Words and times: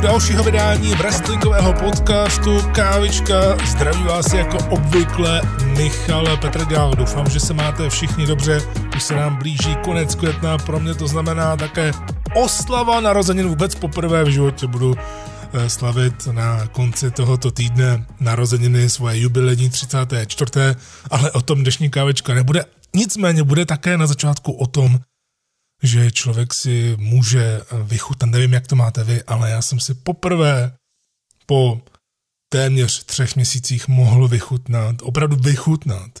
dalšího 0.00 0.44
vydání 0.44 0.94
wrestlingového 0.94 1.72
podcastu 1.72 2.58
Kávička. 2.74 3.56
Zdraví 3.66 4.02
vás 4.04 4.32
jako 4.32 4.58
obvykle 4.70 5.42
Michal 5.64 6.36
Petrgal. 6.36 6.94
Doufám, 6.94 7.30
že 7.30 7.40
se 7.40 7.54
máte 7.54 7.90
všichni 7.90 8.26
dobře. 8.26 8.60
Už 8.96 9.02
se 9.02 9.14
nám 9.14 9.36
blíží 9.36 9.76
konec 9.84 10.14
května, 10.14 10.58
pro 10.58 10.80
mě 10.80 10.94
to 10.94 11.08
znamená 11.08 11.56
také 11.56 11.92
oslava 12.34 13.00
narozenin 13.00 13.48
vůbec 13.48 13.74
poprvé 13.74 14.24
v 14.24 14.28
životě. 14.28 14.66
Budu 14.66 14.94
eh, 15.52 15.68
slavit 15.68 16.26
na 16.26 16.66
konci 16.66 17.10
tohoto 17.10 17.50
týdne 17.50 18.06
narozeniny 18.20 18.90
svoje 18.90 19.20
jubilejní 19.20 19.70
34. 19.70 20.50
Ale 21.10 21.30
o 21.30 21.42
tom 21.42 21.62
dnešní 21.62 21.90
kávečka 21.90 22.34
nebude. 22.34 22.64
Nicméně 22.94 23.42
bude 23.42 23.66
také 23.66 23.98
na 23.98 24.06
začátku 24.06 24.52
o 24.52 24.66
tom, 24.66 24.98
že 25.82 26.10
člověk 26.10 26.54
si 26.54 26.96
může 26.98 27.60
vychutnat, 27.82 28.30
nevím, 28.30 28.52
jak 28.52 28.66
to 28.66 28.76
máte 28.76 29.04
vy, 29.04 29.22
ale 29.22 29.50
já 29.50 29.62
jsem 29.62 29.80
si 29.80 29.94
poprvé 29.94 30.72
po 31.46 31.80
téměř 32.48 33.04
třech 33.04 33.36
měsících 33.36 33.88
mohl 33.88 34.28
vychutnat, 34.28 34.96
opravdu 35.02 35.36
vychutnat 35.36 36.18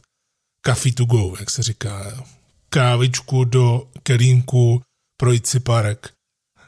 coffee 0.66 0.92
to 0.92 1.04
go, 1.04 1.34
jak 1.40 1.50
se 1.50 1.62
říká, 1.62 2.24
kávičku 2.68 3.44
do 3.44 3.88
kelínku, 4.02 4.82
projít 5.16 5.46
si 5.46 5.60
park, 5.60 6.12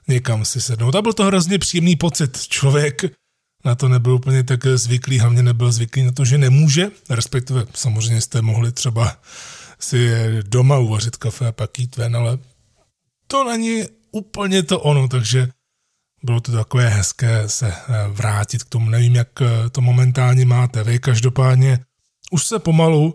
někam 0.08 0.44
si 0.44 0.60
sednout. 0.60 0.94
A 0.94 1.02
byl 1.02 1.12
to 1.12 1.24
hrozně 1.24 1.58
příjemný 1.58 1.96
pocit. 1.96 2.46
Člověk 2.48 3.02
na 3.64 3.74
to 3.74 3.88
nebyl 3.88 4.14
úplně 4.14 4.42
tak 4.42 4.66
zvyklý, 4.66 5.18
hlavně 5.18 5.42
nebyl 5.42 5.72
zvyklý 5.72 6.02
na 6.02 6.12
to, 6.12 6.24
že 6.24 6.38
nemůže, 6.38 6.90
respektive 7.10 7.66
samozřejmě 7.74 8.20
jste 8.20 8.42
mohli 8.42 8.72
třeba 8.72 9.16
si 9.78 10.10
doma 10.42 10.78
uvařit 10.78 11.16
kafe 11.16 11.46
a 11.46 11.52
pak 11.52 11.78
jít 11.78 11.96
ven, 11.96 12.16
ale 12.16 12.38
to 13.32 13.44
není 13.44 13.82
úplně 14.10 14.62
to 14.62 14.80
ono, 14.80 15.08
takže 15.08 15.48
bylo 16.22 16.40
to 16.40 16.52
takové 16.52 16.88
hezké 16.88 17.48
se 17.48 17.68
eh, 17.68 18.08
vrátit 18.08 18.64
k 18.64 18.68
tomu. 18.68 18.90
Nevím, 18.90 19.14
jak 19.14 19.42
eh, 19.42 19.70
to 19.70 19.80
momentálně 19.80 20.44
máte 20.44 20.84
vy, 20.84 20.98
každopádně 20.98 21.78
už 22.30 22.46
se 22.46 22.58
pomalu 22.58 23.14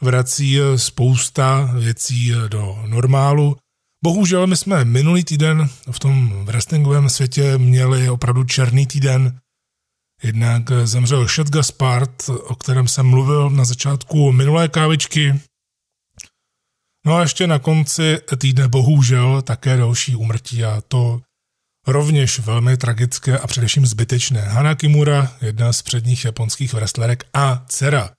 vrací 0.00 0.60
eh, 0.60 0.78
spousta 0.78 1.70
věcí 1.78 2.32
do 2.48 2.82
normálu. 2.86 3.56
Bohužel 4.04 4.46
my 4.46 4.56
jsme 4.56 4.84
minulý 4.84 5.24
týden 5.24 5.68
v 5.90 5.98
tom 5.98 6.44
wrestlingovém 6.44 7.08
světě 7.08 7.58
měli 7.58 8.10
opravdu 8.10 8.44
černý 8.44 8.86
týden. 8.86 9.38
Jednak 10.22 10.62
zemřel 10.84 11.28
Shed 11.28 11.50
Gaspard, 11.50 12.28
o 12.28 12.54
kterém 12.54 12.88
jsem 12.88 13.06
mluvil 13.06 13.50
na 13.50 13.64
začátku 13.64 14.32
minulé 14.32 14.68
kávičky. 14.68 15.40
No 17.06 17.14
a 17.14 17.20
ještě 17.20 17.46
na 17.46 17.58
konci 17.58 18.18
týdne 18.38 18.68
bohužel 18.68 19.42
také 19.42 19.76
další 19.76 20.16
úmrtí 20.16 20.64
a 20.64 20.80
to 20.88 21.20
rovněž 21.86 22.38
velmi 22.38 22.76
tragické 22.76 23.38
a 23.38 23.46
především 23.46 23.86
zbytečné. 23.86 24.40
Hana 24.40 24.74
Kimura, 24.74 25.32
jedna 25.40 25.72
z 25.72 25.82
předních 25.82 26.24
japonských 26.24 26.74
wrestlerek 26.74 27.24
a 27.34 27.64
dcera 27.68 28.10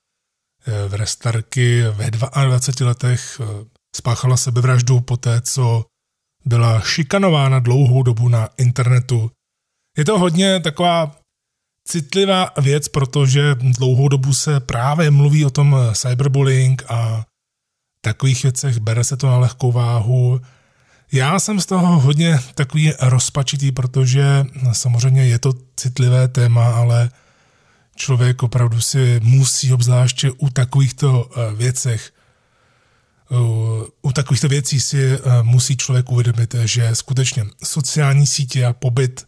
eh, 0.67 0.87
wrestlerky 0.87 1.81
ve 1.81 2.11
22 2.11 2.87
letech 2.87 3.41
eh, 3.41 3.65
spáchala 3.95 4.37
sebevraždu 4.37 5.01
po 5.01 5.17
té, 5.17 5.41
co 5.41 5.85
byla 6.45 6.81
šikanována 6.81 7.59
dlouhou 7.59 8.03
dobu 8.03 8.29
na 8.29 8.49
internetu. 8.57 9.31
Je 9.97 10.05
to 10.05 10.19
hodně 10.19 10.59
taková 10.59 11.15
citlivá 11.87 12.51
věc, 12.61 12.87
protože 12.87 13.55
dlouhou 13.55 14.07
dobu 14.07 14.33
se 14.33 14.59
právě 14.59 15.11
mluví 15.11 15.45
o 15.45 15.49
tom 15.49 15.75
cyberbullying 15.93 16.83
a 16.89 17.25
takových 18.05 18.43
věcech, 18.43 18.77
bere 18.79 19.03
se 19.03 19.17
to 19.17 19.27
na 19.27 19.37
lehkou 19.37 19.71
váhu. 19.71 20.41
Já 21.11 21.39
jsem 21.39 21.59
z 21.59 21.65
toho 21.65 21.99
hodně 21.99 22.39
takový 22.55 22.93
rozpačitý, 23.01 23.71
protože 23.71 24.45
samozřejmě 24.71 25.25
je 25.25 25.39
to 25.39 25.53
citlivé 25.75 26.27
téma, 26.27 26.75
ale 26.75 27.09
člověk 27.95 28.43
opravdu 28.43 28.81
si 28.81 29.19
musí 29.23 29.73
obzvláště 29.73 30.31
u 30.31 30.49
takovýchto 30.49 31.29
eh, 31.29 31.55
věcech 31.55 32.11
u 34.01 34.11
takovýchto 34.13 34.47
věcí 34.47 34.79
si 34.79 35.01
eh, 35.13 35.19
musí 35.41 35.77
člověk 35.77 36.11
uvědomit, 36.11 36.55
že 36.65 36.95
skutečně 36.95 37.45
sociální 37.63 38.27
sítě 38.27 38.65
a 38.65 38.73
pobyt 38.73 39.25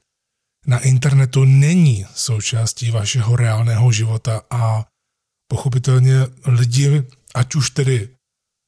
na 0.68 0.80
internetu 0.80 1.46
není 1.46 2.06
součástí 2.16 2.92
vašeho 2.92 3.36
reálného 3.36 3.92
života 3.92 4.42
a 4.50 4.86
pochopitelně 5.50 6.16
lidi, 6.46 7.04
ať 7.36 7.56
už 7.56 7.70
tedy 7.70 8.09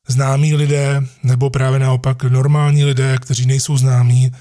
známí 0.09 0.56
lidé, 0.56 1.02
nebo 1.24 1.50
právě 1.50 1.80
naopak 1.80 2.24
normální 2.24 2.86
lidé, 2.86 3.18
kteří 3.22 3.46
nejsou 3.46 3.78
známí, 3.78 4.31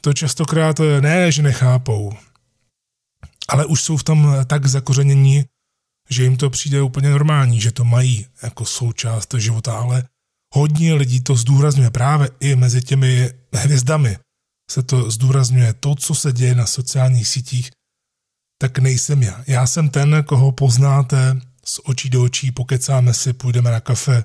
to 0.00 0.12
častokrát 0.12 0.80
ne, 1.00 1.32
že 1.32 1.42
nechápou, 1.42 2.12
ale 3.48 3.66
už 3.66 3.82
jsou 3.82 3.96
v 3.96 4.04
tom 4.04 4.36
tak 4.46 4.66
zakořenění, 4.66 5.44
že 6.10 6.22
jim 6.22 6.36
to 6.36 6.50
přijde 6.50 6.82
úplně 6.82 7.10
normální, 7.10 7.60
že 7.60 7.72
to 7.72 7.84
mají 7.84 8.26
jako 8.42 8.64
součást 8.64 9.34
života, 9.34 9.78
ale 9.78 10.04
hodně 10.54 10.94
lidí 10.94 11.20
to 11.20 11.36
zdůrazňuje 11.36 11.90
právě 11.90 12.30
i 12.40 12.56
mezi 12.56 12.82
těmi 12.82 13.30
hvězdami. 13.52 14.18
Se 14.70 14.82
to 14.82 15.10
zdůrazňuje 15.10 15.72
to, 15.72 15.94
co 15.94 16.14
se 16.14 16.32
děje 16.32 16.54
na 16.54 16.66
sociálních 16.66 17.28
sítích, 17.28 17.70
tak 18.60 18.78
nejsem 18.78 19.22
já. 19.22 19.44
Já 19.46 19.66
jsem 19.66 19.88
ten, 19.88 20.24
koho 20.26 20.52
poznáte 20.52 21.40
z 21.64 21.80
očí 21.84 22.10
do 22.10 22.22
očí, 22.22 22.52
pokecáme 22.52 23.14
si, 23.14 23.32
půjdeme 23.32 23.70
na 23.70 23.80
kafe, 23.80 24.24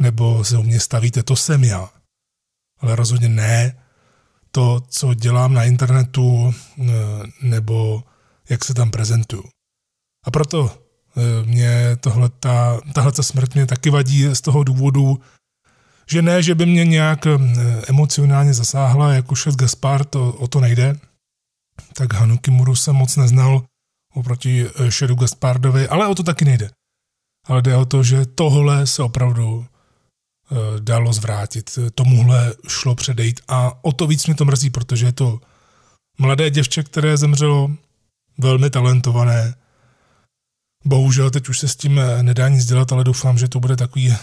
nebo 0.00 0.44
se 0.44 0.58
u 0.58 0.62
mě 0.62 0.80
stavíte, 0.80 1.22
to 1.22 1.36
jsem 1.36 1.64
já. 1.64 1.90
Ale 2.80 2.96
rozhodně 2.96 3.28
ne 3.28 3.76
to, 4.50 4.80
co 4.88 5.14
dělám 5.14 5.54
na 5.54 5.64
internetu, 5.64 6.54
eh, 6.78 6.84
nebo 7.42 8.02
jak 8.48 8.64
se 8.64 8.74
tam 8.74 8.90
prezentuju. 8.90 9.44
A 10.24 10.30
proto 10.30 10.70
eh, 11.16 11.46
mě 11.46 11.96
tohle, 12.00 12.28
ta, 12.28 12.80
tahle 12.94 13.12
smrt 13.20 13.54
mě 13.54 13.66
taky 13.66 13.90
vadí 13.90 14.24
z 14.32 14.40
toho 14.40 14.64
důvodu, 14.64 15.20
že 16.06 16.22
ne, 16.22 16.42
že 16.42 16.54
by 16.54 16.66
mě 16.66 16.84
nějak 16.84 17.26
eh, 17.26 17.38
emocionálně 17.88 18.54
zasáhla, 18.54 19.12
jako 19.12 19.34
šest 19.34 19.56
Gaspar, 19.56 20.04
to, 20.04 20.32
o 20.32 20.48
to 20.48 20.60
nejde. 20.60 20.96
Tak 21.94 22.12
Hanu 22.14 22.38
Kimuru 22.38 22.76
jsem 22.76 22.96
moc 22.96 23.16
neznal 23.16 23.64
oproti 24.14 24.66
Šedu 24.88 25.14
Gaspardovi, 25.14 25.88
ale 25.88 26.06
o 26.06 26.14
to 26.14 26.22
taky 26.22 26.44
nejde. 26.44 26.70
Ale 27.46 27.62
jde 27.62 27.76
o 27.76 27.84
to, 27.84 28.02
že 28.02 28.26
tohle 28.26 28.86
se 28.86 29.02
opravdu 29.02 29.66
dalo 30.78 31.12
zvrátit. 31.12 31.78
Tomuhle 31.94 32.54
šlo 32.68 32.94
předejít 32.94 33.40
a 33.48 33.84
o 33.84 33.92
to 33.92 34.06
víc 34.06 34.26
mě 34.26 34.34
to 34.34 34.44
mrzí, 34.44 34.70
protože 34.70 35.06
je 35.06 35.12
to 35.12 35.40
mladé 36.18 36.50
děvče, 36.50 36.82
které 36.82 37.16
zemřelo, 37.16 37.70
velmi 38.38 38.70
talentované. 38.70 39.54
Bohužel 40.84 41.30
teď 41.30 41.48
už 41.48 41.58
se 41.58 41.68
s 41.68 41.76
tím 41.76 41.98
eh, 41.98 42.22
nedá 42.22 42.48
nic 42.48 42.64
dělat, 42.64 42.92
ale 42.92 43.04
doufám, 43.04 43.38
že 43.38 43.48
to 43.48 43.60
bude 43.60 43.76
takový 43.76 44.10
eh, 44.10 44.18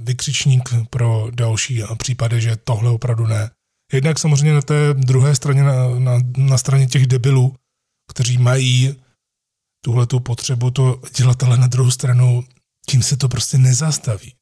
vykřičník 0.00 0.68
pro 0.90 1.28
další 1.30 1.82
případy, 1.98 2.40
že 2.40 2.56
tohle 2.56 2.90
opravdu 2.90 3.26
ne. 3.26 3.50
Jednak 3.92 4.18
samozřejmě 4.18 4.54
na 4.54 4.62
té 4.62 4.94
druhé 4.94 5.34
straně, 5.34 5.62
na, 5.62 5.98
na, 5.98 6.18
na 6.36 6.58
straně 6.58 6.86
těch 6.86 7.06
debilů, 7.06 7.54
kteří 8.10 8.38
mají 8.38 8.94
tuhle 9.84 10.06
potřebu 10.06 10.70
to 10.70 11.00
dělat, 11.16 11.42
ale 11.42 11.58
na 11.58 11.66
druhou 11.66 11.90
stranu 11.90 12.44
tím 12.88 13.02
se 13.02 13.16
to 13.16 13.28
prostě 13.28 13.58
nezastaví. 13.58 14.34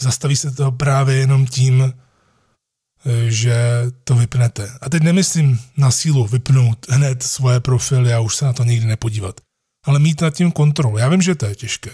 Zastaví 0.00 0.36
se 0.36 0.50
to 0.50 0.72
právě 0.72 1.16
jenom 1.16 1.46
tím, 1.46 1.82
eh, 1.82 3.30
že 3.30 3.56
to 4.04 4.14
vypnete. 4.14 4.78
A 4.80 4.88
teď 4.88 5.02
nemyslím 5.02 5.60
na 5.76 5.90
sílu 5.90 6.26
vypnout 6.26 6.86
hned 6.88 7.22
svoje 7.22 7.60
profily 7.60 8.12
a 8.12 8.20
už 8.20 8.36
se 8.36 8.44
na 8.44 8.52
to 8.52 8.64
nikdy 8.64 8.86
nepodívat. 8.86 9.40
Ale 9.84 9.98
mít 9.98 10.20
nad 10.20 10.34
tím 10.34 10.52
kontrolu. 10.52 10.98
Já 10.98 11.08
vím, 11.08 11.22
že 11.22 11.34
to 11.34 11.46
je 11.46 11.54
těžké. 11.54 11.90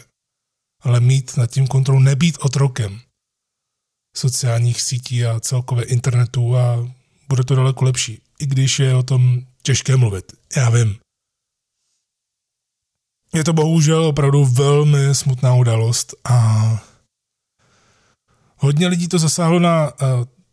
Ale 0.81 1.01
mít 1.01 1.37
nad 1.37 1.51
tím 1.51 1.67
kontrolu, 1.67 2.01
nebýt 2.01 2.39
otrokem 2.41 3.01
sociálních 4.17 4.83
sítí 4.83 5.27
a 5.27 5.41
celkově 5.41 5.85
internetu 5.85 6.57
a 6.57 6.89
bude 7.29 7.45
to 7.45 7.55
daleko 7.55 7.85
lepší. 7.85 8.23
I 8.39 8.47
když 8.47 8.79
je 8.79 8.95
o 8.95 9.03
tom 9.03 9.41
těžké 9.63 9.97
mluvit. 9.97 10.33
Já 10.57 10.71
vím. 10.71 10.97
Je 13.35 13.45
to 13.45 13.53
bohužel 13.53 14.05
opravdu 14.05 14.45
velmi 14.45 15.15
smutná 15.15 15.55
událost 15.55 16.15
a 16.25 16.94
Hodně 18.65 18.89
lidí 18.89 19.09
to 19.09 19.19
zasáhlo 19.19 19.59
na 19.59 19.93
uh, 19.93 20.09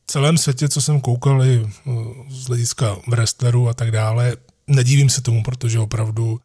celém 0.07 0.37
světě, 0.37 0.69
co 0.69 0.81
jsem 0.81 1.01
koukal 1.01 1.43
i 1.45 1.59
uh, 1.59 2.03
z 2.29 2.47
hlediska 2.47 2.97
wrestlerů 3.07 3.69
a 3.69 3.73
tak 3.73 3.91
dále. 3.91 4.37
Nedívím 4.67 5.09
se 5.09 5.21
tomu, 5.21 5.43
protože 5.43 5.79
opravdu 5.79 6.39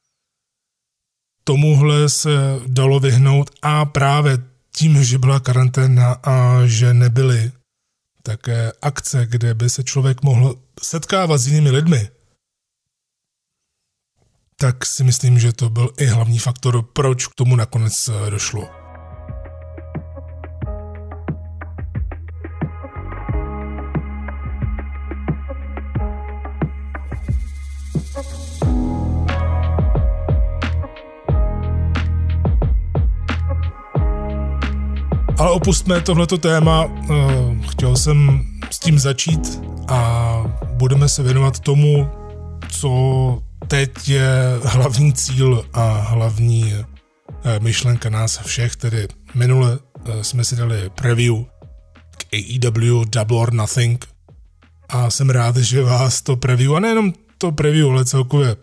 tomuhle 1.44 2.08
se 2.08 2.30
dalo 2.66 3.00
vyhnout 3.00 3.50
a 3.62 3.84
právě 3.84 4.38
tím, 4.76 5.04
že 5.04 5.18
byla 5.18 5.40
karanténa 5.40 6.12
a 6.12 6.66
že 6.66 6.94
nebyly 6.94 7.52
také 8.22 8.72
akce, 8.82 9.26
kde 9.26 9.54
by 9.54 9.70
se 9.70 9.84
člověk 9.84 10.22
mohl 10.22 10.58
setkávat 10.82 11.38
s 11.38 11.46
jinými 11.46 11.70
lidmi, 11.70 12.08
tak 14.56 14.86
si 14.86 15.04
myslím, 15.04 15.38
že 15.38 15.52
to 15.52 15.70
byl 15.70 15.90
i 15.98 16.06
hlavní 16.06 16.38
faktor, 16.38 16.82
proč 16.82 17.26
k 17.26 17.34
tomu 17.34 17.56
nakonec 17.56 18.08
eh, 18.08 18.30
došlo. 18.30 18.75
Opustme 35.56 36.00
tohleto 36.00 36.38
téma, 36.38 36.85
eh, 36.85 37.14
chtěl 37.70 37.97
jsem 37.97 38.44
s 38.70 38.79
tím 38.79 38.99
začít 38.99 39.61
a 39.88 40.44
budeme 40.73 41.08
se 41.08 41.23
věnovat 41.23 41.61
tomu, 41.61 42.08
co 42.69 42.91
teď 43.69 44.08
je 44.08 44.29
hlavní 44.64 45.12
cíl 45.12 45.64
a 45.73 45.93
hlavní 45.93 46.75
eh, 46.75 46.85
myšlenka 47.61 48.11
nás 48.11 48.38
všech, 48.38 48.76
tedy 48.76 49.08
minule 49.35 49.79
eh, 50.05 50.25
jsme 50.25 50.44
si 50.44 50.56
dali 50.56 50.91
preview 50.94 51.35
k 52.19 52.25
AEW 52.35 53.05
Double 53.05 53.38
or 53.38 53.52
Nothing. 53.52 54.05
A 54.88 55.11
jsem 55.11 55.31
rád, 55.31 55.56
že 55.56 55.82
vás 55.82 56.23
to 56.23 56.37
preview, 56.37 56.76
a 56.76 56.81
nejenom 56.81 57.12
to 57.38 57.52
preview, 57.52 57.91
ale 57.91 58.05
celkově 58.05 58.56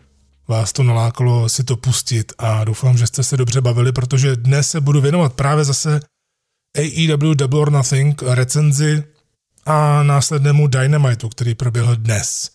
vás 0.48 0.74
to 0.74 0.84
nalákalo 0.84 1.50
si 1.50 1.63
to 1.63 1.78
pustit. 1.78 2.34
A 2.38 2.63
doufám, 2.63 2.98
že 2.98 3.07
jste 3.07 3.24
se 3.24 3.38
dobře 3.38 3.62
bavili, 3.62 3.92
protože 3.92 4.36
dnes 4.36 4.69
se 4.69 4.81
budu 4.81 5.01
věnovat 5.01 5.34
právě 5.34 5.63
zase 5.63 6.00
AEW 6.78 7.36
Double 7.36 7.60
or 7.60 7.72
Nothing 7.72 8.22
recenzi 8.22 9.04
a 9.66 10.04
následnému 10.04 10.68
Dynamitu, 10.68 11.30
který 11.30 11.56
proběhl 11.56 11.96
dnes, 11.96 12.52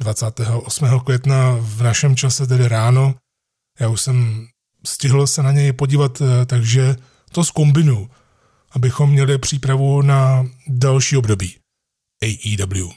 28. 0.00 1.00
května 1.00 1.56
v 1.60 1.82
našem 1.82 2.16
čase, 2.16 2.46
tedy 2.46 2.68
ráno. 2.68 3.14
Já 3.80 3.88
už 3.88 4.00
jsem 4.00 4.46
stihl 4.86 5.26
se 5.26 5.42
na 5.42 5.52
něj 5.52 5.72
podívat, 5.72 6.20
eh, 6.20 6.46
takže 6.46 6.96
to 7.32 7.44
zkombinu, 7.44 8.10
abychom 8.70 9.10
měli 9.10 9.38
přípravu 9.38 10.02
na 10.02 10.46
další 10.66 11.16
období 11.16 11.56
AEW. 12.22 12.88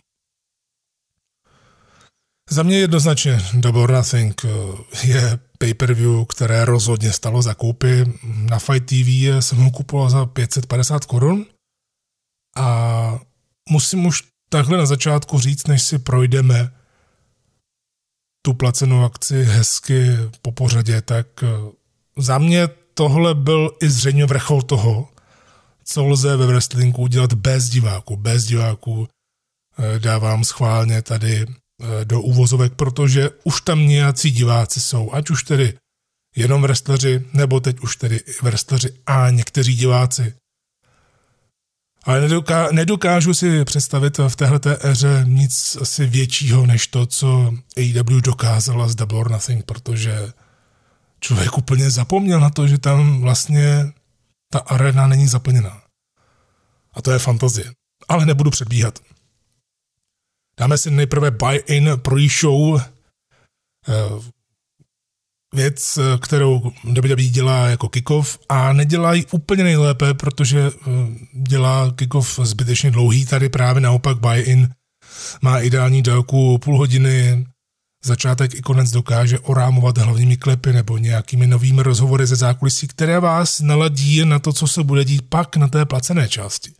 Za 2.49 2.63
mě 2.63 2.79
jednoznačně 2.79 3.41
Double 3.53 3.81
or 3.81 3.91
Nothing 3.91 4.45
eh, 4.45 5.07
je 5.07 5.39
pay-per-view, 5.61 6.25
které 6.25 6.65
rozhodně 6.65 7.13
stalo 7.13 7.41
za 7.41 7.53
koupy. 7.53 8.05
Na 8.23 8.59
Fight 8.59 8.85
TV 8.85 9.37
jsem 9.39 9.57
ho 9.57 9.71
kupoval 9.71 10.09
za 10.09 10.25
550 10.25 11.05
korun 11.05 11.45
a 12.57 13.19
musím 13.69 14.05
už 14.05 14.23
takhle 14.49 14.77
na 14.77 14.85
začátku 14.85 15.39
říct, 15.39 15.67
než 15.67 15.81
si 15.81 15.99
projdeme 15.99 16.73
tu 18.45 18.53
placenou 18.53 19.03
akci 19.03 19.43
hezky 19.43 20.05
po 20.41 20.51
pořadě, 20.51 21.01
tak 21.01 21.43
eh, 21.43 21.47
za 22.17 22.37
mě 22.37 22.67
tohle 22.93 23.35
byl 23.35 23.77
i 23.81 23.89
zřejmě 23.89 24.25
vrchol 24.25 24.61
toho, 24.61 25.09
co 25.83 26.05
lze 26.05 26.37
ve 26.37 26.45
wrestlingu 26.45 27.01
udělat 27.01 27.33
bez 27.33 27.69
diváků. 27.69 28.17
Bez 28.17 28.45
diváků 28.45 29.07
eh, 29.07 29.99
dávám 29.99 30.43
schválně 30.43 31.01
tady 31.01 31.45
do 32.03 32.21
úvozovek, 32.21 32.73
protože 32.73 33.29
už 33.43 33.61
tam 33.61 33.87
nějací 33.87 34.31
diváci 34.31 34.81
jsou, 34.81 35.11
ať 35.13 35.29
už 35.29 35.43
tedy 35.43 35.73
jenom 36.35 36.61
wrestleri, 36.61 37.25
nebo 37.33 37.59
teď 37.59 37.79
už 37.79 37.95
tedy 37.95 38.21
wrestleri 38.41 38.89
a 39.05 39.29
někteří 39.29 39.75
diváci. 39.75 40.33
Ale 42.03 42.21
nedoká, 42.21 42.67
nedokážu 42.71 43.33
si 43.33 43.65
představit 43.65 44.17
v 44.27 44.35
této 44.35 44.85
éře 44.85 45.25
nic 45.27 45.77
asi 45.81 46.05
většího, 46.05 46.65
než 46.65 46.87
to, 46.87 47.05
co 47.05 47.53
AEW 47.77 48.21
dokázala 48.21 48.87
z 48.87 48.95
Double 48.95 49.19
or 49.19 49.31
Nothing, 49.31 49.65
protože 49.65 50.33
člověk 51.19 51.57
úplně 51.57 51.89
zapomněl 51.89 52.39
na 52.39 52.49
to, 52.49 52.67
že 52.67 52.77
tam 52.77 53.21
vlastně 53.21 53.91
ta 54.51 54.59
arena 54.59 55.07
není 55.07 55.27
zaplněná. 55.27 55.81
A 56.93 57.01
to 57.01 57.11
je 57.11 57.19
fantazie. 57.19 57.71
Ale 58.07 58.25
nebudu 58.25 58.51
předbíhat. 58.51 58.99
Dáme 60.59 60.77
si 60.77 60.91
nejprve 60.91 61.31
buy-in 61.31 61.89
pre-show, 61.97 62.81
eh, 62.81 62.83
věc, 65.55 65.99
kterou 66.21 66.71
WWE 66.83 67.23
dělá 67.23 67.67
jako 67.67 67.89
kickoff 67.89 68.39
a 68.49 68.73
nedělá 68.73 69.13
ji 69.13 69.25
úplně 69.31 69.63
nejlépe, 69.63 70.13
protože 70.13 70.59
eh, 70.59 70.91
dělá 71.33 71.91
kickoff 71.95 72.39
zbytečně 72.43 72.91
dlouhý. 72.91 73.25
Tady 73.25 73.49
právě 73.49 73.81
naopak 73.81 74.19
buy-in 74.19 74.69
má 75.41 75.59
ideální 75.59 76.01
délku 76.01 76.57
půl 76.57 76.77
hodiny, 76.77 77.45
začátek 78.05 78.55
i 78.55 78.61
konec 78.61 78.91
dokáže 78.91 79.39
orámovat 79.39 79.97
hlavními 79.97 80.37
klepy 80.37 80.73
nebo 80.73 80.97
nějakými 80.97 81.47
novými 81.47 81.83
rozhovory 81.83 82.27
ze 82.27 82.35
zákulisí, 82.35 82.87
které 82.87 83.19
vás 83.19 83.59
naladí 83.59 84.25
na 84.25 84.39
to, 84.39 84.53
co 84.53 84.67
se 84.67 84.83
bude 84.83 85.05
dít 85.05 85.29
pak 85.29 85.57
na 85.57 85.67
té 85.67 85.85
placené 85.85 86.29
části. 86.29 86.73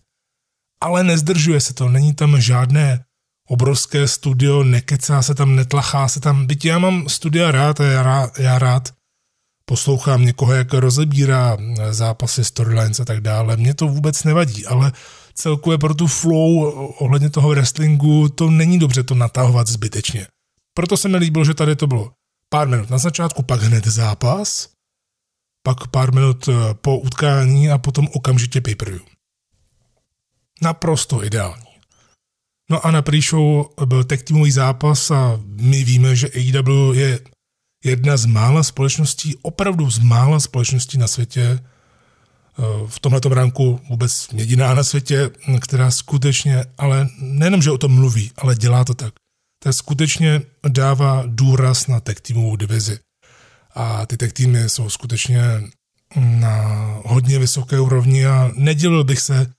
Ale 0.82 1.04
nezdržuje 1.04 1.62
se 1.62 1.74
to, 1.74 1.90
není 1.90 2.14
tam 2.14 2.42
žádné 2.42 3.06
obrovské 3.52 4.08
studio, 4.08 4.64
nekecá 4.64 5.22
se 5.22 5.36
tam, 5.36 5.56
netlachá 5.56 6.08
se 6.08 6.20
tam, 6.20 6.46
byť 6.46 6.66
já 6.66 6.80
mám 6.80 7.10
studia 7.10 7.52
rád 7.52 7.80
a 7.80 7.86
já 7.86 8.04
rád, 8.04 8.40
já 8.40 8.60
rád 8.60 8.94
poslouchám 9.66 10.26
někoho, 10.26 10.54
jak 10.54 10.74
rozebírá 10.74 11.58
zápasy, 11.92 12.44
storylines 12.44 13.00
a 13.00 13.06
tak 13.06 13.22
dále. 13.22 13.58
Mně 13.58 13.74
to 13.74 13.88
vůbec 13.88 14.24
nevadí, 14.24 14.66
ale 14.66 14.92
celkově 15.34 15.78
pro 15.78 15.94
tu 15.94 16.08
flow 16.08 16.64
ohledně 17.00 17.30
toho 17.30 17.50
wrestlingu 17.50 18.30
to 18.30 18.50
není 18.50 18.80
dobře 18.80 19.04
to 19.04 19.16
natahovat 19.16 19.68
zbytečně. 19.68 20.28
Proto 20.74 20.98
se 20.98 21.10
mi 21.10 21.18
líbilo, 21.18 21.46
že 21.46 21.54
tady 21.54 21.76
to 21.76 21.88
bylo 21.88 22.12
pár 22.50 22.68
minut 22.68 22.90
na 22.90 22.98
začátku, 22.98 23.44
pak 23.44 23.62
hned 23.62 23.88
zápas, 23.88 24.70
pak 25.64 25.88
pár 25.88 26.14
minut 26.14 26.48
eh, 26.48 26.54
po 26.74 26.98
utkání 26.98 27.70
a 27.70 27.78
potom 27.78 28.08
okamžitě 28.14 28.62
pay-per-view. 28.62 29.02
Naprosto 30.62 31.24
ideální. 31.24 31.71
No 32.72 32.86
a 32.86 32.92
na 32.92 33.02
pre-show 33.02 33.66
byl 33.86 34.04
tech 34.04 34.24
týmový 34.24 34.52
zápas 34.52 35.12
a 35.12 35.40
my 35.46 35.84
víme, 35.84 36.16
že 36.16 36.28
AEW 36.28 36.94
je 36.94 37.20
jedna 37.86 38.18
z 38.18 38.26
mála 38.26 38.64
společností, 38.64 39.36
opravdu 39.42 39.90
z 39.90 40.00
mála 40.00 40.40
společností 40.40 40.98
na 40.98 41.08
světě, 41.08 41.60
eh, 41.60 42.64
v 42.88 43.00
tomhle 43.00 43.22
ranku 43.30 43.80
vůbec 43.90 44.28
jediná 44.34 44.74
na 44.74 44.84
světě, 44.84 45.30
která 45.62 45.92
skutečně, 45.92 46.64
ale 46.78 47.10
nejenom, 47.20 47.62
že 47.62 47.72
o 47.72 47.78
tom 47.78 47.96
mluví, 47.96 48.32
ale 48.38 48.56
dělá 48.56 48.84
to 48.84 48.94
tak, 48.94 49.14
tak 49.64 49.74
skutečně 49.74 50.42
dává 50.68 51.24
důraz 51.28 51.88
na 51.88 52.00
tech 52.00 52.22
týmovou 52.22 52.56
divizi. 52.56 53.00
A 53.76 54.06
ty 54.06 54.18
tech 54.18 54.34
týmy 54.34 54.70
jsou 54.70 54.90
skutečně 54.90 55.42
na 56.16 56.56
hodně 57.06 57.40
vysoké 57.40 57.80
úrovni 57.80 58.26
a 58.26 58.52
nedělil 58.56 59.04
bych 59.04 59.20
se, 59.20 59.54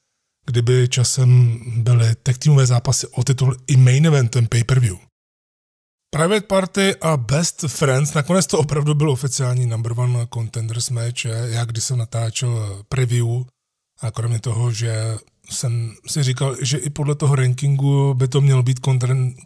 kdyby 0.47 0.89
časem 0.89 1.61
byly 1.77 2.15
tech 2.23 2.39
týmové 2.39 2.67
zápasy 2.67 3.07
o 3.07 3.25
titul 3.25 3.57
i 3.67 3.77
main 3.77 4.07
eventem 4.07 4.47
pay-per-view. 4.47 4.99
Private 6.11 6.47
Party 6.47 6.97
a 7.01 7.17
Best 7.17 7.65
Friends, 7.69 8.15
nakonec 8.15 8.47
to 8.47 8.59
opravdu 8.59 8.95
byl 8.95 9.11
oficiální 9.11 9.67
number 9.67 9.93
one 9.97 10.27
contenders 10.35 10.91
match, 10.91 11.25
já 11.25 11.65
když 11.65 11.85
jsem 11.85 11.99
natáčel 11.99 12.83
preview 12.89 13.27
a 14.01 14.11
kromě 14.11 14.41
toho, 14.41 14.73
že 14.73 15.17
jsem 15.51 15.95
si 16.07 16.23
říkal, 16.23 16.57
že 16.61 16.79
i 16.79 16.91
podle 16.91 17.15
toho 17.15 17.35
rankingu 17.35 18.15
by 18.15 18.29
to 18.29 18.41
měl 18.41 18.63
být 18.63 18.81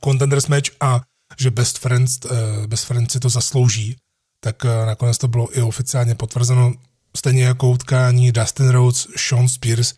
contenders 0.04 0.46
match 0.46 0.70
a 0.80 1.00
že 1.38 1.50
Best 1.50 1.78
Friends, 1.78 2.18
eh, 2.24 2.66
Best 2.66 2.84
Friends 2.84 3.12
si 3.12 3.20
to 3.20 3.28
zaslouží, 3.28 3.96
tak 4.40 4.64
eh, 4.64 4.86
nakonec 4.86 5.18
to 5.18 5.28
bylo 5.28 5.58
i 5.58 5.62
oficiálně 5.62 6.14
potvrzeno, 6.14 6.74
stejně 7.16 7.44
jako 7.44 7.70
utkání 7.70 8.32
Dustin 8.32 8.68
Rhodes, 8.68 9.06
Sean 9.16 9.48
Spears, 9.48 9.94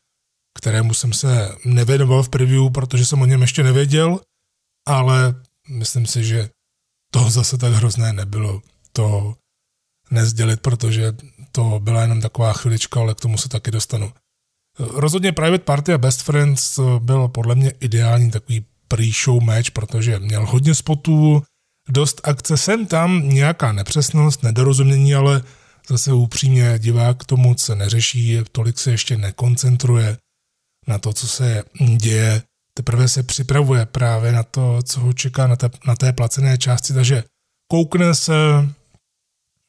kterému 0.59 0.95
jsem 0.95 1.13
se 1.13 1.55
nevěnoval 1.65 2.23
v 2.23 2.29
preview, 2.29 2.71
protože 2.71 3.07
jsem 3.07 3.23
o 3.23 3.27
něm 3.27 3.41
ještě 3.41 3.63
nevěděl, 3.63 4.21
ale 4.89 5.35
myslím 5.69 6.07
si, 6.07 6.25
že 6.25 6.51
to 7.15 7.31
zase 7.31 7.59
tak 7.59 7.73
hrozné 7.73 8.13
nebylo 8.13 8.63
to 8.93 9.35
nezdělit, 10.11 10.61
protože 10.61 11.13
to 11.53 11.81
byla 11.83 12.03
jenom 12.03 12.21
taková 12.21 12.53
chvilička, 12.53 13.01
ale 13.01 13.15
k 13.15 13.21
tomu 13.21 13.39
se 13.39 13.49
taky 13.49 13.71
dostanu. 13.71 14.13
Rozhodně 14.79 15.33
Private 15.33 15.65
Party 15.65 15.93
a 15.93 15.99
Best 15.99 16.23
Friends 16.23 16.81
byl 16.99 17.29
podle 17.29 17.55
mě 17.55 17.71
ideální 17.81 18.31
takový 18.31 18.65
pre-show 18.89 19.41
match, 19.41 19.71
protože 19.71 20.19
měl 20.19 20.47
hodně 20.47 20.75
spotů, 20.75 21.43
dost 21.89 22.21
akce, 22.25 22.57
sem 22.57 22.87
tam 22.87 23.29
nějaká 23.29 23.73
nepřesnost, 23.73 24.43
nedorozumění, 24.43 25.15
ale 25.15 25.43
zase 25.89 26.13
upřímně 26.13 26.79
divák 26.79 27.25
tomu 27.25 27.59
se 27.59 27.75
neřeší, 27.75 28.39
tolik 28.53 28.79
se 28.79 28.91
ještě 28.91 29.17
nekoncentruje 29.17 30.17
na 30.89 30.99
to, 30.99 31.13
co 31.13 31.29
se 31.29 31.63
děje, 31.97 32.43
teprve 32.75 33.09
se 33.09 33.23
připravuje 33.23 33.87
právě 33.87 34.33
na 34.33 34.43
to, 34.43 34.83
co 34.83 35.01
ho 35.01 35.13
čeká 35.13 35.47
na 35.47 35.57
té, 35.57 35.71
na 35.87 35.97
té 35.97 36.13
placené 36.13 36.59
části, 36.59 36.93
takže 36.93 37.25
koukne 37.71 38.15
se, 38.15 38.35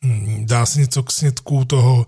hm, 0.06 0.46
dá 0.46 0.66
si 0.66 0.80
něco 0.80 1.04
k 1.04 1.12
snědku 1.12 1.66
toho, 1.66 2.08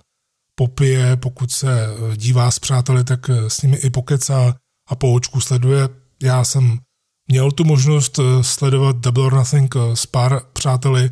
popije, 0.56 1.16
pokud 1.16 1.52
se 1.52 1.88
dívá 2.16 2.52
s 2.52 2.60
přáteli, 2.60 3.04
tak 3.04 3.30
s 3.30 3.62
nimi 3.62 3.78
i 3.78 3.90
pokecá 3.90 4.56
a 4.90 4.96
po 4.96 5.14
očku 5.14 5.42
sleduje. 5.42 5.90
Já 6.24 6.44
jsem 6.44 6.80
měl 7.28 7.52
tu 7.52 7.64
možnost 7.64 8.20
sledovat 8.42 8.96
Double 8.96 9.24
or 9.24 9.34
Nothing 9.34 9.76
s 9.94 10.06
pár 10.06 10.42
přáteli, 10.54 11.10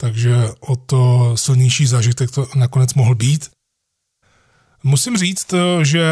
takže 0.00 0.34
o 0.60 0.76
to 0.76 1.32
silnější 1.36 1.86
zážitek 1.86 2.30
to 2.30 2.46
nakonec 2.54 2.94
mohl 2.94 3.14
být. 3.14 3.50
Musím 4.82 5.16
říct, 5.16 5.54
že 5.82 6.04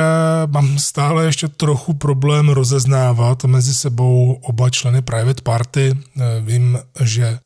mám 0.46 0.78
stále 0.78 1.25
ještě 1.25 1.48
trochu 1.48 1.94
problém 1.94 2.48
rozeznávat 2.48 3.44
mezi 3.44 3.75
sebou 3.75 4.38
oba 4.42 4.70
členy 4.70 5.02
Private 5.02 5.42
Party. 5.42 5.98
Vím, 6.40 6.78
že 7.00 7.38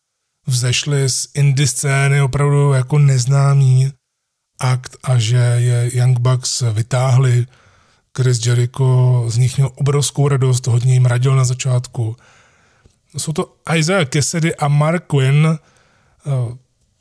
vzešli 0.47 1.11
z 1.11 1.29
indie 1.35 1.67
scény 1.67 2.23
opravdu 2.23 2.73
jako 2.73 2.99
neznámý 2.99 3.93
akt 4.61 4.97
a 5.03 5.19
že 5.19 5.37
je 5.37 5.91
Young 5.97 6.19
Bucks 6.19 6.63
vytáhli 6.73 7.47
Chris 8.17 8.47
Jericho 8.47 9.25
z 9.29 9.37
nich 9.37 9.57
měl 9.57 9.71
obrovskou 9.75 10.29
radost, 10.29 10.67
hodně 10.67 10.93
jim 10.93 11.07
radil 11.07 11.37
na 11.37 11.45
začátku. 11.45 12.17
Jsou 13.17 13.33
to 13.33 13.55
Isaiah 13.77 14.09
Cassidy 14.09 14.57
a 14.57 14.69
Mark 14.69 15.05
Quinn, 15.07 15.47
eh, 15.47 15.59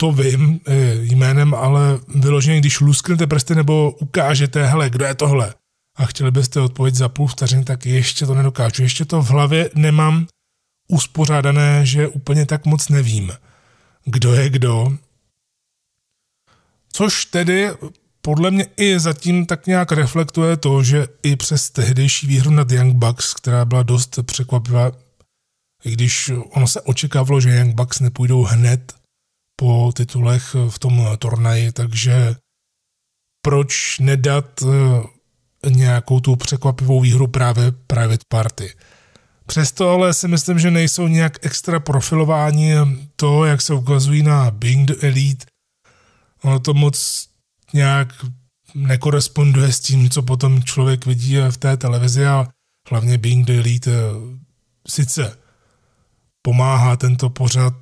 to 0.02 0.12
vím 0.12 0.60
eh, 0.66 0.94
jménem, 0.94 1.54
ale 1.54 2.00
vyloženě, 2.16 2.60
když 2.60 2.80
lusknete 2.80 3.28
prsty 3.28 3.56
nebo 3.56 3.92
ukážete, 3.92 4.66
hele, 4.66 4.90
kdo 4.90 5.06
je 5.06 5.16
tohle, 5.16 5.54
a 5.98 6.06
chtěli 6.06 6.32
byste 6.32 6.60
odpovědět 6.62 6.98
za 6.98 7.10
půl 7.10 7.28
vteřiny, 7.28 7.64
tak 7.64 7.86
ještě 7.86 8.26
to 8.26 8.36
nedokážu. 8.36 8.84
Ještě 8.84 9.06
to 9.06 9.22
v 9.22 9.30
hlavě 9.30 9.70
nemám 9.76 10.28
uspořádané, 10.88 11.86
že 11.86 12.08
úplně 12.08 12.46
tak 12.46 12.66
moc 12.66 12.90
nevím, 12.90 13.32
kdo 14.06 14.34
je 14.34 14.50
kdo. 14.50 14.98
Což 16.94 17.26
tedy 17.26 17.70
podle 18.22 18.52
mě 18.52 18.66
i 18.78 19.00
zatím 19.00 19.46
tak 19.46 19.68
nějak 19.68 19.92
reflektuje 19.92 20.58
to, 20.58 20.84
že 20.84 21.08
i 21.24 21.36
přes 21.36 21.70
tehdejší 21.70 22.28
výhru 22.28 22.52
nad 22.52 22.72
Young 22.72 22.96
Bucks, 22.96 23.34
která 23.34 23.66
byla 23.66 23.84
dost 23.84 24.20
překvapivá, 24.24 24.92
i 25.84 25.92
když 25.92 26.32
ono 26.50 26.68
se 26.68 26.82
očekávalo, 26.82 27.42
že 27.42 27.56
Young 27.56 27.76
Bucks 27.76 28.00
nepůjdou 28.00 28.44
hned 28.44 29.01
po 29.62 29.92
titulech 29.94 30.56
v 30.70 30.80
tom 30.80 31.08
turnaji, 31.18 31.72
takže 31.72 32.36
proč 33.42 34.00
nedat 34.00 34.64
eh, 34.64 35.70
nějakou 35.70 36.20
tu 36.20 36.36
překvapivou 36.36 37.02
výhru 37.02 37.28
právě 37.28 37.72
Private 37.88 38.26
Party. 38.28 38.74
Přesto 39.46 39.90
ale 39.90 40.14
si 40.14 40.28
myslím, 40.28 40.60
že 40.60 40.72
nejsou 40.72 41.08
nějak 41.08 41.46
extra 41.46 41.80
profilováni 41.80 42.74
to, 43.16 43.46
jak 43.46 43.62
se 43.62 43.74
ukazují 43.74 44.24
na 44.24 44.52
Being 44.52 44.88
the 44.88 45.08
Elite. 45.08 45.46
Ono 46.44 46.60
to 46.60 46.74
moc 46.74 47.28
nějak 47.74 48.26
nekoresponduje 48.76 49.74
s 49.74 49.80
tím, 49.80 50.10
co 50.10 50.22
potom 50.22 50.64
člověk 50.64 51.06
vidí 51.06 51.38
v 51.50 51.58
té 51.58 51.78
televizi 51.78 52.26
a 52.26 52.48
hlavně 52.90 53.18
Being 53.18 53.46
the 53.46 53.58
Elite 53.58 53.92
eh, 53.92 54.04
sice 54.88 55.38
pomáhá 56.42 56.98
tento 56.98 57.30
pořad 57.30 57.74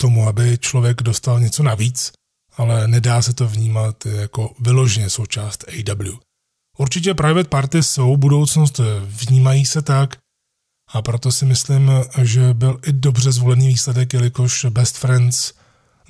tomu, 0.00 0.28
aby 0.28 0.58
člověk 0.58 1.02
dostal 1.02 1.40
něco 1.40 1.62
navíc, 1.62 2.12
ale 2.56 2.88
nedá 2.88 3.22
se 3.22 3.32
to 3.34 3.48
vnímat 3.48 4.06
jako 4.06 4.54
vyloženě 4.60 5.10
součást 5.10 5.64
AW. 5.68 6.16
Určitě 6.78 7.14
private 7.14 7.48
party 7.48 7.82
jsou 7.82 8.16
budoucnost, 8.16 8.80
vnímají 9.00 9.66
se 9.66 9.82
tak 9.82 10.16
a 10.92 11.02
proto 11.02 11.32
si 11.32 11.44
myslím, 11.44 11.90
že 12.22 12.54
byl 12.54 12.80
i 12.86 12.92
dobře 12.92 13.32
zvolený 13.32 13.68
výsledek, 13.68 14.12
jelikož 14.14 14.66
Best 14.70 14.96
Friends 14.96 15.52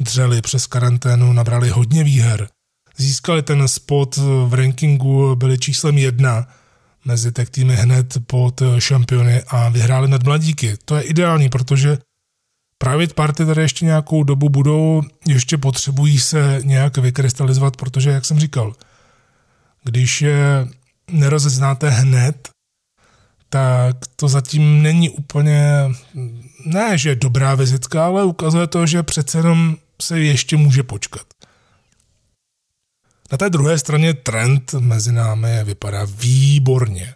dřeli 0.01 0.43
přes 0.43 0.67
karanténu, 0.67 1.33
nabrali 1.33 1.69
hodně 1.71 2.05
výher. 2.05 2.49
Získali 2.97 3.43
ten 3.43 3.69
spot 3.69 4.17
v 4.47 4.55
rankingu, 4.55 5.37
byli 5.37 5.59
číslem 5.59 5.99
jedna 5.99 6.49
mezi 7.05 7.33
tak 7.33 7.51
týmy 7.51 7.77
hned 7.77 8.19
pod 8.27 8.63
šampiony 8.79 9.43
a 9.49 9.69
vyhráli 9.69 10.09
nad 10.09 10.23
mladíky. 10.23 10.77
To 10.85 10.97
je 10.97 11.03
ideální, 11.03 11.49
protože 11.49 11.99
Private 12.85 13.15
party 13.15 13.47
tady 13.47 13.63
ještě 13.63 13.85
nějakou 13.85 14.23
dobu 14.23 14.49
budou, 14.49 15.03
ještě 15.27 15.59
potřebují 15.59 16.19
se 16.19 16.61
nějak 16.65 16.99
vykrystalizovat, 16.99 17.77
protože, 17.77 18.11
jak 18.11 18.25
jsem 18.25 18.41
říkal, 18.41 18.75
když 19.85 20.23
je 20.23 20.69
nerozeznáte 21.11 21.91
hned, 21.91 22.49
tak 23.49 23.97
to 24.17 24.29
zatím 24.29 24.83
není 24.83 25.11
úplně, 25.11 25.65
ne, 26.67 26.99
že 26.99 27.17
dobrá 27.17 27.55
vizitka, 27.55 28.07
ale 28.07 28.25
ukazuje 28.25 28.67
to, 28.67 28.87
že 28.87 29.03
přece 29.03 29.39
jenom 29.39 29.77
se 30.03 30.21
ještě 30.21 30.57
může 30.57 30.83
počkat. 30.83 31.27
Na 33.33 33.39
té 33.39 33.51
druhé 33.51 33.79
straně 33.79 34.15
trend 34.15 34.75
mezi 34.79 35.13
námi 35.13 35.65
vypadá 35.65 36.05
výborně. 36.05 37.15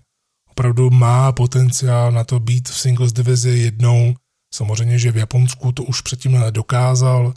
Opravdu 0.50 0.90
má 0.90 1.32
potenciál 1.32 2.12
na 2.12 2.24
to 2.24 2.40
být 2.40 2.68
v 2.68 2.78
singles 2.78 3.12
divizi 3.12 3.50
jednou. 3.50 4.14
Samozřejmě, 4.54 4.98
že 4.98 5.12
v 5.12 5.16
Japonsku 5.16 5.72
to 5.72 5.82
už 5.82 6.00
předtím 6.00 6.44
dokázal. 6.50 7.34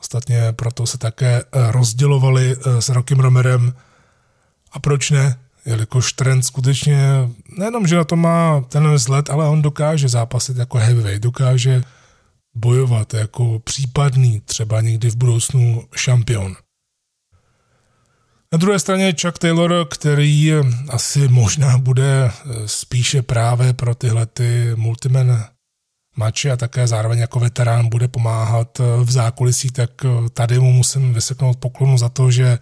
Ostatně 0.00 0.52
proto 0.52 0.86
se 0.86 0.98
také 0.98 1.42
rozdělovali 1.52 2.56
s 2.78 2.88
Rockym 2.88 3.20
Romerem 3.20 3.74
a 4.72 4.78
proč 4.78 5.10
ne? 5.10 5.38
Jelikož 5.64 6.12
trend 6.12 6.42
skutečně 6.42 7.28
nejenom, 7.58 7.86
že 7.86 7.96
na 7.96 8.04
to 8.04 8.16
má 8.16 8.60
ten 8.60 8.94
vzhled, 8.94 9.30
ale 9.30 9.48
on 9.48 9.62
dokáže 9.62 10.08
zápasit 10.08 10.56
jako 10.56 10.78
heavyweight, 10.78 11.22
dokáže 11.22 11.82
bojovat 12.54 13.14
jako 13.14 13.58
případný 13.58 14.40
třeba 14.40 14.80
někdy 14.80 15.10
v 15.10 15.16
budoucnu 15.16 15.84
šampion. 15.96 16.56
Na 18.52 18.58
druhé 18.58 18.78
straně 18.78 19.14
Chuck 19.22 19.38
Taylor, 19.38 19.86
který 19.90 20.52
asi 20.88 21.28
možná 21.28 21.78
bude 21.78 22.30
spíše 22.66 23.22
právě 23.22 23.72
pro 23.72 23.94
tyhle 23.94 24.26
ty 24.26 24.72
multiman 24.76 25.44
mači 26.18 26.50
a 26.50 26.56
také 26.56 26.86
zároveň 26.86 27.18
jako 27.18 27.40
veterán 27.40 27.88
bude 27.88 28.08
pomáhat 28.08 28.78
v 28.78 29.10
zákulisí, 29.10 29.70
tak 29.70 29.90
tady 30.32 30.58
mu 30.58 30.72
musím 30.72 31.14
vyseknout 31.14 31.58
poklonu 31.58 31.98
za 31.98 32.08
to, 32.08 32.30
že 32.30 32.58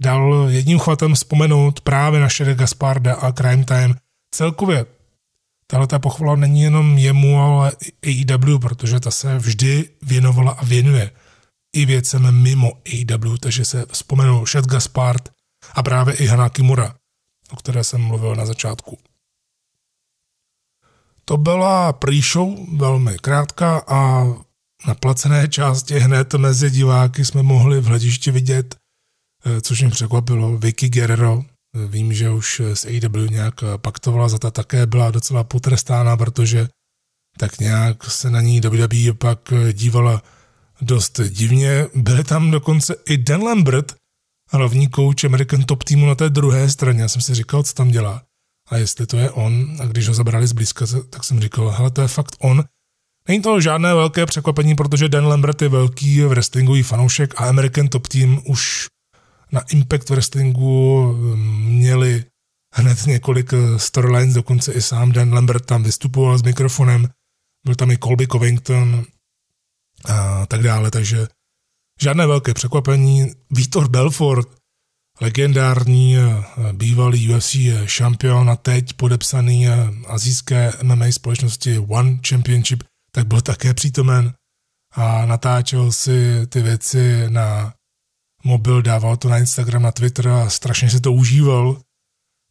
dal 0.00 0.46
jedním 0.48 0.78
chvatem 0.78 1.14
vzpomenout 1.14 1.80
právě 1.80 2.20
na 2.20 2.28
Sherry 2.28 2.54
Gasparda 2.54 3.14
a 3.14 3.32
Crime 3.32 3.64
Time. 3.64 3.94
Celkově 4.34 4.86
tahle 5.66 5.86
ta 5.86 5.98
pochvala 5.98 6.36
není 6.36 6.62
jenom 6.62 6.98
jemu, 6.98 7.40
ale 7.40 7.72
i 8.02 8.24
AEW, 8.24 8.58
protože 8.58 9.00
ta 9.00 9.10
se 9.10 9.38
vždy 9.38 9.88
věnovala 10.02 10.52
a 10.52 10.64
věnuje 10.64 11.10
i 11.76 11.86
věcem 11.86 12.42
mimo 12.42 12.72
AEW, 12.86 13.38
takže 13.40 13.64
se 13.64 13.86
vzpomenul 13.92 14.46
Shed 14.46 14.66
Gaspard 14.66 15.28
a 15.74 15.82
právě 15.82 16.14
i 16.14 16.26
Hana 16.26 16.48
Kimura, 16.48 16.94
o 17.50 17.56
které 17.56 17.84
jsem 17.84 18.00
mluvil 18.00 18.36
na 18.36 18.46
začátku. 18.46 18.98
To 21.30 21.36
byla 21.36 21.92
pre-show, 21.92 22.76
velmi 22.76 23.18
krátká 23.18 23.82
a 23.88 24.24
na 24.86 24.94
placené 25.00 25.48
části 25.48 25.98
hned 25.98 26.34
mezi 26.34 26.70
diváky 26.70 27.24
jsme 27.24 27.42
mohli 27.42 27.80
v 27.80 27.84
hledišti 27.84 28.30
vidět 28.30 28.74
Eh, 29.46 29.60
což 29.60 29.80
mě 29.80 29.90
překvapilo. 29.90 30.58
Vicky 30.58 30.88
Guerrero, 30.88 31.42
eh, 31.42 31.86
vím, 31.86 32.12
že 32.12 32.30
už 32.30 32.60
s 32.60 32.84
AW 32.84 33.30
nějak 33.30 33.54
eh, 33.62 33.78
paktovala, 33.78 34.28
za 34.28 34.38
to 34.38 34.50
také 34.50 34.86
byla 34.86 35.10
docela 35.10 35.44
potrestána, 35.44 36.16
protože 36.16 36.68
tak 37.38 37.60
nějak 37.60 38.04
se 38.04 38.30
na 38.30 38.40
ní 38.40 38.60
WWE 38.60 39.14
pak 39.18 39.52
dívala 39.72 40.22
dost 40.80 41.20
divně. 41.28 41.86
Byl 41.94 42.24
tam 42.24 42.50
dokonce 42.50 42.94
i 43.08 43.16
Dan 43.16 43.42
Lambert, 43.42 43.94
hlavní 44.50 44.88
kouč 44.88 45.24
American 45.24 45.64
Top 45.64 45.84
týmu 45.84 46.06
na 46.06 46.14
té 46.14 46.30
druhé 46.30 46.70
straně. 46.70 47.02
Já 47.02 47.08
jsem 47.08 47.22
si 47.22 47.34
říkal, 47.34 47.62
co 47.62 47.74
tam 47.74 47.88
dělá 47.88 48.22
a 48.70 48.76
jestli 48.76 49.06
to 49.06 49.16
je 49.16 49.30
on. 49.30 49.76
A 49.80 49.86
když 49.86 50.08
ho 50.08 50.14
zabrali 50.14 50.46
zblízka, 50.46 50.86
tak 51.10 51.24
jsem 51.24 51.40
říkal, 51.40 51.70
hele, 51.70 51.90
to 51.90 52.02
je 52.02 52.08
fakt 52.08 52.36
on. 52.40 52.64
Není 53.28 53.42
to 53.42 53.60
žádné 53.60 53.94
velké 53.94 54.26
překvapení, 54.26 54.74
protože 54.74 55.08
Dan 55.08 55.26
Lambert 55.26 55.62
je 55.62 55.68
velký 55.68 56.22
wrestlingový 56.22 56.82
fanoušek 56.82 57.40
a 57.40 57.48
American 57.48 57.88
Top 57.88 58.08
Team 58.08 58.42
už 58.46 58.86
na 59.52 59.60
Impact 59.60 60.10
Wrestlingu 60.10 61.02
um, 61.10 61.64
měli 61.64 62.24
hned 62.74 63.06
několik 63.06 63.52
uh, 63.52 63.76
storylines, 63.76 64.34
dokonce 64.34 64.72
i 64.72 64.82
sám 64.82 65.12
Dan 65.12 65.34
Lambert 65.34 65.66
tam 65.66 65.82
vystupoval 65.82 66.38
s 66.38 66.42
mikrofonem, 66.42 67.08
byl 67.64 67.74
tam 67.74 67.90
i 67.90 67.98
Colby 67.98 68.26
Covington 68.26 69.04
a 70.04 70.46
tak 70.46 70.62
dále, 70.62 70.90
takže 70.90 71.28
žádné 72.00 72.26
velké 72.26 72.54
překvapení. 72.54 73.32
Vítor 73.50 73.88
Belfort, 73.88 74.48
legendární 75.20 76.18
uh, 76.18 76.44
bývalý 76.72 77.34
UFC 77.34 77.56
šampion 77.84 78.50
a 78.50 78.56
teď 78.56 78.92
podepsaný 78.92 79.68
uh, 79.68 79.74
azijské 80.06 80.72
MMA 80.82 81.12
společnosti 81.12 81.78
One 81.78 82.18
Championship, 82.28 82.82
tak 83.12 83.26
byl 83.26 83.40
také 83.40 83.74
přítomen 83.74 84.34
a 84.94 85.26
natáčel 85.26 85.92
si 85.92 86.46
ty 86.46 86.62
věci 86.62 87.24
na 87.28 87.74
mobil, 88.44 88.82
dával 88.82 89.16
to 89.16 89.28
na 89.28 89.38
Instagram, 89.38 89.82
na 89.82 89.92
Twitter 89.92 90.28
a 90.28 90.50
strašně 90.50 90.90
se 90.90 91.00
to 91.00 91.12
užíval, 91.12 91.80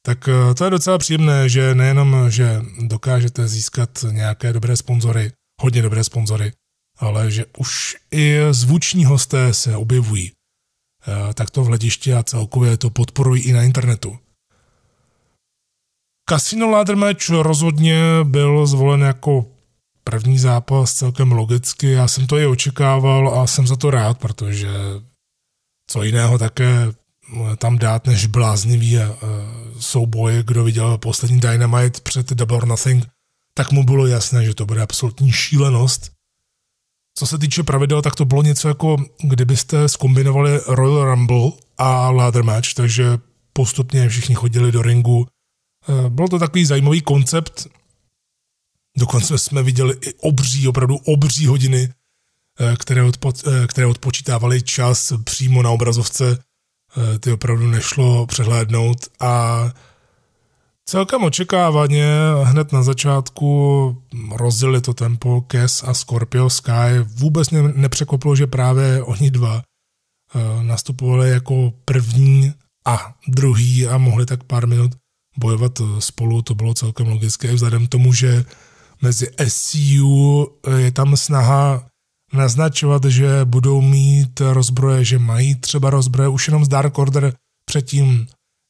tak 0.05 0.27
eh, 0.27 0.53
to 0.53 0.63
je 0.63 0.69
docela 0.69 0.97
příjemné, 0.97 1.49
že 1.49 1.75
nejenom, 1.75 2.31
že 2.31 2.61
dokážete 2.81 3.47
získat 3.47 4.05
nějaké 4.11 4.53
dobré 4.53 4.77
sponzory, 4.77 5.31
hodně 5.61 5.81
dobré 5.81 6.03
sponzory, 6.03 6.53
ale 6.97 7.31
že 7.31 7.45
už 7.57 7.97
i 8.11 8.39
zvuční 8.51 9.05
hosté 9.05 9.53
se 9.53 9.75
objevují. 9.75 10.31
Eh, 11.07 11.33
tak 11.33 11.49
to 11.49 11.63
v 11.63 11.67
hledišti 11.67 12.13
a 12.13 12.23
celkově 12.23 12.77
to 12.77 12.89
podporují 12.89 13.43
i 13.43 13.53
na 13.53 13.63
internetu. 13.63 14.17
Casino 16.29 16.69
Ladder 16.69 16.95
Match 16.95 17.29
rozhodně 17.29 17.99
byl 18.23 18.67
zvolen 18.67 19.01
jako 19.01 19.45
první 20.03 20.39
zápas 20.39 20.93
celkem 20.93 21.31
logicky. 21.31 21.91
Já 21.91 22.07
jsem 22.07 22.27
to 22.27 22.37
i 22.37 22.45
očekával 22.45 23.39
a 23.39 23.47
jsem 23.47 23.67
za 23.67 23.75
to 23.75 23.91
rád, 23.91 24.19
protože 24.19 24.69
co 25.89 26.03
jiného 26.03 26.37
také 26.37 26.87
eh, 26.87 27.55
tam 27.55 27.77
dát 27.77 28.07
než 28.07 28.25
bláznivý 28.25 28.97
uh, 28.97 29.03
souboj, 29.79 30.43
kdo 30.45 30.63
viděl 30.63 30.97
poslední 30.97 31.39
Dynamite 31.39 32.01
před 32.01 32.29
Double 32.29 32.57
or 32.57 32.67
Nothing, 32.67 33.07
tak 33.53 33.71
mu 33.71 33.83
bylo 33.83 34.07
jasné, 34.07 34.45
že 34.45 34.53
to 34.53 34.65
bude 34.65 34.81
absolutní 34.81 35.31
šílenost. 35.31 36.11
Co 37.19 37.27
se 37.27 37.37
týče 37.37 37.63
pravidel, 37.63 38.01
tak 38.01 38.15
to 38.15 38.25
bylo 38.25 38.43
něco 38.43 38.67
jako 38.67 38.97
kdybyste 39.23 39.89
skombinovali 39.89 40.59
Royal 40.67 41.05
Rumble 41.05 41.51
a 41.77 42.09
Ladder 42.09 42.43
Match, 42.43 42.73
takže 42.73 43.17
postupně 43.53 44.09
všichni 44.09 44.35
chodili 44.35 44.71
do 44.71 44.81
ringu. 44.81 45.27
Eh, 45.89 46.09
byl 46.09 46.27
to 46.27 46.39
takový 46.39 46.65
zajímavý 46.65 47.01
koncept, 47.01 47.67
dokonce 48.97 49.37
jsme 49.37 49.63
viděli 49.63 49.95
i 50.01 50.13
obří, 50.13 50.67
opravdu 50.67 50.97
obří 50.97 51.45
hodiny, 51.45 51.93
eh, 52.59 52.75
které, 52.79 53.03
odpo, 53.03 53.33
které 53.67 53.87
odpočítávaly 53.87 54.61
čas 54.61 55.13
přímo 55.23 55.63
na 55.63 55.69
obrazovce, 55.69 56.43
ty 57.19 57.31
opravdu 57.31 57.67
nešlo 57.67 58.25
přehlédnout 58.25 59.07
a 59.19 59.63
celkem 60.89 61.23
očekávaně 61.23 62.07
hned 62.43 62.71
na 62.71 62.83
začátku 62.83 63.97
rozdělili 64.35 64.81
to 64.81 64.93
tempo 64.93 65.41
Kes 65.41 65.83
a 65.83 65.93
Scorpio 65.93 66.49
Sky. 66.49 66.99
Vůbec 67.15 67.49
mě 67.49 67.61
nepřekvapilo, 67.61 68.35
že 68.35 68.47
právě 68.47 69.03
oni 69.03 69.31
dva 69.31 69.61
nastupovali 70.61 71.29
jako 71.29 71.73
první 71.85 72.53
a 72.85 73.13
druhý 73.27 73.87
a 73.87 73.97
mohli 73.97 74.25
tak 74.25 74.43
pár 74.43 74.67
minut 74.67 74.91
bojovat 75.37 75.81
spolu, 75.99 76.41
to 76.41 76.55
bylo 76.55 76.73
celkem 76.73 77.07
logické, 77.07 77.53
vzhledem 77.53 77.87
tomu, 77.87 78.13
že 78.13 78.45
mezi 79.01 79.27
SCU 79.47 80.47
je 80.77 80.91
tam 80.91 81.17
snaha 81.17 81.85
naznačovat, 82.33 83.05
že 83.05 83.45
budou 83.45 83.81
mít 83.81 84.41
rozbroje, 84.41 85.05
že 85.05 85.19
mají 85.19 85.55
třeba 85.55 85.89
rozbroje, 85.89 86.29
už 86.29 86.47
jenom 86.47 86.65
z 86.65 86.67
Dark 86.67 86.97
Order 86.97 87.33
předtím 87.65 88.27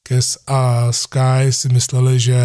Kes 0.09 0.37
a 0.47 0.91
Sky 0.91 1.51
si 1.51 1.69
mysleli, 1.69 2.19
že 2.19 2.39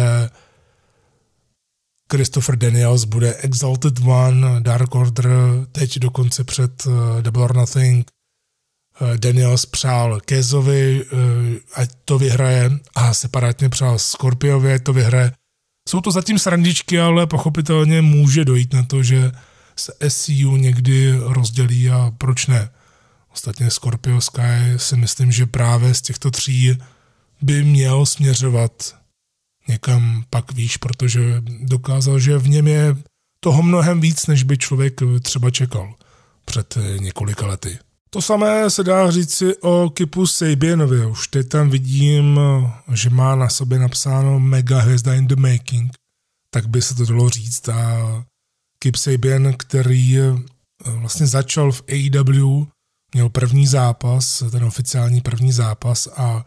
Christopher 2.11 2.55
Daniels 2.55 3.03
bude 3.03 3.33
Exalted 3.33 3.99
One, 3.99 4.61
Dark 4.61 4.95
Order, 4.95 5.31
teď 5.71 5.99
dokonce 5.99 6.43
před 6.43 6.85
uh, 6.85 7.21
Double 7.21 7.43
or 7.43 7.55
Nothing 7.55 8.15
Eh, 9.01 9.17
Daniels 9.17 9.65
přál 9.65 10.19
Kezovi, 10.25 11.05
eh, 11.05 11.59
ať 11.73 11.89
to 12.05 12.19
vyhraje 12.19 12.71
a 12.95 13.13
separátně 13.13 13.69
přál 13.69 13.99
Scorpiovi, 13.99 14.73
ať 14.73 14.83
to 14.83 14.93
vyhraje. 14.93 15.31
Jsou 15.89 16.01
to 16.01 16.11
zatím 16.11 16.39
srandičky, 16.39 16.99
ale 16.99 17.27
pochopitelně 17.27 18.01
může 18.01 18.45
dojít 18.45 18.73
na 18.73 18.83
to, 18.83 19.03
že 19.03 19.31
se 19.75 19.93
SCU 20.09 20.57
někdy 20.57 21.19
rozdělí 21.19 21.89
a 21.89 22.11
proč 22.17 22.47
ne. 22.47 22.69
Ostatně 23.33 23.71
Scorpio 23.71 24.21
Sky 24.21 24.73
si 24.77 24.97
myslím, 24.97 25.31
že 25.31 25.45
právě 25.45 25.93
z 25.93 26.01
těchto 26.01 26.31
tří 26.31 26.77
by 27.41 27.63
měl 27.63 28.05
směřovat 28.05 28.95
někam 29.67 30.23
pak 30.29 30.51
výš, 30.51 30.77
protože 30.77 31.41
dokázal, 31.61 32.19
že 32.19 32.37
v 32.37 32.47
něm 32.49 32.67
je 32.67 32.95
toho 33.39 33.63
mnohem 33.63 34.01
víc, 34.01 34.27
než 34.27 34.43
by 34.43 34.57
člověk 34.57 35.01
třeba 35.21 35.49
čekal 35.49 35.93
před 36.45 36.77
několika 36.99 37.47
lety. 37.47 37.79
To 38.09 38.21
samé 38.21 38.69
se 38.69 38.83
dá 38.83 39.11
říci 39.11 39.57
o 39.57 39.89
Kipu 39.89 40.27
Sabianovi. 40.27 41.05
Už 41.05 41.27
teď 41.27 41.49
tam 41.49 41.69
vidím, 41.69 42.39
že 42.93 43.09
má 43.09 43.35
na 43.35 43.49
sobě 43.49 43.79
napsáno 43.79 44.39
mega 44.39 44.79
hvězda 44.79 45.13
in 45.13 45.27
the 45.27 45.35
making. 45.35 45.91
Tak 46.49 46.67
by 46.67 46.81
se 46.81 46.95
to 46.95 47.05
dalo 47.05 47.29
říct. 47.29 47.69
A 47.69 48.23
Kip 48.79 48.95
Sabian, 48.95 49.53
který 49.53 50.19
eh, 50.19 50.33
vlastně 50.85 51.27
začal 51.27 51.71
v 51.71 51.83
AEW, 51.89 52.65
měl 53.13 53.29
první 53.29 53.67
zápas, 53.67 54.43
ten 54.51 54.63
oficiální 54.63 55.21
první 55.21 55.51
zápas 55.51 56.07
a 56.17 56.45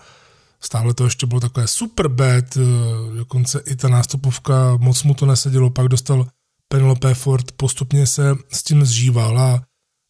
stále 0.61 0.95
to 0.95 1.05
ještě 1.05 1.27
bylo 1.27 1.41
takové 1.41 1.67
super 1.67 2.09
bad, 2.09 2.57
eh, 2.57 3.17
dokonce 3.17 3.63
i 3.67 3.77
ta 3.77 3.89
nástupovka 3.89 4.77
moc 4.77 5.03
mu 5.03 5.15
to 5.15 5.27
nesedělo, 5.27 5.71
pak 5.71 5.89
dostal 5.89 6.27
Penelope 6.69 7.15
Ford, 7.15 7.53
postupně 7.53 8.07
se 8.07 8.37
s 8.53 8.63
tím 8.63 8.85
zžíval 8.85 9.39
a 9.39 9.63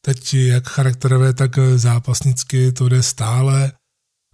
teď 0.05 0.35
jak 0.35 0.69
charakterové, 0.69 1.33
tak 1.33 1.59
zápasnicky 1.77 2.73
to 2.73 2.89
jde 2.89 3.03
stále. 3.03 3.73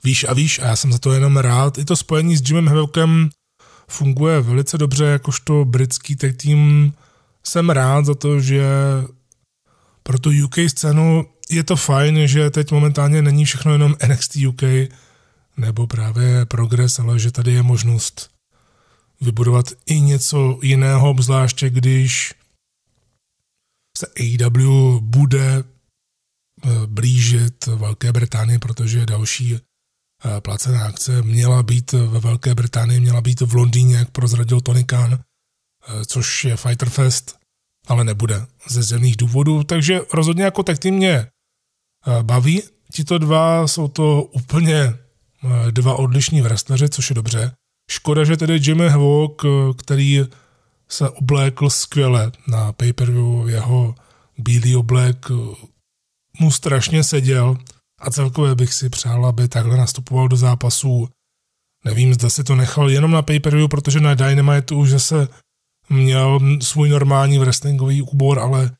Výš 0.04 0.24
a 0.24 0.34
výš 0.34 0.58
a 0.58 0.66
já 0.66 0.76
jsem 0.76 0.92
za 0.92 0.98
to 0.98 1.12
jenom 1.12 1.36
rád. 1.36 1.78
I 1.78 1.84
to 1.84 1.96
spojení 1.96 2.36
s 2.36 2.50
Jimem 2.50 2.68
Havockem 2.68 3.30
funguje 3.88 4.40
velice 4.40 4.78
dobře, 4.78 5.04
jakožto 5.04 5.64
britský 5.64 6.16
tag 6.16 6.36
team. 6.36 6.92
Jsem 7.44 7.70
rád 7.70 8.04
za 8.04 8.14
to, 8.14 8.40
že 8.40 8.64
pro 10.02 10.18
tu 10.18 10.30
UK 10.44 10.54
scénu 10.68 11.26
je 11.50 11.64
to 11.64 11.76
fajn, 11.76 12.28
že 12.28 12.50
teď 12.50 12.72
momentálně 12.72 13.22
není 13.22 13.44
všechno 13.44 13.72
jenom 13.72 13.94
NXT 14.06 14.36
UK 14.36 14.62
nebo 15.56 15.86
právě 15.86 16.46
Progress, 16.46 16.98
ale 16.98 17.18
že 17.18 17.30
tady 17.30 17.52
je 17.52 17.62
možnost 17.62 18.30
vybudovat 19.20 19.66
i 19.86 20.00
něco 20.00 20.58
jiného, 20.62 21.10
obzvláště 21.10 21.70
když 21.70 22.34
se 23.98 24.06
AEW 24.06 25.00
bude 25.00 25.64
eh, 25.64 26.68
blížit 26.86 27.66
Velké 27.66 28.12
Británii, 28.12 28.58
protože 28.58 29.06
další 29.06 29.54
eh, 29.54 30.40
placená 30.40 30.86
akce 30.86 31.22
měla 31.22 31.62
být 31.62 31.92
ve 31.92 32.20
Velké 32.20 32.54
Británii, 32.54 33.00
měla 33.00 33.20
být 33.20 33.40
v 33.40 33.54
Londýně, 33.54 33.96
jak 33.96 34.10
prozradil 34.10 34.60
Tony 34.60 34.84
Khan, 34.84 35.12
eh, 35.12 36.04
což 36.04 36.44
je 36.44 36.56
Fighter 36.56 36.90
Fest, 36.90 37.38
ale 37.86 38.04
nebude 38.04 38.46
ze 38.68 38.82
zemných 38.82 39.16
důvodů, 39.16 39.64
takže 39.64 40.00
rozhodně 40.12 40.44
jako 40.44 40.62
tak 40.62 40.78
tým 40.78 40.94
mě 40.94 41.26
baví. 42.22 42.62
Tito 42.92 43.18
dva 43.18 43.68
jsou 43.68 43.88
to 43.88 44.22
úplně 44.22 44.94
dva 45.70 45.94
odlišní 45.94 46.42
wrestleři, 46.42 46.88
což 46.88 47.10
je 47.10 47.14
dobře. 47.14 47.52
Škoda, 47.90 48.24
že 48.24 48.36
tedy 48.36 48.60
Jimmy 48.62 48.88
Havoc, 48.88 49.32
který 49.76 50.20
se 50.88 51.10
oblékl 51.10 51.70
skvěle 51.70 52.32
na 52.48 52.72
pay-per-view, 52.72 53.48
jeho 53.48 53.94
bílý 54.38 54.76
oblek 54.76 55.26
mu 56.40 56.50
strašně 56.50 57.04
seděl 57.04 57.56
a 58.00 58.10
celkově 58.10 58.54
bych 58.54 58.74
si 58.74 58.90
přál, 58.90 59.26
aby 59.26 59.48
takhle 59.48 59.76
nastupoval 59.76 60.28
do 60.28 60.36
zápasů. 60.36 61.08
Nevím, 61.84 62.14
zda 62.14 62.30
si 62.30 62.44
to 62.44 62.54
nechal 62.54 62.90
jenom 62.90 63.10
na 63.10 63.22
pay-per-view, 63.22 63.68
protože 63.68 64.00
na 64.00 64.14
Dynamite 64.14 64.74
už 64.74 64.90
zase 64.90 65.28
měl 65.88 66.40
svůj 66.62 66.88
normální 66.88 67.38
wrestlingový 67.38 68.02
úbor, 68.02 68.38
ale 68.38 68.70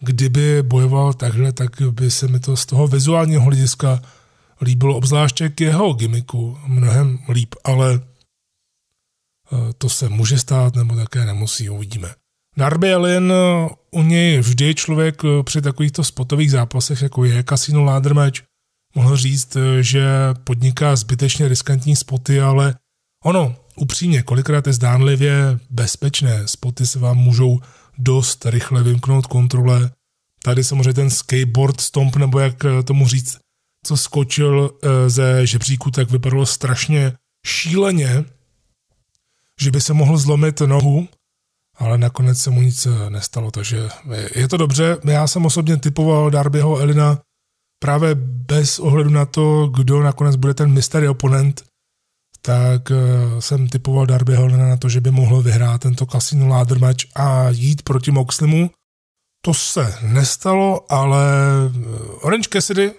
kdyby 0.00 0.62
bojoval 0.62 1.12
takhle, 1.12 1.52
tak 1.52 1.82
by 1.90 2.10
se 2.10 2.28
mi 2.28 2.40
to 2.40 2.56
z 2.56 2.66
toho 2.66 2.86
vizuálního 2.86 3.42
hlediska 3.42 4.02
líbilo, 4.60 4.96
obzvláště 4.96 5.48
k 5.48 5.60
jeho 5.60 5.92
gimiku 5.92 6.58
mnohem 6.66 7.18
líp, 7.28 7.54
ale 7.64 8.00
Eh, 9.52 9.72
to 9.78 9.88
se 9.88 10.08
může 10.08 10.38
stát, 10.38 10.76
nebo 10.76 10.96
také 10.96 11.24
nemusí, 11.24 11.70
uvidíme. 11.70 12.08
Darby 12.56 12.94
Allin, 12.94 13.32
eh, 13.32 13.68
u 13.90 14.02
něj 14.02 14.40
vždy 14.40 14.74
člověk 14.74 15.22
eh, 15.24 15.42
při 15.42 15.62
takovýchto 15.62 16.04
spotových 16.04 16.50
zápasech, 16.50 17.02
jako 17.02 17.24
je 17.24 17.44
Casino 17.48 17.84
Match, 18.12 18.40
mohl 18.94 19.16
říct, 19.16 19.56
že 19.80 20.04
podniká 20.44 20.96
zbytečně 20.96 21.48
riskantní 21.48 21.96
spoty, 21.96 22.40
ale 22.40 22.74
ono, 23.24 23.56
upřímně, 23.76 24.22
kolikrát 24.22 24.66
je 24.66 24.72
zdánlivě 24.72 25.58
bezpečné. 25.70 26.48
Spoty 26.48 26.86
se 26.86 26.98
vám 26.98 27.16
můžou 27.16 27.60
dost 27.98 28.46
rychle 28.46 28.82
vymknout 28.82 29.26
kontrole. 29.26 29.90
Tady 30.42 30.64
samozřejmě 30.64 30.92
ten 30.92 31.10
skateboard 31.10 31.80
stomp, 31.80 32.16
nebo 32.16 32.38
jak 32.38 32.56
tomu 32.84 33.08
říct, 33.08 33.38
co 33.86 33.96
skočil 33.96 34.70
ze 35.06 35.46
žebříku, 35.46 35.90
tak 35.90 36.10
vypadalo 36.10 36.46
strašně 36.46 37.12
šíleně, 37.46 38.24
že 39.60 39.70
by 39.70 39.80
se 39.80 39.92
mohl 39.92 40.18
zlomit 40.18 40.60
nohu, 40.60 41.08
ale 41.78 41.98
nakonec 41.98 42.38
se 42.38 42.50
mu 42.50 42.62
nic 42.62 42.86
nestalo, 43.08 43.50
takže 43.50 43.88
je 44.34 44.48
to 44.48 44.56
dobře. 44.56 44.98
Já 45.04 45.26
jsem 45.26 45.46
osobně 45.46 45.76
typoval 45.76 46.30
Darbyho 46.30 46.78
Elina 46.78 47.18
právě 47.82 48.14
bez 48.20 48.78
ohledu 48.78 49.10
na 49.10 49.24
to, 49.24 49.66
kdo 49.66 50.02
nakonec 50.02 50.36
bude 50.36 50.54
ten 50.54 50.72
mystery 50.72 51.08
oponent, 51.08 51.64
tak 52.42 52.90
eh, 52.90 52.96
jsem 53.42 53.68
typoval 53.68 54.06
Darbyho 54.06 54.44
Elina 54.44 54.68
na 54.68 54.76
to, 54.76 54.88
že 54.88 55.00
by 55.00 55.10
mohl 55.10 55.42
vyhrát 55.42 55.80
tento 55.80 56.06
Casino 56.06 56.48
Ladder 56.48 56.78
match 56.78 57.04
a 57.14 57.50
jít 57.50 57.82
proti 57.82 58.10
Moxlimu. 58.10 58.70
To 59.44 59.54
se 59.54 59.94
nestalo, 60.02 60.92
ale 60.92 61.24
eh, 61.66 61.96
Orange 62.20 62.48
Cassidy 62.52 62.92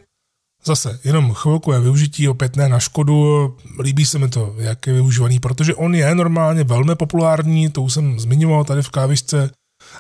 Zase 0.64 1.00
jenom 1.04 1.34
chvilkové 1.34 1.80
využití, 1.80 2.28
opět 2.28 2.56
ne 2.56 2.70
na 2.70 2.80
škodu, 2.80 3.58
líbí 3.80 4.06
se 4.06 4.20
mi 4.20 4.30
to, 4.30 4.56
jak 4.58 4.88
je 4.88 4.94
využívaný, 4.94 5.40
protože 5.40 5.76
on 5.76 5.96
je 5.96 6.16
normálně 6.16 6.64
velmi 6.64 6.96
populární, 6.96 7.70
to 7.70 7.82
už 7.82 7.94
jsem 7.94 8.20
zmiňoval 8.20 8.64
tady 8.64 8.82
v 8.82 8.90
kávisce 8.90 9.52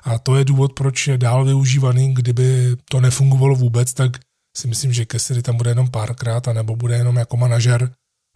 a 0.04 0.19
to 0.19 0.36
je 0.36 0.45
důvod, 0.45 0.74
proč 0.74 1.08
je 1.08 1.17
dál 1.17 1.45
využívaný, 1.45 2.13
kdyby 2.13 2.76
to 2.89 3.02
nefungovalo 3.02 3.56
vůbec, 3.56 3.93
tak 3.93 4.12
si 4.58 4.67
myslím, 4.67 4.93
že 4.93 5.06
Cassidy 5.12 5.41
tam 5.41 5.58
bude 5.58 5.71
jenom 5.71 5.91
párkrát, 5.91 6.47
anebo 6.47 6.76
bude 6.76 6.95
jenom 6.95 7.15
jako 7.15 7.38
manažer 7.38 7.91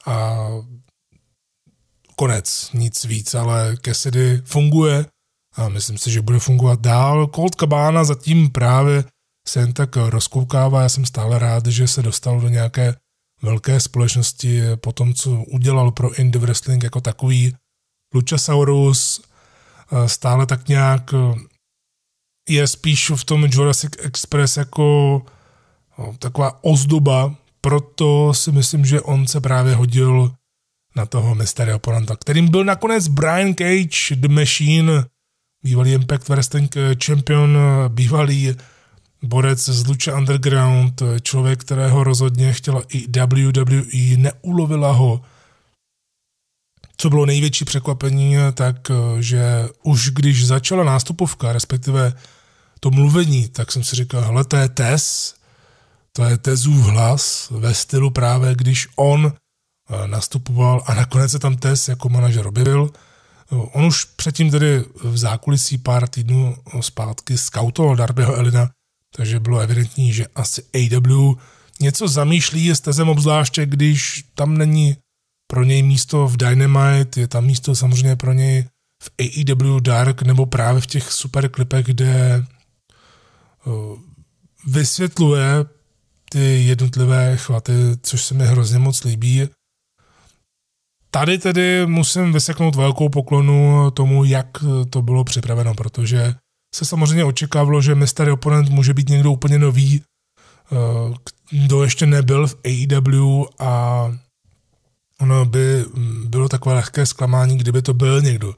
a 0.06 0.48
konec, 2.16 2.70
nic 2.74 3.06
víc, 3.06 3.36
ale 3.36 3.78
Cassidy 3.86 4.42
funguje 4.46 5.06
a 5.56 5.70
myslím 5.70 5.98
si, 5.98 6.12
že 6.12 6.22
bude 6.22 6.40
fungovat 6.40 6.80
dál. 6.80 7.28
Colt 7.36 7.56
Cabana 7.56 8.04
zatím 8.04 8.50
právě 8.50 9.04
se 9.48 9.60
jen 9.60 9.74
tak 9.74 9.96
rozkoukává. 9.96 10.82
Já 10.82 10.90
jsem 10.90 11.06
stále 11.06 11.40
rád, 11.40 11.66
že 11.66 11.88
se 11.88 12.02
dostal 12.02 12.42
do 12.42 12.50
nějaké 12.50 12.96
velké 13.42 13.80
společnosti 13.80 14.62
po 14.76 14.92
tom, 14.92 15.14
co 15.14 15.32
udělal 15.32 15.92
pro 15.92 16.14
indie 16.14 16.42
wrestling 16.42 16.84
jako 16.84 17.02
takový. 17.02 17.56
Luchasaurus 18.14 19.22
eh, 19.22 20.10
stále 20.10 20.46
tak 20.46 20.68
nějak 20.68 21.14
eh, 21.14 21.40
je 22.50 22.68
spíš 22.68 23.10
v 23.10 23.24
tom 23.24 23.44
Jurassic 23.52 23.92
Express 24.00 24.58
jako 24.58 25.22
no, 25.98 26.16
taková 26.20 26.64
ozdoba, 26.64 27.36
proto 27.62 28.34
si 28.34 28.52
myslím, 28.52 28.86
že 28.86 29.02
on 29.02 29.28
se 29.28 29.42
právě 29.42 29.76
hodil 29.76 30.36
na 30.96 31.06
toho 31.06 31.36
mystery 31.36 31.74
oponenta, 31.74 32.16
kterým 32.16 32.52
byl 32.52 32.64
nakonec 32.64 33.08
Brian 33.08 33.54
Cage, 33.54 34.16
The 34.16 34.28
Machine, 34.28 35.06
bývalý 35.64 35.94
Impact 35.94 36.30
Wrestling 36.30 36.76
champion, 37.06 37.58
bývalý 37.88 38.56
borec 39.22 39.70
z 39.70 39.88
Lucha 39.88 40.18
Underground, 40.18 41.02
člověk, 41.22 41.60
kterého 41.60 42.04
rozhodně 42.04 42.54
chtěla 42.54 42.82
i 42.90 43.08
WWE, 43.08 44.18
neulovila 44.18 44.92
ho. 44.92 45.22
Co 46.98 47.10
bylo 47.10 47.26
největší 47.26 47.66
překvapení, 47.66 48.36
tak 48.54 48.92
že 49.20 49.70
už 49.84 50.10
když 50.10 50.48
začala 50.48 50.84
nástupovka, 50.84 51.54
respektive 51.54 52.14
to 52.80 52.92
mluvení, 52.92 53.48
tak 53.48 53.72
jsem 53.72 53.84
si 53.84 53.96
říkal, 53.96 54.22
hele, 54.22 54.44
to 54.44 54.58
je 54.58 54.70
Tess, 54.70 55.36
to 56.14 56.24
je 56.24 56.38
Tezův 56.38 56.86
hlas 56.86 57.48
ve 57.52 57.74
stylu 57.74 58.10
právě, 58.10 58.56
když 58.56 58.88
on 58.96 59.34
eh, 59.34 60.08
nastupoval 60.08 60.84
a 60.86 60.94
nakonec 60.94 61.32
se 61.32 61.40
tam 61.40 61.58
Tess 61.58 61.88
jako 61.88 62.10
manažer 62.10 62.48
objevil. 62.48 62.90
On 63.50 63.86
už 63.86 64.06
předtím 64.06 64.52
tedy 64.52 64.84
v 65.04 65.18
zákulisí 65.18 65.78
pár 65.78 66.08
týdnů 66.08 66.56
zpátky 66.82 67.38
skautoval 67.38 67.96
Darbyho 67.96 68.36
Elina, 68.36 68.70
takže 69.16 69.40
bylo 69.40 69.60
evidentní, 69.60 70.14
že 70.14 70.28
asi 70.36 70.64
AW 70.74 71.34
něco 71.82 72.08
zamýšlí 72.08 72.70
s 72.70 72.82
Tezem 72.82 73.10
obzvláště, 73.10 73.66
když 73.66 74.24
tam 74.36 74.58
není 74.58 74.98
pro 75.48 75.64
něj 75.64 75.84
místo 75.84 76.28
v 76.28 76.38
Dynamite, 76.38 77.20
je 77.20 77.28
tam 77.28 77.46
místo 77.46 77.76
samozřejmě 77.76 78.16
pro 78.16 78.34
něj 78.34 78.66
v 79.04 79.10
AEW 79.20 79.82
Dark 79.82 80.22
nebo 80.22 80.46
právě 80.46 80.82
v 80.82 80.88
těch 80.88 81.12
super 81.12 81.50
klipech, 81.50 81.86
kde 81.86 82.46
vysvětluje 84.68 85.66
ty 86.30 86.64
jednotlivé 86.64 87.38
chvaty, 87.38 87.74
což 88.02 88.24
se 88.24 88.34
mi 88.34 88.46
hrozně 88.46 88.80
moc 88.80 89.04
líbí. 89.04 89.50
Tady 91.12 91.38
tedy 91.38 91.86
musím 91.86 92.34
vyseknout 92.34 92.76
velkou 92.76 93.10
poklonu 93.10 93.92
tomu, 93.92 94.24
jak 94.24 94.48
to 94.90 95.02
bylo 95.02 95.24
připraveno, 95.24 95.74
protože 95.74 96.36
se 96.76 96.86
samozřejmě 96.86 97.24
očekávalo, 97.24 97.82
že 97.82 97.96
mystery 97.96 98.32
oponent 98.32 98.70
může 98.70 98.94
být 98.94 99.10
někdo 99.10 99.32
úplně 99.32 99.60
nový, 99.60 100.02
kdo 101.52 101.84
ještě 101.84 102.06
nebyl 102.06 102.48
v 102.48 102.56
AEW 102.66 103.44
a 103.60 104.12
ono 105.22 105.46
by 105.46 105.86
bylo 106.26 106.50
takové 106.50 106.76
lehké 106.76 107.06
zklamání, 107.06 107.58
kdyby 107.58 107.82
to 107.82 107.94
byl 107.94 108.22
někdo 108.22 108.56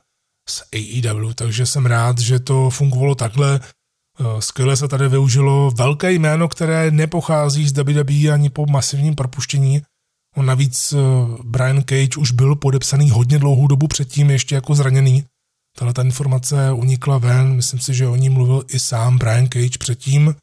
z 0.49 0.63
AEW, 0.73 1.34
takže 1.34 1.65
jsem 1.65 1.86
rád, 1.86 2.19
že 2.19 2.39
to 2.39 2.69
fungovalo 2.69 3.15
takhle, 3.15 3.60
Eh, 4.19 4.41
skvěle 4.41 4.77
se 4.77 4.88
tady 4.88 5.10
využilo 5.10 5.71
velké 5.71 6.12
jméno, 6.12 6.47
které 6.47 6.91
nepochází 6.91 7.67
z 7.67 7.71
WWE 7.71 8.32
ani 8.34 8.49
po 8.49 8.65
masivním 8.65 9.15
propuštění. 9.15 9.82
On 10.36 10.45
navíc 10.45 10.93
eh, 10.93 10.97
Brian 11.43 11.84
Cage 11.84 12.17
už 12.19 12.32
byl 12.32 12.56
podepsaný 12.56 13.10
hodně 13.10 13.39
dlouhou 13.39 13.67
dobu 13.67 13.88
předtím, 13.88 14.30
ještě 14.30 14.56
jako 14.56 14.75
zraněný. 14.75 15.25
Tahle 15.80 15.94
ta 15.94 16.02
informace 16.02 16.72
unikla 16.72 17.18
ven, 17.18 17.54
myslím 17.54 17.80
si, 17.80 17.94
že 17.94 18.08
o 18.08 18.16
ní 18.16 18.30
mluvil 18.30 18.63
i 18.70 18.80
sám 18.80 19.18
Brian 19.18 19.48
Cage 19.48 19.78
předtím. 19.80 20.36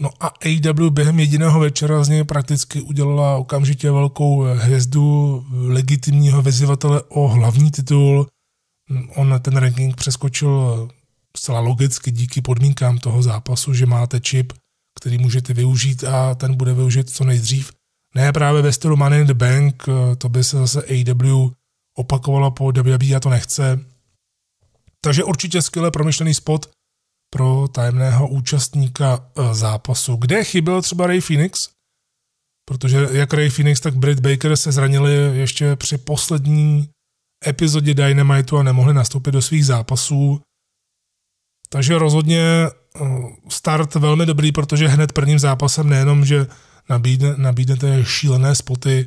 No 0.00 0.10
a 0.20 0.26
AEW 0.26 0.90
během 0.90 1.20
jediného 1.20 1.60
večera 1.60 2.04
z 2.04 2.08
něj 2.08 2.24
prakticky 2.24 2.80
udělala 2.80 3.36
okamžitě 3.36 3.90
velkou 3.90 4.42
hvězdu 4.42 5.44
legitimního 5.50 6.42
vyzývatele 6.42 7.02
o 7.02 7.28
hlavní 7.28 7.70
titul. 7.70 8.26
On 9.14 9.40
ten 9.42 9.56
ranking 9.56 9.96
přeskočil 9.96 10.88
zcela 11.36 11.60
logicky 11.60 12.10
díky 12.10 12.42
podmínkám 12.42 12.98
toho 12.98 13.22
zápasu, 13.22 13.74
že 13.74 13.86
máte 13.86 14.20
čip, 14.20 14.52
který 14.98 15.18
můžete 15.18 15.54
využít 15.54 16.04
a 16.04 16.34
ten 16.34 16.54
bude 16.54 16.74
využit 16.74 17.10
co 17.10 17.24
nejdřív. 17.24 17.72
Ne 18.14 18.32
právě 18.32 18.62
ve 18.62 18.72
stylu 18.72 18.96
Money 18.96 19.20
in 19.20 19.26
the 19.26 19.34
Bank, 19.34 19.84
to 20.18 20.28
by 20.28 20.44
se 20.44 20.58
zase 20.58 20.82
AW 20.82 21.50
opakovalo 21.96 22.50
po 22.50 22.72
WWE 22.72 23.16
a 23.16 23.20
to 23.20 23.30
nechce. 23.30 23.80
Takže 25.00 25.24
určitě 25.24 25.62
skvěle 25.62 25.90
promyšlený 25.90 26.34
spot 26.34 26.70
pro 27.30 27.68
tajemného 27.68 28.28
účastníka 28.28 29.30
eh, 29.36 29.54
zápasu. 29.54 30.16
Kde 30.16 30.44
chyběl 30.44 30.82
třeba 30.82 31.06
Ray 31.06 31.20
Phoenix? 31.20 31.68
Protože 32.68 33.08
jak 33.12 33.34
Ray 33.34 33.50
Phoenix, 33.50 33.80
tak 33.80 33.94
Britt 33.96 34.20
Baker 34.20 34.56
se 34.56 34.72
zranili 34.72 35.38
ještě 35.38 35.76
při 35.76 35.98
poslední 35.98 36.88
epizodě 37.46 37.94
Dynamitu 37.94 38.58
a 38.58 38.62
nemohli 38.62 38.94
nastoupit 38.94 39.30
do 39.30 39.42
svých 39.42 39.66
zápasů. 39.66 40.40
Takže 41.68 41.98
rozhodně 41.98 42.40
eh, 42.40 43.00
start 43.48 43.94
velmi 43.94 44.26
dobrý, 44.26 44.52
protože 44.52 44.88
hned 44.88 45.12
prvním 45.12 45.38
zápasem 45.38 45.88
nejenom, 45.88 46.24
že 46.24 46.46
nabídne, 46.88 47.34
nabídnete 47.36 48.04
šílené 48.04 48.54
spoty, 48.54 49.06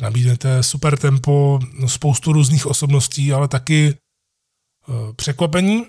nabídnete 0.00 0.62
super 0.62 0.98
tempo, 0.98 1.60
spoustu 1.86 2.32
různých 2.32 2.66
osobností, 2.66 3.32
ale 3.32 3.48
taky 3.48 3.94
eh, 3.94 4.92
překvapení 5.16 5.86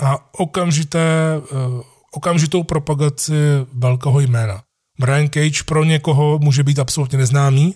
a 0.00 0.34
okamžité, 0.34 1.42
eh, 1.42 1.82
okamžitou 2.12 2.62
propagaci 2.62 3.34
velkého 3.72 4.20
jména. 4.20 4.62
Brian 5.00 5.28
Cage 5.28 5.62
pro 5.66 5.84
někoho 5.84 6.38
může 6.38 6.62
být 6.62 6.78
absolutně 6.78 7.18
neznámý, 7.18 7.74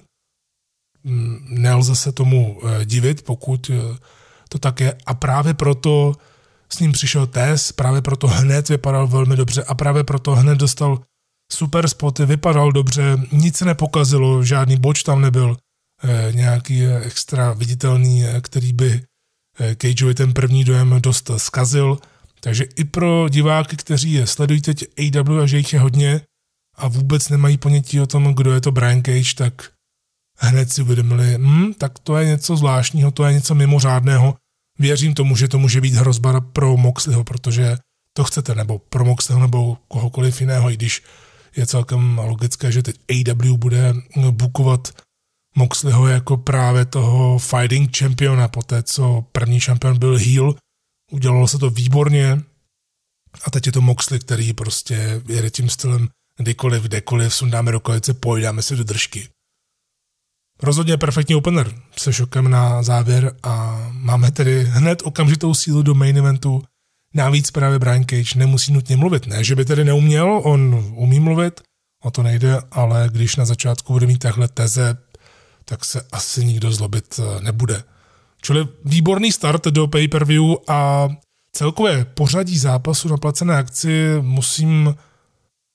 mm, 1.04 1.46
nelze 1.48 1.96
se 1.96 2.12
tomu 2.12 2.60
divit, 2.84 3.22
pokud 3.24 3.70
to 4.48 4.58
tak 4.58 4.80
je 4.80 4.94
a 5.06 5.14
právě 5.14 5.54
proto 5.54 6.14
s 6.72 6.78
ním 6.78 6.92
přišel 6.92 7.26
Tess, 7.26 7.72
právě 7.72 8.02
proto 8.02 8.26
hned 8.28 8.68
vypadal 8.68 9.06
velmi 9.06 9.36
dobře 9.36 9.64
a 9.64 9.74
právě 9.74 10.04
proto 10.04 10.34
hned 10.34 10.58
dostal 10.58 11.00
super 11.52 11.88
spoty, 11.88 12.26
vypadal 12.26 12.72
dobře, 12.72 13.18
nic 13.32 13.56
se 13.56 13.64
nepokazilo, 13.64 14.44
žádný 14.44 14.76
boč 14.76 15.02
tam 15.02 15.20
nebyl, 15.20 15.56
eh, 16.02 16.32
nějaký 16.32 16.86
extra 16.86 17.52
viditelný, 17.52 18.24
eh, 18.24 18.40
který 18.40 18.72
by 18.72 19.02
eh, 19.60 19.74
Cageovi 19.74 20.14
ten 20.14 20.32
první 20.32 20.64
dojem 20.64 20.94
dost 21.00 21.30
zkazil. 21.36 21.98
Takže 22.40 22.64
i 22.64 22.84
pro 22.84 23.28
diváky, 23.28 23.76
kteří 23.76 24.12
je 24.12 24.26
sledují 24.26 24.62
teď 24.62 24.84
AW 24.98 25.40
a 25.40 25.46
že 25.46 25.58
jich 25.58 25.72
je 25.72 25.80
hodně 25.80 26.20
a 26.76 26.88
vůbec 26.88 27.28
nemají 27.28 27.58
ponětí 27.58 28.00
o 28.00 28.06
tom, 28.06 28.34
kdo 28.34 28.52
je 28.52 28.60
to 28.60 28.72
Brian 28.72 29.02
Cage, 29.02 29.34
tak 29.36 29.70
hned 30.38 30.72
si 30.72 30.82
uvědomili, 30.82 31.38
hm, 31.38 31.74
tak 31.78 31.98
to 31.98 32.16
je 32.16 32.26
něco 32.26 32.56
zvláštního, 32.56 33.10
to 33.10 33.24
je 33.24 33.32
něco 33.32 33.54
mimořádného, 33.54 34.34
věřím 34.78 35.14
tomu, 35.14 35.36
že 35.36 35.48
to 35.48 35.58
může 35.58 35.80
být 35.80 35.94
hrozba 35.94 36.40
pro 36.40 36.76
Moxleyho, 36.76 37.24
protože 37.24 37.76
to 38.16 38.24
chcete, 38.24 38.54
nebo 38.54 38.78
pro 38.78 39.04
Moxleyho, 39.04 39.40
nebo 39.40 39.78
kohokoliv 39.88 40.40
jiného, 40.40 40.70
i 40.70 40.74
když 40.74 41.02
je 41.56 41.66
celkem 41.66 42.18
logické, 42.18 42.72
že 42.72 42.82
teď 42.82 42.96
AW 43.10 43.56
bude 43.56 43.94
bukovat 44.30 44.88
Moxleyho 45.56 46.08
jako 46.08 46.36
právě 46.36 46.84
toho 46.84 47.38
fighting 47.38 47.96
championa, 47.96 48.48
po 48.48 48.62
té, 48.62 48.82
co 48.82 49.24
první 49.32 49.60
šampion 49.60 49.98
byl 49.98 50.18
heel, 50.18 50.54
udělalo 51.12 51.48
se 51.48 51.58
to 51.58 51.70
výborně 51.70 52.42
a 53.44 53.50
teď 53.50 53.66
je 53.66 53.72
to 53.72 53.80
Moxley, 53.80 54.20
který 54.20 54.52
prostě 54.52 55.22
jede 55.28 55.50
tím 55.50 55.68
stylem 55.68 56.08
kdykoliv, 56.36 56.82
kdekoliv, 56.82 57.34
sundáme 57.34 57.70
rukavice, 57.70 58.14
pojďme 58.14 58.62
si 58.62 58.76
do 58.76 58.84
držky. 58.84 59.28
Rozhodně 60.62 60.96
perfektní 60.96 61.34
opener 61.34 61.82
se 61.96 62.12
šokem 62.12 62.50
na 62.50 62.82
závěr 62.82 63.36
a 63.42 63.86
máme 63.92 64.30
tedy 64.30 64.64
hned 64.64 65.02
okamžitou 65.04 65.54
sílu 65.54 65.82
do 65.82 65.94
main 65.94 66.18
eventu. 66.18 66.62
Navíc 67.14 67.50
právě 67.50 67.78
Brian 67.78 68.04
Cage 68.04 68.38
nemusí 68.38 68.72
nutně 68.72 68.96
mluvit. 68.96 69.26
Ne, 69.26 69.44
že 69.44 69.56
by 69.56 69.64
tedy 69.64 69.84
neuměl, 69.84 70.40
on 70.44 70.92
umí 70.96 71.20
mluvit, 71.20 71.60
o 72.04 72.10
to 72.10 72.22
nejde, 72.22 72.58
ale 72.70 73.08
když 73.12 73.36
na 73.36 73.44
začátku 73.44 73.92
bude 73.92 74.06
mít 74.06 74.18
takhle 74.18 74.48
teze, 74.48 74.96
tak 75.64 75.84
se 75.84 76.06
asi 76.12 76.44
nikdo 76.44 76.72
zlobit 76.72 77.20
eh, 77.20 77.40
nebude. 77.40 77.82
Čili 78.42 78.68
výborný 78.84 79.32
start 79.32 79.64
do 79.64 79.86
pay-per-view 79.86 80.56
a 80.68 81.08
celkové 81.52 82.04
pořadí 82.04 82.58
zápasu 82.58 83.08
na 83.08 83.16
placené 83.16 83.56
akci 83.56 84.14
musím 84.20 84.94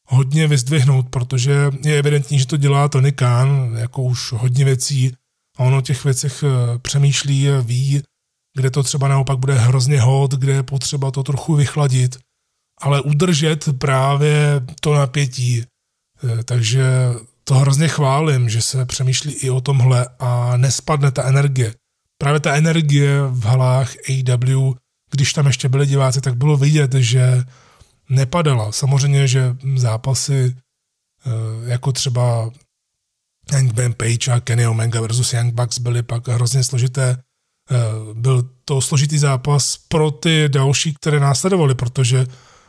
hodně 0.07 0.47
vyzdvihnout, 0.47 1.09
protože 1.09 1.71
je 1.85 1.99
evidentní, 1.99 2.39
že 2.39 2.47
to 2.47 2.57
dělá 2.57 2.87
Tony 2.87 3.11
Khan, 3.11 3.75
jako 3.77 4.03
už 4.03 4.31
hodně 4.31 4.65
věcí 4.65 5.13
a 5.57 5.63
on 5.63 5.75
o 5.75 5.81
těch 5.81 6.03
věcech 6.03 6.43
eh, 6.43 6.79
přemýšlí, 6.79 7.47
ví, 7.61 8.03
kde 8.55 8.71
to 8.71 8.83
třeba 8.83 9.07
naopak 9.07 9.37
bude 9.37 9.53
hrozně 9.53 10.01
hot, 10.01 10.31
kde 10.31 10.53
je 10.53 10.63
potřeba 10.63 11.11
to 11.11 11.23
trochu 11.23 11.55
vychladit, 11.55 12.17
ale 12.81 13.01
udržet 13.01 13.69
právě 13.77 14.61
to 14.81 14.93
napětí. 14.93 15.63
Eh, 16.23 16.43
takže 16.43 16.85
to 17.43 17.55
hrozně 17.55 17.87
chválím, 17.87 18.49
že 18.49 18.61
se 18.61 18.85
přemýšlí 18.85 19.33
i 19.33 19.49
o 19.49 19.61
tomhle 19.61 20.07
a 20.19 20.57
nespadne 20.57 21.11
ta 21.11 21.23
energie. 21.23 21.73
Právě 22.17 22.39
ta 22.39 22.55
energie 22.55 23.21
v 23.29 23.43
halách 23.43 23.93
AW, 24.09 24.73
když 25.11 25.33
tam 25.33 25.47
ještě 25.47 25.69
byli 25.69 25.87
diváci, 25.87 26.21
tak 26.21 26.37
bylo 26.37 26.57
vidět, 26.57 26.93
že 26.93 27.43
nepadala. 28.09 28.71
Samozřejmě, 28.71 29.27
že 29.27 29.55
zápasy 29.75 30.55
eh, 30.55 31.29
jako 31.71 31.91
třeba 31.91 32.51
Hangman 33.51 33.93
Page 33.93 34.31
a 34.31 34.39
Kenny 34.39 34.67
Omega 34.67 35.01
versus 35.01 35.33
Young 35.33 35.53
Bucks 35.53 35.79
byly 35.79 36.03
pak 36.03 36.27
hrozně 36.27 36.63
složité. 36.63 37.17
Eh, 37.71 38.13
byl 38.13 38.49
to 38.65 38.81
složitý 38.81 39.17
zápas 39.17 39.77
pro 39.87 40.11
ty 40.11 40.49
další, 40.49 40.93
které 40.93 41.19
následovaly, 41.19 41.75
protože 41.75 42.25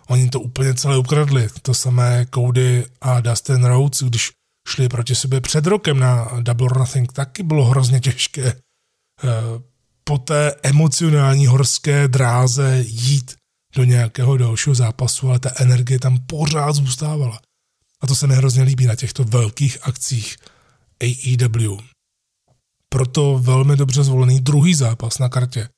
oni 0.08 0.30
to 0.30 0.40
úplně 0.40 0.74
celé 0.74 0.98
ukradli. 0.98 1.48
To 1.62 1.74
samé 1.74 2.26
Cody 2.34 2.86
a 3.00 3.20
Dustin 3.20 3.64
Rhodes, 3.64 4.02
když 4.02 4.30
šli 4.68 4.88
proti 4.88 5.14
sobě 5.14 5.40
před 5.40 5.66
rokem 5.66 5.98
na 5.98 6.30
Double 6.40 6.66
or 6.66 6.78
Nothing, 6.78 7.12
taky 7.12 7.42
bylo 7.42 7.64
hrozně 7.64 8.00
těžké 8.00 8.46
eh, 8.46 8.56
po 10.04 10.18
té 10.18 10.54
emocionální 10.62 11.46
horské 11.46 12.08
dráze 12.08 12.84
jít 12.86 13.34
do 13.76 13.84
nějakého 13.84 14.36
dalšího 14.36 14.74
zápasu, 14.74 15.28
ale 15.28 15.38
ta 15.38 15.50
energie 15.56 15.98
tam 15.98 16.18
pořád 16.26 16.72
zůstávala. 16.72 17.40
A 18.00 18.06
to 18.06 18.14
se 18.14 18.26
mi 18.26 18.34
hrozně 18.34 18.62
líbí 18.62 18.86
na 18.86 18.94
těchto 18.94 19.24
velkých 19.24 19.78
akcích 19.82 20.36
AEW. 21.02 21.93
Proto 22.94 23.38
velmi 23.38 23.76
dobře 23.76 24.04
zvolený 24.04 24.40
druhý 24.40 24.74
zápas 24.74 25.18
na 25.18 25.28
kartě 25.28 25.68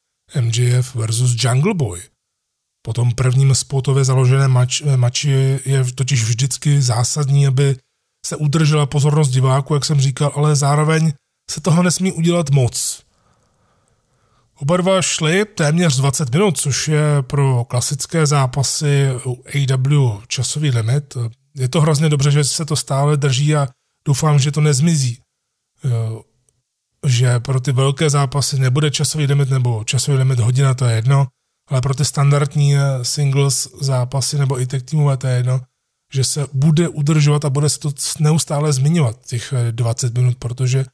MJF 0.41 0.95
versus 0.95 1.37
Jungle 1.45 1.75
Boy. 1.75 2.01
Po 2.83 2.93
tom 2.93 3.15
prvním 3.15 3.55
spotově 3.55 4.05
založeném 4.05 4.51
mač, 4.51 4.83
mači 4.97 5.61
je 5.65 5.85
totiž 5.95 6.25
vždycky 6.25 6.83
zásadní, 6.83 7.47
aby 7.47 7.77
se 8.27 8.37
udržela 8.37 8.87
pozornost 8.87 9.29
diváků, 9.29 9.75
jak 9.75 9.85
jsem 9.85 10.01
říkal, 10.01 10.33
ale 10.35 10.57
zároveň 10.57 11.13
se 11.51 11.61
toho 11.61 11.83
nesmí 11.83 12.13
udělat 12.13 12.51
moc. 12.51 13.03
Oba 14.57 14.77
dva 14.77 15.03
šli 15.03 15.45
téměř 15.45 15.97
20 15.97 16.33
minut, 16.33 16.59
což 16.59 16.89
je 16.89 17.23
pro 17.23 17.65
klasické 17.65 18.27
zápasy 18.27 19.09
AW 19.55 20.23
časový 20.29 20.71
limit. 20.71 21.17
Je 21.55 21.69
to 21.69 21.81
hrozně 21.81 22.09
dobře, 22.09 22.31
že 22.31 22.45
se 22.45 22.65
to 22.65 22.77
stále 22.77 23.17
drží 23.17 23.57
a 23.57 23.69
doufám, 24.07 24.39
že 24.39 24.53
to 24.53 24.61
nezmizí. 24.61 25.19
Že 27.27 27.41
pro 27.41 27.61
ty 27.61 27.73
velké 27.73 28.11
zápasy 28.11 28.59
nebude 28.59 28.91
časový 28.91 29.27
limit 29.27 29.51
nebo 29.51 29.85
časový 29.85 30.19
limit 30.19 30.39
hodina, 30.39 30.75
to 30.75 30.85
je 30.85 30.95
jedno, 30.95 31.27
ale 31.71 31.81
pro 31.81 31.95
ty 31.95 32.05
standardní 32.05 32.75
singles 33.03 33.69
zápasy 33.81 34.39
nebo 34.39 34.61
i 34.61 34.67
tech 34.67 34.83
teamové, 34.83 35.17
to 35.17 35.27
je 35.27 35.37
jedno, 35.37 35.61
že 36.13 36.25
se 36.25 36.47
bude 36.53 36.89
udržovat 36.89 37.45
a 37.45 37.51
bude 37.51 37.69
se 37.69 37.79
to 37.79 37.91
neustále 38.21 38.73
zmiňovat, 38.73 39.27
těch 39.27 39.55
20 39.71 40.15
minut, 40.15 40.37
protože 40.39 40.85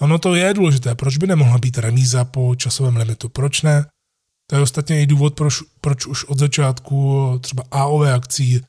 Ono 0.00 0.18
to 0.18 0.34
je 0.34 0.54
důležité, 0.54 0.94
proč 0.94 1.16
by 1.16 1.26
nemohla 1.26 1.58
být 1.58 1.78
remíza 1.78 2.24
po 2.24 2.54
časovém 2.56 2.96
limitu, 2.96 3.28
proč 3.28 3.62
ne? 3.62 3.86
To 4.50 4.56
je 4.56 4.62
ostatně 4.62 5.02
i 5.02 5.06
důvod, 5.06 5.34
proč, 5.34 5.54
proč 5.80 6.06
už 6.06 6.24
od 6.24 6.38
začátku 6.38 7.38
třeba 7.40 7.62
AOV 7.70 8.08
akcí 8.08 8.60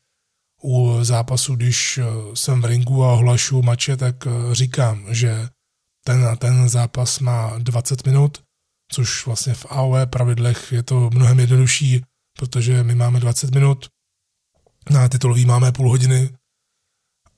u 0.64 0.98
zápasu, 1.02 1.56
když 1.56 1.98
eh, 1.98 2.06
jsem 2.34 2.62
v 2.62 2.66
ringu 2.66 3.04
a 3.04 3.14
ohlašu 3.14 3.62
mače, 3.62 3.98
tak 3.98 4.28
eh, 4.28 4.56
říkám, 4.56 5.06
že 5.10 5.50
ten, 6.04 6.38
ten 6.38 6.70
zápas 6.70 7.20
má 7.20 7.58
20 7.58 8.06
minut, 8.06 8.44
což 8.92 9.26
vlastně 9.26 9.54
v 9.54 9.66
AOV 9.70 10.10
pravidlech 10.10 10.72
je 10.72 10.84
to 10.84 11.10
mnohem 11.14 11.40
jednodušší, 11.40 12.04
protože 12.38 12.84
my 12.84 12.96
máme 12.96 13.20
20 13.20 13.54
minut, 13.54 13.88
na 14.90 15.10
titulový 15.10 15.46
máme 15.46 15.72
půl 15.72 15.90
hodiny 15.90 16.30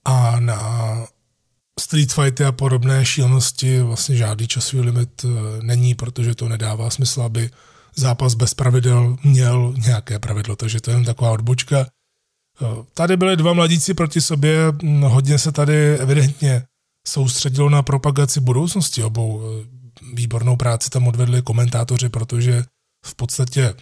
a 0.04 0.40
na 0.40 0.58
Street 1.80 2.12
Fighty 2.12 2.44
a 2.44 2.52
podobné 2.52 3.06
šílenosti 3.06 3.80
vlastně 3.80 4.16
žádný 4.16 4.46
časový 4.46 4.82
limit 4.82 5.24
eh, 5.24 5.28
není, 5.62 5.94
protože 5.94 6.34
to 6.34 6.48
nedává 6.48 6.90
smysl, 6.90 7.22
aby 7.22 7.50
zápas 7.96 8.34
bez 8.34 8.54
pravidel 8.54 9.16
měl 9.24 9.74
nějaké 9.76 10.18
pravidlo, 10.18 10.56
takže 10.56 10.80
to 10.80 10.90
je 10.90 10.96
jen 10.96 11.04
taková 11.04 11.30
odbočka. 11.30 11.78
Eh, 11.78 12.66
tady 12.94 13.16
byly 13.16 13.36
dva 13.36 13.52
mladíci 13.52 13.94
proti 13.94 14.20
sobě, 14.20 14.58
hm, 14.82 15.02
hodně 15.02 15.38
se 15.38 15.52
tady 15.52 15.98
evidentně 15.98 16.66
soustředilo 17.08 17.70
na 17.70 17.82
propagaci 17.82 18.40
budoucnosti 18.40 19.02
obou. 19.02 19.42
Eh, 19.42 19.66
výbornou 20.14 20.56
práci 20.56 20.90
tam 20.90 21.08
odvedli 21.08 21.42
komentátoři, 21.42 22.08
protože 22.08 22.64
v 23.06 23.14
podstatě 23.14 23.74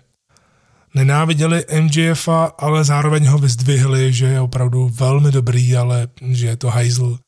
nenáviděli 0.95 1.65
MJFa, 1.81 2.45
ale 2.45 2.85
zároveň 2.85 3.27
ho 3.27 3.39
vyzdvihli, 3.39 4.13
že 4.13 4.27
je 4.27 4.41
opravdu 4.41 4.89
velmi 4.89 5.33
dobrý, 5.33 5.77
ale 5.77 6.09
že 6.31 6.47
je 6.47 6.57
to 6.57 6.71
hajzl 6.71 7.19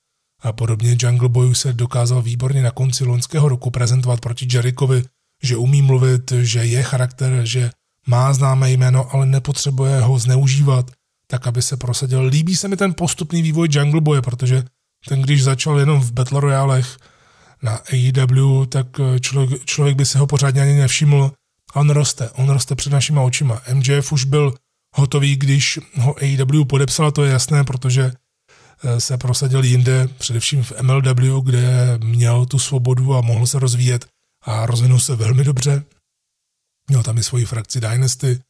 a 0.45 0.53
podobně 0.53 0.97
Jungle 1.01 1.29
Boy 1.29 1.55
se 1.55 1.73
dokázal 1.73 2.23
výborně 2.23 2.63
na 2.63 2.71
konci 2.71 3.05
loňského 3.05 3.49
roku 3.49 3.71
prezentovat 3.71 4.21
proti 4.21 4.47
Jerichovi, 4.53 5.05
že 5.43 5.57
umí 5.57 5.83
mluvit, 5.83 6.33
že 6.33 6.65
je 6.65 6.83
charakter, 6.83 7.41
že 7.45 7.71
má 8.07 8.33
známé 8.33 8.73
jméno, 8.73 9.15
ale 9.15 9.27
nepotřebuje 9.27 10.01
ho 10.01 10.19
zneužívat, 10.19 10.91
tak 11.27 11.47
aby 11.47 11.63
se 11.63 11.77
prosadil. 11.77 12.23
Líbí 12.23 12.57
se 12.57 12.69
mi 12.69 12.77
ten 12.77 12.95
postupný 12.95 13.43
vývoj 13.43 13.69
Jungle 13.71 14.01
Boye, 14.01 14.23
protože 14.23 14.65
ten, 15.09 15.23
když 15.23 15.45
začal 15.45 15.79
jenom 15.79 16.01
v 16.01 16.13
Battle 16.13 16.41
Royalech 16.41 16.97
na 17.63 17.73
AEW, 17.93 18.67
tak 18.69 18.87
člověk, 19.21 19.65
člověk 19.65 19.97
by 19.97 20.07
si 20.07 20.19
ho 20.19 20.27
pořádně 20.27 20.63
ani 20.63 20.75
nevšiml. 20.75 21.33
A 21.75 21.81
on 21.81 21.91
roste, 21.91 22.31
on 22.31 22.49
roste 22.49 22.75
před 22.75 22.93
našima 22.93 23.23
očima. 23.23 23.61
MJF 23.73 24.13
už 24.13 24.25
byl 24.25 24.55
hotový, 24.95 25.37
když 25.37 25.79
ho 25.95 26.17
AEW 26.23 26.65
podepsala, 26.65 27.11
to 27.11 27.25
je 27.25 27.33
jasné, 27.33 27.65
protože 27.65 28.13
Eh, 28.85 29.01
se 29.01 29.19
prosadil 29.19 29.65
jinde, 29.65 30.09
především 30.19 30.63
v 30.63 30.73
MLW, 30.83 31.41
kde 31.45 31.99
měl 31.99 32.47
tu 32.47 32.59
svobodu 32.59 33.15
a 33.15 33.21
mohl 33.21 33.47
se 33.47 33.59
rozvíjet 33.59 34.07
a 34.43 34.67
rozvinul 34.67 35.01
se 35.01 35.17
velmi 35.17 35.45
dobře. 35.45 35.85
Měl 36.89 37.03
tam 37.03 37.19
i 37.19 37.23
svoji 37.23 37.45
frakci 37.45 37.81
Dynasty. 37.81 38.41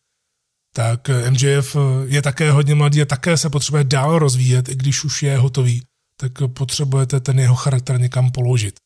Tak 0.72 1.08
eh, 1.08 1.30
MJF 1.30 1.76
eh, 1.76 1.78
je 2.04 2.22
také 2.22 2.50
hodně 2.50 2.74
mladý 2.74 3.02
a 3.02 3.04
také 3.04 3.36
se 3.36 3.50
potřebuje 3.50 3.84
dál 3.84 4.18
rozvíjet, 4.18 4.68
i 4.68 4.74
když 4.74 5.04
už 5.04 5.22
je 5.22 5.38
hotový, 5.38 5.82
tak 6.20 6.32
potřebujete 6.52 7.20
ten 7.20 7.40
jeho 7.40 7.54
charakter 7.54 8.00
někam 8.00 8.30
položit. 8.30 8.80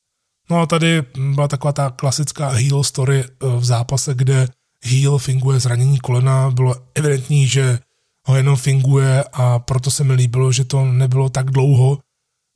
No 0.51 0.61
a 0.61 0.67
tady 0.67 1.03
byla 1.35 1.49
taková 1.49 1.73
ta 1.73 1.91
klasická 1.91 2.49
heel 2.49 2.85
story 2.85 3.25
v 3.41 3.65
zápase, 3.65 4.15
kde 4.15 4.49
heel 4.85 5.19
finguje 5.19 5.61
zranění 5.61 5.99
kolena. 5.99 6.51
Bylo 6.51 6.75
evidentní, 6.95 7.47
že 7.47 7.79
ho 8.27 8.37
jenom 8.37 8.57
finguje 8.57 9.25
a 9.33 9.59
proto 9.59 9.91
se 9.91 10.05
mi 10.05 10.13
líbilo, 10.13 10.53
že 10.53 10.65
to 10.65 10.85
nebylo 10.85 11.29
tak 11.29 11.51
dlouho, 11.51 11.99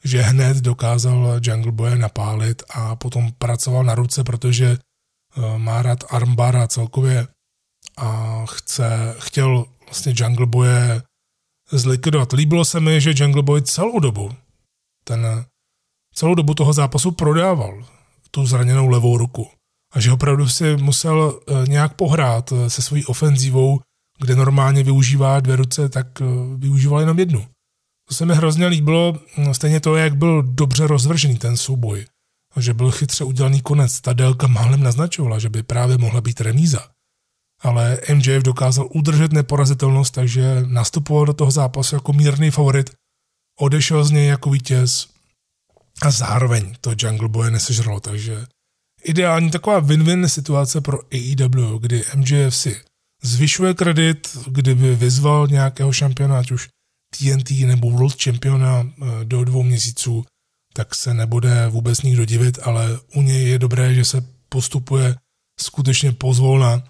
že 0.04 0.22
hned 0.22 0.56
dokázal 0.56 1.40
Jungle 1.42 1.72
Boy 1.72 1.98
napálit 1.98 2.62
a 2.70 2.96
potom 2.96 3.32
pracoval 3.32 3.84
na 3.84 3.94
ruce, 3.94 4.24
protože 4.24 4.66
eh, 4.66 5.58
má 5.58 5.82
rád 5.82 6.04
armbara 6.10 6.68
celkově 6.68 7.26
a 7.96 8.42
chce, 8.46 9.16
chtěl 9.18 9.64
vlastně 9.84 10.14
Jungle 10.16 10.46
Boye 10.46 11.02
zlikvidovat. 11.72 12.32
Líbilo 12.32 12.64
se 12.64 12.80
mi, 12.80 13.00
že 13.00 13.14
Jungle 13.16 13.42
Boy 13.42 13.62
celou 13.62 14.00
dobu, 14.00 14.32
ten, 15.04 15.44
celou 16.14 16.34
dobu 16.34 16.54
toho 16.54 16.72
zápasu 16.72 17.10
prodával 17.10 17.84
tu 18.30 18.46
zraněnou 18.46 18.88
levou 18.88 19.16
ruku 19.16 19.50
a 19.94 20.00
že 20.00 20.12
opravdu 20.12 20.48
si 20.48 20.76
musel 20.76 21.40
eh, 21.48 21.68
nějak 21.68 21.94
pohrát 21.94 22.52
eh, 22.52 22.70
se 22.70 22.82
svojí 22.82 23.04
ofenzívou 23.04 23.80
kde 24.22 24.36
normálně 24.36 24.82
využívá 24.82 25.40
dvě 25.40 25.56
ruce, 25.56 25.88
tak 25.88 26.06
eh, 26.20 26.24
využíval 26.56 27.00
jenom 27.00 27.18
jednu. 27.18 27.46
To 28.08 28.14
se 28.14 28.26
mi 28.26 28.34
hrozně 28.34 28.66
líbilo, 28.66 29.18
hm, 29.36 29.54
stejně 29.54 29.80
to, 29.80 29.96
jak 29.96 30.16
byl 30.16 30.42
dobře 30.42 30.86
rozvržený 30.86 31.38
ten 31.38 31.56
souboj, 31.56 32.06
že 32.56 32.74
byl 32.74 32.90
chytře 32.90 33.24
udělaný 33.24 33.60
konec. 33.60 34.00
Ta 34.00 34.12
délka 34.12 34.46
málem 34.46 34.82
naznačovala, 34.82 35.38
že 35.38 35.48
by 35.48 35.62
právě 35.62 35.98
mohla 35.98 36.20
být 36.20 36.40
remíza. 36.40 36.88
Ale 37.60 37.98
MJF 38.14 38.42
dokázal 38.42 38.88
udržet 38.94 39.32
neporazitelnost, 39.32 40.14
takže 40.14 40.62
nastupoval 40.66 41.26
do 41.26 41.32
toho 41.32 41.50
zápasu 41.50 41.94
jako 41.94 42.12
mírný 42.12 42.50
favorit, 42.50 42.90
odešel 43.60 44.04
z 44.04 44.10
něj 44.10 44.26
jako 44.26 44.50
vítěz 44.50 45.08
a 46.02 46.10
zároveň 46.10 46.74
to 46.80 46.94
Jungle 46.98 47.28
Boy 47.28 47.50
nesežralo, 47.50 48.00
takže 48.00 48.46
ideální 49.04 49.50
taková 49.50 49.80
win-win 49.80 50.24
situace 50.24 50.80
pro 50.80 50.98
AEW, 51.12 51.78
kdy 51.78 52.02
MJF 52.16 52.56
si 52.56 52.80
zvyšuje 53.22 53.74
kredit, 53.74 54.36
kdyby 54.46 54.96
vyzval 54.96 55.48
nějakého 55.48 55.92
šampiona, 55.92 56.38
ať 56.38 56.50
už 56.50 56.68
TNT 57.18 57.50
nebo 57.50 57.90
World 57.90 58.22
Championa 58.22 58.82
eh, 58.82 59.24
do 59.24 59.44
dvou 59.44 59.62
měsíců, 59.62 60.24
tak 60.74 60.94
se 60.94 61.14
nebude 61.14 61.68
vůbec 61.68 62.02
nikdo 62.02 62.24
divit, 62.24 62.58
ale 62.62 63.00
u 63.14 63.22
něj 63.22 63.48
je 63.48 63.58
dobré, 63.58 63.94
že 63.94 64.04
se 64.04 64.26
postupuje 64.48 65.16
skutečně 65.60 66.12
pozvolna. 66.12 66.82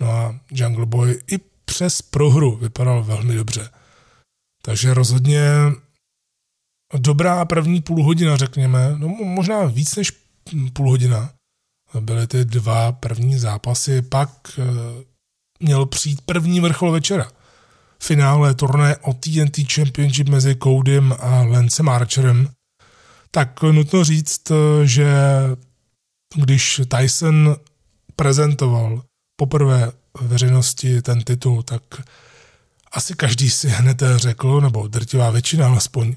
No 0.00 0.10
a 0.10 0.40
Jungle 0.50 0.86
Boy 0.86 1.18
i 1.32 1.38
přes 1.64 2.02
prohru 2.02 2.56
vypadal 2.56 3.04
velmi 3.04 3.34
dobře. 3.34 3.70
Takže 4.62 4.94
rozhodně 4.94 5.42
dobrá 6.98 7.44
první 7.44 7.80
půl 7.80 8.04
hodina, 8.04 8.36
řekněme, 8.36 8.94
no 8.96 9.08
možná 9.08 9.64
víc 9.64 9.96
než 9.96 10.12
půl 10.72 10.90
hodina. 10.90 11.30
Byly 12.00 12.26
ty 12.26 12.44
dva 12.44 12.92
první 12.92 13.38
zápasy, 13.38 14.02
pak 14.02 14.30
eh, 14.58 14.64
měl 15.60 15.86
přijít 15.86 16.20
první 16.20 16.60
vrchol 16.60 16.92
večera. 16.92 17.30
Finále 18.02 18.54
turné 18.54 18.96
o 18.96 19.12
TNT 19.12 19.72
Championship 19.72 20.28
mezi 20.28 20.56
Codym 20.62 21.14
a 21.20 21.42
Lance 21.42 21.82
Archerem. 21.82 22.48
Tak 23.30 23.62
nutno 23.62 24.04
říct, 24.04 24.52
že 24.84 25.14
když 26.34 26.80
Tyson 26.88 27.56
prezentoval 28.16 29.02
poprvé 29.36 29.92
veřejnosti 30.20 31.02
ten 31.02 31.22
titul, 31.22 31.62
tak 31.62 31.82
asi 32.92 33.14
každý 33.14 33.50
si 33.50 33.68
hned 33.68 34.02
řekl, 34.16 34.60
nebo 34.60 34.88
drtivá 34.88 35.30
většina 35.30 35.66
alespoň, 35.66 36.14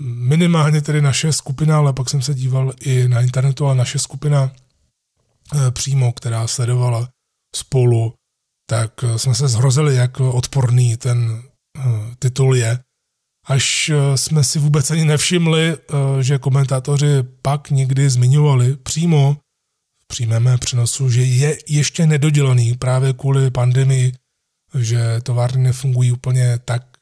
minimálně 0.00 0.82
tedy 0.82 1.02
naše 1.02 1.32
skupina, 1.32 1.76
ale 1.76 1.92
pak 1.92 2.10
jsem 2.10 2.22
se 2.22 2.34
díval 2.34 2.72
i 2.80 3.08
na 3.08 3.20
internetu, 3.20 3.66
a 3.66 3.74
naše 3.74 3.98
skupina 3.98 4.52
eh, 5.54 5.70
přímo, 5.70 6.12
která 6.12 6.46
sledovala 6.46 7.08
spolu 7.56 8.14
tak 8.70 9.04
eh, 9.04 9.18
jsme 9.18 9.34
se 9.34 9.48
zhrozili, 9.48 9.94
jak 9.94 10.20
odporný 10.20 10.96
ten 10.96 11.42
uh, 11.78 12.14
titul 12.18 12.56
je. 12.56 12.78
až 13.46 13.88
eh, 13.88 14.18
jsme 14.18 14.44
si 14.44 14.58
vůbec 14.58 14.90
ani 14.90 15.04
nevšimli, 15.04 15.72
eh, 15.72 16.22
že 16.22 16.38
komentátoři 16.38 17.22
pak 17.42 17.70
někdy 17.70 18.10
zmiňovali 18.10 18.76
přímo 18.76 19.36
v 20.04 20.06
přímém 20.06 20.58
přenosu, 20.60 21.10
že 21.10 21.24
je 21.24 21.58
ještě 21.68 22.06
nedodělaný 22.06 22.74
právě 22.74 23.12
kvůli 23.12 23.50
pandemii, 23.50 24.12
že 24.78 25.20
továrny 25.22 25.62
nefungují 25.62 26.12
úplně 26.12 26.58
tak 26.64 26.93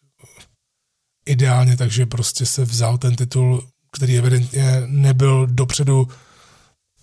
ideálně, 1.27 1.77
takže 1.77 2.07
prostě 2.07 2.47
se 2.47 2.65
vzal 2.65 2.99
ten 2.99 3.17
titul, 3.17 3.69
který 3.93 4.19
evidentně 4.19 4.83
nebyl 4.87 5.47
dopředu 5.47 6.09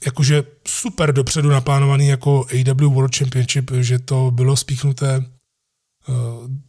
jakože 0.06 0.44
super 0.68 1.14
dopředu 1.14 1.50
naplánovaný 1.50 2.08
jako 2.08 2.46
AW 2.46 2.94
World 2.94 3.16
Championship, 3.16 3.72
že 3.80 4.00
to 4.00 4.32
bylo 4.32 4.58
spíchnuté 4.58 5.18
uh, 5.18 6.16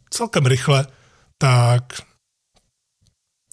celkem 0.09 0.45
rychle, 0.45 0.87
tak 1.37 1.83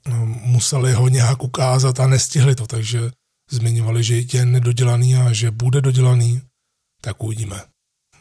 uh, 0.08 0.14
museli 0.26 0.92
ho 0.92 1.08
nějak 1.08 1.42
ukázat 1.42 2.00
a 2.00 2.06
nestihli 2.06 2.54
to, 2.54 2.66
takže 2.66 3.10
zmiňovali, 3.50 4.04
že 4.04 4.22
je 4.32 4.46
nedodělaný 4.46 5.16
a 5.16 5.32
že 5.32 5.50
bude 5.50 5.80
dodělaný, 5.80 6.42
tak 7.00 7.22
uvidíme. 7.22 7.62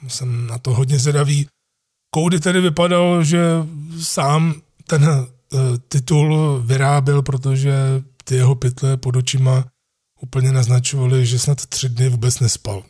Jsem 0.07 0.47
na 0.47 0.57
to 0.57 0.73
hodně 0.73 0.99
zvědavý. 0.99 1.47
Cody 2.15 2.39
tedy 2.39 2.61
vypadal, 2.61 3.23
že 3.23 3.39
sám 4.01 4.61
ten 4.87 5.27
titul 5.87 6.61
vyráběl, 6.65 7.21
protože 7.21 7.73
ty 8.23 8.35
jeho 8.35 8.55
pytle 8.55 8.97
pod 8.97 9.15
očima 9.15 9.65
úplně 10.21 10.51
naznačovali, 10.51 11.25
že 11.25 11.39
snad 11.39 11.65
tři 11.65 11.89
dny 11.89 12.09
vůbec 12.09 12.39
nespal. 12.39 12.83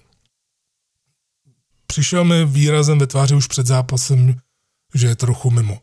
Přišel 1.87 2.23
mi 2.23 2.45
výrazem 2.45 2.99
ve 2.99 3.07
tváři 3.07 3.35
už 3.35 3.47
před 3.47 3.67
zápasem, 3.67 4.35
že 4.93 5.07
je 5.07 5.15
trochu 5.15 5.51
mimo. 5.51 5.81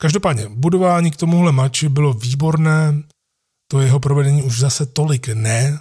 Každopádně, 0.00 0.48
budování 0.48 1.10
k 1.10 1.16
tomuhle 1.16 1.52
mači 1.52 1.88
bylo 1.88 2.12
výborné, 2.12 3.02
to 3.70 3.80
jeho 3.80 4.00
provedení 4.00 4.42
už 4.42 4.58
zase 4.58 4.86
tolik 4.86 5.28
ne, 5.28 5.58
e, 5.64 5.78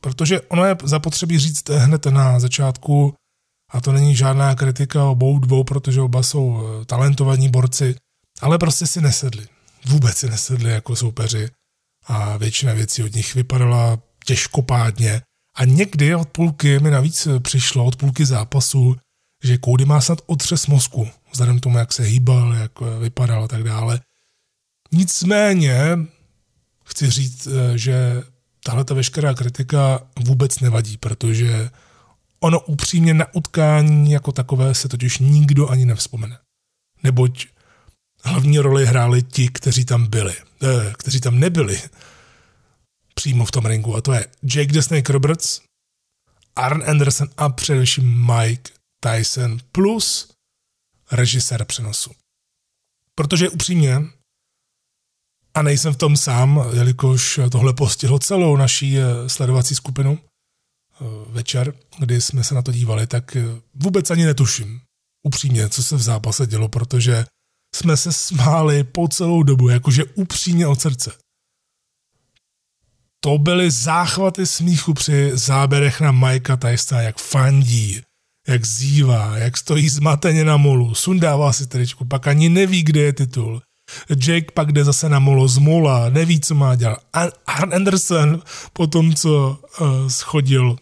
protože 0.00 0.40
ono 0.40 0.64
je 0.64 0.76
zapotřebí 0.82 1.38
říct 1.38 1.68
hned 1.68 2.06
na 2.06 2.40
začátku, 2.40 3.14
a 3.72 3.80
to 3.80 3.92
není 3.92 4.16
žádná 4.16 4.54
kritika 4.54 5.04
obou 5.04 5.38
dvou, 5.38 5.64
protože 5.64 6.00
oba 6.00 6.22
jsou 6.22 6.62
e, 6.62 6.84
talentovaní 6.84 7.48
borci, 7.48 7.94
ale 8.40 8.58
prostě 8.58 8.86
si 8.86 9.00
nesedli. 9.00 9.46
Vůbec 9.88 10.16
si 10.16 10.30
nesedli 10.30 10.70
jako 10.70 10.96
soupeři 10.96 11.48
a 12.06 12.36
většina 12.36 12.72
věcí 12.72 13.02
od 13.02 13.14
nich 13.14 13.34
vypadala 13.34 13.98
těžkopádně. 14.24 15.22
A 15.54 15.64
někdy 15.64 16.14
od 16.14 16.28
půlky 16.28 16.78
mi 16.78 16.90
navíc 16.90 17.28
přišlo, 17.42 17.84
od 17.84 17.96
půlky 17.96 18.26
zápasu, 18.26 18.96
že 19.44 19.58
Cody 19.64 19.84
má 19.84 20.00
snad 20.00 20.18
otřes 20.26 20.66
mozku, 20.66 21.08
vzhledem 21.32 21.58
k 21.58 21.62
tomu, 21.62 21.78
jak 21.78 21.92
se 21.92 22.02
hýbal, 22.02 22.54
jak 22.54 22.80
vypadal 22.80 23.44
a 23.44 23.48
tak 23.48 23.62
dále. 23.62 24.00
Nicméně 24.92 25.98
chci 26.84 27.10
říct, 27.10 27.48
že 27.74 28.22
tahle 28.64 28.84
ta 28.84 28.94
veškerá 28.94 29.34
kritika 29.34 30.00
vůbec 30.24 30.60
nevadí, 30.60 30.96
protože 30.96 31.70
ono 32.40 32.60
upřímně 32.60 33.14
na 33.14 33.34
utkání 33.34 34.10
jako 34.10 34.32
takové 34.32 34.74
se 34.74 34.88
totiž 34.88 35.18
nikdo 35.18 35.68
ani 35.68 35.86
nevzpomene. 35.86 36.38
Neboť 37.02 37.46
hlavní 38.24 38.58
roli 38.58 38.86
hráli 38.86 39.22
ti, 39.22 39.48
kteří 39.48 39.84
tam 39.84 40.06
byli, 40.06 40.36
eh, 40.62 40.92
kteří 40.98 41.20
tam 41.20 41.38
nebyli 41.38 41.82
přímo 43.14 43.44
v 43.44 43.50
tom 43.50 43.66
ringu 43.66 43.96
a 43.96 44.00
to 44.00 44.12
je 44.12 44.26
Jake 44.42 44.72
the 44.72 44.80
Snake 44.80 45.12
Roberts, 45.12 45.60
Arn 46.56 46.82
Anderson 46.90 47.28
a 47.36 47.48
především 47.48 48.26
Mike 48.26 48.70
Tyson 49.00 49.58
plus 49.72 50.30
režisér 51.12 51.64
přenosu. 51.64 52.10
Protože 53.14 53.48
upřímně, 53.48 54.00
a 55.54 55.62
nejsem 55.62 55.92
v 55.94 55.96
tom 55.96 56.16
sám, 56.16 56.64
jelikož 56.72 57.40
tohle 57.52 57.72
postihlo 57.72 58.18
celou 58.18 58.56
naší 58.56 58.98
eh, 58.98 59.28
sledovací 59.28 59.74
skupinu 59.74 60.18
eh, 60.18 61.04
večer, 61.28 61.74
kdy 61.98 62.20
jsme 62.20 62.44
se 62.44 62.54
na 62.54 62.62
to 62.62 62.72
dívali, 62.72 63.06
tak 63.06 63.36
eh, 63.36 63.42
vůbec 63.74 64.10
ani 64.10 64.24
netuším 64.24 64.80
upřímně, 65.26 65.68
co 65.68 65.82
se 65.82 65.96
v 65.96 66.02
zápase 66.02 66.46
dělo, 66.46 66.68
protože 66.68 67.24
jsme 67.74 67.96
se 67.96 68.12
smáli 68.12 68.84
po 68.84 69.08
celou 69.08 69.42
dobu, 69.42 69.68
jakože 69.68 70.04
upřímně 70.04 70.66
od 70.66 70.80
srdce 70.80 71.12
to 73.20 73.38
byly 73.38 73.70
záchvaty 73.70 74.46
smíchu 74.46 74.94
při 74.94 75.30
záběrech 75.34 76.00
na 76.00 76.12
Majka 76.12 76.56
Tysona, 76.56 77.00
jak 77.00 77.18
fandí, 77.18 78.00
jak 78.48 78.66
zývá, 78.66 79.36
jak 79.36 79.56
stojí 79.56 79.88
zmateně 79.88 80.44
na 80.44 80.56
molu, 80.56 80.94
sundává 80.94 81.52
si 81.52 81.66
tričku, 81.66 82.04
pak 82.04 82.26
ani 82.26 82.48
neví, 82.48 82.82
kde 82.82 83.00
je 83.00 83.12
titul. 83.12 83.62
Jake 84.26 84.52
pak 84.54 84.72
jde 84.72 84.84
zase 84.84 85.08
na 85.08 85.18
molo 85.18 85.48
z 85.48 85.58
mola, 85.58 86.10
neví, 86.10 86.40
co 86.40 86.54
má 86.54 86.74
dělat. 86.74 86.98
Arn 87.46 87.74
Anderson 87.74 88.42
po 88.72 88.86
tom, 88.86 89.14
co 89.14 89.58
uh, 89.80 90.08
schodil 90.08 90.76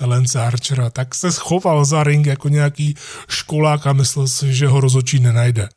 Lance 0.00 0.42
Archera, 0.42 0.90
tak 0.90 1.14
se 1.14 1.32
schoval 1.32 1.84
za 1.84 2.04
ring 2.04 2.26
jako 2.26 2.48
nějaký 2.48 2.94
školák 3.28 3.86
a 3.86 3.92
myslel 3.92 4.28
si, 4.28 4.54
že 4.54 4.66
ho 4.66 4.80
rozočí 4.80 5.18
nenajde. 5.18 5.68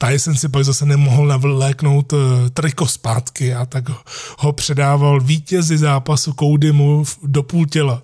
Tyson 0.00 0.36
si 0.36 0.48
pak 0.48 0.64
zase 0.64 0.86
nemohl 0.86 1.26
navléknout 1.26 2.12
eh, 2.12 2.50
triko 2.50 2.86
zpátky 2.86 3.54
a 3.54 3.66
tak 3.66 3.84
ho 4.38 4.52
předával 4.52 5.20
vítězi 5.20 5.78
zápasu 5.78 6.32
Koudymu 6.32 7.04
do 7.22 7.42
půl 7.42 7.66
těla. 7.66 8.02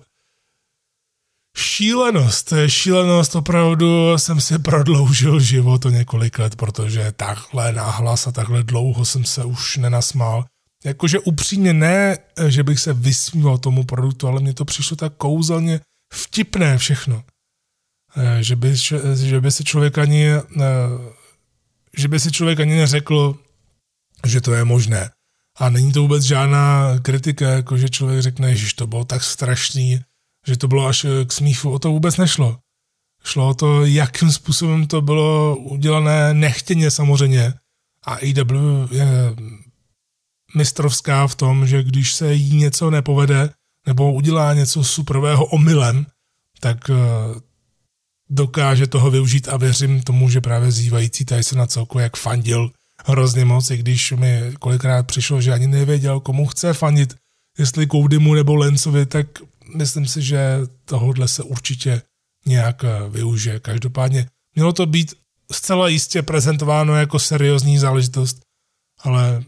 Šílenost, 1.57 2.53
šílenost, 2.67 3.35
opravdu 3.35 4.17
jsem 4.17 4.41
si 4.41 4.59
prodloužil 4.59 5.39
život 5.39 5.85
o 5.85 5.89
několik 5.89 6.39
let, 6.39 6.55
protože 6.55 7.11
takhle 7.15 7.73
náhlas 7.73 8.27
a 8.27 8.31
takhle 8.31 8.63
dlouho 8.63 9.05
jsem 9.05 9.25
se 9.25 9.45
už 9.45 9.77
nenasmál. 9.77 10.45
Jakože 10.85 11.19
upřímně 11.19 11.73
ne, 11.73 12.17
že 12.47 12.63
bych 12.63 12.79
se 12.79 12.93
vysmíval 12.93 13.57
tomu 13.57 13.83
produktu, 13.83 14.27
ale 14.27 14.41
mně 14.41 14.53
to 14.53 14.65
přišlo 14.65 14.97
tak 14.97 15.13
kouzelně 15.17 15.79
vtipné 16.13 16.77
všechno. 16.77 17.23
Eh, 18.17 18.43
že 18.43 18.55
by, 18.55 18.75
že 19.15 19.41
by 19.41 19.51
se 19.51 19.63
člověk 19.63 19.97
ani 19.97 20.27
eh, 20.29 20.43
že 21.97 22.07
by 22.07 22.19
si 22.19 22.31
člověk 22.31 22.59
ani 22.59 22.75
neřekl, 22.75 23.35
že 24.25 24.41
to 24.41 24.53
je 24.53 24.63
možné. 24.63 25.09
A 25.59 25.69
není 25.69 25.91
to 25.93 26.01
vůbec 26.01 26.23
žádná 26.23 26.93
kritika, 27.01 27.49
jako 27.49 27.77
že 27.77 27.89
člověk 27.89 28.21
řekne, 28.21 28.55
že 28.55 28.75
to 28.75 28.87
bylo 28.87 29.05
tak 29.05 29.23
strašný, 29.23 30.01
že 30.47 30.57
to 30.57 30.67
bylo 30.67 30.87
až 30.87 31.05
k 31.27 31.31
smíchu. 31.31 31.71
O 31.71 31.79
to 31.79 31.91
vůbec 31.91 32.17
nešlo. 32.17 32.59
Šlo 33.23 33.49
o 33.49 33.53
to, 33.53 33.85
jakým 33.85 34.31
způsobem 34.31 34.87
to 34.87 35.01
bylo 35.01 35.57
udělané 35.57 36.33
nechtěně 36.33 36.91
samozřejmě. 36.91 37.53
A 38.03 38.13
AEW 38.13 38.87
je 38.91 39.05
mistrovská 40.55 41.27
v 41.27 41.35
tom, 41.35 41.67
že 41.67 41.83
když 41.83 42.13
se 42.13 42.33
jí 42.33 42.57
něco 42.57 42.89
nepovede, 42.89 43.49
nebo 43.85 44.13
udělá 44.13 44.53
něco 44.53 44.83
suprového 44.83 45.45
omylem, 45.45 46.05
tak 46.59 46.89
eh, 46.89 46.93
dokáže 48.29 48.87
toho 48.87 49.11
využít 49.11 49.49
a 49.49 49.57
věřím 49.57 50.01
tomu, 50.01 50.29
že 50.29 50.41
právě 50.41 50.71
zývající 50.71 51.25
Tyson 51.25 51.57
na 51.57 51.67
celku 51.67 51.99
jak 51.99 52.17
fandil 52.17 52.71
hrozně 53.05 53.45
moc, 53.45 53.71
i 53.71 53.77
když 53.77 54.11
mi 54.11 54.51
kolikrát 54.59 55.07
přišlo, 55.07 55.41
že 55.41 55.53
ani 55.53 55.67
nevěděl, 55.67 56.19
komu 56.19 56.47
chce 56.47 56.73
fandit, 56.73 57.15
jestli 57.57 57.87
Koudymu 57.87 58.33
nebo 58.33 58.55
Lencovi, 58.55 59.05
tak 59.05 59.27
myslím 59.75 60.07
si, 60.07 60.21
že 60.21 60.59
tohohle 60.85 61.27
se 61.27 61.43
určitě 61.43 62.01
nějak 62.45 62.83
eh, 62.83 63.09
využije. 63.09 63.59
Každopádně 63.59 64.27
mělo 64.55 64.73
to 64.73 64.85
být 64.85 65.13
zcela 65.51 65.87
jistě 65.87 66.21
prezentováno 66.21 66.95
jako 66.95 67.19
seriózní 67.19 67.77
záležitost, 67.77 68.39
ale 68.99 69.43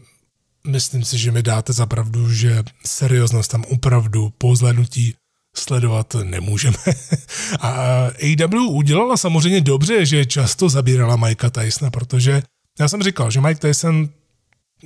myslím 0.66 1.04
si, 1.04 1.18
že 1.18 1.32
mi 1.32 1.42
dáte 1.42 1.72
za 1.72 1.86
pravdu, 1.86 2.32
že 2.32 2.62
serióznost 2.86 3.50
tam 3.50 3.64
opravdu 3.64 4.32
po 4.38 4.56
zhlednutí 4.56 5.14
sledovat 5.56 6.14
nemůžeme. 6.24 6.76
A 7.60 7.70
AW 8.06 8.70
udělala 8.70 9.16
samozřejmě 9.16 9.60
dobře, 9.60 10.06
že 10.06 10.26
často 10.26 10.68
zabírala 10.68 11.16
Mikea 11.16 11.50
Tysona, 11.50 11.90
protože 11.90 12.42
já 12.80 12.88
jsem 12.88 13.02
říkal, 13.02 13.30
že 13.30 13.40
Mike 13.40 13.60
Tyson 13.60 14.08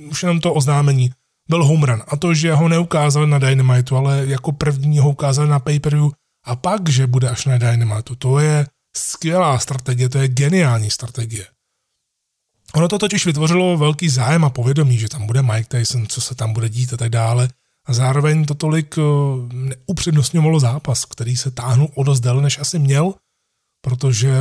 už 0.09 0.23
jenom 0.23 0.39
to 0.39 0.53
oznámení 0.53 1.11
byl 1.49 1.65
home 1.65 1.83
run. 1.83 2.03
A 2.07 2.17
to, 2.17 2.33
že 2.33 2.53
ho 2.53 2.69
neukázali 2.69 3.27
na 3.27 3.39
Dynamitu, 3.39 3.97
ale 3.97 4.25
jako 4.27 4.51
první 4.51 4.99
ho 4.99 5.09
ukázali 5.09 5.49
na 5.49 5.59
pay-per-view 5.59 6.11
a 6.45 6.55
pak, 6.55 6.89
že 6.89 7.07
bude 7.07 7.29
až 7.29 7.45
na 7.45 7.57
Dynamitu, 7.57 8.15
to 8.15 8.39
je 8.39 8.67
skvělá 8.97 9.59
strategie, 9.59 10.09
to 10.09 10.17
je 10.17 10.27
geniální 10.27 10.91
strategie. 10.91 11.45
Ono 12.73 12.87
to 12.87 12.99
totiž 12.99 13.25
vytvořilo 13.25 13.77
velký 13.77 14.09
zájem 14.09 14.45
a 14.45 14.49
povědomí, 14.49 14.97
že 14.97 15.09
tam 15.09 15.25
bude 15.25 15.41
Mike 15.41 15.67
Tyson, 15.67 16.07
co 16.07 16.21
se 16.21 16.35
tam 16.35 16.53
bude 16.53 16.69
dít 16.69 16.93
a 16.93 16.97
tak 16.97 17.09
dále. 17.09 17.49
A 17.85 17.93
zároveň 17.93 18.45
to 18.45 18.53
tolik 18.53 18.95
eh, 18.97 19.01
neupřednostňovalo 19.53 20.59
zápas, 20.59 21.05
který 21.05 21.37
se 21.37 21.51
táhnul 21.51 21.89
o 21.95 22.03
dost 22.03 22.19
déle, 22.19 22.41
než 22.41 22.59
asi 22.59 22.79
měl, 22.79 23.13
protože 23.81 24.33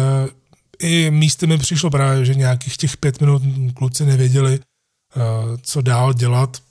i 0.79 1.11
místy 1.11 1.47
mi 1.47 1.59
přišlo 1.59 1.91
právě, 1.91 2.25
že 2.25 2.35
nějakých 2.35 2.77
těch 2.77 2.97
pět 2.97 3.21
minut 3.21 3.43
kluci 3.75 4.07
nevěděli, 4.07 4.61
eh, 4.61 5.21
co 5.63 5.83
dál 5.83 6.13
dělat. 6.13 6.63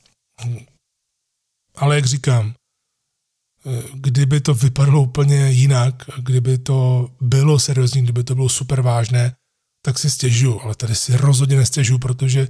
Ale 1.76 1.96
jak 1.96 2.06
říkám, 2.06 2.54
eh, 3.66 3.84
kdyby 3.94 4.42
to 4.42 4.54
vypadalo 4.54 5.02
úplně 5.02 5.52
jinak, 5.52 5.96
kdyby 6.18 6.58
to 6.58 7.10
bylo 7.22 7.60
seriózní, 7.60 8.02
kdyby 8.02 8.24
to 8.24 8.36
bylo 8.36 8.50
super 8.50 8.82
vážné, 8.82 9.36
tak 9.86 10.00
si 10.00 10.10
stěžuju, 10.10 10.60
ale 10.62 10.76
tady 10.76 10.96
si 10.96 11.18
rozhodně 11.18 11.58
nestěžuju, 11.58 12.00
protože 12.00 12.48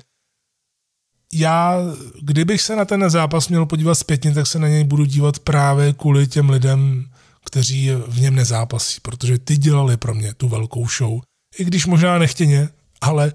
já, 1.34 1.80
kdybych 2.22 2.62
se 2.62 2.76
na 2.76 2.86
ten 2.86 3.10
zápas 3.10 3.50
měl 3.50 3.66
podívat 3.66 3.96
zpětně, 3.96 4.34
tak 4.34 4.48
se 4.48 4.60
na 4.60 4.68
něj 4.68 4.84
budu 4.84 5.06
dívat 5.06 5.40
právě 5.40 5.94
kvůli 5.94 6.28
těm 6.28 6.50
lidem, 6.50 7.06
kteří 7.46 7.90
v 8.08 8.22
něm 8.22 8.36
nezápasí, 8.36 9.00
protože 9.02 9.40
ty 9.40 9.58
dělali 9.58 9.98
pro 9.98 10.14
mě 10.14 10.34
tu 10.34 10.48
velkou 10.48 10.88
show. 10.88 11.22
I 11.58 11.66
když 11.66 11.86
možná 11.86 12.18
nechtěně, 12.18 12.70
ale 13.02 13.32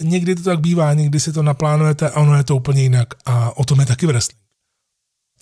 někdy 0.00 0.34
to 0.34 0.42
tak 0.42 0.60
bývá, 0.60 0.94
někdy 0.94 1.20
si 1.20 1.32
to 1.32 1.42
naplánujete 1.42 2.10
a 2.10 2.20
ono 2.20 2.36
je 2.36 2.44
to 2.44 2.56
úplně 2.56 2.82
jinak 2.82 3.14
a 3.26 3.56
o 3.58 3.64
tom 3.64 3.80
je 3.80 3.86
taky 3.86 4.06
wrestling. 4.06 4.40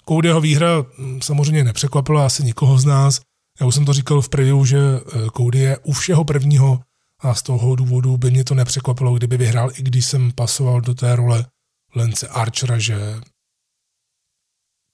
Codyho 0.09 0.41
výhra 0.41 0.69
hm, 0.99 1.21
samozřejmě 1.23 1.65
nepřekvapila 1.65 2.27
asi 2.27 2.45
nikoho 2.45 2.79
z 2.79 2.85
nás. 2.85 3.21
Já 3.61 3.67
už 3.67 3.75
jsem 3.75 3.85
to 3.85 3.93
říkal 3.93 4.21
v 4.21 4.29
preview, 4.29 4.65
že 4.65 4.79
eh, 4.79 5.27
Cody 5.37 5.59
je 5.59 5.79
u 5.79 5.93
všeho 5.93 6.25
prvního 6.25 6.81
a 7.21 7.35
z 7.35 7.43
toho 7.43 7.77
důvodu 7.77 8.17
by 8.17 8.31
mě 8.31 8.45
to 8.45 8.55
nepřekvapilo, 8.55 9.15
kdyby 9.15 9.37
vyhrál, 9.37 9.71
i 9.75 9.83
když 9.83 10.05
jsem 10.05 10.33
pasoval 10.33 10.81
do 10.81 10.95
té 10.95 11.17
role 11.17 11.45
Lence 11.95 12.29
Archera, 12.29 12.79
že 12.79 13.21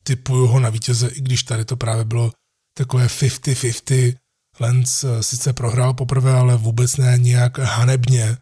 typuju 0.02 0.46
ho 0.46 0.60
na 0.60 0.70
vítěze, 0.70 1.08
i 1.08 1.20
když 1.20 1.42
tady 1.42 1.64
to 1.64 1.76
právě 1.76 2.04
bylo 2.04 2.32
takové 2.76 3.06
50-50. 3.06 4.16
Lens 4.60 5.04
eh, 5.04 5.22
sice 5.22 5.52
prohrál 5.52 5.94
poprvé, 5.94 6.32
ale 6.32 6.56
vůbec 6.56 6.96
ne 6.96 7.18
nějak 7.18 7.58
hanebně. 7.58 8.36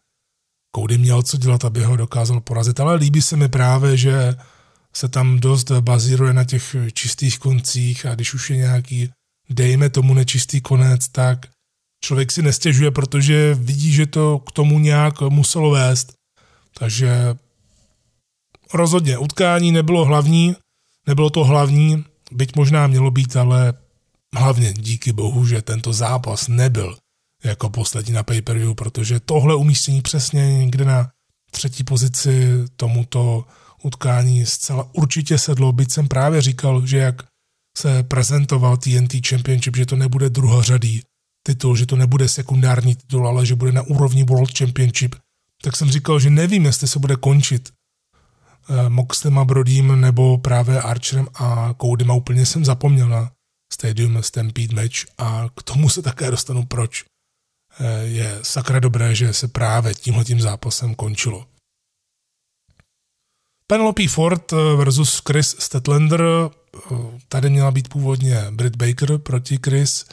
Cody 0.77 0.99
měl 0.99 1.23
co 1.23 1.37
dělat, 1.37 1.65
aby 1.65 1.85
ho 1.85 1.97
dokázal 1.97 2.41
porazit, 2.41 2.81
ale 2.81 2.95
líbí 2.95 3.23
se 3.23 3.37
mi 3.37 3.49
právě, 3.49 3.97
že 3.97 4.35
se 4.93 5.09
tam 5.09 5.41
dost 5.41 5.71
bazíruje 5.71 6.33
na 6.33 6.45
těch 6.45 6.77
čistých 6.93 7.39
koncích 7.39 8.07
a 8.07 8.15
když 8.15 8.35
už 8.35 8.51
je 8.51 8.57
nějaký, 8.57 9.11
dejme 9.51 9.91
tomu 9.91 10.15
nečistý 10.15 10.61
konec, 10.61 11.09
tak 11.09 11.47
člověk 12.05 12.33
si 12.33 12.43
nestěžuje, 12.43 12.91
protože 12.91 13.55
vidí, 13.55 13.93
že 13.93 14.07
to 14.07 14.39
k 14.39 14.53
tomu 14.53 14.79
nějak 14.79 15.21
muselo 15.21 15.71
vést. 15.71 16.13
Takže 16.79 17.35
rozhodně 18.75 19.19
utkání 19.19 19.73
nebylo 19.73 20.05
hlavní, 20.05 20.57
nebylo 21.07 21.31
to 21.31 21.45
hlavní, 21.45 22.05
byť 22.33 22.57
možná 22.57 22.87
mělo 22.87 23.11
být, 23.11 23.37
ale 23.37 23.75
hlavně 24.35 24.73
díky 24.73 25.13
bohu, 25.13 25.47
že 25.47 25.63
tento 25.63 25.93
zápas 25.93 26.49
nebyl 26.49 26.97
jako 27.45 27.71
poslední 27.71 28.13
na 28.13 28.23
pay-per-view, 28.23 28.75
protože 28.75 29.21
tohle 29.21 29.55
umístění 29.55 30.03
přesně 30.03 30.59
někde 30.59 30.85
na 30.85 31.11
třetí 31.51 31.85
pozici 31.85 32.65
tomuto 32.77 33.45
utkání 33.83 34.47
zcela 34.47 34.89
určitě 34.93 35.39
sedlo, 35.39 35.73
byť 35.73 35.93
jsem 35.93 36.09
právě 36.09 36.43
říkal, 36.43 36.87
že 36.87 36.99
jak 36.99 37.23
se 37.79 38.03
prezentoval 38.03 38.77
TNT 38.77 39.27
Championship, 39.29 39.77
že 39.77 39.87
to 39.87 39.97
nebude 39.97 40.31
druhořadý 40.31 41.03
titul, 41.47 41.77
že 41.77 41.87
to 41.87 41.97
nebude 41.97 42.29
sekundární 42.29 42.95
titul, 42.95 43.29
ale 43.29 43.47
že 43.47 43.55
bude 43.55 43.73
na 43.73 43.83
úrovni 43.83 44.25
World 44.25 44.59
Championship, 44.59 45.15
tak 45.63 45.77
jsem 45.77 45.91
říkal, 45.91 46.21
že 46.21 46.31
nevím, 46.31 46.65
jestli 46.65 46.89
se 46.89 46.99
bude 46.99 47.17
končit 47.17 47.71
Moxlem 48.89 49.39
a 49.39 49.45
Brodím 49.45 50.01
nebo 50.01 50.39
právě 50.39 50.83
Archerem 50.83 51.29
a 51.35 51.75
Codym 51.83 52.11
a 52.11 52.15
úplně 52.15 52.47
jsem 52.47 52.65
zapomněl 52.65 53.09
na 53.09 53.33
Stadium 53.73 54.23
Stampede 54.23 54.75
match 54.75 55.07
a 55.19 55.49
k 55.57 55.63
tomu 55.63 55.89
se 55.89 56.03
také 56.03 56.31
dostanu 56.31 56.67
proč. 56.67 57.05
Eh, 57.81 58.05
je 58.05 58.39
sakra 58.43 58.81
dobré, 58.81 59.15
že 59.15 59.33
se 59.33 59.49
právě 59.49 59.95
tímhletím 59.95 60.41
zápasem 60.41 60.95
končilo. 60.95 61.47
Penelope 63.67 64.09
Ford 64.09 64.53
eh, 64.53 64.57
versus 64.77 65.23
Chris 65.29 65.57
Statlander. 65.59 66.23
Tady 67.29 67.51
měla 67.51 67.71
být 67.71 67.89
původně 67.89 68.47
Britt 68.51 68.77
Baker 68.77 69.19
proti 69.19 69.59
Chris 69.65 70.07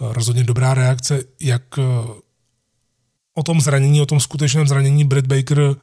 rozhodně 0.00 0.44
dobrá 0.44 0.74
reakce, 0.74 1.22
jak 1.40 1.78
eh, 1.78 1.82
o 3.34 3.42
tom 3.42 3.60
zranění, 3.60 4.00
o 4.00 4.06
tom 4.06 4.20
skutečném 4.20 4.68
zranění 4.68 5.04
Britt 5.04 5.26
Baker, 5.26 5.76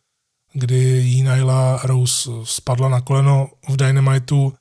kdy 0.54 0.76
jí 0.76 1.24
Nyla 1.24 1.80
Rose 1.84 2.30
spadla 2.44 2.90
na 2.90 3.02
koleno 3.02 3.50
v 3.70 3.78
Dynamitu, 3.78 4.54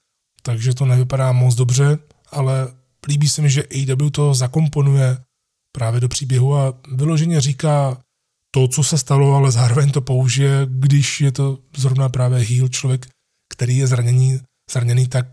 takže 0.43 0.75
to 0.75 0.85
nevypadá 0.85 1.33
moc 1.33 1.55
dobře, 1.55 1.99
ale 2.31 2.69
líbí 3.09 3.29
se 3.29 3.43
mi, 3.43 3.51
že 3.51 3.63
AW 3.63 4.11
to 4.11 4.35
zakomponuje 4.35 5.19
právě 5.73 6.01
do 6.01 6.09
příběhu 6.09 6.57
a 6.57 6.75
vyloženě 6.93 7.41
říká 7.41 7.99
to, 8.51 8.69
co 8.69 8.85
se 8.85 8.99
stalo, 8.99 9.35
ale 9.35 9.51
zároveň 9.51 9.91
to 9.91 10.01
použije, 10.01 10.67
když 10.71 11.21
je 11.21 11.33
to 11.33 11.59
zrovna 11.77 12.09
právě 12.09 12.39
heel 12.39 12.69
člověk, 12.69 13.07
který 13.55 13.77
je 13.77 13.87
zraněný, 13.87 14.41
zraněný 14.71 15.09
tak 15.09 15.27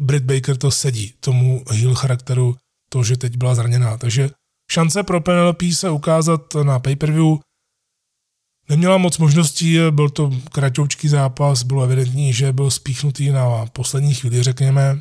Britt 0.00 0.24
Baker 0.24 0.56
to 0.56 0.70
sedí 0.70 1.14
tomu 1.20 1.64
heel 1.70 1.94
charakteru 1.94 2.56
to, 2.88 3.04
že 3.04 3.16
teď 3.16 3.36
byla 3.36 3.54
zraněná. 3.54 3.96
Takže 3.96 4.30
šance 4.72 5.02
pro 5.02 5.20
Penelope 5.20 5.72
se 5.72 5.90
ukázat 5.90 6.54
na 6.62 6.78
pay-per-view 6.78 7.38
neměla 8.68 8.98
moc 8.98 9.18
možností, 9.18 9.78
byl 9.90 10.10
to 10.10 10.30
kratoučký 10.52 11.08
zápas, 11.08 11.62
bylo 11.62 11.82
evidentní, 11.82 12.32
že 12.32 12.52
byl 12.52 12.70
spíchnutý 12.70 13.30
na 13.30 13.66
poslední 13.66 14.14
chvíli, 14.14 14.42
řekněme, 14.42 15.00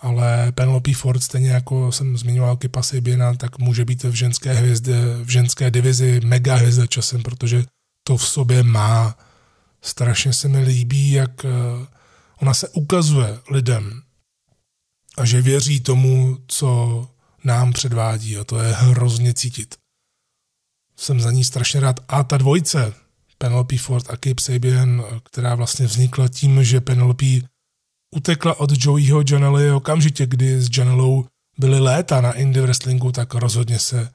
ale 0.00 0.52
Penelope 0.52 0.92
Ford, 0.92 1.22
stejně 1.22 1.50
jako 1.50 1.92
jsem 1.92 2.16
zmiňoval 2.16 2.56
Kipa 2.56 2.82
Sabiena, 2.82 3.34
tak 3.34 3.58
může 3.58 3.84
být 3.84 4.04
v 4.04 4.12
ženské 4.12 4.52
hvězdě, 4.52 4.96
v 5.22 5.28
ženské 5.28 5.70
divizi 5.70 6.20
mega 6.24 6.54
hvězda 6.54 6.86
časem, 6.86 7.22
protože 7.22 7.64
to 8.06 8.16
v 8.16 8.28
sobě 8.28 8.62
má. 8.62 9.18
Strašně 9.82 10.32
se 10.32 10.48
mi 10.48 10.58
líbí, 10.58 11.12
jak 11.12 11.44
eh, 11.44 11.48
ona 12.40 12.54
se 12.54 12.68
ukazuje 12.68 13.38
lidem, 13.50 14.02
a 15.16 15.24
že 15.24 15.42
věří 15.42 15.80
tomu, 15.80 16.38
co 16.46 17.08
nám 17.44 17.72
předvádí 17.72 18.36
a 18.36 18.44
to 18.44 18.58
je 18.58 18.72
hrozně 18.72 19.34
cítit. 19.34 19.74
Jsem 20.96 21.20
za 21.20 21.30
ní 21.30 21.44
strašně 21.44 21.80
rád. 21.80 22.00
A 22.08 22.24
ta 22.24 22.36
dvojice, 22.36 22.92
Penelope 23.38 23.78
Ford 23.78 24.10
a 24.10 24.16
Cape 24.16 24.40
Sabian, 24.40 25.04
která 25.22 25.54
vlastně 25.54 25.86
vznikla 25.86 26.28
tím, 26.28 26.64
že 26.64 26.80
Penelope 26.80 27.26
utekla 28.14 28.60
od 28.60 28.70
Joeyho 28.78 29.22
Janely 29.30 29.72
okamžitě, 29.72 30.26
kdy 30.26 30.60
s 30.60 30.78
Janelou 30.78 31.24
byly 31.58 31.80
léta 31.80 32.20
na 32.20 32.32
indie 32.32 32.62
wrestlingu, 32.62 33.12
tak 33.12 33.34
rozhodně 33.34 33.78
se 33.78 34.10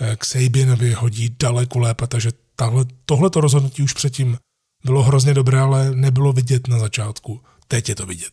eh, 0.00 0.16
k 0.16 0.24
Sabianovi 0.24 0.92
hodí 0.92 1.36
daleko 1.38 1.78
lépe, 1.78 2.06
takže 2.06 2.30
tahle, 2.56 2.84
tohleto 3.06 3.40
rozhodnutí 3.40 3.82
už 3.82 3.92
předtím 3.92 4.38
bylo 4.84 5.02
hrozně 5.02 5.34
dobré, 5.34 5.60
ale 5.60 5.94
nebylo 5.94 6.32
vidět 6.32 6.68
na 6.68 6.78
začátku. 6.78 7.40
Teď 7.68 7.88
je 7.88 7.94
to 7.94 8.06
vidět. 8.06 8.32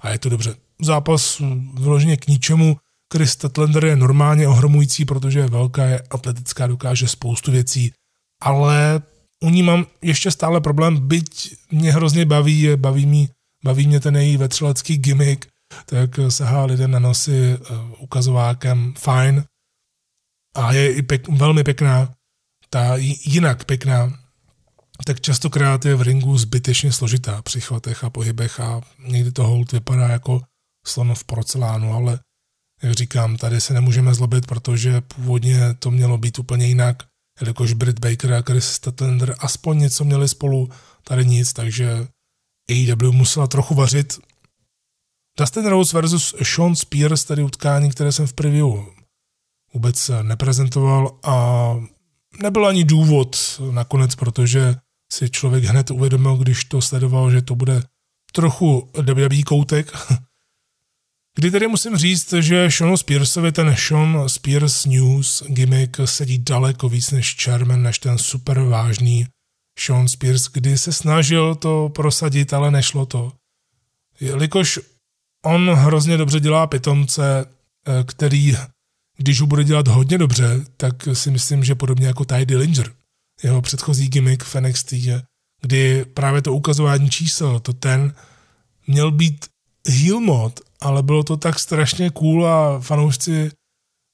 A 0.00 0.10
je 0.10 0.18
to 0.18 0.28
dobře 0.28 0.54
zápas 0.80 1.42
vyloženě 1.74 2.16
k 2.16 2.26
ničemu. 2.26 2.76
Chris 3.12 3.30
Statlander 3.30 3.84
je 3.84 3.96
normálně 3.96 4.48
ohromující, 4.48 5.04
protože 5.04 5.38
je 5.38 5.46
velká, 5.46 5.84
je 5.84 6.02
atletická, 6.10 6.66
dokáže 6.66 7.08
spoustu 7.08 7.52
věcí, 7.52 7.92
ale 8.42 9.02
u 9.44 9.50
ní 9.50 9.62
mám 9.62 9.86
ještě 10.02 10.30
stále 10.30 10.60
problém, 10.60 11.08
byť 11.08 11.56
mě 11.70 11.92
hrozně 11.92 12.24
baví, 12.24 12.68
baví, 12.76 13.06
mě, 13.06 13.28
baví 13.64 13.86
mě 13.86 14.00
ten 14.00 14.16
její 14.16 14.36
vetřelecký 14.36 14.98
gimmick, 14.98 15.46
tak 15.86 16.10
sahá 16.28 16.64
lidem 16.64 16.90
na 16.90 16.98
nosy 16.98 17.58
uh, 17.58 18.02
ukazovákem 18.02 18.94
fajn. 18.98 19.44
A 20.56 20.72
je 20.72 20.92
i 20.92 21.02
pěk, 21.02 21.28
velmi 21.28 21.64
pěkná, 21.64 22.14
ta 22.70 22.96
jinak 23.24 23.64
pěkná, 23.64 24.18
tak 25.06 25.20
častokrát 25.20 25.84
je 25.84 25.94
v 25.94 26.02
ringu 26.02 26.38
zbytečně 26.38 26.92
složitá 26.92 27.42
při 27.42 27.60
chvatech 27.60 28.04
a 28.04 28.10
pohybech 28.10 28.60
a 28.60 28.80
někdy 29.06 29.32
to 29.32 29.46
hold 29.46 29.72
vypadá 29.72 30.08
jako 30.08 30.42
slon 30.86 31.14
v 31.14 31.24
porcelánu, 31.24 31.92
ale 31.92 32.20
jak 32.82 32.92
říkám, 32.92 33.36
tady 33.36 33.60
se 33.60 33.74
nemůžeme 33.74 34.14
zlobit, 34.14 34.46
protože 34.46 35.00
původně 35.00 35.74
to 35.78 35.90
mělo 35.90 36.18
být 36.18 36.38
úplně 36.38 36.66
jinak, 36.66 37.02
jelikož 37.40 37.72
Britt 37.72 37.98
Baker 37.98 38.32
a 38.32 38.42
Chris 38.42 38.64
Statlander 38.64 39.36
aspoň 39.38 39.78
něco 39.78 40.04
měli 40.04 40.28
spolu, 40.28 40.70
tady 41.04 41.26
nic, 41.26 41.52
takže 41.52 42.06
AEW 42.70 43.12
musela 43.12 43.46
trochu 43.46 43.74
vařit. 43.74 44.18
Dustin 45.38 45.66
Rose 45.66 45.96
versus 45.96 46.34
Sean 46.42 46.76
Spears, 46.76 47.24
tedy 47.24 47.42
utkání, 47.42 47.90
které 47.90 48.12
jsem 48.12 48.26
v 48.26 48.32
preview 48.32 48.66
vůbec 49.74 50.10
neprezentoval 50.22 51.18
a 51.24 51.74
nebyl 52.42 52.66
ani 52.66 52.84
důvod 52.84 53.60
nakonec, 53.70 54.14
protože 54.14 54.74
si 55.12 55.30
člověk 55.30 55.64
hned 55.64 55.90
uvědomil, 55.90 56.36
když 56.36 56.64
to 56.64 56.82
sledoval, 56.82 57.30
že 57.30 57.42
to 57.42 57.54
bude 57.54 57.82
trochu 58.32 58.90
WWE 58.94 59.42
koutek, 59.46 59.92
Kdy 61.34 61.50
tedy 61.50 61.68
musím 61.68 61.96
říct, 61.96 62.32
že 62.32 62.70
Seanu 62.70 62.96
Spearsovi 62.96 63.52
ten 63.52 63.76
Sean 63.78 64.28
Spears 64.28 64.86
News 64.86 65.42
gimmick 65.46 66.00
sedí 66.04 66.38
daleko 66.38 66.88
víc 66.88 67.10
než 67.10 67.36
Chairman, 67.44 67.82
než 67.82 67.98
ten 67.98 68.18
super 68.18 68.60
vážný 68.60 69.26
Sean 69.78 70.08
Spears, 70.08 70.48
kdy 70.52 70.78
se 70.78 70.92
snažil 70.92 71.54
to 71.54 71.88
prosadit, 71.94 72.52
ale 72.52 72.70
nešlo 72.70 73.06
to. 73.06 73.32
Jelikož 74.20 74.78
on 75.44 75.70
hrozně 75.70 76.16
dobře 76.16 76.40
dělá 76.40 76.66
pitomce, 76.66 77.44
eh, 77.44 78.04
který, 78.04 78.56
když 79.16 79.40
ho 79.40 79.46
bude 79.46 79.64
dělat 79.64 79.88
hodně 79.88 80.18
dobře, 80.18 80.64
tak 80.76 80.94
si 81.12 81.30
myslím, 81.30 81.64
že 81.64 81.74
podobně 81.74 82.06
jako 82.06 82.24
Ty 82.24 82.46
Dillinger, 82.46 82.92
jeho 83.42 83.62
předchozí 83.62 84.08
gimmick 84.08 84.44
v 84.44 84.54
NXT, 84.54 84.94
kdy 85.60 86.04
právě 86.04 86.42
to 86.42 86.54
ukazování 86.54 87.10
čísel, 87.10 87.60
to 87.60 87.72
ten 87.72 88.14
měl 88.86 89.10
být 89.10 89.46
heel 89.88 90.20
mod 90.20 90.60
ale 90.80 91.02
bylo 91.02 91.22
to 91.22 91.36
tak 91.36 91.58
strašně 91.58 92.10
cool 92.10 92.46
a 92.46 92.80
fanoušci 92.80 93.50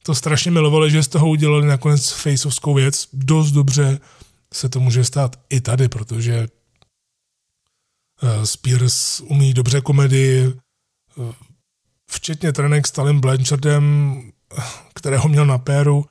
to 0.03 0.15
strašně 0.15 0.51
milovali, 0.51 0.91
že 0.91 1.03
z 1.03 1.09
toho 1.09 1.29
udělali 1.29 1.67
nakonec 1.67 2.11
faceovskou 2.11 2.75
věc. 2.75 3.09
Dost 3.13 3.53
dobře 3.53 4.01
se 4.55 4.69
to 4.69 4.81
může 4.81 5.05
stát 5.05 5.37
i 5.51 5.61
tady, 5.61 5.89
protože 5.89 6.49
Spears 8.45 9.21
umí 9.21 9.55
dobře 9.55 9.81
komedii, 9.81 10.55
včetně 12.11 12.53
trenek 12.53 12.87
s 12.87 12.91
Talem 12.91 13.21
Blanchardem, 13.21 14.23
kterého 14.95 15.29
měl 15.29 15.47
na 15.47 15.59
péru, 15.59 16.05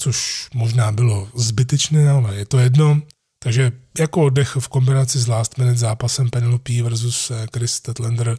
což 0.00 0.48
možná 0.54 0.92
bylo 0.92 1.28
zbytečné, 1.34 2.10
ale 2.10 2.36
je 2.36 2.46
to 2.46 2.58
jedno. 2.58 3.02
Takže 3.42 3.72
jako 3.98 4.22
oddech 4.22 4.56
v 4.56 4.68
kombinaci 4.68 5.18
s 5.18 5.26
last 5.26 5.58
minute 5.58 5.78
zápasem 5.78 6.30
Penelope 6.30 6.82
versus 6.82 7.30
eh, 7.30 7.46
Chris 7.54 7.80
Tetlander 7.80 8.38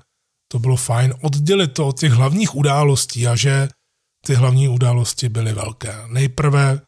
to 0.51 0.59
bylo 0.59 0.75
fajn. 0.75 1.13
Oddělit 1.21 1.73
to 1.73 1.87
od 1.87 1.99
těch 1.99 2.11
hlavních 2.11 2.55
událostí 2.55 3.27
a 3.27 3.35
že 3.35 3.69
ty 4.25 4.33
hlavní 4.35 4.67
události 4.67 5.29
byly 5.29 5.53
velké. 5.53 5.95
Nejprve 6.07 6.81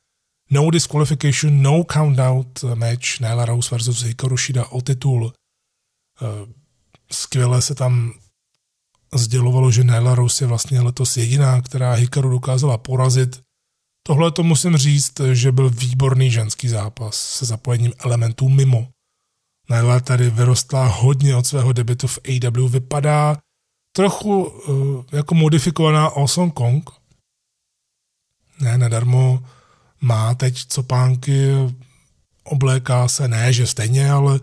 no 0.52 0.70
disqualification, 0.70 1.62
no 1.62 1.84
count-out 1.84 2.64
match 2.64 3.20
Nyla 3.20 3.46
Rose 3.46 3.76
versus 3.76 4.04
Hikaru 4.04 4.38
Shida 4.38 4.66
o 4.66 4.82
titul. 4.82 5.34
Eh, 6.22 6.26
skvěle 7.12 7.62
se 7.62 7.76
tam 7.76 8.14
sdělovalo, 9.14 9.72
že 9.72 9.84
Nyla 9.84 10.16
Rose 10.16 10.44
je 10.44 10.48
vlastně 10.48 10.82
letos 10.82 11.18
jediná, 11.18 11.62
která 11.62 11.94
Hikaru 11.94 12.30
dokázala 12.30 12.78
porazit. 12.78 13.42
Tohle 14.08 14.32
to 14.32 14.44
musím 14.44 14.78
říct, 14.78 15.14
že 15.34 15.52
byl 15.52 15.70
výborný 15.70 16.32
ženský 16.32 16.68
zápas 16.68 17.16
se 17.16 17.46
zapojením 17.46 17.94
elementů 18.00 18.50
mimo. 18.50 18.88
Nyla 19.70 20.00
tady 20.00 20.30
vyrostla 20.30 20.88
hodně 20.88 21.36
od 21.36 21.48
svého 21.48 21.74
debitu 21.74 22.08
v 22.08 22.20
AW, 22.28 22.70
vypadá 22.70 23.38
trochu 23.92 24.44
uh, 24.44 25.04
jako 25.12 25.36
modifikovaná 25.36 26.06
Awesome 26.06 26.52
Kong. 26.52 26.90
Ne, 28.60 28.78
nadarmo 28.78 29.44
má 30.02 30.36
teď 30.36 30.66
copánky, 30.68 31.52
obléká 32.44 33.08
se, 33.08 33.28
ne, 33.28 33.54
že 33.54 33.68
stejně, 33.68 34.12
ale 34.12 34.40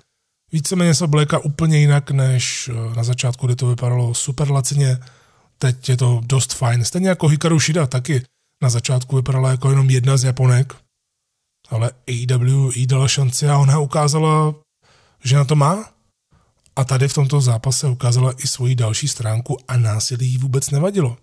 víceméně 0.53 0.95
se 0.95 1.05
obléká 1.05 1.39
úplně 1.39 1.79
jinak, 1.79 2.11
než 2.11 2.71
eh, 2.73 2.97
na 2.97 3.05
začátku, 3.05 3.47
kdy 3.47 3.57
to 3.57 3.67
vypadalo 3.67 4.15
super 4.15 4.51
lacině. 4.51 4.99
Teď 5.59 5.89
je 5.89 5.97
to 5.97 6.21
dost 6.25 6.55
fajn. 6.55 6.85
Stejně 6.85 7.09
jako 7.09 7.29
Hikaru 7.29 7.61
Shida 7.61 7.87
taky 7.87 8.23
na 8.63 8.71
začátku 8.71 9.17
vypadala 9.17 9.51
jako 9.51 9.71
jenom 9.71 9.91
jedna 9.91 10.17
z 10.17 10.25
Japonek, 10.25 10.77
ale 11.69 11.91
AEW 12.09 12.77
jí 12.77 12.87
dala 12.87 13.09
šanci 13.09 13.49
a 13.49 13.59
ona 13.59 13.79
ukázala, 13.79 14.55
že 15.25 15.37
na 15.37 15.45
to 15.45 15.57
má. 15.57 15.91
A 16.79 16.85
tady 16.85 17.09
v 17.09 17.15
tomto 17.15 17.41
zápase 17.41 17.89
ukázala 17.89 18.33
i 18.39 18.47
svoji 18.47 18.75
další 18.75 19.09
stránku 19.09 19.57
a 19.69 19.77
násilí 19.77 20.27
jí 20.27 20.39
vůbec 20.39 20.71
nevadilo. 20.71 21.17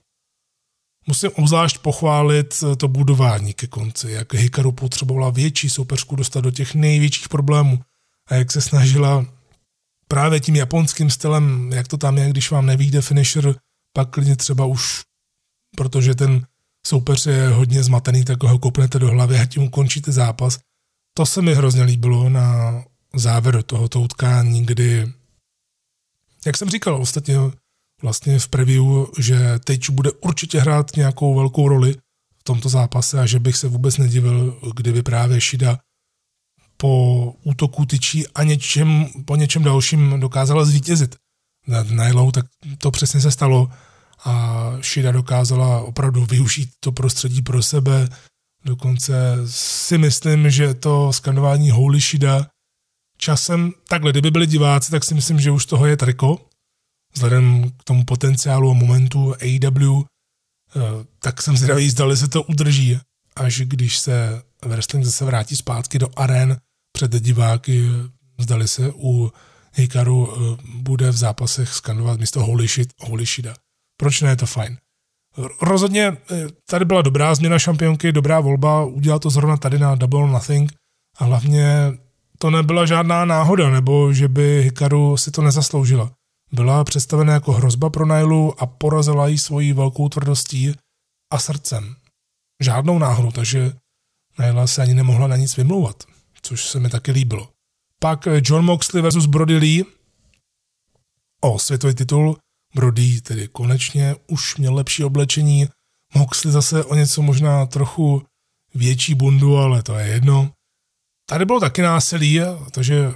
Musím 1.08 1.30
obzvlášť 1.36 1.78
pochválit 1.78 2.64
to 2.78 2.88
budování 2.88 3.54
ke 3.54 3.68
konci, 3.68 4.12
jak 4.12 4.34
Hikaru 4.34 4.72
potřebovala 4.72 5.30
větší 5.30 5.70
soupeřku 5.70 6.16
dostat 6.16 6.42
do 6.42 6.52
těch 6.52 6.76
největších 6.76 7.30
problémů 7.30 7.80
a 8.28 8.36
jak 8.36 8.52
se 8.52 8.62
snažila 8.62 9.26
právě 10.08 10.40
tím 10.40 10.56
japonským 10.56 11.10
stylem, 11.10 11.72
jak 11.74 11.88
to 11.88 11.98
tam 11.98 12.18
je, 12.18 12.30
když 12.30 12.52
vám 12.52 12.66
nevíde 12.66 13.02
finisher, 13.02 13.56
pak 13.94 14.10
klidně 14.10 14.36
třeba 14.36 14.66
už, 14.66 15.02
protože 15.78 16.16
ten 16.16 16.48
soupeř 16.88 17.26
je 17.26 17.48
hodně 17.48 17.84
zmatený, 17.84 18.26
tak 18.26 18.44
ho 18.44 18.60
kopnete 18.60 19.00
do 19.00 19.08
hlavy 19.08 19.40
a 19.40 19.46
tím 19.46 19.64
ukončíte 19.64 20.12
zápas. 20.12 20.60
To 21.14 21.26
se 21.26 21.42
mi 21.42 21.56
hrozně 21.56 21.84
líbilo 21.84 22.30
na 22.30 22.84
závěru 23.16 23.64
tohoto 23.64 24.02
utkání, 24.02 24.66
kdy, 24.66 25.14
jak 26.46 26.58
jsem 26.58 26.70
říkal 26.70 27.02
ostatně 27.02 27.36
vlastně 28.02 28.40
v 28.40 28.48
preview, 28.48 28.86
že 29.20 29.60
teď 29.64 29.90
bude 29.90 30.12
určitě 30.12 30.60
hrát 30.60 30.96
nějakou 30.96 31.36
velkou 31.36 31.68
roli 31.68 31.96
v 32.40 32.44
tomto 32.44 32.70
zápase 32.70 33.20
a 33.20 33.26
že 33.26 33.40
bych 33.40 33.58
se 33.58 33.68
vůbec 33.68 33.98
nedivil, 33.98 34.60
kdyby 34.76 35.04
právě 35.04 35.42
Šida 35.42 35.80
po 36.78 37.34
útoku 37.44 37.86
tyčí 37.86 38.28
a 38.28 38.44
něčem, 38.44 39.08
po 39.26 39.36
něčem 39.36 39.64
dalším 39.64 40.20
dokázala 40.20 40.66
zvítězit. 40.66 41.16
Nad 41.68 41.90
Nylou, 41.90 42.32
tak 42.32 42.46
to 42.78 42.92
přesně 42.92 43.22
se 43.22 43.32
stalo 43.32 43.70
a 44.26 44.72
Shida 44.82 45.12
dokázala 45.12 45.82
opravdu 45.82 46.26
využít 46.26 46.70
to 46.80 46.92
prostředí 46.92 47.42
pro 47.42 47.64
sebe. 47.64 48.10
Dokonce 48.66 49.38
si 49.46 49.98
myslím, 49.98 50.50
že 50.50 50.74
to 50.74 51.14
skanování 51.14 51.72
Holy 51.72 52.00
Shida 52.00 52.48
časem, 53.18 53.72
takhle, 53.88 54.12
kdyby 54.12 54.32
byli 54.32 54.48
diváci, 54.48 54.92
tak 54.92 55.04
si 55.04 55.14
myslím, 55.14 55.40
že 55.40 55.52
už 55.52 55.66
toho 55.66 55.86
je 55.86 55.98
triko, 55.98 56.50
vzhledem 57.14 57.72
k 57.78 57.84
tomu 57.84 58.04
potenciálu 58.06 58.72
a 58.72 58.74
momentu 58.74 59.34
AEW, 59.42 60.02
eh, 60.02 60.82
tak 61.20 61.42
jsem 61.42 61.58
zvědavý, 61.58 61.90
zdali 61.90 62.18
se 62.18 62.28
to 62.28 62.44
udrží, 62.44 63.00
až 63.36 63.62
když 63.62 64.00
se 64.00 64.42
wrestling 64.66 65.06
zase 65.06 65.26
vrátí 65.26 65.56
zpátky 65.56 66.00
do 66.00 66.08
aren 66.16 66.58
před 66.92 67.12
diváky, 67.12 67.90
zdali 68.40 68.68
se 68.68 68.92
u 68.96 69.32
Hikaru 69.74 70.30
eh, 70.30 70.58
bude 70.76 71.12
v 71.12 71.18
zápasech 71.18 71.70
skandovat 71.70 72.20
místo 72.20 72.44
holy, 72.44 72.68
shit, 72.68 72.90
holy. 73.00 73.26
Proč 73.98 74.22
ne, 74.22 74.30
je 74.30 74.36
to 74.36 74.46
fajn. 74.46 74.78
Rozhodně 75.62 76.18
eh, 76.32 76.48
tady 76.70 76.86
byla 76.86 77.02
dobrá 77.02 77.36
změna 77.36 77.60
šampionky, 77.60 78.12
dobrá 78.12 78.40
volba, 78.40 78.84
udělal 78.86 79.20
to 79.20 79.30
zrovna 79.30 79.58
tady 79.58 79.80
na 79.80 79.96
Double 79.96 80.28
Nothing 80.28 80.74
a 81.18 81.26
hlavně 81.26 81.94
to 82.38 82.52
nebyla 82.52 82.86
žádná 82.86 83.26
náhoda, 83.26 83.70
nebo 83.70 84.14
že 84.14 84.28
by 84.28 84.64
Hikaru 84.64 85.18
si 85.18 85.32
to 85.32 85.42
nezasloužila. 85.42 86.12
Byla 86.52 86.84
představena 86.84 87.34
jako 87.34 87.52
hrozba 87.52 87.90
pro 87.90 88.06
Nailu 88.06 88.62
a 88.62 88.66
porazila 88.66 89.28
ji 89.28 89.38
svojí 89.38 89.74
velkou 89.74 90.10
tvrdostí 90.10 90.74
a 91.32 91.40
srdcem. 91.40 91.96
Žádnou 92.62 93.00
náhodu, 93.00 93.32
takže 93.32 93.74
Naila 94.40 94.68
se 94.68 94.82
ani 94.82 94.94
nemohla 94.94 95.28
na 95.28 95.36
nic 95.36 95.58
vymlouvat, 95.58 96.04
což 96.42 96.66
se 96.66 96.80
mi 96.80 96.90
taky 96.90 97.12
líbilo. 97.12 97.50
Pak 98.00 98.28
John 98.42 98.66
Moxley 98.66 99.02
versus 99.02 99.26
Brody 99.26 99.58
Lee 99.58 99.84
o 101.42 101.60
světový 101.60 101.96
titul 101.96 102.38
Brody 102.76 103.22
tedy 103.22 103.48
konečně 103.48 104.16
už 104.28 104.58
měl 104.58 104.74
lepší 104.74 105.04
oblečení, 105.04 105.68
Moxley 106.14 106.54
zase 106.54 106.84
o 106.84 106.96
něco 106.96 107.22
možná 107.22 107.66
trochu 107.66 108.26
větší 108.74 109.16
bundu, 109.16 109.58
ale 109.58 109.84
to 109.84 109.96
je 109.96 110.08
jedno. 110.08 110.52
Tady 111.30 111.46
bylo 111.46 111.60
taky 111.60 111.82
násilí, 111.82 112.40
takže 112.72 113.14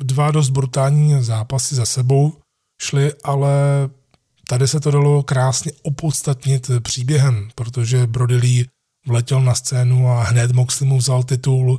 dva 0.00 0.30
dost 0.30 0.50
brutální 0.50 1.22
zápasy 1.22 1.74
za 1.74 1.86
sebou 1.86 2.32
šly, 2.82 3.12
ale 3.24 3.50
tady 4.48 4.68
se 4.68 4.80
to 4.80 4.90
dalo 4.90 5.22
krásně 5.22 5.72
opodstatnit 5.82 6.70
příběhem, 6.82 7.48
protože 7.54 8.06
Brody 8.06 8.36
Lee 8.36 8.66
vletěl 9.06 9.40
na 9.40 9.54
scénu 9.54 10.08
a 10.08 10.22
hned 10.22 10.52
Moxley 10.52 10.88
mu 10.88 10.98
vzal 10.98 11.22
titul, 11.22 11.78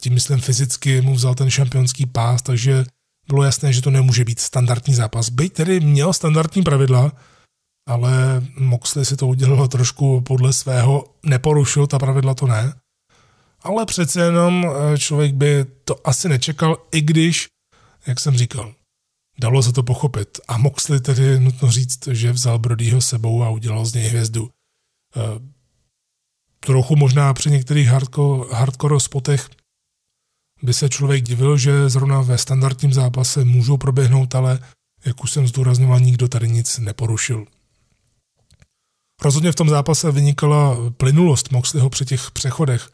tím 0.00 0.14
myslím 0.14 0.40
fyzicky 0.40 1.00
mu 1.00 1.14
vzal 1.14 1.34
ten 1.34 1.50
šampionský 1.50 2.06
pás, 2.06 2.42
takže 2.42 2.84
bylo 3.28 3.42
jasné, 3.42 3.72
že 3.72 3.82
to 3.82 3.90
nemůže 3.90 4.24
být 4.24 4.40
standardní 4.40 4.94
zápas. 4.94 5.28
Byť 5.28 5.52
tedy 5.52 5.80
měl 5.80 6.12
standardní 6.12 6.62
pravidla, 6.62 7.12
ale 7.88 8.42
Moxley 8.58 9.04
si 9.04 9.16
to 9.16 9.26
udělalo 9.26 9.68
trošku 9.68 10.20
podle 10.20 10.52
svého, 10.52 11.04
neporušil 11.26 11.86
ta 11.86 11.98
pravidla, 11.98 12.34
to 12.34 12.46
ne. 12.46 12.74
Ale 13.62 13.86
přece 13.86 14.20
jenom 14.20 14.66
eh, 14.66 14.98
člověk 14.98 15.34
by 15.34 15.64
to 15.84 16.08
asi 16.08 16.28
nečekal, 16.28 16.76
i 16.92 17.00
když, 17.00 17.48
jak 18.06 18.20
jsem 18.20 18.36
říkal, 18.36 18.74
dalo 19.40 19.62
se 19.62 19.72
to 19.72 19.82
pochopit. 19.82 20.40
A 20.48 20.58
Moxley 20.58 21.00
tedy 21.00 21.40
nutno 21.40 21.70
říct, 21.70 22.06
že 22.06 22.32
vzal 22.32 22.58
Brodyho 22.58 23.00
sebou 23.00 23.42
a 23.42 23.50
udělal 23.50 23.84
z 23.86 23.94
něj 23.94 24.08
hvězdu. 24.08 24.50
Eh, 25.16 25.20
trochu 26.60 26.96
možná 26.96 27.34
při 27.34 27.50
některých 27.50 27.88
hardcore, 27.88 28.54
hardcore 28.54 29.00
spotech 29.00 29.48
by 30.62 30.74
se 30.74 30.88
člověk 30.88 31.24
divil, 31.24 31.56
že 31.56 31.88
zrovna 31.88 32.20
ve 32.20 32.38
standardním 32.38 32.92
zápase 32.92 33.44
můžou 33.44 33.76
proběhnout, 33.76 34.34
ale 34.34 34.58
jak 35.04 35.24
už 35.24 35.32
jsem 35.32 35.46
zdůrazňoval, 35.46 36.00
nikdo 36.00 36.28
tady 36.28 36.48
nic 36.48 36.78
neporušil. 36.78 37.46
Rozhodně 39.22 39.52
v 39.52 39.54
tom 39.54 39.68
zápase 39.68 40.12
vynikala 40.12 40.76
plynulost 40.96 41.50
Moxleyho 41.50 41.90
při 41.90 42.04
těch 42.04 42.30
přechodech. 42.30 42.90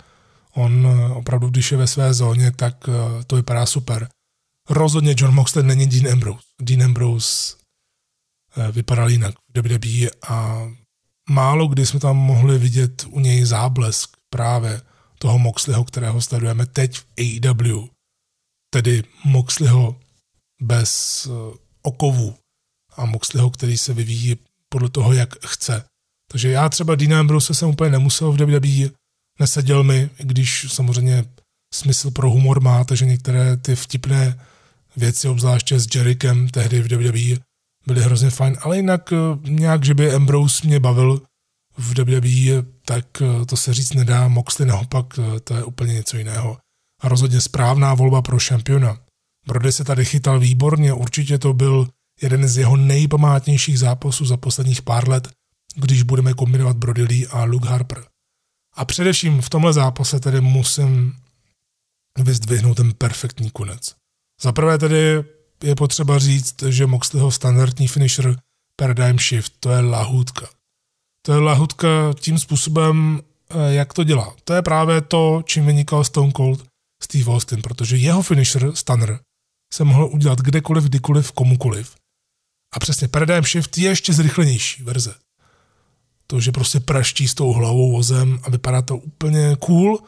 On 0.56 0.86
opravdu, 1.14 1.48
když 1.48 1.72
je 1.72 1.78
ve 1.78 1.86
své 1.86 2.14
zóně, 2.14 2.50
tak 2.50 2.88
eh, 2.88 3.24
to 3.24 3.36
vypadá 3.36 3.66
super. 3.66 4.08
Rozhodně 4.68 5.14
John 5.18 5.34
Moxley 5.34 5.64
není 5.64 5.86
Dean 5.86 6.12
Ambrose. 6.12 6.46
Dean 6.60 6.82
Ambrose 6.82 7.56
eh, 8.56 8.72
vypadal 8.72 9.10
jinak 9.10 9.34
v 9.54 9.58
WWE 9.58 10.10
a 10.28 10.66
málo 11.30 11.68
kdy 11.68 11.86
jsme 11.86 12.00
tam 12.00 12.16
mohli 12.16 12.58
vidět 12.58 13.04
u 13.08 13.20
něj 13.20 13.44
záblesk 13.44 14.16
právě 14.30 14.80
toho 15.18 15.38
Moxleyho, 15.38 15.84
kterého 15.84 16.22
sledujeme 16.22 16.66
teď 16.66 16.98
v 16.98 17.06
AEW, 17.18 17.88
tedy 18.70 19.02
Moxleyho 19.24 20.00
bez 20.62 21.26
eh, 21.26 21.58
okovu 21.82 22.36
a 22.96 23.06
Moxleyho, 23.06 23.50
který 23.50 23.78
se 23.78 23.94
vyvíjí 23.94 24.36
podle 24.68 24.88
toho, 24.88 25.12
jak 25.12 25.46
chce. 25.46 25.84
Takže 26.30 26.50
já 26.50 26.68
třeba 26.68 26.94
Dean 26.94 27.14
Ambrose 27.14 27.54
jsem 27.54 27.68
úplně 27.68 27.90
nemusel 27.90 28.32
v 28.32 28.36
WWE, 28.36 28.90
neseděl 29.40 29.82
mi, 29.82 30.10
když 30.18 30.66
samozřejmě 30.68 31.24
smysl 31.74 32.10
pro 32.10 32.30
humor 32.30 32.60
má, 32.60 32.84
takže 32.84 33.04
některé 33.06 33.56
ty 33.56 33.76
vtipné 33.76 34.40
věci, 34.96 35.28
obzvláště 35.28 35.80
s 35.80 35.94
Jerikem 35.94 36.48
tehdy 36.48 36.82
v 36.82 36.92
WWE, 36.92 37.44
byly 37.86 38.02
hrozně 38.02 38.30
fajn, 38.30 38.56
ale 38.60 38.76
jinak 38.76 39.12
eh, 39.12 39.16
nějak, 39.50 39.84
že 39.84 39.94
by 39.94 40.12
Ambrose 40.12 40.66
mě 40.66 40.80
bavil, 40.80 41.20
v 41.78 41.98
WWE, 41.98 42.62
tak 42.84 43.22
eh, 43.22 43.46
to 43.46 43.56
se 43.56 43.74
říct 43.74 43.94
nedá. 43.94 44.28
Moxley 44.28 44.68
naopak, 44.68 45.06
eh, 45.18 45.40
to 45.40 45.54
je 45.54 45.64
úplně 45.64 45.94
něco 45.94 46.16
jiného. 46.16 46.58
A 47.02 47.08
rozhodně 47.08 47.40
správná 47.40 47.94
volba 47.94 48.22
pro 48.22 48.38
šampiona. 48.38 48.98
Brody 49.46 49.72
se 49.72 49.84
tady 49.84 50.04
chytal 50.04 50.40
výborně, 50.40 50.92
určitě 50.92 51.38
to 51.38 51.52
byl 51.52 51.88
jeden 52.22 52.48
z 52.48 52.58
jeho 52.58 52.76
nejpamátnějších 52.76 53.78
zápasů 53.78 54.24
za 54.24 54.36
posledních 54.36 54.82
pár 54.82 55.08
let, 55.08 55.28
když 55.76 56.02
budeme 56.02 56.34
kombinovat 56.34 56.76
Brody 56.76 57.02
Lee 57.02 57.26
a 57.26 57.44
Luke 57.44 57.68
Harper. 57.68 58.04
A 58.76 58.84
především 58.84 59.40
v 59.40 59.50
tomhle 59.50 59.72
zápase 59.72 60.20
tedy 60.20 60.40
musím 60.40 61.16
vyzdvihnout 62.18 62.76
ten 62.76 62.94
perfektní 62.94 63.50
konec. 63.50 63.94
Za 64.42 64.52
prvé 64.52 64.78
tedy 64.78 65.24
je 65.62 65.74
potřeba 65.74 66.18
říct, 66.18 66.62
že 66.62 66.86
Moxleyho 66.86 67.30
standardní 67.30 67.88
finisher 67.88 68.36
Paradigm 68.76 69.18
Shift, 69.18 69.52
to 69.60 69.70
je 69.70 69.80
lahůdka. 69.80 70.48
To 71.22 71.32
je 71.32 71.38
lahůdka 71.38 71.88
tím 72.20 72.38
způsobem, 72.38 73.20
eh, 73.50 73.74
jak 73.74 73.92
to 73.92 74.04
dělá. 74.04 74.36
To 74.44 74.52
je 74.52 74.62
právě 74.62 75.00
to, 75.00 75.42
čím 75.46 75.66
vynikal 75.66 76.04
Stone 76.04 76.32
Cold 76.32 76.66
Steve 77.02 77.32
Austin, 77.32 77.62
protože 77.62 77.96
jeho 77.96 78.22
finisher, 78.22 78.72
Stunner, 78.74 79.20
se 79.74 79.84
mohl 79.84 80.06
udělat 80.12 80.38
kdekoliv, 80.38 80.84
kdykoliv, 80.84 81.32
komukoliv. 81.32 81.96
A 82.74 82.78
přesně 82.78 83.08
Paradigm 83.08 83.44
Shift 83.44 83.78
je 83.78 83.88
ještě 83.88 84.12
zrychlenější 84.12 84.82
verze. 84.82 85.14
To, 86.26 86.40
že 86.40 86.52
prostě 86.52 86.80
praští 86.80 87.28
s 87.28 87.34
tou 87.34 87.52
hlavou 87.52 87.92
vozem 87.92 88.38
a 88.42 88.50
vypadá 88.50 88.82
to 88.82 88.96
úplně 88.96 89.56
cool 89.56 90.02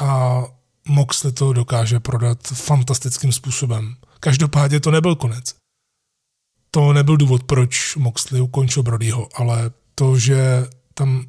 a 0.00 0.42
Moxley 0.88 1.32
to 1.32 1.52
dokáže 1.52 2.00
prodat 2.00 2.38
fantastickým 2.42 3.32
způsobem. 3.32 3.96
Každopádně 4.20 4.80
to 4.80 4.90
nebyl 4.90 5.14
konec. 5.14 5.54
To 6.70 6.92
nebyl 6.92 7.16
důvod, 7.16 7.44
proč 7.44 7.96
Moxley 7.96 8.40
ukončil 8.40 8.82
Brodyho, 8.82 9.28
ale 9.34 9.70
to, 9.94 10.18
že 10.18 10.66
tam 10.94 11.26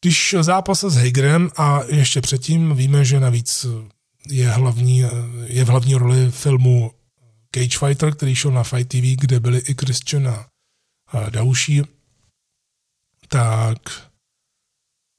když 0.00 0.34
zápas 0.40 0.84
s 0.84 0.96
Hagerem 0.96 1.50
a 1.56 1.80
ještě 1.86 2.20
předtím 2.20 2.76
víme, 2.76 3.04
že 3.04 3.20
navíc 3.20 3.66
je, 4.28 4.48
hlavní, 4.48 5.04
je 5.44 5.64
v 5.64 5.68
hlavní 5.68 5.94
roli 5.94 6.30
filmu 6.30 6.90
Cage 7.54 7.78
Fighter, 7.78 8.14
který 8.14 8.34
šel 8.34 8.50
na 8.50 8.62
Fight 8.62 8.88
TV, 8.88 9.20
kde 9.20 9.40
byli 9.40 9.58
i 9.58 9.74
Christian 9.80 10.28
a, 10.28 10.46
další, 11.30 11.82
tak 13.28 13.78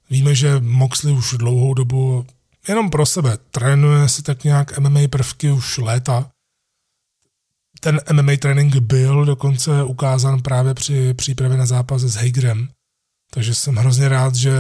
víme, 0.10 0.36
že 0.36 0.60
Moxley 0.60 1.14
už 1.14 1.34
dlouhou 1.38 1.74
dobu 1.74 2.26
jenom 2.68 2.90
pro 2.90 3.06
sebe 3.06 3.38
trénuje 3.52 4.10
si 4.10 4.24
tak 4.24 4.44
nějak 4.44 4.80
MMA 4.80 5.00
prvky 5.10 5.52
už 5.52 5.78
léta. 5.78 6.32
Ten 7.80 8.02
MMA 8.14 8.32
trénink 8.40 8.76
byl 8.76 9.26
dokonce 9.26 9.84
ukázán 9.84 10.42
právě 10.42 10.74
při 10.74 11.14
přípravě 11.14 11.58
na 11.58 11.66
zápas 11.66 12.02
s 12.02 12.16
Hagerem. 12.16 12.70
Takže 13.34 13.56
jsem 13.56 13.76
hrozně 13.76 14.10
rád, 14.10 14.36
že 14.36 14.52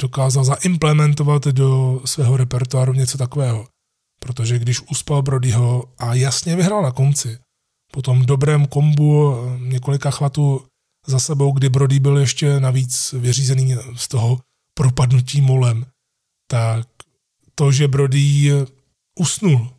dokázal 0.00 0.44
zaimplementovat 0.44 1.44
do 1.44 2.00
svého 2.04 2.36
repertoáru 2.36 2.92
něco 2.92 3.18
takového. 3.18 3.68
Protože 4.20 4.58
když 4.58 4.80
uspal 4.80 5.22
Brodyho 5.22 5.84
a 5.98 6.14
jasně 6.14 6.56
vyhrál 6.56 6.82
na 6.82 6.90
konci, 6.90 7.38
po 7.92 8.02
tom 8.02 8.26
dobrém 8.26 8.66
kombu 8.66 9.36
několika 9.58 10.10
chvatů 10.10 10.66
za 11.06 11.18
sebou, 11.18 11.52
kdy 11.52 11.68
Brody 11.68 12.00
byl 12.00 12.18
ještě 12.18 12.60
navíc 12.60 13.12
vyřízený 13.18 13.76
z 13.96 14.08
toho 14.08 14.40
propadnutí 14.74 15.40
molem, 15.40 15.86
tak 16.46 16.86
to, 17.54 17.72
že 17.72 17.88
Brody 17.88 18.50
usnul 19.18 19.70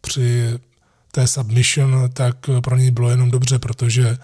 při 0.00 0.58
té 1.12 1.26
submission, 1.26 2.10
tak 2.12 2.36
pro 2.62 2.76
něj 2.76 2.90
bylo 2.90 3.10
jenom 3.10 3.30
dobře, 3.30 3.58
protože 3.58 4.18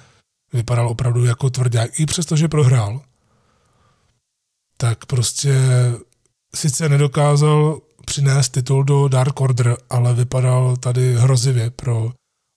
vypadal 0.53 0.89
opravdu 0.89 1.25
jako 1.25 1.51
tvrdák, 1.51 2.01
i 2.01 2.07
přesto, 2.07 2.37
že 2.37 2.49
prohrál 2.49 3.03
tak 4.83 5.07
prostě 5.07 5.55
sice 6.55 6.89
nedokázal 6.89 7.81
přinést 8.07 8.49
titul 8.49 8.85
do 8.85 9.09
Dark 9.09 9.41
Order, 9.41 9.77
ale 9.91 10.15
vypadal 10.15 10.77
tady 10.77 11.15
hrozivě 11.15 11.71
pro 11.71 12.13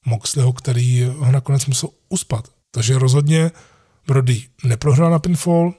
Moxleyho, 0.06 0.54
který 0.54 1.04
ho 1.04 1.32
nakonec 1.32 1.66
musel 1.66 1.90
uspat. 2.10 2.48
Takže 2.72 3.00
rozhodně 3.00 3.52
Brody 4.08 4.48
neprohrál 4.64 5.12
na 5.12 5.20
pinfall, 5.20 5.74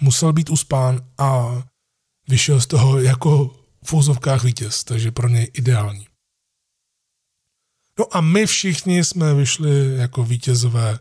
musel 0.00 0.32
být 0.32 0.50
uspán 0.50 1.00
a 1.18 1.62
vyšel 2.28 2.60
z 2.60 2.66
toho 2.66 3.00
jako 3.00 3.54
v 3.84 3.92
úzovkách 3.92 4.44
vítěz, 4.44 4.84
takže 4.84 5.12
pro 5.12 5.28
něj 5.28 5.50
ideální. 5.54 6.06
No 7.98 8.16
a 8.16 8.20
my 8.20 8.46
všichni 8.46 9.04
jsme 9.04 9.34
vyšli 9.34 9.96
jako 9.96 10.24
vítězové 10.24 10.98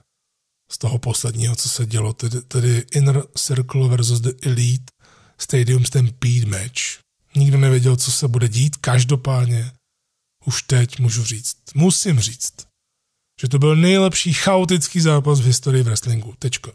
z 0.71 0.77
toho 0.77 0.97
posledního, 0.97 1.55
co 1.55 1.69
se 1.69 1.85
dělo, 1.85 2.13
tedy, 2.13 2.41
tedy 2.41 2.85
Inner 2.91 3.23
Circle 3.35 3.87
versus 3.87 4.19
The 4.19 4.31
Elite 4.43 4.91
Stadium 5.37 5.85
Stampede 5.85 6.45
match. 6.45 6.99
Nikdo 7.35 7.57
nevěděl, 7.57 7.95
co 7.95 8.11
se 8.11 8.27
bude 8.27 8.47
dít, 8.47 8.75
každopádně 8.75 9.71
už 10.47 10.61
teď 10.61 10.99
můžu 10.99 11.23
říct, 11.23 11.57
musím 11.75 12.19
říct, 12.19 12.53
že 13.41 13.47
to 13.47 13.59
byl 13.59 13.75
nejlepší 13.75 14.33
chaotický 14.33 15.01
zápas 15.01 15.39
v 15.39 15.45
historii 15.45 15.83
wrestlingu. 15.83 16.35
Tečka. 16.39 16.71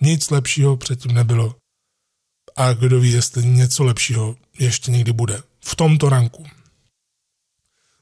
Nic 0.00 0.30
lepšího 0.30 0.76
předtím 0.76 1.12
nebylo. 1.12 1.56
A 2.56 2.72
kdo 2.72 3.00
ví, 3.00 3.12
jestli 3.12 3.46
něco 3.46 3.84
lepšího 3.84 4.36
ještě 4.58 4.90
někdy 4.90 5.12
bude. 5.12 5.42
V 5.64 5.76
tomto 5.76 6.08
ranku. 6.08 6.46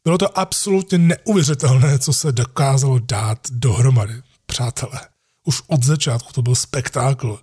Bylo 0.05 0.19
to 0.19 0.39
absolutně 0.39 0.99
neuvěřitelné, 0.99 1.99
co 1.99 2.13
se 2.13 2.33
dokázalo 2.33 2.99
dát 2.99 3.51
dohromady 3.51 4.23
přátelé. 4.47 5.01
Už 5.45 5.63
od 5.67 5.83
začátku 5.83 6.33
to 6.33 6.43
byl 6.43 6.55
spektákl. 6.55 7.43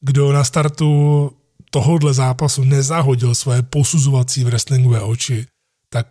Kdo 0.00 0.32
na 0.32 0.44
startu 0.44 1.30
tohohle 1.70 2.14
zápasu 2.14 2.64
nezahodil 2.64 3.34
své 3.34 3.62
posuzovací 3.62 4.44
wrestlingové 4.44 5.00
oči, 5.00 5.46
tak 5.92 6.06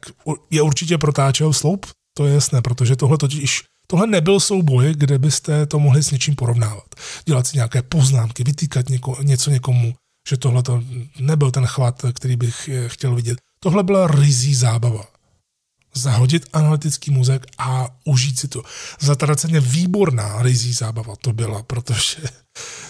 je 0.49 0.61
určitě 0.61 0.97
protáčel 0.97 1.53
sloup, 1.53 1.85
to 2.17 2.25
je 2.25 2.33
jasné, 2.33 2.61
protože 2.61 2.95
tohle 2.95 3.17
totiž 3.17 3.63
Tohle 3.91 4.07
nebyl 4.07 4.39
souboj, 4.39 4.93
kde 4.97 5.19
byste 5.19 5.65
to 5.65 5.79
mohli 5.79 6.03
s 6.03 6.11
něčím 6.11 6.35
porovnávat. 6.35 6.95
Dělat 7.25 7.47
si 7.47 7.57
nějaké 7.57 7.81
poznámky, 7.81 8.43
vytýkat 8.43 8.89
něko, 8.89 9.17
něco 9.21 9.49
někomu, 9.49 9.93
že 10.29 10.37
tohle 10.37 10.63
to 10.63 10.83
nebyl 11.19 11.51
ten 11.51 11.65
chvat, 11.65 12.05
který 12.13 12.35
bych 12.35 12.69
chtěl 12.87 13.15
vidět. 13.15 13.37
Tohle 13.59 13.83
byla 13.83 14.07
rizí 14.07 14.55
zábava 14.55 15.05
zahodit 15.95 16.45
analytický 16.53 17.11
mozek 17.11 17.45
a 17.57 17.87
užít 18.05 18.39
si 18.39 18.47
to. 18.47 18.63
Zatraceně 18.99 19.59
výborná 19.59 20.41
rizí 20.41 20.73
zábava 20.73 21.15
to 21.21 21.33
byla, 21.33 21.63
protože 21.63 22.21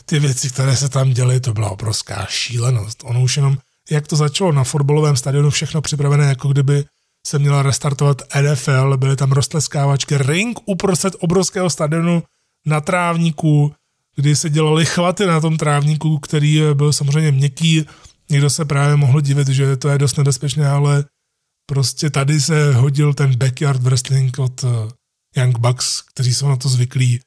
ty 0.06 0.20
věci, 0.20 0.50
které 0.50 0.78
se 0.78 0.90
tam 0.90 1.14
děly, 1.14 1.40
to 1.40 1.54
byla 1.54 1.70
obrovská 1.70 2.26
šílenost. 2.30 3.02
Ono 3.04 3.22
už 3.22 3.38
jenom, 3.38 3.58
jak 3.90 4.08
to 4.08 4.16
začalo 4.16 4.52
na 4.52 4.64
fotbalovém 4.64 5.16
stadionu, 5.16 5.50
všechno 5.50 5.82
připravené, 5.82 6.26
jako 6.26 6.48
kdyby 6.48 6.86
se 7.28 7.40
měla 7.40 7.64
restartovat 7.64 8.22
NFL, 8.42 8.98
byly 8.98 9.16
tam 9.16 9.32
roztleskávačky, 9.32 10.18
ring 10.18 10.60
uprostřed 10.66 11.16
obrovského 11.20 11.70
stadionu 11.70 12.24
na 12.66 12.82
trávníku, 12.82 13.74
kdy 14.16 14.36
se 14.36 14.50
dělaly 14.50 14.86
chvaty 14.86 15.26
na 15.26 15.40
tom 15.40 15.58
trávníku, 15.58 16.20
který 16.20 16.62
byl 16.74 16.94
samozřejmě 16.94 17.32
měkký. 17.32 17.86
Někdo 18.30 18.50
se 18.50 18.66
právě 18.66 18.96
mohl 18.96 19.22
divit, 19.22 19.48
že 19.48 19.78
to 19.78 19.90
je 19.90 19.98
dost 19.98 20.18
nebezpečné, 20.18 20.70
ale 20.70 21.06
Prostě 21.70 22.10
tady 22.10 22.42
se 22.42 22.74
hodil 22.74 23.14
ten 23.14 23.36
backyard 23.36 23.82
wrestling 23.82 24.40
od 24.40 24.64
uh, 24.64 24.70
Young 25.38 25.60
Bucks, 25.60 26.02
kteří 26.02 26.34
jsou 26.34 26.48
na 26.48 26.56
to 26.56 26.70
zvyklí. 26.70 27.20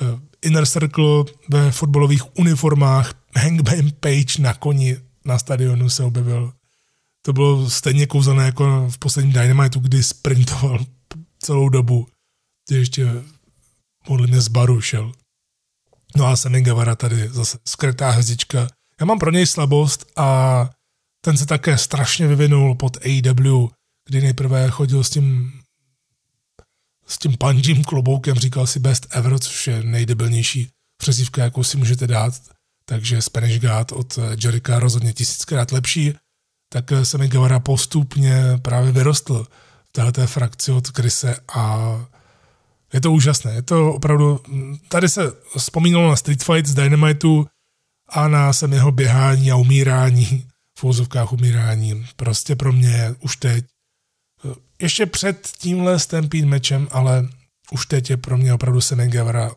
Uh, 0.00 0.20
Inner 0.42 0.66
Circle 0.66 1.24
ve 1.50 1.70
fotbalových 1.70 2.38
uniformách, 2.38 3.14
Hangman 3.36 3.90
Page 4.00 4.42
na 4.42 4.54
koni 4.54 4.96
na 5.28 5.38
stadionu 5.38 5.90
se 5.90 6.04
objevil. 6.04 6.52
To 7.22 7.32
bylo 7.32 7.70
stejně 7.70 8.06
kouzelné 8.06 8.44
jako 8.44 8.90
v 8.90 8.98
posledním 8.98 9.32
Dynamitu, 9.32 9.80
kdy 9.80 10.02
sprintoval 10.02 10.84
celou 11.38 11.68
dobu. 11.68 12.06
Ještě 12.70 13.24
podle 14.06 14.26
mě 14.26 14.40
z 14.40 14.48
baru 14.48 14.80
šel. 14.80 15.12
No 16.16 16.26
a 16.26 16.36
Sammy 16.36 16.62
Guevara 16.62 16.96
tady 16.96 17.28
zase 17.28 17.58
skrytá 17.68 18.10
hvězdička. 18.10 18.68
Já 19.00 19.06
mám 19.06 19.18
pro 19.18 19.30
něj 19.30 19.46
slabost 19.46 20.12
a 20.16 20.70
ten 21.24 21.36
se 21.36 21.46
také 21.46 21.78
strašně 21.78 22.26
vyvinul 22.26 22.74
pod 22.74 22.96
AEW 22.96 23.68
kdy 24.08 24.20
nejprve 24.20 24.70
chodil 24.70 25.04
s 25.04 25.10
tím 25.10 25.52
s 27.06 27.18
tím 27.18 27.36
panžím 27.36 27.84
kloboukem, 27.84 28.36
říkal 28.36 28.66
si 28.66 28.80
best 28.80 29.06
ever, 29.10 29.38
což 29.38 29.66
je 29.66 29.82
nejdebilnější 29.82 30.70
přezívka, 30.96 31.44
jakou 31.44 31.64
si 31.64 31.76
můžete 31.76 32.06
dát, 32.06 32.34
takže 32.88 33.22
Spanish 33.22 33.60
God 33.60 33.92
od 33.92 34.18
Jericha 34.44 34.78
rozhodně 34.78 35.12
tisíckrát 35.12 35.72
lepší, 35.72 36.14
tak 36.72 36.84
se 37.02 37.18
mi 37.18 37.28
Guevara 37.28 37.60
postupně 37.60 38.42
právě 38.62 38.92
vyrostl 38.92 39.46
v 39.88 39.92
této 39.92 40.26
frakci 40.26 40.72
od 40.72 40.90
Krise 40.90 41.36
a 41.54 41.88
je 42.92 43.00
to 43.00 43.12
úžasné. 43.12 43.52
Je 43.52 43.62
to 43.62 43.92
opravdu, 43.92 44.40
tady 44.88 45.08
se 45.08 45.32
vzpomínalo 45.58 46.08
na 46.08 46.16
Street 46.16 46.42
Fight 46.42 46.66
z 46.66 46.74
Dynamitu 46.74 47.46
a 48.08 48.28
na 48.28 48.52
sem 48.52 48.72
jeho 48.72 48.92
běhání 48.92 49.50
a 49.50 49.56
umírání, 49.56 50.48
v 50.78 50.84
úzovkách 50.84 51.32
umírání. 51.32 52.06
Prostě 52.16 52.56
pro 52.56 52.72
mě 52.72 53.14
už 53.20 53.36
teď 53.36 53.64
ještě 54.80 55.06
před 55.06 55.48
tímhle 55.58 55.98
Stampede 55.98 56.46
mečem, 56.46 56.88
ale 56.90 57.28
už 57.72 57.86
teď 57.86 58.10
je 58.10 58.16
pro 58.16 58.38
mě 58.38 58.54
opravdu 58.54 58.80
Sammy 58.80 59.08
Guevara 59.08 59.50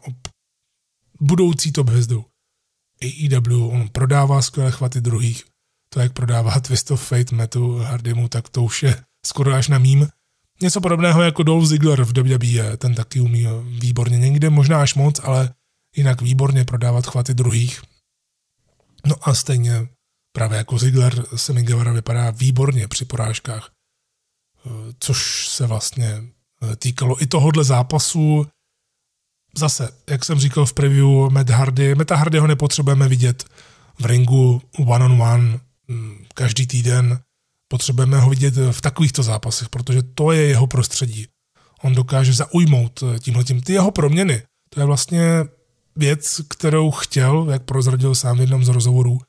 budoucí 1.19 1.71
top 1.71 1.89
hvězdou. 1.89 2.25
AEW, 3.01 3.69
on 3.71 3.89
prodává 3.89 4.41
skvělé 4.41 4.71
chvaty 4.71 5.01
druhých, 5.01 5.43
to, 5.93 5.99
jak 5.99 6.13
prodává 6.13 6.59
Twist 6.59 6.91
of 6.91 7.07
Fate 7.07 7.35
Metu 7.35 7.77
Hardymu, 7.77 8.27
tak 8.27 8.49
to 8.49 8.63
už 8.63 8.83
je 8.83 9.03
skoro 9.25 9.53
až 9.53 9.67
na 9.67 9.77
mím. 9.77 10.07
Něco 10.61 10.81
podobného 10.81 11.21
jako 11.21 11.43
Dolph 11.43 11.67
Ziggler 11.67 12.03
v 12.03 12.17
WWE, 12.17 12.77
ten 12.77 12.95
taky 12.95 13.19
umí 13.19 13.45
výborně 13.79 14.19
někde, 14.19 14.49
možná 14.49 14.81
až 14.81 14.95
moc, 14.95 15.19
ale 15.23 15.53
jinak 15.95 16.21
výborně 16.21 16.65
prodávat 16.65 17.07
chvaty 17.07 17.33
druhých. 17.33 17.81
No 19.05 19.15
a 19.21 19.33
stejně 19.33 19.87
právě 20.35 20.57
jako 20.57 20.77
Ziggler 20.77 21.25
se 21.35 21.53
mi 21.53 21.63
Guevara 21.63 21.91
vypadá 21.91 22.31
výborně 22.31 22.87
při 22.87 23.05
porážkách, 23.05 23.71
což 24.99 25.47
se 25.47 25.67
vlastně 25.67 26.23
týkalo 26.77 27.23
i 27.23 27.27
tohohle 27.27 27.63
zápasu. 27.63 28.47
Zase, 29.57 29.89
jak 30.09 30.25
jsem 30.25 30.39
říkal 30.39 30.65
v 30.65 30.73
preview, 30.73 31.29
Matt 31.29 31.49
Hardy, 31.49 31.95
Matt 31.95 32.11
Hardyho 32.11 32.47
nepotřebujeme 32.47 33.07
vidět 33.07 33.45
v 33.99 34.05
ringu 34.05 34.61
one-on-one 34.85 35.59
mm, 35.87 36.25
každý 36.33 36.67
týden, 36.67 37.19
potřebujeme 37.67 38.19
ho 38.19 38.29
vidět 38.29 38.53
v 38.71 38.81
takovýchto 38.81 39.23
zápasech, 39.23 39.69
protože 39.69 40.03
to 40.03 40.31
je 40.31 40.41
jeho 40.41 40.67
prostředí. 40.67 41.27
On 41.83 41.95
dokáže 41.95 42.33
zaujmout 42.33 43.03
tímhletím 43.19 43.61
ty 43.61 43.73
jeho 43.73 43.91
proměny. 43.91 44.43
To 44.69 44.79
je 44.79 44.85
vlastně 44.85 45.45
věc, 45.95 46.41
kterou 46.49 46.91
chtěl, 46.91 47.47
jak 47.51 47.63
prozradil 47.63 48.15
sám 48.15 48.37
v 48.37 48.41
jednom 48.41 48.65
z 48.65 48.67
rozhovorů, 48.67 49.19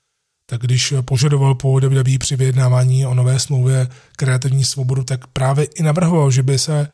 tak 0.46 0.60
když 0.60 0.94
požadoval 1.04 1.54
po 1.54 1.80
WWE 1.80 2.18
při 2.18 2.36
vyjednávání 2.36 3.06
o 3.06 3.14
nové 3.14 3.38
smlouvě 3.38 3.88
kreativní 4.16 4.64
svobodu, 4.64 5.04
tak 5.04 5.26
právě 5.26 5.64
i 5.64 5.82
navrhoval, 5.82 6.30
že 6.30 6.42
by 6.42 6.58
se 6.58 6.88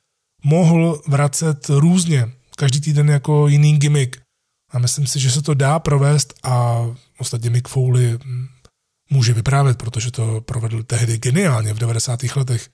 mohl 0.44 1.02
vracet 1.06 1.68
různě, 1.68 2.32
každý 2.58 2.80
týden 2.80 3.08
jako 3.08 3.48
jiný 3.48 3.78
gimmick. 3.78 4.16
A 4.70 4.78
myslím 4.78 5.06
si, 5.06 5.20
že 5.20 5.30
se 5.30 5.42
to 5.42 5.54
dá 5.54 5.78
provést 5.78 6.34
a 6.42 6.84
ostatně 7.18 7.50
Mick 7.50 7.68
Foley 7.68 8.18
hm, 8.24 8.46
může 9.10 9.32
vyprávět, 9.32 9.78
protože 9.78 10.10
to 10.10 10.40
provedl 10.40 10.82
tehdy 10.82 11.18
geniálně 11.18 11.74
v 11.74 11.78
90. 11.78 12.20
letech, 12.36 12.68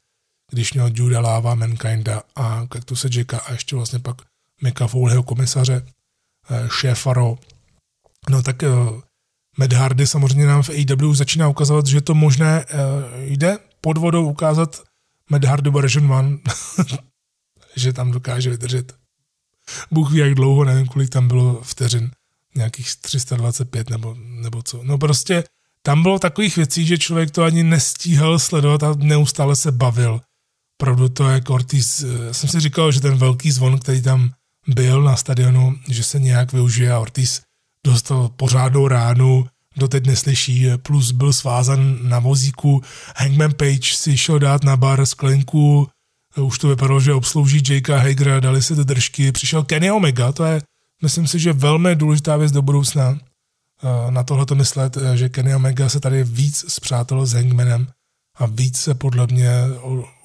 když 0.53 0.73
měl 0.73 0.91
Judah 0.95 1.23
Lava, 1.23 1.55
Mankinda 1.55 2.23
a 2.37 2.67
Cactuse 2.73 3.09
Jacka 3.13 3.39
a 3.39 3.53
ještě 3.53 3.77
vlastně 3.77 3.99
pak 3.99 4.23
Mika 4.63 4.87
Foleyho 4.87 5.23
komisaře, 5.23 5.87
eh, 6.51 6.69
šéfaro. 6.81 7.39
No 8.31 8.43
tak 8.43 8.63
eh, 8.63 8.69
Matt 9.59 9.73
Hardy 9.73 10.07
samozřejmě 10.07 10.47
nám 10.47 10.63
v 10.63 10.71
AW 10.71 11.15
začíná 11.15 11.49
ukazovat, 11.49 11.87
že 11.87 12.01
to 12.01 12.15
možné 12.15 12.65
eh, 12.65 12.75
jde 13.25 13.59
pod 13.81 13.99
vodou 13.99 14.31
ukázat 14.31 14.83
Matt 15.31 15.45
Hardy 15.45 15.71
version 15.71 16.05
1, 16.05 16.39
že 17.77 17.93
tam 17.93 18.11
dokáže 18.11 18.51
vydržet. 18.51 19.04
Bůh 19.91 20.13
ví, 20.13 20.19
jak 20.19 20.35
dlouho, 20.35 20.65
nevím, 20.65 20.87
kolik 20.87 21.11
tam 21.11 21.29
bylo 21.29 21.61
vteřin, 21.63 22.11
nějakých 22.55 22.97
325 22.97 23.91
nebo, 23.91 24.17
nebo 24.19 24.63
co. 24.63 24.81
No 24.83 24.99
prostě 24.99 25.45
tam 25.83 26.03
bylo 26.03 26.19
takových 26.19 26.57
věcí, 26.57 26.87
že 26.87 26.99
člověk 26.99 27.31
to 27.31 27.43
ani 27.43 27.63
nestíhal 27.63 28.39
sledovat 28.39 28.83
a 28.83 28.95
neustále 28.97 29.57
se 29.57 29.73
bavil. 29.73 30.21
Pravdu 30.77 31.09
to 31.09 31.29
je 31.29 31.43
Ortiz, 31.49 32.03
eh, 32.03 32.35
jsem 32.35 32.49
si 32.49 32.61
říkal, 32.61 32.93
že 32.93 33.01
ten 33.01 33.17
velký 33.17 33.51
zvon, 33.51 33.79
který 33.79 34.03
tam 34.03 34.31
byl 34.67 35.03
na 35.03 35.17
stadionu, 35.17 35.77
že 35.89 36.05
se 36.05 36.21
nějak 36.21 36.53
využije 36.53 36.93
a 36.93 36.99
Ortiz 36.99 37.43
dostal 37.87 38.29
pořádnou 38.29 38.89
ránu, 38.89 39.47
doteď 39.77 40.07
neslyší, 40.07 40.67
plus 40.83 41.13
byl 41.13 41.33
svázan 41.33 42.09
na 42.09 42.19
vozíku. 42.19 42.83
Hangman 43.17 43.53
Page 43.53 43.95
si 43.95 44.19
šel 44.19 44.39
dát 44.39 44.65
na 44.65 44.77
bar 44.77 45.07
sklenku, 45.07 45.89
už 46.37 46.59
to 46.59 46.69
vypadalo, 46.69 47.01
že 47.01 47.13
obslouží 47.15 47.63
Jakea 47.71 47.99
Hagera, 47.99 48.41
dali 48.41 48.63
se 48.63 48.75
do 48.75 48.85
držky, 48.85 49.33
přišel 49.33 49.65
Kenny 49.65 49.91
Omega, 49.91 50.33
to 50.33 50.45
je, 50.45 50.63
myslím 51.03 51.27
si, 51.27 51.39
že 51.39 51.53
velmi 51.53 51.97
důležitá 51.97 52.37
věc 52.37 52.53
do 52.53 52.63
budoucna 52.63 53.19
na 54.11 54.23
tohle 54.23 54.47
to 54.47 54.55
myslet, 54.55 54.99
že 55.15 55.29
Kenny 55.29 55.55
Omega 55.55 55.89
se 55.89 56.01
tady 56.01 56.25
víc 56.25 56.65
zpřátel 56.69 57.27
s 57.27 57.33
Hangmanem 57.33 57.87
a 58.39 58.47
víc 58.47 58.79
se 58.79 58.95
podle 58.95 59.27
mě 59.27 59.51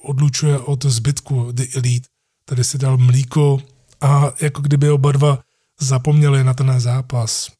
odlučuje 0.03 0.59
od 0.59 0.85
zbytku 0.85 1.51
The 1.51 1.63
Elite. 1.75 2.07
Tady 2.45 2.63
si 2.63 2.77
dal 2.77 2.97
mlíko 2.97 3.59
a 4.01 4.31
jako 4.41 4.61
kdyby 4.61 4.89
oba 4.89 5.11
dva 5.11 5.39
zapomněli 5.79 6.43
na 6.43 6.53
ten 6.53 6.79
zápas. 6.79 7.51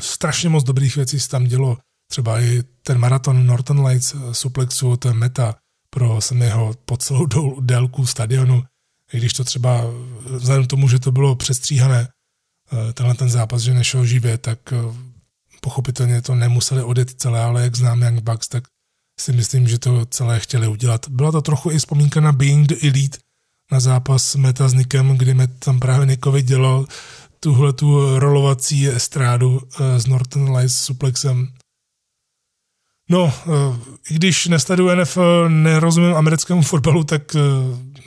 Strašně 0.00 0.48
moc 0.48 0.64
dobrých 0.64 0.96
věcí 0.96 1.20
se 1.20 1.28
tam 1.28 1.44
dělo. 1.44 1.78
Třeba 2.10 2.40
i 2.40 2.62
ten 2.82 2.98
maraton 2.98 3.46
Norton 3.46 3.86
Lights 3.86 4.14
suplexu, 4.32 4.98
je 5.04 5.12
meta 5.12 5.54
pro 5.94 6.20
Semiho 6.20 6.74
po 6.84 6.96
celou 6.96 7.60
délku 7.60 8.06
stadionu. 8.06 8.62
I 9.12 9.18
když 9.18 9.32
to 9.32 9.44
třeba, 9.44 9.80
vzhledem 10.26 10.64
k 10.64 10.70
tomu, 10.70 10.88
že 10.88 10.98
to 10.98 11.12
bylo 11.12 11.36
přestříhané, 11.36 12.08
eh, 12.08 12.92
tenhle 12.92 13.14
ten 13.14 13.30
zápas, 13.30 13.62
že 13.62 13.74
nešel 13.74 14.06
živě, 14.06 14.38
tak 14.38 14.58
eh, 14.72 14.76
pochopitelně 15.60 16.22
to 16.22 16.34
nemuseli 16.34 16.82
odjet 16.82 17.10
celé, 17.10 17.42
ale 17.42 17.62
jak 17.62 17.76
znám 17.76 18.02
Young 18.02 18.20
Bucks, 18.20 18.48
tak 18.48 18.64
si 19.20 19.32
myslím, 19.32 19.68
že 19.68 19.78
to 19.78 20.06
celé 20.06 20.40
chtěli 20.40 20.68
udělat. 20.68 21.08
Byla 21.08 21.32
to 21.32 21.42
trochu 21.42 21.70
i 21.70 21.78
vzpomínka 21.78 22.20
na 22.20 22.32
Being 22.32 22.66
the 22.66 22.88
Elite, 22.88 23.18
na 23.72 23.80
zápas 23.80 24.34
Meta 24.34 24.68
s 24.68 24.74
Nikem, 24.74 25.18
kdy 25.18 25.34
Met 25.34 25.50
tam 25.58 25.80
právě 25.80 26.06
Nikovi 26.06 26.42
dělal 26.42 26.86
tuhle 27.40 27.72
tu 27.72 28.18
rolovací 28.18 28.88
estrádu 28.88 29.60
eh, 29.62 30.00
s 30.00 30.06
Norton 30.06 30.56
Lights 30.56 30.76
suplexem. 30.76 31.48
No, 33.10 33.32
eh, 33.46 33.78
i 34.10 34.14
když 34.14 34.46
nestaduju 34.46 34.94
NFL, 34.96 35.48
nerozumím 35.48 36.14
americkému 36.14 36.62
fotbalu, 36.62 37.04
tak 37.04 37.36
eh, 37.36 37.40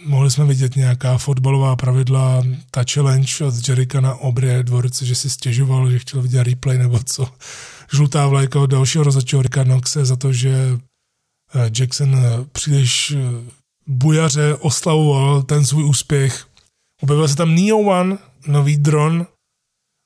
mohli 0.06 0.32
jsme 0.32 0.46
vidět 0.46 0.76
nějaká 0.76 1.18
fotbalová 1.18 1.76
pravidla, 1.76 2.44
ta 2.72 2.84
challenge 2.94 3.46
od 3.46 3.70
Jerika 3.70 4.02
na 4.02 4.16
Obré 4.16 4.64
dvorce, 4.64 5.06
že 5.06 5.16
si 5.16 5.30
stěžoval, 5.30 5.92
že 5.92 6.00
chtěl 6.00 6.22
vidět 6.22 6.44
replay 6.44 6.78
nebo 6.78 7.00
co. 7.06 7.28
Žlutá 7.94 8.28
vlajka 8.28 8.60
od 8.60 8.66
dalšího 8.66 9.04
rozhodčího 9.04 9.42
Rika 9.42 9.64
Knoxe 9.64 10.06
za 10.06 10.16
to, 10.16 10.34
že 10.34 10.78
Jackson 11.80 12.18
příliš 12.52 13.16
bujaře 13.88 14.56
oslavoval 14.56 15.44
ten 15.44 15.66
svůj 15.66 15.84
úspěch. 15.84 16.46
Objevil 17.02 17.28
se 17.28 17.36
tam 17.36 17.56
Neo 17.56 17.78
One, 17.78 18.18
nový 18.48 18.78
dron 18.78 19.28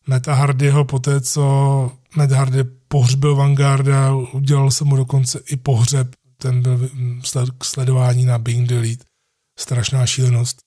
Meta 0.08 0.34
Hardyho 0.34 0.86
poté, 0.86 1.22
co 1.22 1.92
Hardy 2.18 2.64
pohřbil 2.64 3.36
Vanguarda, 3.36 4.14
udělal 4.16 4.72
se 4.72 4.86
mu 4.86 4.95
dokonce 4.95 5.39
i 5.45 5.57
pohřeb, 5.57 6.16
ten 6.38 6.62
byl 6.62 6.89
k 7.57 7.66
sledování 7.66 8.26
na 8.26 8.38
Being 8.38 8.70
Delete. 8.70 9.05
Strašná 9.59 10.05
šílenost. 10.05 10.62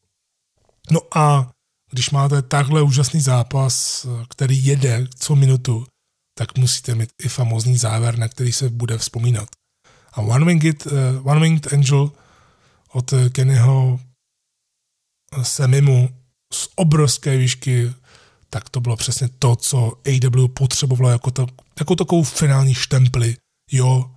No 0.91 1.01
a 1.19 1.51
když 1.91 2.11
máte 2.11 2.43
takhle 2.43 2.83
úžasný 2.83 3.21
zápas, 3.21 4.07
který 4.29 4.67
jede 4.67 5.07
co 5.19 5.37
minutu, 5.37 5.87
tak 6.39 6.59
musíte 6.59 6.95
mít 6.95 7.11
i 7.23 7.29
famózní 7.29 7.77
závěr, 7.77 8.19
na 8.19 8.29
který 8.29 8.53
se 8.53 8.69
bude 8.69 8.99
vzpomínat. 8.99 9.49
A 10.13 10.21
One 10.21 10.45
Winged, 10.45 10.87
uh, 10.87 10.93
One 11.25 11.41
Winged 11.41 11.73
Angel 11.73 12.13
od 12.93 13.15
Kennyho 13.33 14.01
Semimu 15.43 16.09
z 16.53 16.69
obrovské 16.77 17.37
výšky 17.37 17.93
tak 18.55 18.71
to 18.71 18.81
bylo 18.81 18.97
přesně 18.97 19.29
to, 19.29 19.57
co 19.57 19.93
AW 20.07 20.49
potřebovalo 20.49 21.11
jako, 21.11 21.31
to, 21.31 21.47
jako 21.79 21.97
takovou 21.97 22.23
finální 22.23 22.75
štempli. 22.75 23.37
Jo, 23.71 24.11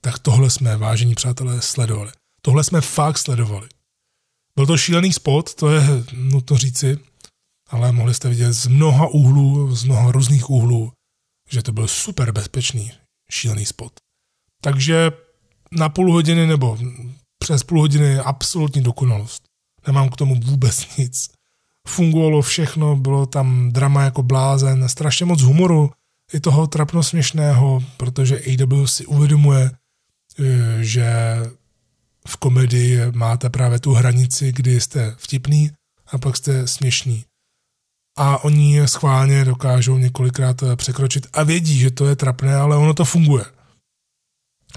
tak 0.00 0.18
tohle 0.18 0.50
jsme, 0.50 0.76
vážení 0.76 1.14
přátelé, 1.14 1.62
sledovali. 1.62 2.12
Tohle 2.42 2.64
jsme 2.64 2.80
fakt 2.80 3.18
sledovali. 3.18 3.68
Byl 4.56 4.66
to 4.66 4.76
šílený 4.76 5.12
spot, 5.12 5.54
to 5.54 5.70
je 5.70 5.82
nutno 6.14 6.56
říci, 6.56 6.98
ale 7.68 7.92
mohli 7.92 8.14
jste 8.14 8.28
vidět 8.28 8.52
z 8.52 8.66
mnoha 8.66 9.06
úhlů, 9.06 9.76
z 9.76 9.84
mnoha 9.84 10.12
různých 10.12 10.50
úhlů, 10.50 10.92
že 11.50 11.62
to 11.62 11.72
byl 11.72 11.88
super 11.88 12.32
bezpečný, 12.32 12.92
šílený 13.30 13.66
spot. 13.66 13.92
Takže 14.62 15.10
na 15.72 15.88
půl 15.88 16.12
hodiny 16.12 16.46
nebo 16.46 16.78
přes 17.38 17.64
půl 17.64 17.80
hodiny 17.80 18.18
absolutní 18.18 18.82
dokonalost. 18.82 19.42
Nemám 19.86 20.08
k 20.08 20.16
tomu 20.16 20.40
vůbec 20.40 20.96
nic 20.98 21.39
fungovalo 21.88 22.42
všechno, 22.42 22.96
bylo 22.96 23.26
tam 23.26 23.72
drama 23.72 24.02
jako 24.02 24.22
blázen, 24.22 24.88
strašně 24.88 25.26
moc 25.26 25.42
humoru, 25.42 25.90
i 26.32 26.40
toho 26.40 26.66
trapno 26.66 27.02
směšného, 27.02 27.84
protože 27.96 28.40
AW 28.40 28.86
si 28.86 29.06
uvědomuje, 29.06 29.70
eh, 30.38 30.84
že 30.84 31.12
v 32.28 32.36
komedii 32.36 32.98
máte 33.12 33.50
právě 33.50 33.78
tu 33.78 33.92
hranici, 33.92 34.52
kdy 34.52 34.80
jste 34.80 35.14
vtipný 35.18 35.70
a 36.06 36.18
pak 36.18 36.36
jste 36.36 36.66
směšný. 36.66 37.24
A 38.18 38.44
oni 38.44 38.74
je 38.74 38.88
schválně 38.88 39.44
dokážou 39.44 39.98
několikrát 39.98 40.62
eh, 40.62 40.76
překročit 40.76 41.26
a 41.32 41.42
vědí, 41.42 41.78
že 41.78 41.90
to 41.90 42.06
je 42.06 42.16
trapné, 42.16 42.56
ale 42.56 42.76
ono 42.76 42.94
to 42.94 43.04
funguje. 43.04 43.44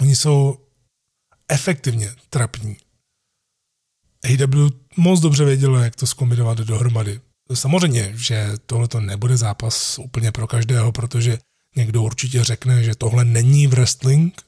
Oni 0.02 0.16
jsou 0.16 0.58
efektivně 1.48 2.12
trapní. 2.30 2.78
AW 4.24 4.70
moc 4.98 5.20
dobře 5.20 5.46
vědělo, 5.46 5.80
jak 5.80 5.96
to 5.96 6.08
zkombinovat 6.08 6.58
dohromady. 6.58 7.22
Samozřejmě, 7.54 8.12
že 8.16 8.52
tohle 8.66 8.88
to 8.88 9.00
nebude 9.00 9.38
zápas 9.38 10.00
úplně 10.00 10.32
pro 10.32 10.48
každého, 10.48 10.92
protože 10.92 11.38
někdo 11.76 12.04
určitě 12.04 12.44
řekne, 12.44 12.84
že 12.84 12.96
tohle 12.96 13.26
není 13.26 13.68
wrestling, 13.68 14.42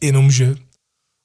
jenomže 0.00 0.54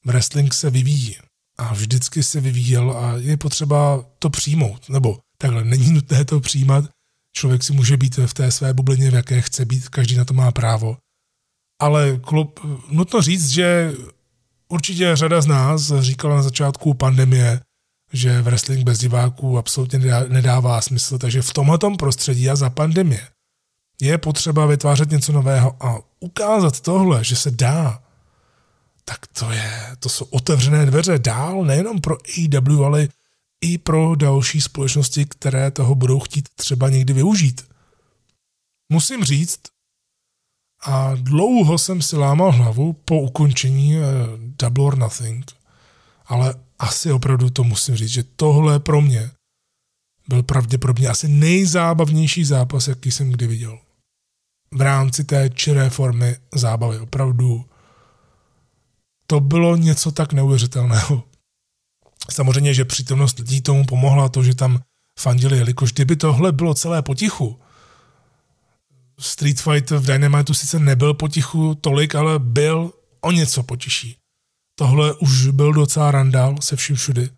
wrestling 0.05 0.53
se 0.53 0.69
vyvíjí 0.69 1.15
a 1.57 1.73
vždycky 1.73 2.23
se 2.23 2.41
vyvíjel 2.41 2.91
a 2.91 3.13
je 3.17 3.37
potřeba 3.37 4.05
to 4.19 4.29
přijmout. 4.29 4.89
Nebo 4.89 5.19
takhle, 5.37 5.63
není 5.63 5.91
nutné 5.91 6.25
to 6.25 6.39
přijímat, 6.39 6.85
člověk 7.35 7.63
si 7.63 7.73
může 7.73 7.97
být 7.97 8.17
v 8.17 8.33
té 8.33 8.51
své 8.51 8.73
bublině, 8.73 9.11
v 9.11 9.13
jaké 9.13 9.41
chce 9.41 9.65
být, 9.65 9.89
každý 9.89 10.15
na 10.15 10.25
to 10.25 10.33
má 10.33 10.51
právo. 10.51 10.97
ale 11.83 12.19
klub, 12.21 12.59
nutno 12.89 13.21
říct, 13.21 13.49
že 13.49 13.93
určitě 14.69 15.15
řada 15.15 15.41
z 15.41 15.45
nás 15.45 15.93
říkala 15.99 16.35
na 16.35 16.41
začátku 16.41 16.93
pandemie, 16.93 17.59
že 18.13 18.41
wrestling 18.41 18.83
bez 18.83 18.99
diváků 18.99 19.57
absolutně 19.57 19.99
nedává 20.27 20.81
smysl, 20.81 21.17
takže 21.17 21.41
v 21.41 21.53
tomhle 21.53 21.77
prostředí 21.99 22.49
a 22.49 22.55
za 22.55 22.69
pandemie 22.69 23.27
je 24.01 24.17
potřeba 24.17 24.65
vytvářet 24.65 25.11
něco 25.11 25.31
nového 25.31 25.75
a 25.83 25.99
ukázat 26.19 26.79
tohle, 26.79 27.23
že 27.23 27.35
se 27.35 27.51
dá, 27.51 28.03
tak 29.05 29.27
to 29.27 29.51
je, 29.51 29.95
to 29.99 30.09
jsou 30.09 30.25
otevřené 30.25 30.85
dveře 30.85 31.19
dál, 31.19 31.65
nejenom 31.65 32.01
pro 32.01 32.17
AEW, 32.37 32.83
ale 32.83 33.07
i 33.61 33.77
pro 33.77 34.15
další 34.15 34.61
společnosti, 34.61 35.25
které 35.25 35.71
toho 35.71 35.95
budou 35.95 36.19
chtít 36.19 36.49
třeba 36.55 36.89
někdy 36.89 37.13
využít. 37.13 37.67
Musím 38.89 39.23
říct, 39.23 39.59
a 40.85 41.11
dlouho 41.15 41.77
jsem 41.77 42.01
si 42.01 42.17
lámal 42.17 42.51
hlavu 42.51 42.93
po 42.93 43.21
ukončení 43.21 43.97
uh, 43.97 44.03
Double 44.37 44.83
or 44.83 44.97
Nothing, 44.97 45.51
ale 46.25 46.55
asi 46.79 47.11
opravdu 47.11 47.49
to 47.49 47.63
musím 47.63 47.95
říct, 47.95 48.09
že 48.09 48.23
tohle 48.23 48.79
pro 48.79 49.01
mě 49.01 49.31
byl 50.27 50.43
pravděpodobně 50.43 51.07
asi 51.07 51.27
nejzábavnější 51.27 52.45
zápas, 52.45 52.87
jaký 52.87 53.11
jsem 53.11 53.29
kdy 53.29 53.47
viděl. 53.47 53.79
V 54.71 54.81
rámci 54.81 55.23
té 55.23 55.49
čiré 55.49 55.89
formy 55.89 56.35
zábavy. 56.55 56.99
Opravdu 56.99 57.65
to 59.27 59.39
bylo 59.39 59.75
něco 59.75 60.11
tak 60.11 60.33
neuvěřitelného. 60.33 61.23
Samozřejmě, 62.31 62.73
že 62.73 62.85
přítomnost 62.85 63.39
lidí 63.39 63.61
tomu 63.61 63.85
pomohla 63.85 64.29
to, 64.29 64.43
že 64.43 64.55
tam 64.55 64.81
fandili, 65.19 65.57
jelikož 65.57 65.93
kdyby 65.93 66.15
tohle 66.15 66.51
bylo 66.51 66.73
celé 66.73 67.01
potichu, 67.01 67.59
Street 69.19 69.61
Fight 69.61 69.91
v 69.91 70.05
Dynamitu 70.05 70.53
sice 70.53 70.79
nebyl 70.79 71.13
potichu 71.13 71.75
tolik, 71.75 72.15
ale 72.15 72.39
byl 72.39 72.93
o 73.21 73.31
něco 73.31 73.63
potiší. 73.63 74.17
Tohle 74.75 75.13
už 75.13 75.47
byl 75.47 75.73
docela 75.73 76.11
randál 76.11 76.55
se 76.61 76.75
vším 76.75 76.95
všudy. 76.95 77.29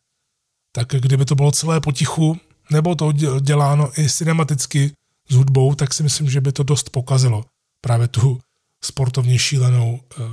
Tak 0.71 0.88
kdyby 0.88 1.25
to 1.25 1.36
bylo 1.36 1.51
celé 1.51 1.81
potichu, 1.81 2.39
nebo 2.71 2.95
to 2.95 3.11
děláno 3.39 3.99
i 3.99 4.09
cinematicky 4.09 4.91
s 5.29 5.36
hudbou, 5.36 5.75
tak 5.75 5.93
si 5.93 6.03
myslím, 6.03 6.29
že 6.29 6.41
by 6.41 6.51
to 6.51 6.63
dost 6.63 6.89
pokazilo. 6.89 7.45
Právě 7.81 8.07
tu 8.07 8.39
sportovně 8.83 9.39
šílenou 9.39 9.99
uh, 10.19 10.25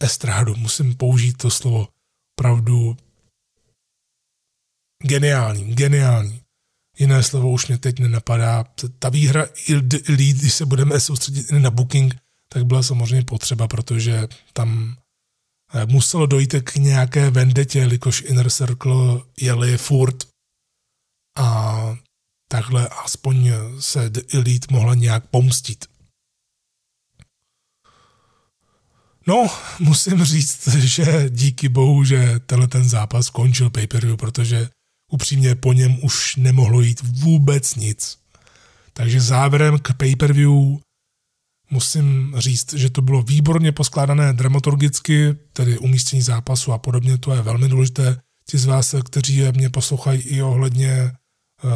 estrádu. 0.00 0.54
Musím 0.56 0.96
použít 0.96 1.36
to 1.36 1.50
slovo. 1.50 1.88
Pravdu 2.34 2.96
geniální, 5.02 5.74
geniální. 5.74 6.42
Jiné 6.98 7.22
slovo 7.22 7.50
už 7.50 7.66
mě 7.66 7.78
teď 7.78 7.98
nenapadá. 7.98 8.64
Ta 8.98 9.08
výhra 9.08 9.46
Elite, 9.68 9.98
když 10.38 10.54
se 10.54 10.66
budeme 10.66 11.00
soustředit 11.00 11.50
na 11.50 11.70
booking, 11.70 12.16
tak 12.48 12.64
byla 12.64 12.82
samozřejmě 12.82 13.24
potřeba, 13.24 13.68
protože 13.68 14.28
tam 14.52 14.96
eh, 14.98 15.07
muselo 15.86 16.26
dojít 16.26 16.54
k 16.64 16.76
nějaké 16.76 17.30
vendetě, 17.30 17.78
jelikož 17.78 18.22
Inner 18.22 18.50
Circle 18.50 19.20
jeli 19.40 19.78
furt 19.78 20.28
a 21.36 21.78
takhle 22.48 22.88
aspoň 22.88 23.50
se 23.80 24.10
The 24.10 24.20
Elite 24.34 24.66
mohla 24.70 24.94
nějak 24.94 25.26
pomstit. 25.26 25.84
No, 29.26 29.50
musím 29.78 30.24
říct, 30.24 30.68
že 30.68 31.24
díky 31.28 31.68
bohu, 31.68 32.04
že 32.04 32.38
tenhle 32.46 32.68
ten 32.68 32.88
zápas 32.88 33.26
skončil 33.26 33.70
pay 33.70 33.86
protože 34.16 34.68
upřímně 35.12 35.54
po 35.54 35.72
něm 35.72 36.04
už 36.04 36.36
nemohlo 36.36 36.80
jít 36.80 37.00
vůbec 37.02 37.74
nic. 37.74 38.18
Takže 38.92 39.20
závěrem 39.20 39.78
k 39.78 39.92
pay-per-view 39.92 40.78
musím 41.70 42.34
říct, 42.36 42.74
že 42.74 42.90
to 42.90 43.02
bylo 43.02 43.22
výborně 43.22 43.72
poskládané 43.72 44.32
dramaturgicky, 44.32 45.34
tedy 45.52 45.78
umístění 45.78 46.22
zápasu 46.22 46.72
a 46.72 46.78
podobně, 46.78 47.18
to 47.18 47.34
je 47.34 47.42
velmi 47.42 47.68
důležité. 47.68 48.20
Ti 48.50 48.58
z 48.58 48.64
vás, 48.64 48.94
kteří 49.04 49.42
mě 49.52 49.70
poslouchají 49.70 50.20
i 50.20 50.42
ohledně 50.42 50.90
eh, 50.90 51.12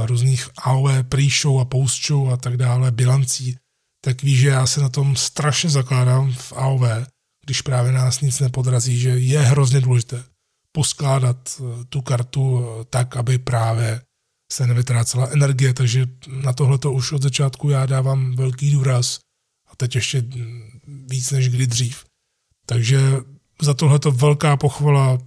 různých 0.07 0.49
AOE, 0.59 1.03
pre-show 1.03 1.61
a 1.61 1.65
post-show 1.65 2.33
a 2.33 2.37
tak 2.37 2.57
dále, 2.57 2.91
bilancí, 2.91 3.57
tak 4.05 4.23
ví, 4.23 4.37
že 4.37 4.49
já 4.49 4.67
se 4.67 4.81
na 4.81 4.89
tom 4.89 5.17
strašně 5.17 5.71
zakládám 5.71 6.33
v 6.33 6.53
AOV, 6.53 6.83
když 7.45 7.63
právě 7.63 7.93
nás 7.93 8.21
nic 8.21 8.41
nepodrazí, 8.41 8.99
že 8.99 9.09
je 9.09 9.41
hrozně 9.41 9.81
důležité 9.81 10.25
poskládat 10.73 11.61
eh, 11.61 11.85
tu 11.85 12.01
kartu 12.01 12.65
eh, 12.65 12.85
tak, 12.91 13.17
aby 13.17 13.39
právě 13.39 14.03
se 14.53 14.67
nevytrácela 14.67 15.29
energie, 15.33 15.75
takže 15.75 16.07
na 16.27 16.53
tohle 16.53 16.79
to 16.79 16.93
už 16.93 17.13
od 17.13 17.23
začátku 17.23 17.71
já 17.71 17.87
dávám 17.87 18.37
velký 18.37 18.71
důraz 18.71 19.19
teď 19.83 19.95
ještě 19.95 20.25
víc 21.11 21.31
než 21.31 21.49
kdy 21.49 21.67
dřív. 21.67 22.05
Takže 22.67 23.01
za 23.63 23.75
tohle 23.75 23.99
to 23.99 24.13
velká 24.13 24.57
pochvala. 24.57 25.19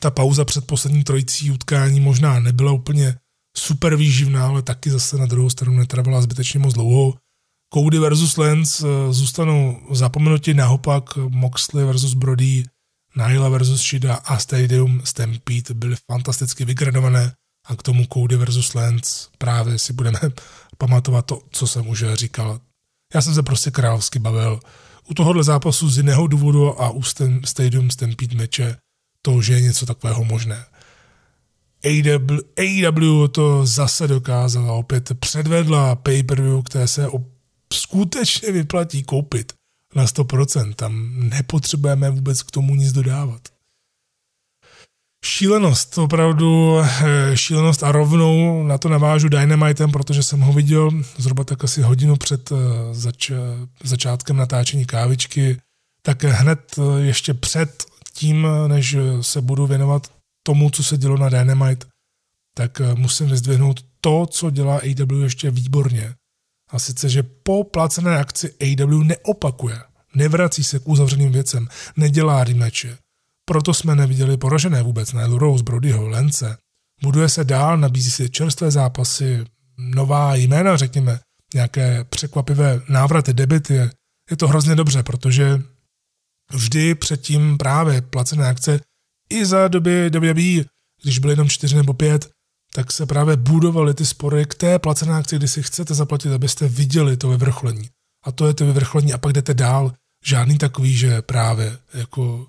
Ta 0.00 0.10
pauza 0.10 0.44
před 0.44 0.66
poslední 0.66 1.04
trojicí 1.04 1.50
utkání 1.50 2.00
možná 2.00 2.40
nebyla 2.40 2.72
úplně 2.72 3.16
super 3.56 3.96
výživná, 3.96 4.46
ale 4.46 4.62
taky 4.62 4.90
zase 4.90 5.18
na 5.18 5.26
druhou 5.26 5.50
stranu 5.50 5.76
netrvala 5.76 6.22
zbytečně 6.22 6.60
moc 6.60 6.74
dlouho. 6.74 7.14
Cody 7.74 7.98
versus 7.98 8.36
Lance 8.36 8.86
eh, 8.86 9.12
zůstanou 9.12 9.80
zapomenuti, 9.90 10.54
naopak 10.54 11.16
Moxley 11.16 11.84
versus 11.84 12.14
Brody 12.14 12.64
Naila 13.16 13.48
versus 13.48 13.82
Shida 13.82 14.14
a 14.14 14.38
Stadium 14.38 15.00
Stampede 15.04 15.74
byly 15.74 15.96
fantasticky 16.12 16.64
vygradované 16.64 17.32
a 17.66 17.76
k 17.76 17.82
tomu 17.82 18.04
Cody 18.12 18.36
versus 18.36 18.74
Lance 18.74 19.28
právě 19.38 19.78
si 19.78 19.92
budeme 19.92 20.18
pamatovat 20.78 21.26
to, 21.26 21.42
co 21.50 21.66
jsem 21.66 21.88
už 21.88 22.04
říkal. 22.14 22.60
Já 23.14 23.20
jsem 23.20 23.34
se 23.34 23.42
prostě 23.42 23.70
královsky 23.70 24.18
bavil. 24.18 24.60
U 25.10 25.14
tohohle 25.14 25.44
zápasu 25.44 25.90
z 25.90 25.96
jiného 25.96 26.26
důvodu 26.26 26.82
a 26.82 26.90
u 26.90 27.02
Stadium 27.44 27.90
Stampede 27.90 28.36
meče 28.36 28.76
to, 29.22 29.42
že 29.42 29.52
je 29.52 29.60
něco 29.60 29.86
takového 29.86 30.24
možné. 30.24 30.64
AW, 31.84 32.38
AW 32.58 33.28
to 33.28 33.66
zase 33.66 34.08
dokázala, 34.08 34.72
opět 34.72 35.18
předvedla 35.20 35.96
pay-per-view, 35.96 36.62
které 36.62 36.88
se 36.88 37.06
skutečně 37.72 38.52
vyplatí 38.52 39.02
koupit 39.02 39.52
na 39.94 40.04
100%. 40.04 40.74
Tam 40.74 41.10
nepotřebujeme 41.28 42.10
vůbec 42.10 42.42
k 42.42 42.50
tomu 42.50 42.74
nic 42.74 42.92
dodávat. 42.92 43.48
Šílenost, 45.24 45.98
opravdu 45.98 46.80
eh, 46.80 47.36
šílenost 47.36 47.82
a 47.82 47.92
rovnou 47.92 48.62
na 48.62 48.78
to 48.78 48.88
navážu 48.88 49.28
Dynamitem, 49.28 49.92
protože 49.92 50.22
jsem 50.22 50.40
ho 50.40 50.52
viděl 50.52 50.90
zhruba 51.16 51.44
tak 51.44 51.64
asi 51.64 51.82
hodinu 51.82 52.16
před 52.16 52.52
eh, 52.52 52.56
zač- 52.94 53.32
začátkem 53.84 54.36
natáčení 54.36 54.86
kávičky, 54.86 55.60
tak 56.02 56.24
hned 56.24 56.58
eh, 56.78 57.00
ještě 57.00 57.34
před 57.34 57.84
tím, 58.12 58.46
než 58.66 58.96
se 59.20 59.40
budu 59.40 59.66
věnovat 59.66 60.12
tomu, 60.46 60.70
co 60.70 60.84
se 60.84 60.96
dělo 60.96 61.16
na 61.16 61.28
Dynamite, 61.28 61.86
tak 62.56 62.80
musím 62.94 63.28
vyzdvihnout 63.28 63.84
to, 64.00 64.26
co 64.26 64.50
dělá 64.50 64.76
AW 64.76 65.22
ještě 65.22 65.50
výborně. 65.50 66.14
A 66.70 66.78
sice, 66.78 67.08
že 67.08 67.22
po 67.22 67.64
placené 67.64 68.18
akci 68.18 68.54
AW 68.60 69.04
neopakuje, 69.04 69.78
nevrací 70.14 70.64
se 70.64 70.78
k 70.78 70.88
uzavřeným 70.88 71.32
věcem, 71.32 71.68
nedělá 71.96 72.44
rematche. 72.44 72.98
Proto 73.50 73.74
jsme 73.74 73.94
neviděli 73.94 74.36
poražené 74.36 74.82
vůbec 74.82 75.12
na 75.12 75.26
Rose, 75.26 75.64
Brodyho, 75.64 76.08
Lence. 76.08 76.56
Buduje 77.02 77.28
se 77.28 77.44
dál, 77.44 77.78
nabízí 77.78 78.10
si 78.10 78.30
čerstvé 78.30 78.70
zápasy, 78.70 79.44
nová 79.78 80.34
jména, 80.34 80.76
řekněme, 80.76 81.20
nějaké 81.54 82.04
překvapivé 82.04 82.80
návraty, 82.88 83.32
debity. 83.32 83.74
Je 84.30 84.36
to 84.36 84.48
hrozně 84.48 84.74
dobře, 84.76 85.02
protože 85.02 85.62
vždy 86.52 86.94
předtím 86.94 87.58
právě 87.58 88.02
placené 88.02 88.48
akce 88.48 88.80
i 89.30 89.46
za 89.46 89.68
doby 89.68 90.10
WWE, 90.10 90.64
když 91.02 91.18
byly 91.18 91.32
jenom 91.32 91.48
čtyři 91.48 91.76
nebo 91.76 91.94
pět, 91.94 92.30
tak 92.74 92.92
se 92.92 93.06
právě 93.06 93.36
budovaly 93.36 93.94
ty 93.94 94.06
spory 94.06 94.46
k 94.46 94.54
té 94.54 94.78
placené 94.78 95.14
akci, 95.14 95.36
kdy 95.36 95.48
si 95.48 95.62
chcete 95.62 95.94
zaplatit, 95.94 96.32
abyste 96.32 96.68
viděli 96.68 97.16
to 97.16 97.28
vyvrcholení. 97.28 97.88
A 98.24 98.32
to 98.32 98.46
je 98.46 98.54
to 98.54 98.66
vyvrcholení 98.66 99.12
a 99.12 99.18
pak 99.18 99.32
jdete 99.32 99.54
dál. 99.54 99.92
Žádný 100.24 100.58
takový, 100.58 100.96
že 100.96 101.22
právě 101.22 101.78
jako 101.94 102.46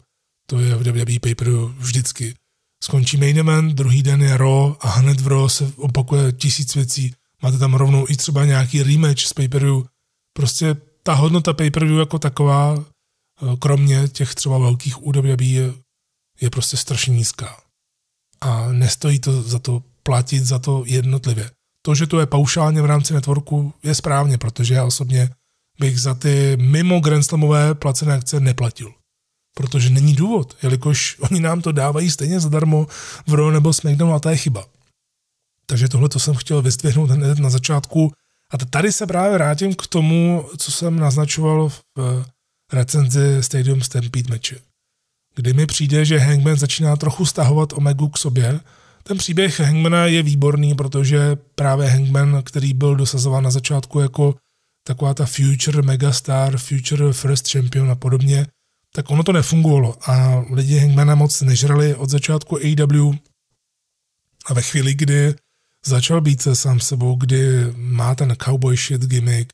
to 0.52 0.60
je 0.60 0.76
v 0.76 0.84
WWE 0.84 1.20
paper 1.20 1.48
vždycky. 1.80 2.36
Skončí 2.84 3.18
main 3.18 3.40
event, 3.40 3.74
druhý 3.74 4.04
den 4.04 4.22
je 4.22 4.38
Raw 4.38 4.76
a 4.80 4.90
hned 4.90 5.22
v 5.22 5.28
Raw 5.28 5.48
se 5.48 5.72
opakuje 5.78 6.32
tisíc 6.32 6.76
věcí. 6.76 7.14
Máte 7.44 7.58
tam 7.58 7.74
rovnou 7.74 8.06
i 8.10 8.18
třeba 8.18 8.46
nějaký 8.46 8.84
rematch 8.84 9.22
z 9.22 9.34
pay 9.34 9.50
Prostě 10.34 10.76
ta 11.04 11.14
hodnota 11.14 11.54
pay 11.54 11.72
jako 12.00 12.20
taková, 12.20 12.76
eh, 12.78 13.56
kromě 13.60 14.08
těch 14.08 14.36
třeba 14.36 14.58
velkých 14.58 14.98
WWE, 14.98 15.46
je, 15.46 15.74
je 16.42 16.50
prostě 16.50 16.78
strašně 16.78 17.16
nízká. 17.16 17.62
A 18.42 18.72
nestojí 18.72 19.20
to 19.20 19.42
za 19.42 19.60
to 19.60 19.84
platit 20.04 20.46
za 20.46 20.60
to 20.60 20.84
jednotlivě. 20.86 21.52
To, 21.86 21.96
že 21.96 22.08
to 22.08 22.20
je 22.20 22.26
paušálně 22.26 22.82
v 22.82 22.86
rámci 22.86 23.14
networku, 23.14 23.74
je 23.84 23.96
správně, 23.96 24.38
protože 24.38 24.74
já 24.74 24.86
osobně 24.86 25.30
bych 25.80 26.02
za 26.02 26.14
ty 26.14 26.58
mimo 26.58 27.00
Grand 27.00 27.26
Slamové 27.26 27.76
placené 27.76 28.14
akce 28.14 28.40
neplatil. 28.40 29.01
Protože 29.54 29.90
není 29.90 30.14
důvod, 30.14 30.58
jelikož 30.64 31.18
oni 31.32 31.40
nám 31.40 31.62
to 31.62 31.72
dávají 31.72 32.12
stejně 32.12 32.40
zadarmo 32.40 32.88
v 33.28 33.34
Raw 33.34 33.52
nebo 33.52 33.74
SmackDown 33.74 34.14
a 34.14 34.20
to 34.20 34.30
je 34.30 34.38
chyba. 34.38 34.66
Takže 35.66 35.88
tohle 35.88 36.10
to 36.10 36.20
jsem 36.20 36.36
chtěl 36.36 36.62
vyzdvihnout 36.62 37.10
hned 37.10 37.40
na 37.40 37.50
začátku. 37.50 38.12
A 38.52 38.58
tady 38.58 38.92
se 38.92 39.08
právě 39.08 39.34
vrátím 39.34 39.76
k 39.76 39.88
tomu, 39.88 40.46
co 40.58 40.72
jsem 40.72 41.00
naznačoval 41.00 41.70
v, 41.70 41.82
recenzi 42.74 43.44
Stadium 43.44 43.82
Stampede 43.82 44.30
meče, 44.30 44.56
kdy 45.36 45.54
mi 45.54 45.66
přijde, 45.66 46.06
že 46.06 46.18
Hangman 46.18 46.58
začíná 46.58 46.96
trochu 46.96 47.26
stahovat 47.26 47.74
Omegu 47.74 48.10
k 48.10 48.18
sobě. 48.18 48.60
Ten 49.04 49.18
příběh 49.18 49.60
Hangmana 49.60 50.06
je 50.06 50.24
výborný, 50.24 50.76
protože 50.76 51.38
právě 51.56 51.90
Hangman, 51.90 52.44
který 52.44 52.74
byl 52.74 52.96
dosazován 52.96 53.44
na 53.44 53.52
začátku 53.52 54.00
jako 54.00 54.36
taková 54.88 55.14
ta 55.14 55.26
future 55.26 55.82
megastar, 55.82 56.58
future 56.58 57.14
first 57.14 57.52
champion 57.52 57.92
a 57.92 57.96
podobně, 57.96 58.48
tak 58.94 59.10
ono 59.10 59.24
to 59.24 59.32
nefungovalo 59.32 59.98
a 60.10 60.46
lidi 60.50 60.80
Hangmana 60.80 61.16
moc 61.16 61.42
nežrali 61.42 61.96
od 61.96 62.10
začátku 62.10 62.56
AEW 62.56 63.14
a 64.46 64.54
ve 64.54 64.62
chvíli, 64.62 64.94
kdy 64.94 65.36
začal 65.86 66.22
být 66.22 66.42
se 66.42 66.56
sám 66.56 66.80
sebou, 66.80 67.16
kdy 67.16 67.74
má 67.76 68.16
ten 68.16 68.36
cowboy 68.44 68.78
shit 68.78 69.02
gimmick, 69.02 69.54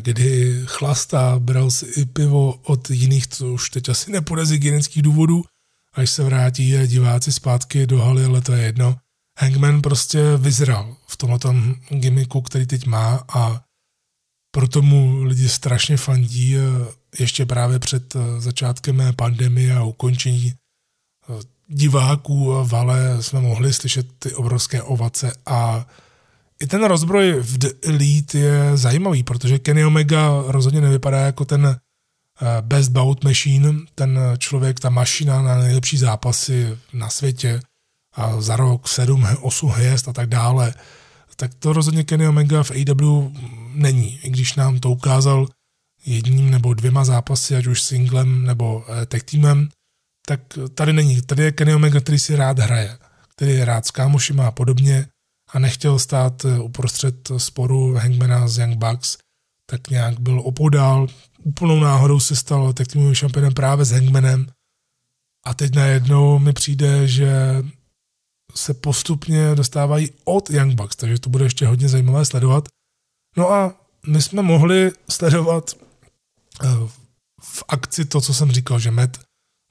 kdy 0.00 0.60
chlastá, 0.64 1.38
bral 1.38 1.70
si 1.70 1.86
i 1.86 2.04
pivo 2.04 2.52
od 2.52 2.90
jiných, 2.90 3.26
co 3.26 3.52
už 3.52 3.70
teď 3.70 3.88
asi 3.88 4.10
nepůjde 4.10 4.46
z 4.46 4.50
hygienických 4.50 5.02
důvodů, 5.02 5.44
až 5.92 6.10
se 6.10 6.24
vrátí 6.24 6.86
diváci 6.86 7.32
zpátky 7.32 7.86
do 7.86 7.98
haly, 7.98 8.24
ale 8.24 8.40
to 8.40 8.52
je 8.52 8.62
jedno. 8.62 8.96
Hangman 9.38 9.82
prostě 9.82 10.36
vyzral 10.36 10.96
v 11.06 11.16
tomhle 11.16 11.38
gimmicku, 11.88 12.40
který 12.40 12.66
teď 12.66 12.86
má 12.86 13.24
a 13.34 13.63
proto 14.54 14.82
mu 14.82 15.22
lidi 15.22 15.48
strašně 15.48 15.96
fandí 15.96 16.56
ještě 17.18 17.46
právě 17.46 17.78
před 17.78 18.16
začátkem 18.38 19.02
pandemie 19.16 19.74
a 19.74 19.82
ukončení 19.82 20.54
diváků 21.68 22.64
v 22.64 22.72
hale 22.72 23.22
jsme 23.22 23.40
mohli 23.40 23.72
slyšet 23.72 24.06
ty 24.18 24.34
obrovské 24.34 24.82
ovace 24.82 25.32
a 25.46 25.86
i 26.60 26.66
ten 26.66 26.84
rozbroj 26.84 27.32
v 27.40 27.58
The 27.58 27.68
Elite 27.82 28.38
je 28.38 28.76
zajímavý, 28.76 29.22
protože 29.22 29.58
Kenny 29.58 29.84
Omega 29.84 30.42
rozhodně 30.46 30.80
nevypadá 30.80 31.18
jako 31.18 31.44
ten 31.44 31.66
eh, 31.66 32.46
best 32.60 32.90
bout 32.90 33.24
machine, 33.24 33.72
ten 33.94 34.18
člověk, 34.38 34.80
ta 34.80 34.90
mašina 34.90 35.42
na 35.42 35.58
nejlepší 35.58 35.98
zápasy 35.98 36.78
na 36.92 37.08
světě 37.08 37.60
a 38.12 38.40
za 38.40 38.56
rok 38.56 38.88
7, 38.88 39.26
8 39.40 39.70
hvězd 39.70 40.08
a 40.08 40.12
tak 40.12 40.28
dále. 40.28 40.74
Tak 41.36 41.54
to 41.54 41.72
rozhodně 41.72 42.04
Kenny 42.04 42.28
Omega 42.28 42.62
v 42.62 42.70
AW 42.70 43.32
není, 43.74 44.20
i 44.22 44.30
když 44.30 44.54
nám 44.54 44.78
to 44.80 44.90
ukázal 44.90 45.48
jedním 46.06 46.50
nebo 46.50 46.74
dvěma 46.74 47.04
zápasy, 47.04 47.56
ať 47.56 47.66
už 47.66 47.82
singlem 47.82 48.44
nebo 48.44 48.84
tag 49.08 49.22
teamem, 49.22 49.68
tak 50.26 50.40
tady 50.74 50.92
není. 50.92 51.22
Tady 51.22 51.42
je 51.42 51.52
Kenny 51.52 51.74
Omega, 51.74 52.00
který 52.00 52.18
si 52.18 52.36
rád 52.36 52.58
hraje, 52.58 52.98
který 53.36 53.52
je 53.52 53.64
rád 53.64 53.86
s 53.86 53.90
kámošima 53.90 54.46
a 54.46 54.50
podobně 54.50 55.06
a 55.52 55.58
nechtěl 55.58 55.98
stát 55.98 56.44
eh, 56.44 56.58
uprostřed 56.58 57.28
sporu 57.36 57.94
Hangmana 57.94 58.48
z 58.48 58.58
Young 58.58 58.76
Bucks, 58.76 59.18
tak 59.70 59.90
nějak 59.90 60.20
byl 60.20 60.40
opodál. 60.40 61.06
Úplnou 61.38 61.80
náhodou 61.80 62.20
se 62.20 62.36
stal 62.36 62.72
tak 62.72 62.86
týmovým 62.86 63.14
šampionem 63.14 63.54
právě 63.54 63.84
s 63.84 63.90
Hangmanem 63.90 64.46
a 65.46 65.54
teď 65.54 65.74
najednou 65.74 66.38
mi 66.38 66.52
přijde, 66.52 67.08
že 67.08 67.62
se 68.54 68.74
postupně 68.74 69.54
dostávají 69.54 70.10
od 70.24 70.50
Young 70.50 70.74
Bucks, 70.74 70.96
takže 70.96 71.18
to 71.18 71.30
bude 71.30 71.44
ještě 71.44 71.66
hodně 71.66 71.88
zajímavé 71.88 72.24
sledovat. 72.24 72.68
No 73.36 73.50
a 73.50 73.80
my 74.06 74.22
jsme 74.22 74.42
mohli 74.42 74.92
sledovat 75.10 75.70
eh, 76.64 76.68
v 77.42 77.64
akci 77.68 78.04
to, 78.04 78.20
co 78.20 78.34
jsem 78.34 78.52
říkal, 78.52 78.78
že 78.78 78.90
Matt 78.90 79.20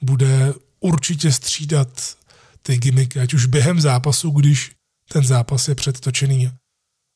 bude 0.01 0.53
určitě 0.79 1.31
střídat 1.31 2.17
ty 2.61 2.77
gimmicky, 2.77 3.19
ať 3.19 3.33
už 3.33 3.45
během 3.45 3.81
zápasu, 3.81 4.31
když 4.31 4.71
ten 5.11 5.23
zápas 5.23 5.67
je 5.67 5.75
předtočený, 5.75 6.51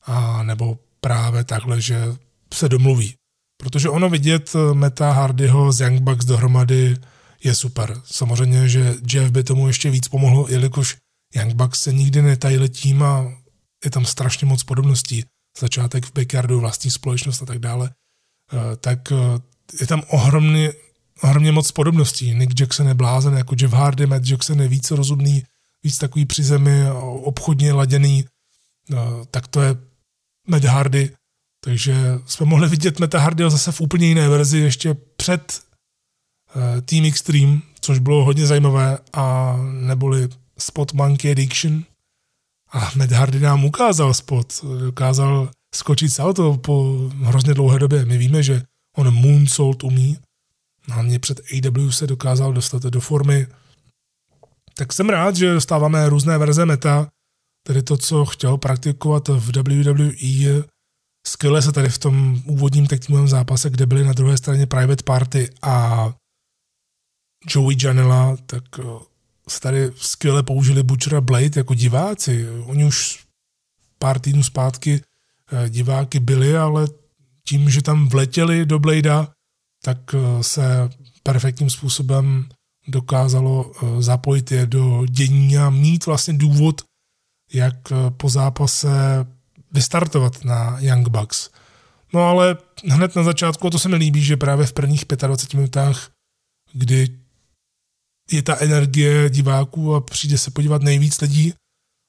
a 0.05 0.43
nebo 0.43 0.79
právě 1.01 1.43
takhle, 1.43 1.81
že 1.81 2.15
se 2.53 2.69
domluví. 2.69 3.15
Protože 3.57 3.89
ono 3.89 4.09
vidět 4.09 4.53
Meta 4.73 5.11
Hardyho 5.11 5.71
z 5.71 5.81
Young 5.81 6.01
Bucks 6.01 6.25
dohromady 6.25 6.97
je 7.43 7.55
super. 7.55 8.01
Samozřejmě, 8.05 8.69
že 8.69 8.95
Jeff 9.13 9.31
by 9.31 9.43
tomu 9.43 9.67
ještě 9.67 9.89
víc 9.89 10.07
pomohl, 10.07 10.45
jelikož 10.49 10.97
Young 11.35 11.53
Bucks 11.53 11.79
se 11.79 11.93
nikdy 11.93 12.21
netajili 12.21 12.69
tím 12.69 13.03
a 13.03 13.25
je 13.85 13.91
tam 13.91 14.05
strašně 14.05 14.47
moc 14.47 14.63
podobností. 14.63 15.23
Začátek 15.59 16.05
v 16.05 16.13
backyardu, 16.13 16.59
vlastní 16.59 16.91
společnost 16.91 17.41
a 17.41 17.45
tak 17.45 17.59
dále. 17.59 17.91
Eh, 18.53 18.75
tak 18.75 19.11
eh, 19.11 19.15
je 19.81 19.87
tam 19.87 20.03
ohromný, 20.07 20.69
ohromně 21.21 21.51
moc 21.51 21.71
podobností. 21.71 22.33
Nick 22.33 22.59
Jackson 22.59 22.87
je 22.87 22.93
blázen 22.93 23.33
jako 23.33 23.55
Jeff 23.59 23.73
Hardy, 23.73 24.05
Matt 24.05 24.27
Jackson 24.27 24.61
je 24.61 24.67
víc 24.67 24.91
rozumný, 24.91 25.43
víc 25.83 25.97
takový 25.97 26.25
při 26.25 26.43
zemi, 26.43 26.91
obchodně 27.01 27.73
laděný, 27.73 28.25
no, 28.89 29.25
tak 29.25 29.47
to 29.47 29.61
je 29.61 29.75
Matt 30.47 30.63
Hardy. 30.63 31.11
Takže 31.63 31.95
jsme 32.25 32.45
mohli 32.45 32.69
vidět 32.69 32.99
Meta 32.99 33.19
Hardyho 33.19 33.49
zase 33.49 33.71
v 33.71 33.81
úplně 33.81 34.07
jiné 34.07 34.29
verzi 34.29 34.57
ještě 34.57 34.93
před 34.93 35.61
Team 36.85 37.05
Extreme, 37.05 37.59
což 37.81 37.99
bylo 37.99 38.23
hodně 38.23 38.45
zajímavé, 38.45 38.97
a 39.13 39.55
neboli 39.71 40.29
Spot 40.57 40.93
Monkey 40.93 41.31
Addiction. 41.31 41.83
A 42.69 42.91
Matt 42.95 43.11
Hardy 43.11 43.39
nám 43.39 43.65
ukázal 43.65 44.13
spot, 44.13 44.65
dokázal 44.79 45.51
skočit 45.75 46.13
z 46.13 46.19
auto 46.19 46.57
po 46.57 47.09
hrozně 47.23 47.53
dlouhé 47.53 47.79
době. 47.79 48.05
My 48.05 48.17
víme, 48.17 48.43
že 48.43 48.61
on 48.97 49.13
moonsault 49.13 49.83
umí, 49.83 50.17
hlavně 50.87 51.19
před 51.19 51.39
AW 51.39 51.89
se 51.89 52.07
dokázal 52.07 52.53
dostat 52.53 52.83
do 52.83 52.99
formy, 52.99 53.47
tak 54.77 54.93
jsem 54.93 55.09
rád, 55.09 55.35
že 55.35 55.53
dostáváme 55.53 56.09
různé 56.09 56.37
verze 56.37 56.65
meta, 56.65 57.09
tedy 57.67 57.83
to, 57.83 57.97
co 57.97 58.25
chtěl 58.25 58.57
praktikovat 58.57 59.27
v 59.27 59.57
WWE. 59.57 60.63
Skvěle 61.27 61.61
se 61.61 61.71
tady 61.71 61.89
v 61.89 61.97
tom 61.97 62.41
úvodním 62.45 62.87
týmovém 62.87 63.27
zápase, 63.27 63.69
kde 63.69 63.85
byli 63.85 64.03
na 64.03 64.13
druhé 64.13 64.37
straně 64.37 64.65
Private 64.65 65.03
Party 65.03 65.49
a 65.61 66.13
Joey 67.49 67.77
Janela, 67.83 68.37
tak 68.45 68.63
eh, 68.79 68.83
tady 69.59 69.91
skvěle 69.95 70.43
použili 70.43 70.83
Butchera 70.83 71.21
Blade 71.21 71.51
jako 71.55 71.73
diváci. 71.73 72.47
Oni 72.65 72.85
už 72.85 73.27
pár 73.99 74.19
týdnů 74.19 74.43
zpátky 74.43 75.01
eh, 75.51 75.69
diváky 75.69 76.19
byli, 76.19 76.57
ale 76.57 76.87
tím, 77.47 77.69
že 77.69 77.81
tam 77.81 78.07
vletěli 78.07 78.65
do 78.65 78.79
Bladea, 78.79 79.27
tak 79.83 79.97
eh, 80.13 80.43
se 80.43 80.89
perfektním 81.23 81.69
způsobem 81.69 82.45
dokázalo 82.87 83.71
eh, 83.71 84.01
zapojit 84.01 84.51
je 84.51 84.65
do 84.65 85.05
dění 85.05 85.57
a 85.57 85.69
mít 85.69 86.05
vlastně 86.05 86.33
důvod, 86.33 86.81
jak 87.53 87.75
po 88.17 88.29
zápase 88.29 88.89
vystartovat 89.71 90.45
na 90.45 90.77
Young 90.79 91.07
Bucks. 91.07 91.49
No 92.13 92.21
ale 92.21 92.57
hned 92.89 93.15
na 93.15 93.23
začátku, 93.23 93.69
to 93.69 93.79
se 93.79 93.89
mi 93.89 93.95
líbí, 93.95 94.23
že 94.23 94.37
právě 94.37 94.65
v 94.65 94.73
prvních 94.73 95.05
25 95.27 95.57
minutách, 95.57 96.11
kdy 96.73 97.19
je 98.31 98.41
ta 98.41 98.57
energie 98.59 99.29
diváků 99.29 99.95
a 99.95 100.01
přijde 100.01 100.37
se 100.37 100.51
podívat 100.51 100.81
nejvíc 100.81 101.21
lidí 101.21 101.53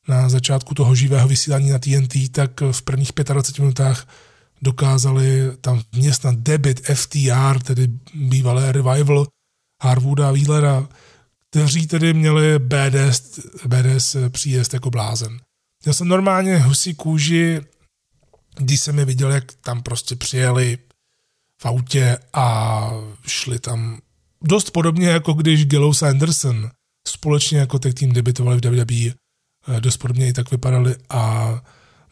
na 0.09 0.29
začátku 0.29 0.75
toho 0.75 0.95
živého 0.95 1.29
vysílání 1.29 1.71
na 1.71 1.79
TNT, 1.79 2.33
tak 2.33 2.61
v 2.73 2.83
prvních 2.83 3.13
25 3.25 3.63
minutách 3.63 4.09
dokázali 4.63 5.57
tam 5.61 5.83
vměst 5.93 6.25
na 6.25 6.33
debit 6.37 6.81
FTR, 6.95 7.59
tedy 7.65 7.89
bývalé 8.15 8.73
revival, 8.73 9.27
Harwooda 9.83 10.33
Wheelera, 10.33 10.89
kteří 11.51 11.87
tedy 11.87 12.15
měli 12.15 12.59
BDS, 12.59 13.39
BDS 13.67 14.17
příjezd 14.29 14.75
jako 14.75 14.91
blázen. 14.91 15.41
Měl 15.85 15.95
jsem 15.95 16.09
normálně 16.09 16.59
husí 16.59 16.95
kůži, 16.95 17.61
když 18.57 18.81
jsem 18.81 18.99
je 18.99 19.05
viděl, 19.05 19.31
jak 19.31 19.53
tam 19.53 19.83
prostě 19.83 20.17
přijeli 20.17 20.79
v 21.63 21.67
autě 21.67 22.19
a 22.33 22.91
šli 23.27 23.59
tam 23.59 24.01
dost 24.43 24.71
podobně, 24.71 25.09
jako 25.09 25.33
když 25.33 25.67
Gallows 25.67 26.03
Anderson 26.03 26.71
společně 27.09 27.59
jako 27.59 27.79
tag 27.79 27.95
tým 27.95 28.13
debitovali 28.13 28.61
v 28.61 28.65
WWE, 28.65 29.15
eh, 29.77 29.81
dost 29.81 29.97
podobně 29.97 30.29
i 30.29 30.33
tak 30.33 30.51
vypadali 30.51 30.97
a 31.09 31.55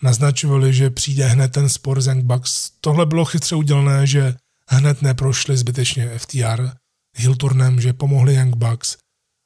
naznačovali, 0.03 0.75
že 0.75 0.91
přijde 0.91 1.27
hned 1.27 1.53
ten 1.53 1.69
spor 1.69 2.01
z 2.01 2.07
Young 2.07 2.25
Bucks. 2.25 2.71
Tohle 2.81 3.07
bylo 3.07 3.25
chytře 3.25 3.55
udělané, 3.55 4.07
že 4.07 4.35
hned 4.69 5.03
neprošli 5.03 5.57
zbytečně 5.57 6.19
FTR, 6.19 6.71
Hilturnem, 7.17 7.81
že 7.81 7.93
pomohli 7.93 8.35
Young 8.35 8.57
Bucks, 8.57 8.97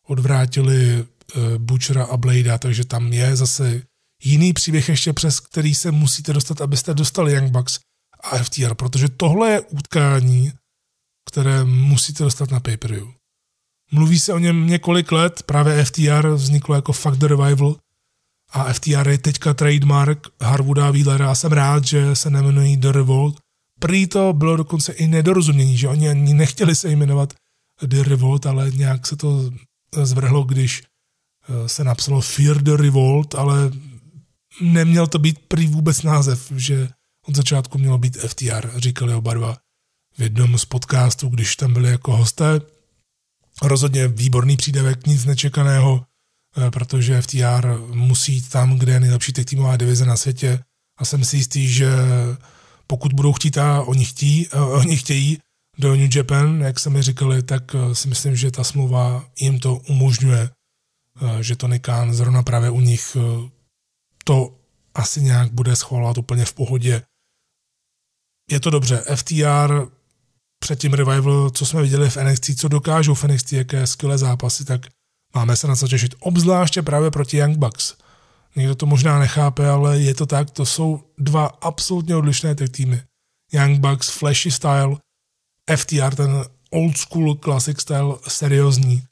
odvrátili 0.07 1.03
uh, 1.03 1.59
Butchera 1.59 2.05
a 2.05 2.17
Bladea, 2.17 2.59
takže 2.59 2.85
tam 2.85 3.13
je 3.13 3.37
zase 3.37 3.83
jiný 4.23 4.53
příběh 4.53 4.89
ještě 4.89 5.13
přes 5.13 5.41
který 5.41 5.75
se 5.75 5.91
musíte 5.91 6.33
dostat, 6.33 6.61
abyste 6.61 6.95
dostali 6.95 7.33
Young 7.33 7.51
Bucks 7.51 7.79
a 8.25 8.39
FTR, 8.39 8.75
protože 8.75 9.09
tohle 9.09 9.51
je 9.51 9.61
utkání, 9.61 10.53
které 11.27 11.65
musíte 11.65 12.25
dostat 12.25 12.51
na 12.51 12.61
pay 12.61 12.77
per 12.77 12.91
-view. 12.91 13.13
Mluví 13.93 14.19
se 14.19 14.33
o 14.33 14.39
něm 14.39 14.67
několik 14.67 15.13
let, 15.13 15.43
právě 15.43 15.85
FTR 15.85 16.29
vzniklo 16.29 16.75
jako 16.75 16.93
Fuck 16.93 17.17
the 17.17 17.27
Revival 17.27 17.77
a 18.53 18.73
FTR 18.73 19.09
je 19.09 19.19
teďka 19.19 19.55
trademark 19.55 20.27
Harwooda 20.41 20.91
Wheelera 20.91 21.31
a 21.31 21.35
jsem 21.35 21.53
rád, 21.53 21.85
že 21.85 22.17
se 22.17 22.31
nemenují 22.31 22.77
The 22.77 22.93
Revolt. 22.93 23.39
Prý 23.81 24.07
to 24.07 24.33
bylo 24.33 24.57
dokonce 24.57 24.93
i 24.93 25.07
nedorozumění, 25.07 25.79
že 25.79 25.89
oni 25.89 26.09
ani 26.09 26.35
nechtěli 26.35 26.77
se 26.77 26.91
jmenovat 26.91 27.35
The 27.83 28.03
Revolt, 28.03 28.47
ale 28.47 28.71
nějak 28.71 29.07
se 29.07 29.17
to 29.17 29.51
zvrhlo, 30.03 30.43
když 30.43 30.83
eh, 30.83 31.69
se 31.69 31.85
napsalo 31.85 32.21
Fear 32.21 32.63
the 32.63 32.77
Revolt, 32.77 33.35
ale 33.35 33.71
neměl 34.61 35.07
to 35.07 35.19
být 35.19 35.39
prý 35.49 35.67
vůbec 35.67 36.03
název, 36.03 36.53
že 36.57 36.89
od 37.27 37.37
začátku 37.37 37.79
mělo 37.79 37.99
být 37.99 38.17
FTR, 38.17 38.71
říkali 38.77 39.15
oba 39.15 39.35
dva 39.35 39.57
v 40.21 40.23
jednom 40.23 40.59
z 40.59 40.65
podcastů, 40.65 41.29
když 41.29 41.57
tam 41.57 41.73
byli 41.73 41.91
jako 41.91 42.17
hosté. 42.17 42.61
Rozhodně 43.63 44.09
výborný 44.09 44.57
přídavek, 44.57 45.07
nic 45.07 45.25
nečekaného, 45.25 46.05
eh, 46.57 46.71
protože 46.71 47.23
FTR 47.23 47.79
musí 47.95 48.35
jít 48.35 48.49
tam, 48.49 48.79
kde 48.79 48.93
je 48.93 49.01
nejlepší 49.01 49.33
tech 49.33 49.45
týmová 49.45 49.77
divize 49.77 50.05
na 50.07 50.17
světě 50.17 50.65
a 50.99 51.05
jsem 51.05 51.25
si 51.25 51.37
jistý, 51.37 51.69
že 51.69 51.89
pokud 52.87 53.13
budou 53.13 53.33
chtít 53.33 53.59
a 53.59 53.83
oni, 53.83 54.05
chtí, 54.05 54.49
uh, 54.49 54.79
oni 54.79 54.97
chtějí 54.97 55.39
do 55.79 55.97
New 55.97 56.17
Japan, 56.17 56.61
jak 56.61 56.81
se 56.81 56.91
mi 56.91 57.03
říkali, 57.03 57.43
tak 57.43 57.75
uh, 57.75 57.93
si 57.93 58.09
myslím, 58.09 58.37
že 58.37 58.51
ta 58.51 58.65
smlouva 58.65 59.25
jim 59.41 59.61
to 59.61 59.77
umožňuje, 59.77 60.51
že 61.41 61.57
Tony 61.57 61.81
Khan 61.81 62.15
zrovna 62.15 62.43
právě 62.43 62.71
u 62.71 62.81
nich 62.81 63.17
to 64.25 64.57
asi 64.95 65.23
nějak 65.23 65.53
bude 65.53 65.77
schvalovat 65.77 66.19
úplně 66.19 66.45
v 66.45 66.53
pohodě. 66.53 67.03
Je 68.51 68.61
to 68.61 68.71
dobře. 68.71 69.05
FTR 69.15 70.00
před 70.61 70.79
tím 70.79 70.93
revival, 70.93 71.51
co 71.51 71.67
jsme 71.67 71.83
viděli 71.83 72.11
v 72.11 72.17
NXT, 72.17 72.59
co 72.59 72.69
dokážou 72.69 73.15
v 73.15 73.25
NXT, 73.25 73.53
jaké 73.53 73.87
skvělé 73.87 74.19
zápasy, 74.19 74.65
tak 74.65 74.87
máme 75.35 75.57
se 75.57 75.67
na 75.67 75.77
co 75.77 75.89
těšit. 75.89 76.15
Obzvláště 76.21 76.83
právě 76.83 77.11
proti 77.11 77.37
Young 77.37 77.59
Bucks. 77.59 77.95
Někdo 78.57 78.75
to 78.75 78.87
možná 78.87 79.19
nechápe, 79.19 79.69
ale 79.69 79.99
je 79.99 80.15
to 80.15 80.27
tak, 80.27 80.51
to 80.51 80.67
jsou 80.67 81.03
dva 81.19 81.47
absolutně 81.47 82.17
odlišné 82.17 82.55
tech 82.55 82.71
týmy. 82.71 83.03
Young 83.53 83.79
Bucks, 83.79 84.11
flashy 84.11 84.51
style, 84.51 84.97
FTR, 85.77 86.15
ten 86.15 86.45
old 86.71 86.97
school 86.97 87.35
classic 87.35 87.81
style, 87.81 88.15
seriózní. 88.29 89.03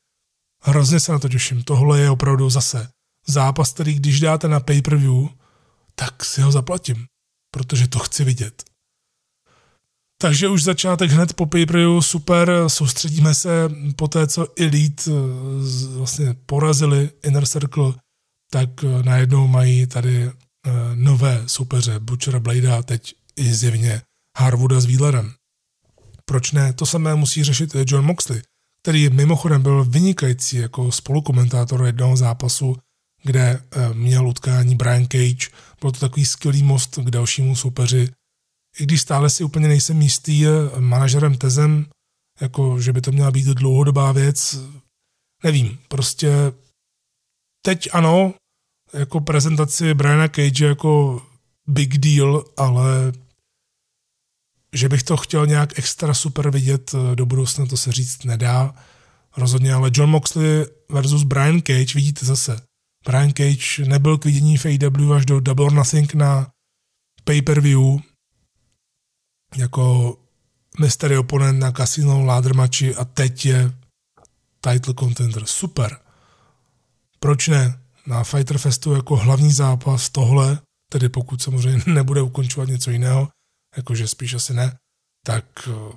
Hrozně 0.63 1.01
se 1.01 1.13
na 1.13 1.19
to 1.19 1.29
těším. 1.29 1.63
Tohle 1.63 2.01
je 2.01 2.11
opravdu 2.11 2.51
zase 2.51 2.89
zápas, 3.27 3.73
který 3.73 3.95
když 3.95 4.21
dáte 4.21 4.49
na 4.49 4.61
pay-per-view, 4.61 5.29
tak 5.95 6.25
si 6.25 6.41
ho 6.41 6.53
zaplatím, 6.53 7.07
protože 7.55 7.89
to 7.89 7.99
chci 7.99 8.25
vidět. 8.25 8.65
Takže 10.21 10.49
už 10.49 10.63
začátek 10.63 11.11
hned 11.11 11.33
po 11.33 11.47
pay 11.47 11.67
super, 12.01 12.53
soustředíme 12.67 13.35
se 13.35 13.51
po 13.97 14.09
té, 14.09 14.27
co 14.27 14.49
Elite 14.59 15.03
eh, 15.11 15.13
vlastně 15.97 16.37
porazili 16.47 17.11
Inner 17.25 17.47
Circle, 17.47 17.93
tak 18.51 18.85
eh, 18.85 19.03
najednou 19.03 19.47
mají 19.47 19.87
tady 19.87 20.25
eh, 20.25 20.33
nové 20.95 21.43
soupeře, 21.47 21.99
Butchera 21.99 22.41
Blade 22.41 22.73
a 22.73 22.83
teď 22.83 23.15
i 23.37 23.55
zjevně 23.55 24.03
Harwooda 24.39 24.81
s 24.81 24.87
Wheelerem. 24.87 25.35
Proč 26.25 26.53
ne? 26.53 26.73
To 26.73 26.87
samé 26.87 27.15
musí 27.15 27.45
řešit 27.45 27.77
John 27.87 28.05
Moxley, 28.05 28.43
který 28.83 29.09
mimochodem 29.09 29.63
byl 29.63 29.85
vynikající 29.85 30.57
jako 30.57 30.93
spolukomentátor 30.93 31.87
jednoho 31.87 32.17
zápasu, 32.17 32.77
kde 33.23 33.63
měl 33.93 34.29
utkání 34.29 34.75
Brian 34.75 35.07
Cage. 35.07 35.49
Byl 35.81 35.91
to 35.91 36.01
takový 36.01 36.27
skvělý 36.27 36.63
most 36.63 36.99
k 37.03 37.11
dalšímu 37.11 37.57
soupeři 37.57 38.09
i 38.79 38.85
když 38.85 39.01
stále 39.01 39.31
si 39.31 39.45
úplně 39.45 39.69
nejsem 39.69 40.03
jistý 40.03 40.45
manažerem 40.79 41.39
Tezem, 41.39 41.87
jako 42.41 42.81
že 42.81 42.93
by 42.93 43.01
to 43.01 43.13
měla 43.13 43.31
být 43.31 43.47
dlouhodobá 43.47 44.13
věc, 44.13 44.59
nevím, 45.45 45.79
prostě 45.89 46.33
teď 47.65 47.89
ano, 47.93 48.35
jako 48.93 49.21
prezentaci 49.21 49.95
Briana 49.95 50.29
Cage 50.29 50.67
jako 50.67 51.23
big 51.67 51.99
deal, 51.99 52.45
ale 52.57 53.13
že 54.73 54.89
bych 54.89 55.03
to 55.03 55.17
chtěl 55.17 55.47
nějak 55.47 55.79
extra 55.79 56.15
super 56.15 56.51
vidět 56.51 56.95
do 57.15 57.27
budoucna, 57.27 57.67
to 57.67 57.77
se 57.77 57.93
říct 57.93 58.25
nedá. 58.25 58.75
Rozhodně, 59.37 59.75
ale 59.75 59.91
John 59.95 60.11
Moxley 60.11 60.67
versus 60.89 61.23
Brian 61.23 61.61
Cage, 61.61 61.95
vidíte 61.95 62.27
zase. 62.27 62.61
Brian 63.05 63.33
Cage 63.33 63.85
nebyl 63.89 64.19
k 64.19 64.25
vidění 64.25 64.57
v 64.57 64.67
AEW 64.67 65.13
až 65.13 65.27
do 65.27 65.41
Double 65.41 65.71
Nothing 65.71 66.15
na 66.15 66.51
pay-per-view, 67.25 68.01
jako 69.57 70.17
mystery 70.81 71.19
oponent 71.19 71.59
na 71.59 71.73
Casino 71.73 72.25
Ladder 72.25 72.55
mači 72.55 72.95
a 72.95 73.05
teď 73.05 73.47
je 73.47 73.73
title 74.61 74.95
contender. 74.95 75.47
Super. 75.47 75.99
Proč 77.21 77.49
ne? 77.49 77.81
Na 78.07 78.25
Fighter 78.25 78.59
Festu 78.59 78.95
jako 78.95 79.17
hlavní 79.17 79.53
zápas 79.53 80.11
tohle, 80.11 80.59
tedy 80.91 81.09
pokud 81.09 81.43
samozřejmě 81.43 81.83
nebude 81.93 82.23
ukončovat 82.23 82.69
něco 82.69 82.91
jiného, 82.91 83.29
jakože 83.77 84.09
spíš 84.09 84.35
asi 84.35 84.55
ne, 84.55 84.79
tak 85.27 85.69
eh, 85.69 85.97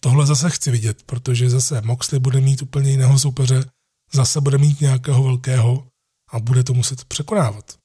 tohle 0.00 0.26
zase 0.26 0.50
chci 0.50 0.70
vidět, 0.70 1.02
protože 1.02 1.50
zase 1.50 1.80
Moxley 1.80 2.20
bude 2.20 2.40
mít 2.40 2.62
úplně 2.62 2.90
jiného 2.90 3.18
soupeře, 3.18 3.64
zase 4.12 4.40
bude 4.40 4.58
mít 4.58 4.80
nějakého 4.80 5.22
velkého 5.22 5.86
a 6.32 6.40
bude 6.40 6.64
to 6.64 6.74
muset 6.74 7.04
překonávat. 7.04 7.78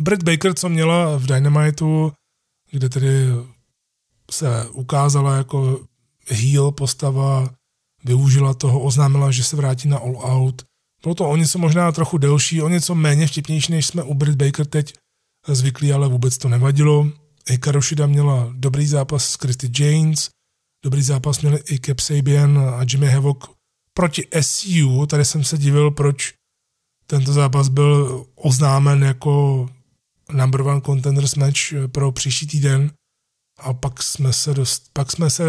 Britt 0.00 0.22
Baker, 0.22 0.54
co 0.54 0.68
měla 0.68 1.16
v 1.16 1.26
Dynamitu, 1.26 2.12
kde 2.70 2.88
tedy 2.88 3.28
se 4.30 4.68
ukázala 4.68 5.36
jako 5.36 5.80
heel 6.26 6.72
postava, 6.72 7.50
využila 8.04 8.54
toho, 8.54 8.80
oznámila, 8.80 9.30
že 9.30 9.44
se 9.44 9.56
vrátí 9.56 9.88
na 9.88 9.98
All 9.98 10.16
Out. 10.16 10.62
Bylo 11.02 11.14
to 11.14 11.28
o 11.28 11.36
něco 11.36 11.58
možná 11.58 11.92
trochu 11.92 12.18
delší, 12.18 12.62
o 12.62 12.68
něco 12.68 12.94
méně 12.94 13.26
vtipnější, 13.26 13.72
než 13.72 13.86
jsme 13.86 14.02
u 14.02 14.14
Britt 14.14 14.36
Baker 14.36 14.66
teď 14.66 14.94
zvyklí, 15.48 15.92
ale 15.92 16.08
vůbec 16.08 16.38
to 16.38 16.48
nevadilo. 16.48 17.06
Hikaru 17.50 17.80
Shida 17.80 18.06
měla 18.06 18.48
dobrý 18.52 18.86
zápas 18.86 19.24
s 19.24 19.34
Christy 19.34 19.70
James, 19.78 20.30
dobrý 20.84 21.02
zápas 21.02 21.40
měli 21.40 21.58
i 21.70 21.80
Cap 21.80 22.00
Sabian 22.00 22.58
a 22.58 22.80
Jimmy 22.90 23.06
Havoc 23.06 23.38
proti 23.94 24.28
SU. 24.40 25.06
Tady 25.06 25.24
jsem 25.24 25.44
se 25.44 25.58
divil, 25.58 25.90
proč 25.90 26.34
tento 27.06 27.32
zápas 27.32 27.68
byl 27.68 28.26
oznámen 28.34 29.02
jako 29.02 29.66
number 30.32 30.60
one 30.60 30.80
contenders 30.80 31.34
match 31.34 31.74
pro 31.92 32.12
příští 32.12 32.46
týden. 32.46 32.90
A 33.58 33.74
pak 33.74 34.02
jsme 34.02 34.32
se, 34.32 34.54
dost, 34.54 34.90
pak 34.92 35.12
jsme 35.12 35.30
se 35.30 35.44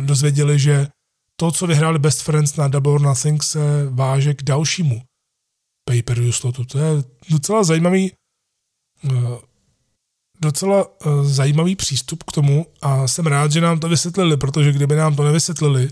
dozvěděli, 0.00 0.58
že 0.58 0.88
to, 1.36 1.50
co 1.52 1.66
vyhráli 1.66 1.98
Best 1.98 2.22
Friends 2.22 2.56
na 2.56 2.68
Double 2.68 2.92
or 2.92 3.00
Nothing, 3.00 3.42
se 3.42 3.86
váže 3.90 4.34
k 4.34 4.42
dalšímu 4.42 5.02
pay-per-view 5.84 6.32
slotu. 6.32 6.64
To 6.64 6.78
je 6.78 7.02
docela 7.30 7.64
zajímavý 7.64 8.12
eh, 9.04 9.10
docela 10.40 10.86
eh, 11.00 11.24
zajímavý 11.24 11.76
přístup 11.76 12.22
k 12.22 12.32
tomu 12.32 12.66
a 12.82 13.08
jsem 13.08 13.26
rád, 13.26 13.52
že 13.52 13.60
nám 13.60 13.80
to 13.80 13.88
vysvětlili, 13.88 14.36
protože 14.36 14.72
kdyby 14.72 14.96
nám 14.96 15.16
to 15.16 15.24
nevysvětlili, 15.24 15.90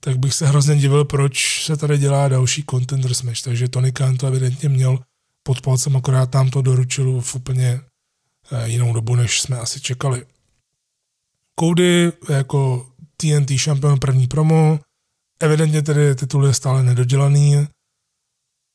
tak 0.00 0.18
bych 0.18 0.34
se 0.34 0.46
hrozně 0.46 0.76
divil, 0.76 1.04
proč 1.04 1.64
se 1.64 1.76
tady 1.76 1.98
dělá 1.98 2.28
další 2.28 2.64
Contenders 2.70 3.22
match. 3.22 3.42
Takže 3.42 3.68
Tony 3.68 3.92
Khan 3.92 4.16
to 4.16 4.26
evidentně 4.26 4.68
měl 4.68 4.98
pod 5.42 5.60
palcem, 5.60 5.96
akorát 5.96 6.34
nám 6.34 6.50
to 6.50 6.62
doručil 6.62 7.20
v 7.20 7.34
úplně 7.34 7.80
eh, 8.52 8.68
jinou 8.68 8.92
dobu, 8.92 9.16
než 9.16 9.40
jsme 9.40 9.58
asi 9.58 9.80
čekali. 9.80 10.26
Cody 11.60 12.12
jako 12.28 12.86
TNT 13.16 13.50
šampion 13.56 13.98
první 13.98 14.26
promo, 14.26 14.80
evidentně 15.40 15.82
tedy 15.82 16.14
titul 16.14 16.46
je 16.46 16.54
stále 16.54 16.82
nedodělaný. 16.82 17.68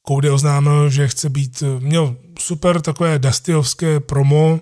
Cody 0.08 0.30
oznámil, 0.30 0.90
že 0.90 1.08
chce 1.08 1.30
být, 1.30 1.64
měl 1.80 2.16
super 2.40 2.82
takové 2.82 3.20
Dustyovské 3.20 4.00
promo, 4.00 4.62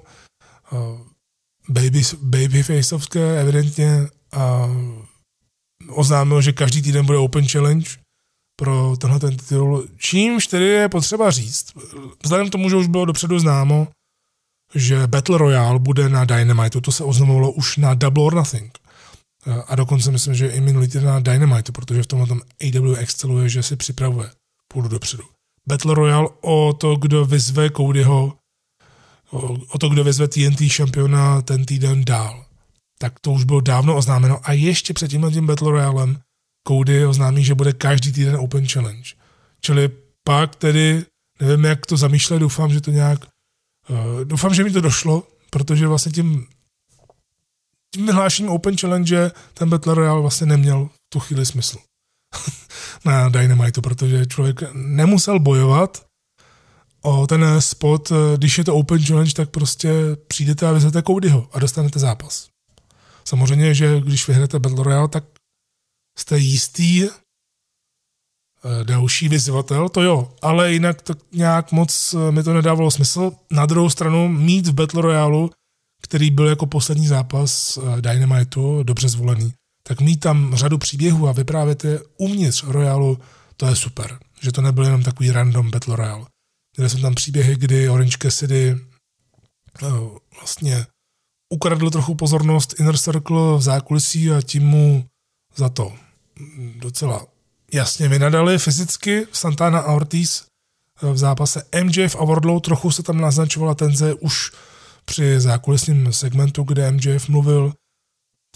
baby, 1.69 2.02
babyfaceovské 2.22 3.41
evidentně 3.41 4.07
a 4.31 4.68
oznámil, 5.89 6.41
že 6.41 6.53
každý 6.53 6.81
týden 6.81 7.06
bude 7.06 7.18
Open 7.18 7.48
Challenge 7.48 7.89
pro 8.60 8.98
tenhle 8.98 9.19
ten 9.19 9.38
titul, 9.38 9.88
čímž 9.98 10.48
tedy 10.48 10.65
je 10.65 10.89
potřeba 10.89 11.31
říct. 11.31 11.73
Vzhledem 12.23 12.49
k 12.49 12.52
tomu, 12.52 12.69
že 12.69 12.76
už 12.76 12.88
bylo 12.88 13.06
dopředu 13.06 13.39
známo, 13.39 13.88
že 14.76 15.07
Battle 15.07 15.38
Royale 15.38 15.80
bude 15.80 16.10
na 16.10 16.26
Dynamite, 16.26 16.81
to 16.81 16.91
se 16.91 17.03
oznamovalo 17.03 17.52
už 17.52 17.77
na 17.77 17.93
Double 17.93 18.23
or 18.23 18.34
Nothing. 18.34 18.77
A 19.68 19.76
dokonce 19.76 20.11
myslím, 20.11 20.35
že 20.35 20.48
i 20.48 20.61
minulý 20.61 20.88
týden 20.88 21.06
na 21.06 21.19
Dynamite, 21.19 21.72
protože 21.72 22.03
v 22.03 22.07
tomhle 22.07 22.27
tom 22.27 22.41
AW 22.61 22.95
exceluje, 22.98 23.49
že 23.49 23.64
si 23.64 23.76
připravuje 23.76 24.30
půjdu 24.68 24.88
dopředu. 24.88 25.23
Battle 25.68 25.95
Royale 25.95 26.30
o 26.41 26.73
to, 26.73 26.95
kdo 26.95 27.26
vyzve 27.26 27.69
Codyho, 27.69 28.34
o 29.69 29.77
to, 29.80 29.89
kdo 29.89 30.03
vyzve 30.03 30.27
TNT 30.27 30.61
šampiona 30.68 31.41
ten 31.41 31.65
týden 31.65 32.06
dál. 32.06 32.45
Tak 32.99 33.19
to 33.19 33.31
už 33.31 33.43
bylo 33.43 33.61
dávno 33.61 33.95
oznámeno 33.95 34.39
a 34.43 34.52
ještě 34.52 34.93
před 34.93 35.07
tímhle 35.07 35.31
tím 35.31 35.48
Battle 35.48 35.72
Royalem 35.72 36.19
Cody 36.68 37.06
oznámí, 37.06 37.43
že 37.43 37.56
bude 37.56 37.73
každý 37.73 38.11
týden 38.11 38.35
Open 38.35 38.68
Challenge. 38.68 39.10
Čili 39.61 39.89
pak 40.23 40.56
tedy, 40.56 41.06
nevím, 41.41 41.65
jak 41.65 41.85
to 41.85 41.98
zamýšlet, 41.98 42.39
doufám, 42.39 42.73
že 42.73 42.81
to 42.81 42.91
nějak 42.91 43.19
doufám, 44.23 44.53
že 44.53 44.63
mi 44.63 44.72
to 44.72 44.81
došlo, 44.81 45.27
protože 45.49 45.88
vlastně 45.88 46.11
tím, 46.11 46.47
tím 47.93 48.05
vyhlášením 48.05 48.51
Open 48.51 48.77
Challenge 48.77 49.31
ten 49.53 49.69
Battle 49.69 49.95
Royale 49.95 50.22
vlastně 50.22 50.47
neměl 50.47 50.89
tu 51.09 51.19
chvíli 51.19 51.45
smysl 51.45 51.77
na 53.05 53.30
Dynamite, 53.30 53.81
protože 53.81 54.26
člověk 54.26 54.63
nemusel 54.73 55.39
bojovat 55.39 56.05
o 57.01 57.27
ten 57.27 57.61
spot, 57.61 58.11
eh, 58.11 58.38
když 58.38 58.57
je 58.57 58.63
to 58.63 58.76
Open 58.76 59.05
Challenge, 59.05 59.34
tak 59.34 59.49
prostě 59.49 59.93
přijdete 60.27 60.68
a 60.68 60.72
vezete 60.72 61.03
Codyho 61.03 61.49
a 61.53 61.59
dostanete 61.59 61.99
zápas. 61.99 62.47
Samozřejmě, 63.26 63.73
že 63.73 64.01
když 64.01 64.27
vyhrajete 64.27 64.59
Battle 64.59 64.84
Royale, 64.84 65.07
tak 65.07 65.23
jste 66.18 66.38
jistý, 66.38 67.03
Eh, 67.03 67.09
další 68.83 69.29
vyzvatel, 69.29 69.89
to 69.89 70.01
jo, 70.01 70.31
ale 70.41 70.73
jinak 70.73 71.01
to 71.01 71.13
nějak 71.31 71.71
moc 71.71 72.15
eh, 72.17 72.31
mi 72.31 72.43
to 72.43 72.53
nedávalo 72.53 72.91
smysl. 72.91 73.31
Na 73.51 73.65
druhou 73.65 73.89
stranu 73.89 74.27
mít 74.27 74.67
v 74.67 74.73
Battle 74.73 75.01
Royale 75.01 75.49
který 76.01 76.31
byl 76.31 76.47
jako 76.47 76.65
poslední 76.65 77.07
zápas 77.07 77.77
eh, 77.77 78.01
Dynamitu 78.01 78.83
dobře 78.83 79.09
zvolený, 79.09 79.53
tak 79.83 80.01
mít 80.01 80.17
tam 80.17 80.55
řadu 80.55 80.77
příběhů 80.77 81.27
a 81.27 81.31
vyprávět 81.31 81.83
je 81.83 81.99
uvnitř 82.17 82.63
Royalu, 82.63 83.19
to 83.57 83.65
je 83.67 83.75
super. 83.75 84.19
Že 84.41 84.51
to 84.51 84.61
nebyl 84.61 84.83
jenom 84.83 85.03
takový 85.03 85.31
random 85.31 85.71
Battle 85.71 85.95
Royale. 85.95 86.25
Měli 86.77 86.89
jsme 86.89 87.01
tam 87.01 87.15
příběhy, 87.15 87.55
kdy 87.55 87.89
Orange 87.89 88.17
Cassidy 88.21 88.75
no, 89.81 90.17
vlastně 90.35 90.85
ukradl 91.49 91.89
trochu 91.89 92.15
pozornost 92.15 92.79
Inner 92.79 92.97
Circle 92.97 93.57
v 93.57 93.61
zákulisí 93.61 94.31
a 94.31 94.41
tím 94.41 94.63
mu 94.63 95.05
za 95.55 95.69
to 95.69 95.93
docela 96.75 97.25
jasně 97.73 98.07
vynadali 98.07 98.57
fyzicky 98.57 99.27
Santana 99.31 99.80
a 99.80 99.93
Ortiz 99.93 100.45
v 101.02 101.18
zápase 101.18 101.64
MJF 101.84 102.15
a 102.15 102.26
Wardlow. 102.26 102.60
Trochu 102.60 102.91
se 102.91 103.03
tam 103.03 103.22
naznačovala 103.22 103.76
tenze 103.76 104.14
už 104.14 104.52
při 105.06 105.39
zákulisním 105.39 106.14
segmentu, 106.14 106.64
kde 106.64 106.91
MJF 106.91 107.30
mluvil 107.30 107.73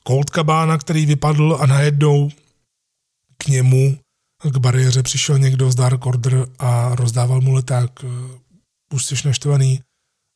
Colt 0.08 0.30
Cabana, 0.30 0.78
který 0.78 1.06
vypadl 1.06 1.58
a 1.62 1.66
najednou 1.66 2.30
k 3.38 3.48
němu 3.48 3.98
k 4.44 4.58
bariéře 4.58 5.04
přišel 5.04 5.40
někdo 5.40 5.72
z 5.72 5.76
Dark 5.76 6.06
Order 6.06 6.48
a 6.60 6.96
rozdával 6.96 7.42
mu 7.42 7.54
leták. 7.54 7.92
Už 8.94 9.06
jsi 9.06 9.16
naštvaný 9.26 9.82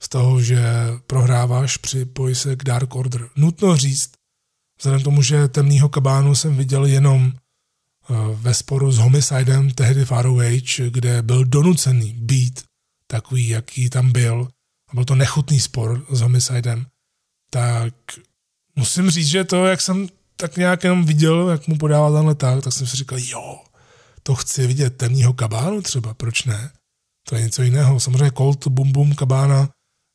z 0.04 0.10
toho, 0.10 0.42
že 0.42 0.64
prohráváš 1.08 1.78
při 1.78 2.06
poji 2.06 2.36
se 2.36 2.56
k 2.56 2.64
Dark 2.64 2.96
Order. 2.96 3.30
Nutno 3.36 3.78
říct, 3.78 4.12
vzhledem 4.80 5.04
tomu, 5.04 5.22
že 5.22 5.48
temnýho 5.48 5.90
kabánu 5.90 6.36
jsem 6.36 6.58
viděl 6.58 6.86
jenom 6.86 7.32
eh, 7.34 7.40
ve 8.34 8.54
sporu 8.54 8.92
s 8.92 8.98
Homicidem 8.98 9.72
tehdy 9.72 10.06
v 10.06 10.12
ROH, 10.12 10.80
kde 10.90 11.22
byl 11.22 11.46
donucený 11.46 12.14
být 12.14 12.64
takový, 13.08 13.48
jaký 13.48 13.90
tam 13.90 14.12
byl, 14.12 14.48
a 14.90 14.94
byl 14.94 15.06
to 15.06 15.16
nechutný 15.16 15.60
spor 15.60 16.06
s 16.10 16.22
Homicidem, 16.22 16.86
tak 17.50 17.94
musím 18.76 19.10
říct, 19.10 19.28
že 19.28 19.44
to, 19.44 19.66
jak 19.66 19.82
jsem 19.82 20.08
tak 20.36 20.58
nějak 20.58 20.84
jenom 20.84 21.06
viděl, 21.06 21.50
jak 21.50 21.68
mu 21.68 21.78
podával 21.78 22.14
ten 22.14 22.26
leták, 22.26 22.64
tak 22.64 22.74
jsem 22.74 22.88
si 22.88 22.98
říkal, 22.98 23.20
jo, 23.22 23.64
to 24.24 24.36
chci 24.36 24.68
vidět 24.68 24.98
temního 24.98 25.34
kabánu 25.34 25.82
třeba, 25.82 26.14
proč 26.14 26.44
ne? 26.44 26.72
To 27.30 27.36
je 27.36 27.42
něco 27.42 27.64
jiného. 27.64 28.00
Samozřejmě 28.00 28.32
Colt, 28.32 28.68
Bum 28.68 28.92
Bum, 28.92 29.16
Kabána, 29.16 29.70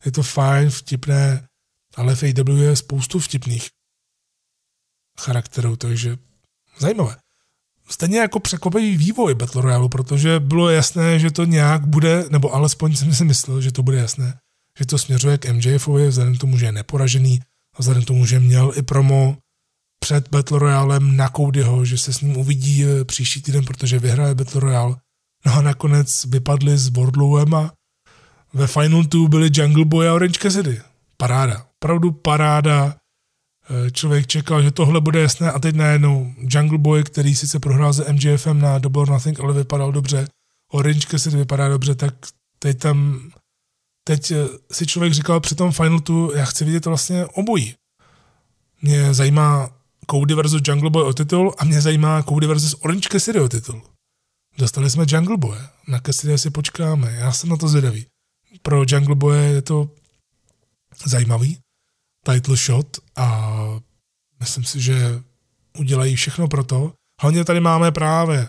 je 0.04 0.12
to 0.12 0.22
fajn, 0.22 0.70
vtipné, 0.70 1.48
ale 1.94 2.16
v 2.16 2.22
AW 2.22 2.62
je 2.62 2.76
spoustu 2.76 3.18
vtipných 3.18 3.68
charakterů, 5.20 5.76
takže 5.76 6.18
zajímavé. 6.78 7.16
Stejně 7.88 8.18
jako 8.18 8.40
překvapivý 8.40 8.96
vývoj 8.96 9.34
Battle 9.34 9.62
Royale, 9.62 9.88
protože 9.88 10.40
bylo 10.40 10.70
jasné, 10.70 11.18
že 11.18 11.30
to 11.30 11.44
nějak 11.44 11.86
bude, 11.86 12.24
nebo 12.30 12.54
alespoň 12.54 12.96
jsem 12.96 13.14
si 13.14 13.24
myslel, 13.24 13.60
že 13.60 13.72
to 13.72 13.82
bude 13.82 13.96
jasné, 13.96 14.38
že 14.78 14.86
to 14.86 14.98
směřuje 14.98 15.38
k 15.38 15.52
MJFovi, 15.52 16.08
vzhledem 16.08 16.36
k 16.36 16.40
tomu, 16.40 16.58
že 16.58 16.66
je 16.66 16.72
neporažený, 16.72 17.40
a 17.76 17.78
vzhledem 17.78 18.02
k 18.02 18.06
tomu, 18.06 18.26
že 18.26 18.40
měl 18.40 18.72
i 18.76 18.82
promo 18.82 19.36
před 20.04 20.28
Battle 20.28 20.58
Royalem 20.58 21.16
na 21.16 21.28
Codyho, 21.28 21.84
že 21.84 21.98
se 21.98 22.12
s 22.12 22.20
ním 22.20 22.36
uvidí 22.36 22.84
eh, 22.84 23.04
příští 23.04 23.42
týden, 23.42 23.64
protože 23.64 23.98
vyhraje 23.98 24.34
Battle 24.34 24.60
Royale. 24.60 24.96
No 25.46 25.54
a 25.54 25.62
nakonec 25.62 26.24
vypadli 26.24 26.78
s 26.78 26.88
Wardlowem 26.88 27.54
a 27.54 27.72
ve 28.54 28.66
Final 28.66 29.02
2 29.02 29.28
byli 29.28 29.50
Jungle 29.52 29.84
Boy 29.84 30.08
a 30.08 30.14
Orange 30.14 30.38
Cassidy. 30.38 30.80
Paráda. 31.16 31.66
Opravdu 31.82 32.12
paráda. 32.12 32.96
Eh, 33.70 33.90
člověk 33.90 34.26
čekal, 34.26 34.62
že 34.62 34.70
tohle 34.70 35.00
bude 35.00 35.20
jasné 35.20 35.52
a 35.52 35.58
teď 35.58 35.74
najednou 35.74 36.34
Jungle 36.38 36.78
Boy, 36.78 37.04
který 37.04 37.34
sice 37.34 37.60
prohrál 37.60 37.92
se 37.92 38.12
MJFem 38.12 38.60
na 38.60 38.78
Double 38.78 39.02
or 39.02 39.10
Nothing, 39.10 39.40
ale 39.40 39.54
vypadal 39.54 39.92
dobře. 39.92 40.28
Orange 40.72 41.06
Cassidy 41.10 41.36
vypadá 41.36 41.68
dobře, 41.68 41.94
tak 41.94 42.14
teď 42.58 42.78
tam 42.78 43.20
teď 44.04 44.30
eh, 44.30 44.36
si 44.72 44.86
člověk 44.86 45.12
říkal 45.12 45.40
při 45.40 45.54
tom 45.54 45.72
Final 45.72 45.98
2, 45.98 46.36
já 46.36 46.44
chci 46.44 46.64
vidět 46.64 46.86
vlastně 46.86 47.26
obojí. 47.26 47.74
Mě 48.82 49.14
zajímá 49.14 49.70
Cody 50.10 50.34
versus 50.34 50.62
Jungle 50.66 50.90
Boy 50.90 51.02
o 51.02 51.12
titul 51.12 51.54
a 51.58 51.64
mě 51.64 51.80
zajímá 51.80 52.22
Cody 52.22 52.46
versus 52.46 52.74
Orange 52.80 53.08
Cassidy 53.12 53.40
o 53.40 53.48
titul. 53.48 53.82
Dostali 54.58 54.90
jsme 54.90 55.04
Jungle 55.08 55.36
Boy, 55.36 55.58
na 55.88 56.00
Cassidy 56.00 56.38
si 56.38 56.50
počkáme, 56.50 57.12
já 57.12 57.32
jsem 57.32 57.50
na 57.50 57.56
to 57.56 57.68
zvědavý. 57.68 58.06
Pro 58.62 58.84
Jungle 58.88 59.14
Boy 59.14 59.38
je 59.38 59.62
to 59.62 59.90
zajímavý 61.06 61.63
title 62.24 62.56
shot 62.56 62.98
a 63.16 63.56
myslím 64.40 64.64
si, 64.64 64.80
že 64.80 65.22
udělají 65.78 66.16
všechno 66.16 66.48
pro 66.48 66.64
to. 66.64 66.92
Hlavně 67.20 67.44
tady 67.44 67.60
máme 67.60 67.92
právě 67.92 68.48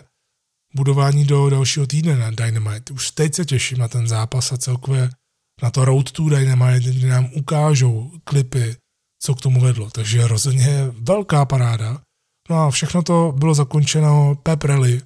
budování 0.74 1.24
do 1.24 1.50
dalšího 1.50 1.86
týdne 1.86 2.16
na 2.16 2.30
Dynamite. 2.30 2.92
Už 2.92 3.10
teď 3.10 3.34
se 3.34 3.44
těším 3.44 3.78
na 3.78 3.88
ten 3.88 4.08
zápas 4.08 4.52
a 4.52 4.56
celkově 4.56 5.10
na 5.62 5.70
to 5.70 5.84
Road 5.84 6.12
to 6.12 6.28
Dynamite, 6.28 6.90
kde 6.90 7.08
nám 7.08 7.28
ukážou 7.34 8.10
klipy 8.24 8.76
co 9.22 9.34
k 9.34 9.40
tomu 9.40 9.60
vedlo. 9.60 9.90
Takže 9.90 10.28
rozhodně 10.28 10.86
velká 11.00 11.44
paráda. 11.44 12.00
No 12.50 12.56
a 12.56 12.70
všechno 12.70 13.02
to 13.02 13.34
bylo 13.36 13.54
zakončeno 13.54 14.34
pep 14.42 14.64
rally, 14.64 15.02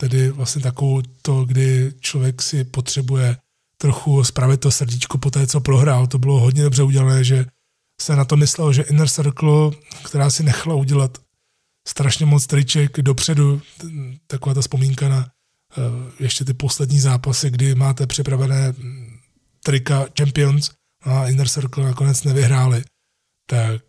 tedy 0.00 0.30
vlastně 0.30 0.62
takovou 0.62 1.02
to, 1.22 1.44
kdy 1.44 1.92
člověk 2.00 2.42
si 2.42 2.64
potřebuje 2.64 3.36
trochu 3.80 4.24
spravit 4.24 4.60
to 4.60 4.70
srdíčko 4.70 5.18
po 5.18 5.30
té, 5.30 5.46
co 5.46 5.60
prohrál. 5.60 6.06
To 6.06 6.18
bylo 6.18 6.40
hodně 6.40 6.62
dobře 6.62 6.82
udělané, 6.82 7.24
že 7.24 7.46
se 8.02 8.16
na 8.16 8.24
to 8.24 8.36
myslel, 8.36 8.72
že 8.72 8.82
Inner 8.82 9.08
Circle, 9.08 9.70
která 10.04 10.30
si 10.30 10.42
nechala 10.42 10.74
udělat 10.74 11.18
strašně 11.88 12.26
moc 12.26 12.46
triček 12.46 13.00
dopředu, 13.00 13.62
taková 14.26 14.54
ta 14.54 14.60
vzpomínka 14.60 15.08
na 15.08 15.18
uh, 15.18 15.84
ještě 16.20 16.44
ty 16.44 16.54
poslední 16.54 17.00
zápasy, 17.00 17.50
kdy 17.50 17.74
máte 17.74 18.06
připravené 18.06 18.74
trika 19.64 20.06
Champions 20.18 20.70
a 21.02 21.28
Inner 21.28 21.48
Circle 21.48 21.84
nakonec 21.84 22.24
nevyhráli 22.24 22.84
tak 23.50 23.82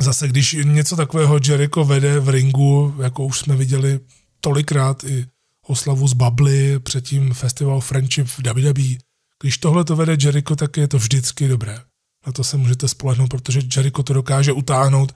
zase 0.00 0.28
když 0.28 0.56
něco 0.64 0.96
takového 0.96 1.38
Jericho 1.48 1.84
vede 1.84 2.20
v 2.20 2.28
ringu, 2.28 2.94
jako 3.02 3.24
už 3.24 3.38
jsme 3.38 3.56
viděli 3.56 4.00
tolikrát 4.40 5.04
i 5.04 5.26
oslavu 5.66 6.08
z 6.08 6.12
Bably, 6.12 6.78
předtím 6.78 7.34
festival 7.34 7.80
Friendship 7.80 8.26
v 8.26 8.38
WWE, 8.38 8.98
když 9.42 9.58
tohle 9.58 9.84
to 9.84 9.96
vede 9.96 10.16
Jericho, 10.20 10.56
tak 10.56 10.76
je 10.76 10.88
to 10.88 10.98
vždycky 10.98 11.48
dobré. 11.48 11.80
Na 12.28 12.32
to 12.32 12.44
se 12.44 12.56
můžete 12.56 12.88
spolehnout, 12.88 13.30
protože 13.30 13.60
Jericho 13.76 14.02
to 14.02 14.12
dokáže 14.12 14.52
utáhnout 14.52 15.12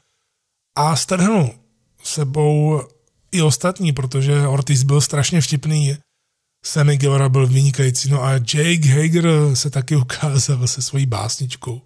a 0.77 0.97
strhnu 0.97 1.55
sebou 2.03 2.83
i 3.33 3.43
ostatní, 3.43 3.93
protože 3.93 4.47
Ortiz 4.47 4.83
byl 4.83 5.01
strašně 5.01 5.41
vtipný, 5.41 5.97
Sammy 6.65 6.97
Guevara 6.97 7.29
byl 7.29 7.47
vynikající, 7.47 8.11
no 8.11 8.23
a 8.23 8.33
Jake 8.33 8.89
Hager 8.89 9.27
se 9.55 9.71
taky 9.71 9.97
ukázal 10.07 10.67
se 10.67 10.83
svojí 10.83 11.07
básničkou. 11.07 11.83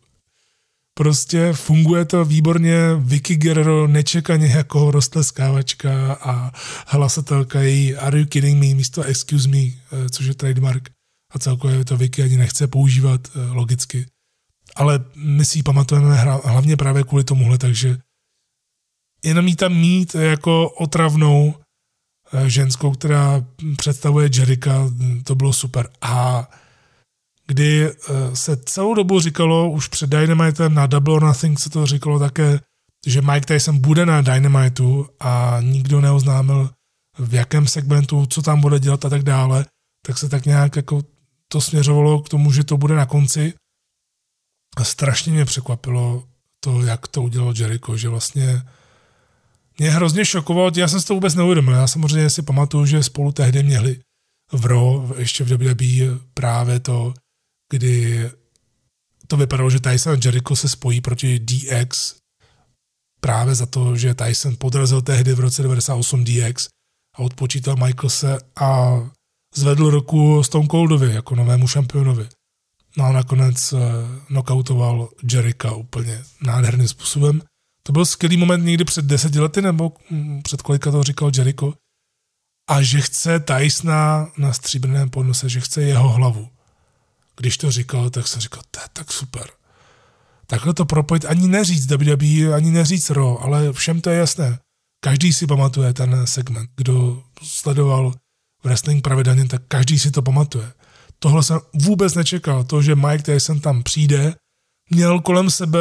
Prostě 0.95 1.53
funguje 1.53 2.05
to 2.05 2.25
výborně, 2.25 2.77
Vicky 2.99 3.37
Guerrero 3.37 3.87
nečekaně 3.87 4.47
jako 4.47 4.91
roztleskávačka 4.91 6.13
a 6.13 6.53
hlasatelka 6.87 7.61
její 7.61 7.97
Are 7.97 8.19
you 8.19 8.27
kidding 8.27 8.65
me 8.65 8.75
místo 8.75 9.03
Excuse 9.03 9.49
me, 9.49 9.59
eh, 9.59 10.09
což 10.11 10.27
je 10.27 10.35
trademark. 10.35 10.89
A 11.31 11.39
celkově 11.39 11.85
to 11.85 11.97
Vicky 11.97 12.23
ani 12.23 12.37
nechce 12.37 12.67
používat 12.67 13.21
eh, 13.35 13.41
logicky. 13.53 14.07
Ale 14.77 15.05
my 15.15 15.45
si 15.45 15.59
ji 15.59 15.63
pamatujeme 15.63 16.15
hlavně 16.45 16.77
právě 16.77 17.03
kvůli 17.03 17.25
tomuhle, 17.25 17.59
takže 17.59 17.99
jenom 19.25 19.47
jí 19.47 19.57
tam 19.57 19.75
mít 19.75 20.15
jako 20.15 20.71
otravnou 20.71 21.55
eh, 22.33 22.51
ženskou, 22.51 22.91
která 22.91 23.45
představuje 23.77 24.31
Jerika, 24.39 24.91
to 25.25 25.35
bylo 25.35 25.53
super. 25.53 25.89
A 26.01 26.49
kdy 27.47 27.87
eh, 27.87 28.37
se 28.37 28.57
celou 28.57 28.95
dobu 28.95 29.21
říkalo, 29.21 29.71
už 29.71 29.89
před 29.89 30.11
Dynamitem 30.11 30.75
na 30.75 30.87
Double 30.87 31.15
or 31.15 31.23
Nothing 31.23 31.61
se 31.61 31.71
to 31.71 31.87
říkalo 31.87 32.19
také, 32.19 32.61
že 33.07 33.23
Mike 33.23 33.47
Tyson 33.47 33.79
bude 33.79 34.07
na 34.07 34.21
Dynamitu 34.21 35.09
a 35.21 35.59
nikdo 35.61 36.01
neoznámil 36.01 36.71
v 37.19 37.35
jakém 37.35 37.67
segmentu, 37.67 38.27
co 38.27 38.43
tam 38.43 38.61
bude 38.61 38.79
dělat 38.79 39.05
a 39.05 39.11
tak 39.11 39.23
dále, 39.23 39.67
tak 40.07 40.19
se 40.19 40.29
tak 40.29 40.47
nějak 40.47 40.77
jako 40.77 41.03
to 41.49 41.61
směřovalo 41.61 42.23
k 42.23 42.29
tomu, 42.29 42.53
že 42.53 42.65
to 42.65 42.77
bude 42.77 42.95
na 42.97 43.07
konci. 43.07 43.55
A 44.77 44.85
strašně 44.85 45.33
mě 45.33 45.45
překvapilo 45.45 46.25
to, 46.61 46.83
jak 46.83 47.09
to 47.09 47.23
udělal 47.23 47.55
Jericho, 47.57 47.97
že 47.97 48.09
vlastně 48.09 48.63
mě 49.79 49.91
hrozně 49.91 50.25
šokovalo, 50.25 50.71
já 50.77 50.89
jsem 50.89 51.01
si 51.01 51.07
to 51.07 51.15
vůbec 51.15 51.35
neuvědomil, 51.35 51.75
já 51.75 51.87
samozřejmě 51.87 52.31
si 52.31 52.43
pamatuju, 52.43 52.87
že 52.87 53.03
spolu 53.03 53.33
tehdy 53.33 53.63
měli 53.63 54.01
v 54.53 54.67
RO, 54.67 55.15
ještě 55.19 55.45
v 55.45 55.49
WWE 55.49 56.19
právě 56.35 56.81
to 56.81 57.15
kdy 57.71 58.31
to 59.27 59.37
vypadalo, 59.37 59.71
že 59.71 59.81
Tyson 59.81 60.13
a 60.13 60.19
Jericho 60.25 60.57
se 60.57 60.69
spojí 60.69 61.01
proti 61.01 61.39
DX 61.39 62.15
právě 63.21 63.55
za 63.55 63.67
to, 63.67 63.97
že 63.97 64.15
Tyson 64.15 64.57
podrazil 64.57 65.03
tehdy 65.03 65.35
v 65.35 65.41
roce 65.41 65.63
98 65.63 66.25
DX 66.25 66.69
a 67.17 67.19
odpočítal 67.19 67.77
Michaelse 67.77 68.39
a 68.57 69.01
zvedl 69.55 69.91
ruku 69.91 70.43
Stone 70.43 70.69
Coldovi 70.69 71.15
jako 71.15 71.35
novému 71.35 71.69
šampionovi. 71.69 72.29
No 72.97 73.05
a 73.05 73.13
nakonec 73.13 73.73
uh, 73.73 73.81
knockoutoval 74.29 75.09
Jericho 75.33 75.77
úplně 75.77 76.25
nádherným 76.43 76.89
způsobem. 76.89 77.43
To 77.83 77.93
byl 77.93 78.07
skvělý 78.07 78.37
moment 78.37 78.65
někdy 78.65 78.85
před 78.85 79.05
deseti 79.05 79.41
lety, 79.41 79.63
nebo 79.63 79.93
hm, 80.11 80.41
před 80.43 80.63
kolika 80.63 80.91
to 80.91 81.03
říkal 81.03 81.31
Jericho. 81.37 81.75
A 82.71 82.83
že 82.83 83.01
chce 83.01 83.41
Tysona 83.41 84.29
na 84.39 84.53
stříbrném 84.53 85.11
podnose, 85.11 85.49
že 85.49 85.61
chce 85.61 85.83
jeho 85.83 86.09
hlavu 86.09 86.49
když 87.37 87.57
to 87.57 87.71
říkal, 87.71 88.11
tak 88.11 88.29
jsem 88.29 88.41
říkal, 88.41 88.63
to 88.71 88.81
je 88.81 88.87
tak 88.93 89.13
super. 89.13 89.51
takhle 90.47 90.75
to 90.75 90.85
propojit, 90.85 91.25
ani 91.25 91.49
neříct 91.49 91.91
WWE, 91.91 92.55
ani 92.55 92.71
neříct 92.71 93.11
Raw, 93.11 93.37
ale 93.41 93.73
všem 93.73 94.01
to 94.01 94.11
je 94.11 94.19
jasné. 94.19 94.59
Každý 95.05 95.33
si 95.33 95.47
pamatuje 95.47 95.95
ten 95.95 96.27
segment. 96.27 96.71
Kdo 96.77 97.23
sledoval 97.43 98.15
wrestling 98.65 99.05
pravidelně, 99.05 99.45
tak 99.49 99.63
každý 99.69 99.99
si 99.99 100.11
to 100.11 100.23
pamatuje. 100.23 100.73
Tohle 101.19 101.43
jsem 101.43 101.61
vůbec 101.75 102.15
nečekal. 102.15 102.65
To, 102.65 102.83
že 102.83 102.95
Mike 102.95 103.23
Tyson 103.23 103.61
tam 103.61 103.83
přijde, 103.83 104.35
měl 104.91 105.21
kolem 105.21 105.51
sebe 105.51 105.79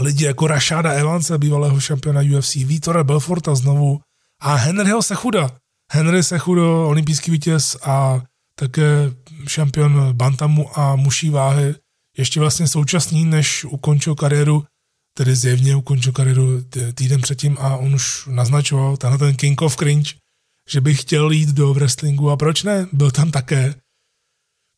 lidi 0.00 0.24
jako 0.24 0.46
Rashada 0.46 0.90
Evanse, 0.90 1.38
bývalého 1.38 1.80
šampiona 1.80 2.38
UFC, 2.38 2.54
Vítora 2.54 3.04
Belforta 3.04 3.54
znovu 3.54 4.00
a 4.40 4.54
Henryho 4.54 5.02
Sechuda. 5.02 5.50
Henry 5.92 6.22
Sechudo, 6.22 6.88
olympijský 6.88 7.30
vítěz 7.30 7.76
a 7.82 8.22
také 8.58 9.10
šampion 9.48 10.12
Bantamu 10.12 10.78
a 10.78 10.96
muší 10.96 11.30
váhy, 11.30 11.74
ještě 12.18 12.40
vlastně 12.40 12.68
současný, 12.68 13.24
než 13.24 13.64
ukončil 13.64 14.14
kariéru, 14.14 14.64
tedy 15.14 15.36
zjevně 15.36 15.76
ukončil 15.76 16.12
kariéru 16.12 16.62
týden 16.94 17.20
předtím 17.20 17.56
a 17.60 17.76
on 17.76 17.94
už 17.94 18.26
naznačoval, 18.30 18.96
tenhle 18.96 19.18
ten 19.18 19.36
King 19.36 19.62
of 19.62 19.76
Cringe, 19.76 20.14
že 20.68 20.80
by 20.80 20.94
chtěl 20.94 21.30
jít 21.30 21.48
do 21.48 21.74
wrestlingu 21.74 22.30
a 22.30 22.36
proč 22.36 22.62
ne, 22.62 22.86
byl 22.92 23.10
tam 23.10 23.30
také. 23.30 23.74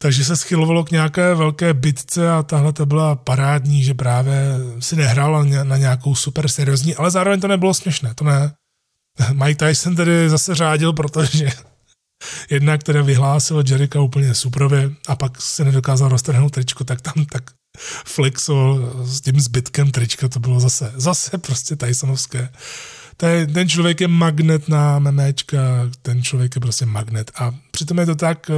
Takže 0.03 0.25
se 0.25 0.37
schylovalo 0.37 0.85
k 0.85 0.91
nějaké 0.91 1.35
velké 1.35 1.75
bitce 1.75 2.33
a 2.33 2.43
tahle 2.43 2.73
to 2.73 2.87
byla 2.87 3.17
parádní, 3.17 3.85
že 3.85 3.95
právě 3.95 4.57
si 4.81 4.97
nehrál 4.97 5.45
na 5.45 5.77
nějakou 5.77 6.15
super 6.15 6.49
seriózní, 6.49 6.95
ale 6.95 7.11
zároveň 7.11 7.41
to 7.41 7.49
nebylo 7.49 7.75
směšné, 7.75 8.15
to 8.15 8.25
ne. 8.25 8.53
Mike 9.33 9.67
Tyson 9.67 9.97
tedy 9.97 10.31
zase 10.31 10.55
řádil, 10.55 10.93
protože 10.93 11.49
jednak 12.51 12.83
teda 12.83 13.03
vyhlásil 13.03 13.63
Jerika 13.69 14.01
úplně 14.01 14.35
suprově 14.35 14.91
a 15.09 15.17
pak 15.17 15.43
se 15.43 15.65
nedokázal 15.65 16.09
roztrhnout 16.09 16.53
tričko, 16.53 16.85
tak 16.85 17.01
tam 17.01 17.25
tak 17.25 17.51
flexoval 18.05 18.93
s 19.05 19.21
tím 19.21 19.41
zbytkem 19.41 19.91
trička, 19.91 20.29
to 20.29 20.41
bylo 20.41 20.61
zase, 20.61 20.93
zase 20.97 21.39
prostě 21.39 21.77
Tysonovské. 21.77 22.49
Ten, 23.17 23.53
ten 23.53 23.69
člověk 23.69 24.01
je 24.01 24.09
magnet 24.09 24.69
na 24.69 24.99
memečka, 24.99 25.59
ten 26.03 26.23
člověk 26.23 26.57
je 26.57 26.61
prostě 26.61 26.87
magnet 26.87 27.31
a 27.35 27.55
přitom 27.71 27.99
je 27.99 28.07
to 28.07 28.15
tak, 28.15 28.51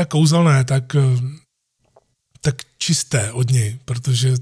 tak 0.00 0.08
kouzelné, 0.08 0.64
tak, 0.64 0.96
tak 2.40 2.54
čisté 2.78 3.32
od 3.32 3.50
něj, 3.50 3.78
protože 3.84 4.34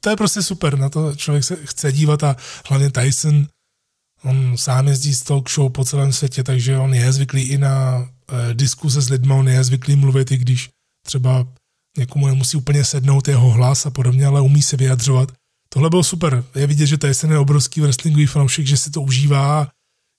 to 0.00 0.10
je 0.10 0.16
prostě 0.16 0.42
super, 0.42 0.78
na 0.78 0.88
to 0.88 1.16
člověk 1.16 1.44
se 1.44 1.56
chce 1.66 1.92
dívat 1.92 2.24
a 2.24 2.36
hlavně 2.68 2.90
Tyson 2.90 3.46
On 4.24 4.56
sám 4.56 4.88
jezdí 4.88 5.14
z 5.14 5.22
talk 5.22 5.50
show 5.50 5.72
po 5.72 5.84
celém 5.84 6.12
světě, 6.12 6.42
takže 6.42 6.78
on 6.78 6.94
je 6.94 7.12
zvyklý 7.12 7.42
i 7.42 7.58
na 7.58 8.08
e, 8.50 8.54
diskuse 8.54 9.00
s 9.00 9.08
lidmi, 9.08 9.32
on 9.32 9.48
je 9.48 9.64
zvyklý 9.64 9.96
mluvit, 9.96 10.32
i 10.32 10.36
když 10.36 10.68
třeba 11.06 11.46
někomu 11.98 12.26
nemusí 12.26 12.56
úplně 12.56 12.84
sednout 12.84 13.28
jeho 13.28 13.50
hlas 13.50 13.86
a 13.86 13.90
podobně, 13.90 14.26
ale 14.26 14.40
umí 14.40 14.62
se 14.62 14.76
vyjadřovat. 14.76 15.32
Tohle 15.68 15.90
bylo 15.90 16.02
super. 16.02 16.44
Je 16.54 16.66
vidět, 16.66 16.86
že 16.86 16.98
Tyson 16.98 17.32
je 17.32 17.38
obrovský 17.38 17.80
wrestlingový 17.80 18.26
fanoušek, 18.26 18.66
že 18.66 18.76
si 18.76 18.90
to 18.90 19.02
užívá 19.02 19.68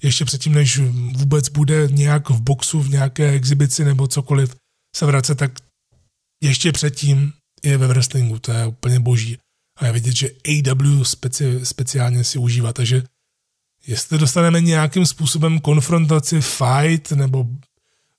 ještě 0.04 0.26
předtím, 0.26 0.54
než 0.54 0.80
vůbec 1.16 1.50
bude 1.50 1.88
nějak 1.92 2.30
v 2.30 2.42
boxu, 2.42 2.82
v 2.82 2.90
nějaké 2.90 3.32
exibici 3.32 3.86
nebo 3.86 4.08
cokoliv 4.08 4.56
se 4.96 5.06
vracet, 5.06 5.36
tak 5.36 5.52
ještě 6.44 6.72
předtím 6.72 7.34
je 7.64 7.78
ve 7.78 7.88
wrestlingu. 7.88 8.40
To 8.40 8.52
je 8.52 8.66
úplně 8.66 9.00
boží. 9.00 9.38
A 9.78 9.86
je 9.86 9.92
vidět, 9.92 10.16
že 10.16 10.30
AW 10.30 11.04
speci, 11.04 11.66
speciálně 11.66 12.24
si 12.24 12.40
užívá, 12.40 12.74
takže 12.74 13.04
jestli 13.88 14.18
dostaneme 14.18 14.62
nějakým 14.62 15.06
způsobem 15.06 15.60
konfrontaci, 15.60 16.42
fight 16.42 17.12
nebo 17.12 17.48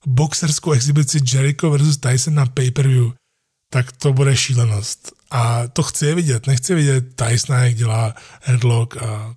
boxerskou 0.05 0.71
exhibici 0.71 1.19
Jericho 1.33 1.69
versus 1.69 1.97
Tyson 1.97 2.33
na 2.33 2.45
pay-per-view, 2.45 3.13
tak 3.69 3.91
to 3.91 4.13
bude 4.13 4.37
šílenost. 4.37 5.11
A 5.31 5.67
to 5.67 5.83
chci 5.83 6.15
vidět. 6.15 6.47
Nechci 6.47 6.75
vidět 6.75 7.15
Tysona, 7.15 7.63
jak 7.63 7.75
dělá 7.75 8.15
headlock 8.41 8.97
a 8.97 9.35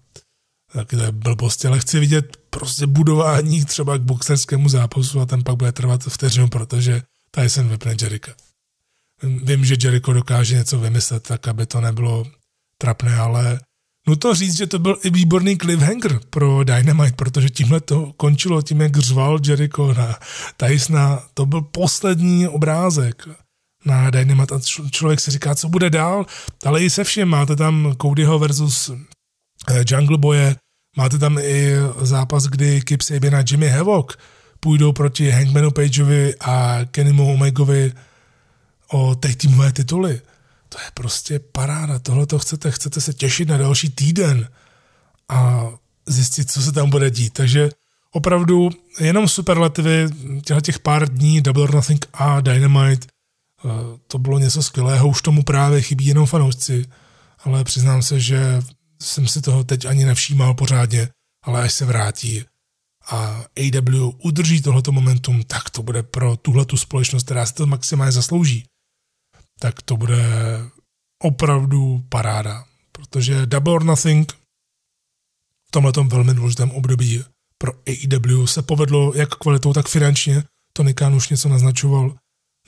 takové 0.73 1.13
blbosti, 1.13 1.69
ale 1.69 1.79
chci 1.79 2.01
vidět 2.01 2.37
prostě 2.51 2.87
budování 2.87 3.65
třeba 3.65 3.99
k 3.99 4.03
boxerskému 4.03 4.69
zápasu 4.69 5.21
a 5.21 5.27
ten 5.27 5.45
pak 5.45 5.57
bude 5.57 5.73
trvat 5.73 6.05
vteřinu, 6.05 6.49
protože 6.49 7.03
Tyson 7.31 7.69
vypne 7.69 7.95
Jericho. 8.01 8.31
Vím, 9.23 9.65
že 9.65 9.77
Jericho 9.83 10.13
dokáže 10.13 10.55
něco 10.55 10.79
vymyslet 10.79 11.23
tak, 11.23 11.49
aby 11.49 11.67
to 11.67 11.81
nebylo 11.81 12.27
trapné, 12.79 13.17
ale 13.17 13.61
Nutno 14.09 14.35
říct, 14.35 14.57
že 14.57 14.67
to 14.67 14.79
byl 14.79 14.99
i 15.03 15.11
výborný 15.11 15.57
cliffhanger 15.57 16.21
pro 16.31 16.65
Dynamite, 16.65 17.17
protože 17.17 17.51
tímhle 17.51 17.81
to 17.81 18.13
končilo 18.17 18.63
tím, 18.63 18.81
jak 18.81 18.97
řval 18.97 19.39
Jericho 19.47 19.95
na 19.95 20.19
Tysona. 20.57 21.23
To 21.35 21.47
byl 21.47 21.61
poslední 21.61 22.49
obrázek 22.49 23.29
na 23.85 24.11
Dynamite 24.11 24.55
a 24.55 24.61
člověk 24.91 25.21
si 25.21 25.31
říká, 25.31 25.55
co 25.55 25.69
bude 25.69 25.91
dál, 25.91 26.27
ale 26.65 26.83
i 26.83 26.91
se 26.91 27.05
všem 27.05 27.29
máte 27.29 27.57
tam 27.57 27.95
Codyho 28.03 28.39
versus 28.39 28.91
eh, 29.71 29.85
Jungle 29.87 30.19
Boye, 30.19 30.57
máte 30.97 31.19
tam 31.19 31.39
i 31.39 31.73
zápas, 32.01 32.45
kdy 32.45 32.83
Kip 32.83 33.03
Sabian 33.03 33.37
a 33.37 33.45
Jimmy 33.51 33.69
Havoc 33.69 34.17
půjdou 34.61 34.93
proti 34.93 35.31
Hangmanu 35.31 35.71
Pageovi 35.71 36.35
a 36.41 36.79
Kennymu 36.91 37.33
Omegovi 37.33 37.93
o 38.93 39.15
těch 39.15 39.37
týmové 39.37 39.73
tituly. 39.73 40.21
To 40.69 40.79
je 40.81 40.87
prostě 40.95 41.39
paráda, 41.39 41.99
tohle 41.99 42.27
to 42.27 42.39
chcete, 42.39 42.71
chcete 42.71 43.01
se 43.01 43.13
těšit 43.13 43.49
na 43.49 43.57
další 43.57 43.91
týden 43.91 44.49
a 45.29 45.69
zjistit, 46.07 46.51
co 46.51 46.63
se 46.63 46.73
tam 46.73 46.91
bude 46.91 47.11
dít. 47.11 47.33
Takže 47.33 47.71
opravdu 48.13 48.71
jenom 49.01 49.29
superlativy 49.29 50.09
těchto 50.45 50.61
těch 50.61 50.79
pár 50.79 51.09
dní 51.09 51.41
Double 51.41 51.63
or 51.63 51.75
Nothing 51.75 52.07
a 52.13 52.41
Dynamite 52.41 53.07
eh, 53.07 53.69
to 54.07 54.19
bylo 54.19 54.39
něco 54.39 54.63
skvělého, 54.63 55.09
už 55.09 55.23
tomu 55.23 55.43
právě 55.43 55.83
chybí 55.83 56.07
jenom 56.07 56.27
fanoušci, 56.27 56.87
ale 57.45 57.65
přiznám 57.65 58.03
se, 58.03 58.21
že 58.21 58.63
jsem 59.03 59.29
si 59.29 59.43
toho 59.43 59.65
teď 59.65 59.85
ani 59.85 60.05
nevšímal 60.05 60.55
pořádně, 60.55 61.09
ale 61.43 61.63
až 61.63 61.73
se 61.73 61.85
vrátí 61.85 62.45
a 63.11 63.45
AW 63.57 64.11
udrží 64.23 64.63
tohleto 64.63 64.93
momentum, 64.93 65.43
tak 65.43 65.71
to 65.71 65.83
bude 65.83 66.03
pro 66.03 66.37
tuhletu 66.37 66.77
společnost, 66.77 67.25
která 67.25 67.47
si 67.47 67.55
to 67.55 67.67
maximálně 67.67 68.13
zaslouží 68.13 68.65
tak 69.61 69.83
to 69.83 69.97
bude 69.97 70.25
opravdu 71.23 72.05
paráda. 72.09 72.65
Protože 72.93 73.47
Double 73.47 73.73
or 73.73 73.85
Nothing 73.85 74.33
v 75.69 75.71
tomhle 75.71 75.93
velmi 76.05 76.35
důležitém 76.35 76.71
období 76.71 77.25
pro 77.59 77.73
AEW 77.73 78.47
se 78.47 78.63
povedlo 78.63 79.13
jak 79.15 79.29
kvalitou, 79.29 79.73
tak 79.73 79.89
finančně. 79.89 80.45
Tony 80.73 80.95
Khan 80.95 81.15
už 81.15 81.29
něco 81.29 81.49
naznačoval. 81.49 82.15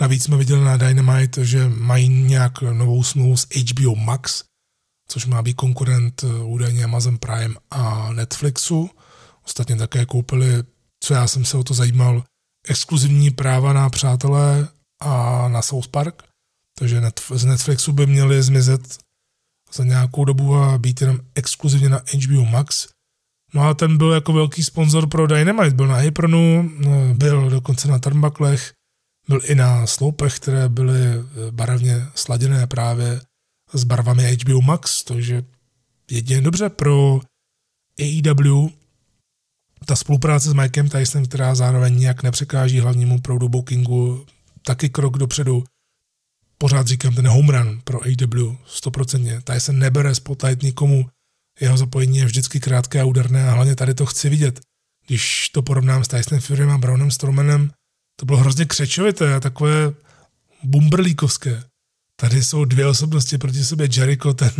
Navíc 0.00 0.24
jsme 0.24 0.36
viděli 0.36 0.64
na 0.64 0.76
Dynamite, 0.76 1.44
že 1.44 1.68
mají 1.68 2.08
nějak 2.08 2.62
novou 2.62 3.02
smlouvu 3.02 3.36
s 3.36 3.46
HBO 3.70 3.94
Max, 3.96 4.44
což 5.08 5.26
má 5.26 5.42
být 5.42 5.54
konkurent 5.54 6.24
údajně 6.44 6.84
Amazon 6.84 7.18
Prime 7.18 7.54
a 7.70 8.12
Netflixu. 8.12 8.90
Ostatně 9.46 9.76
také 9.76 10.06
koupili, 10.06 10.64
co 11.00 11.14
já 11.14 11.26
jsem 11.26 11.44
se 11.44 11.56
o 11.56 11.64
to 11.64 11.74
zajímal, 11.74 12.24
exkluzivní 12.68 13.30
práva 13.30 13.72
na 13.72 13.90
Přátelé 13.90 14.68
a 15.00 15.48
na 15.48 15.62
South 15.62 15.88
Park. 15.88 16.22
Takže 16.78 17.02
z 17.34 17.44
Netflixu 17.44 17.92
by 17.92 18.06
měli 18.06 18.42
zmizet 18.42 18.98
za 19.72 19.84
nějakou 19.84 20.24
dobu 20.24 20.56
a 20.56 20.78
být 20.78 21.00
jenom 21.00 21.20
exkluzivně 21.34 21.88
na 21.88 21.98
HBO 21.98 22.44
Max. 22.44 22.88
No 23.54 23.62
a 23.62 23.74
ten 23.74 23.98
byl 23.98 24.12
jako 24.12 24.32
velký 24.32 24.64
sponzor 24.64 25.08
pro 25.08 25.26
Dynamite, 25.26 25.70
byl 25.70 25.86
na 25.86 26.08
Apronu, 26.08 26.70
no, 26.78 27.14
byl 27.14 27.50
dokonce 27.50 27.88
na 27.88 27.98
turnbucklech, 27.98 28.72
byl 29.28 29.40
i 29.44 29.54
na 29.54 29.86
sloupech, 29.86 30.36
které 30.36 30.68
byly 30.68 31.00
eh, 31.00 31.22
barevně 31.50 32.06
sladěné 32.14 32.66
právě 32.66 33.20
s 33.72 33.84
barvami 33.84 34.36
HBO 34.36 34.60
Max, 34.60 35.04
takže 35.04 35.42
jedině 36.10 36.40
dobře 36.40 36.68
pro 36.68 37.20
AEW 38.00 38.68
ta 39.86 39.96
spolupráce 39.96 40.50
s 40.50 40.52
Mikem 40.52 40.88
Tysonem, 40.88 41.26
která 41.26 41.54
zároveň 41.54 41.98
nějak 41.98 42.22
nepřekáží 42.22 42.80
hlavnímu 42.80 43.20
proudu 43.20 43.48
bookingu, 43.48 44.26
taky 44.64 44.88
krok 44.88 45.18
dopředu 45.18 45.64
pořád 46.62 46.86
říkám, 46.86 47.14
ten 47.14 47.28
home 47.28 47.48
run 47.48 47.80
pro 47.84 48.00
AW, 48.06 48.56
stoprocentně. 48.66 49.40
Tady 49.40 49.60
se 49.60 49.72
nebere 49.72 50.14
spotlight 50.14 50.62
nikomu, 50.62 51.06
jeho 51.60 51.76
zapojení 51.76 52.18
je 52.18 52.24
vždycky 52.24 52.60
krátké 52.60 53.00
a 53.00 53.04
úderné 53.04 53.48
a 53.48 53.52
hlavně 53.52 53.76
tady 53.76 53.94
to 53.94 54.06
chci 54.06 54.28
vidět. 54.28 54.60
Když 55.06 55.48
to 55.48 55.62
porovnám 55.62 56.04
s 56.04 56.08
Tysonem 56.08 56.40
Furym 56.40 56.70
a 56.70 56.78
Brownem 56.78 57.10
Strowmanem, 57.10 57.70
to 58.16 58.26
bylo 58.26 58.38
hrozně 58.38 58.64
křečovité 58.64 59.34
a 59.34 59.40
takové 59.40 59.92
bumberlíkovské. 60.62 61.62
Tady 62.16 62.42
jsou 62.42 62.64
dvě 62.64 62.86
osobnosti 62.86 63.38
proti 63.38 63.64
sobě. 63.64 63.88
Jericho, 63.96 64.34
ten 64.34 64.52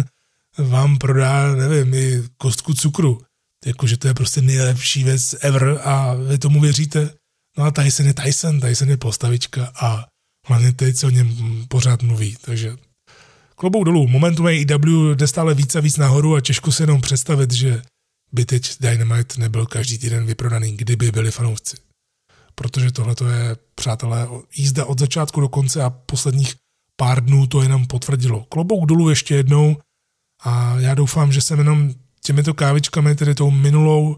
vám 0.58 0.98
prodá, 0.98 1.54
nevím, 1.54 1.94
i 1.94 2.22
kostku 2.36 2.74
cukru. 2.74 3.20
Jakože 3.66 3.96
to 3.96 4.08
je 4.08 4.14
prostě 4.14 4.42
nejlepší 4.42 5.04
věc 5.04 5.34
ever 5.40 5.80
a 5.84 6.14
vy 6.14 6.38
tomu 6.38 6.60
věříte. 6.60 7.10
No 7.58 7.64
a 7.64 7.70
Tyson 7.70 8.06
je 8.06 8.14
Tyson, 8.14 8.60
Tyson 8.60 8.88
je 8.88 8.96
postavička 8.96 9.72
a 9.80 10.04
Hlavně 10.46 10.72
teď 10.72 10.96
se 10.96 11.06
o 11.06 11.10
něm 11.10 11.36
pořád 11.68 12.02
mluví, 12.02 12.36
takže 12.40 12.76
klobou 13.56 13.84
dolů. 13.84 14.08
Momentum 14.08 14.46
AEW 14.46 15.14
jde 15.14 15.26
stále 15.26 15.54
víc 15.54 15.76
a 15.76 15.80
víc 15.80 15.96
nahoru 15.96 16.34
a 16.34 16.40
těžko 16.40 16.72
se 16.72 16.82
jenom 16.82 17.00
představit, 17.00 17.52
že 17.52 17.82
by 18.32 18.44
teď 18.44 18.76
Dynamite 18.80 19.40
nebyl 19.40 19.66
každý 19.66 19.98
týden 19.98 20.26
vyprodaný, 20.26 20.76
kdyby 20.76 21.12
byli 21.12 21.30
fanoušci. 21.30 21.76
Protože 22.54 22.92
tohle 22.92 23.14
je, 23.32 23.56
přátelé, 23.74 24.28
jízda 24.56 24.84
od 24.84 24.98
začátku 24.98 25.40
do 25.40 25.48
konce 25.48 25.82
a 25.82 25.90
posledních 25.90 26.54
pár 26.96 27.24
dnů 27.24 27.46
to 27.46 27.62
jenom 27.62 27.86
potvrdilo. 27.86 28.44
Klobouk 28.44 28.86
dolů 28.86 29.10
ještě 29.10 29.34
jednou 29.34 29.76
a 30.44 30.74
já 30.78 30.94
doufám, 30.94 31.32
že 31.32 31.40
jsem 31.40 31.58
jenom 31.58 31.94
těmito 32.24 32.54
kávičkami, 32.54 33.14
tedy 33.14 33.34
tou 33.34 33.50
minulou 33.50 34.16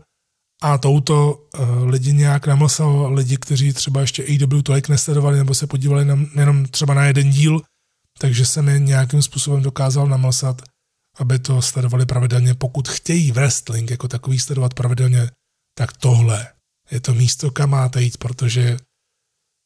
a 0.63 0.79
touto 0.79 1.47
uh, 1.59 1.89
lidi 1.89 2.13
nějak 2.13 2.47
namlsal 2.47 3.15
lidi, 3.15 3.37
kteří 3.37 3.73
třeba 3.73 4.01
ještě 4.01 4.25
AW 4.25 4.63
tolik 4.63 4.89
nesledovali 4.89 5.39
nebo 5.39 5.55
se 5.55 5.67
podívali 5.67 6.05
na, 6.05 6.19
jenom 6.35 6.67
třeba 6.67 6.95
na 6.95 7.05
jeden 7.05 7.31
díl, 7.31 7.61
takže 8.19 8.47
jsem 8.47 8.69
je 8.69 8.79
nějakým 8.79 9.23
způsobem 9.23 9.63
dokázal 9.63 10.07
namlsat, 10.07 10.63
aby 11.19 11.39
to 11.39 11.63
sledovali 11.63 12.07
pravidelně. 12.07 12.55
Pokud 12.55 12.89
chtějí 12.89 13.33
wrestling 13.33 13.91
jako 13.91 14.09
takový 14.09 14.41
sledovat 14.41 14.75
pravidelně, 14.75 15.31
tak 15.79 15.93
tohle 15.97 16.49
je 16.91 17.01
to 17.01 17.15
místo, 17.15 17.51
kam 17.51 17.71
máte 17.71 18.03
jít, 18.03 18.17
protože 18.17 18.77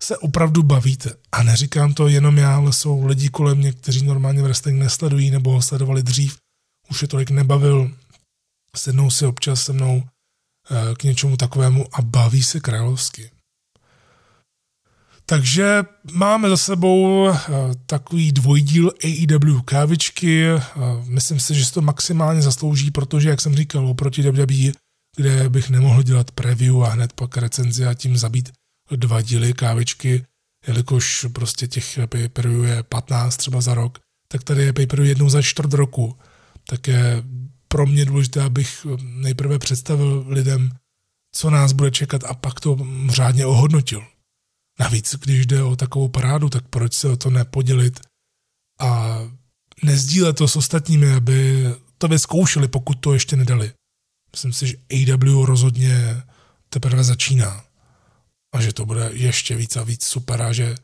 se 0.03 0.17
opravdu 0.17 0.63
bavíte. 0.63 1.11
A 1.33 1.43
neříkám 1.43 1.95
to 1.95 2.09
jenom 2.09 2.39
já, 2.39 2.57
ale 2.57 2.73
jsou 2.73 3.07
lidi 3.07 3.29
kolem 3.29 3.59
mě, 3.59 3.73
kteří 3.73 4.07
normálně 4.07 4.43
wrestling 4.43 4.79
nesledují 4.79 5.31
nebo 5.31 5.53
ho 5.53 5.63
sledovali 5.63 6.03
dřív, 6.03 6.37
už 6.91 7.03
je 7.03 7.09
tolik 7.09 7.31
nebavil, 7.31 7.91
sednou 8.79 9.11
si 9.11 9.27
občas 9.27 9.63
se 9.63 9.73
mnou 9.73 10.03
eh, 10.71 10.95
k 10.95 11.03
něčemu 11.03 11.37
takovému 11.37 11.87
a 11.93 12.03
baví 12.03 12.43
se 12.43 12.61
královsky. 12.61 13.31
Takže 15.27 15.83
máme 16.13 16.49
za 16.49 16.57
sebou 16.57 17.29
eh, 17.29 17.35
takový 17.87 18.33
dvojdíl 18.33 18.93
AEW 19.05 19.61
kávičky. 19.65 20.45
Eh, 20.47 20.63
myslím 21.05 21.41
si, 21.41 21.55
že 21.55 21.65
se 21.65 21.73
to 21.73 21.83
maximálně 21.83 22.43
zaslouží, 22.43 22.91
protože, 22.91 23.29
jak 23.29 23.41
jsem 23.41 23.55
říkal, 23.55 23.89
oproti 23.89 24.23
WWE, 24.23 24.73
kde 25.17 25.49
bych 25.49 25.71
nemohl 25.71 26.03
dělat 26.03 26.31
preview 26.31 26.85
a 26.85 26.89
hned 26.89 27.13
pak 27.13 27.37
recenzi 27.37 27.87
a 27.87 27.95
tím 27.95 28.17
zabít 28.17 28.53
dva 28.97 29.23
díly 29.23 29.53
kávičky, 29.53 30.25
jelikož 30.67 31.27
prostě 31.33 31.67
těch 31.67 31.99
pay 32.09 32.31
je 32.63 32.83
15 32.83 33.37
třeba 33.37 33.61
za 33.61 33.75
rok, 33.75 33.99
tak 34.33 34.45
tady 34.45 34.63
je 34.63 34.73
pay 34.73 34.87
jednou 35.03 35.29
za 35.29 35.43
čtvrt 35.43 35.73
roku. 35.73 36.19
Tak 36.69 36.89
je 36.89 37.23
pro 37.69 37.87
mě 37.87 38.05
důležité, 38.05 38.43
abych 38.43 38.87
nejprve 39.01 39.59
představil 39.59 40.25
lidem, 40.29 40.71
co 41.35 41.51
nás 41.51 41.73
bude 41.73 41.91
čekat 41.91 42.25
a 42.25 42.35
pak 42.35 42.61
to 42.61 42.79
řádně 43.09 43.47
ohodnotil. 43.47 44.05
Navíc, 44.81 45.15
když 45.15 45.47
jde 45.47 45.63
o 45.63 45.77
takovou 45.77 46.09
parádu, 46.09 46.49
tak 46.49 46.69
proč 46.69 46.95
se 46.95 47.09
o 47.09 47.17
to 47.17 47.31
nepodělit 47.31 48.01
a 48.81 49.19
nezdílet 49.83 50.37
to 50.37 50.49
s 50.49 50.57
ostatními, 50.57 51.13
aby 51.13 51.67
to 51.99 52.09
vyzkoušeli, 52.09 52.69
pokud 52.69 52.95
to 52.95 53.13
ještě 53.13 53.37
nedali. 53.37 53.73
Myslím 54.33 54.53
si, 54.53 54.67
že 54.67 54.77
AW 54.77 55.45
rozhodně 55.45 56.23
teprve 56.69 57.05
začíná 57.05 57.65
a 58.55 58.61
že 58.61 58.73
to 58.73 58.87
bude 58.87 59.11
ještě 59.13 59.57
víc 59.57 59.77
a 59.77 59.83
víc 59.83 60.05
super 60.05 60.43
a 60.43 60.53
že 60.53 60.75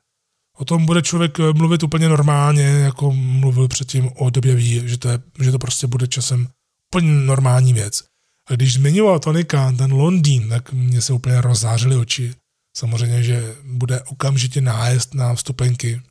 o 0.59 0.65
tom 0.65 0.87
bude 0.87 1.03
člověk 1.03 1.39
mluvit 1.39 1.83
úplně 1.83 2.09
normálně, 2.09 2.63
jako 2.63 3.13
mluvil 3.13 3.69
předtím 3.69 4.11
o 4.17 4.31
době 4.31 4.55
ví, 4.55 4.89
že 4.89 4.99
to, 4.99 5.09
je, 5.09 5.19
že 5.41 5.53
to 5.53 5.59
prostě 5.59 5.87
bude 5.87 6.07
časem 6.07 6.49
úplně 6.95 7.27
normální 7.27 7.73
věc. 7.73 8.05
A 8.49 8.55
když 8.55 8.75
zmiňoval 8.75 9.19
Tony 9.19 9.45
Khan, 9.45 9.77
ten 9.77 9.93
Londýn, 9.93 10.49
tak 10.49 10.73
mě 10.73 11.03
se 11.03 11.13
úplně 11.13 11.41
rozzářily 11.41 11.97
oči. 11.97 12.35
Samozřejmě, 12.77 13.23
že 13.23 13.57
bude 13.63 14.03
okamžitě 14.03 14.61
nájezd 14.61 15.15
na 15.15 15.35
vstupenky, 15.35 16.03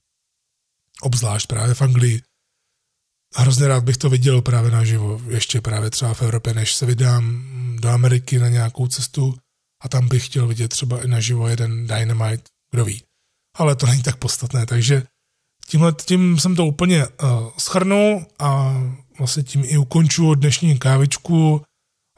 obzvlášť 1.01 1.47
právě 1.47 1.73
v 1.73 1.81
Anglii. 1.81 2.21
Hrozně 3.35 3.67
rád 3.67 3.83
bych 3.83 3.97
to 3.97 4.09
viděl 4.09 4.41
právě 4.41 4.71
naživo, 4.71 5.21
ještě 5.27 5.61
právě 5.61 5.89
třeba 5.89 6.13
v 6.13 6.21
Evropě, 6.21 6.53
než 6.53 6.75
se 6.75 6.85
vydám 6.85 7.45
do 7.79 7.89
Ameriky 7.89 8.39
na 8.39 8.49
nějakou 8.49 8.87
cestu 8.87 9.37
a 9.81 9.89
tam 9.89 10.07
bych 10.07 10.25
chtěl 10.25 10.47
vidět 10.47 10.67
třeba 10.67 11.03
i 11.03 11.07
naživo 11.07 11.47
jeden 11.47 11.87
Dynamite, 11.87 12.43
kdo 12.71 12.85
ví. 12.85 13.03
Ale 13.55 13.75
to 13.75 13.85
není 13.85 14.03
tak 14.03 14.17
podstatné, 14.17 14.65
takže 14.65 15.03
tímhle 15.67 15.93
tím 16.05 16.39
jsem 16.39 16.55
to 16.55 16.65
úplně 16.65 17.07
uh, 17.07 17.49
schrnul 17.57 18.25
a 18.39 18.73
vlastně 19.17 19.43
tím 19.43 19.63
i 19.65 19.77
ukonču 19.77 20.35
dnešní 20.35 20.77
kávičku. 20.77 21.61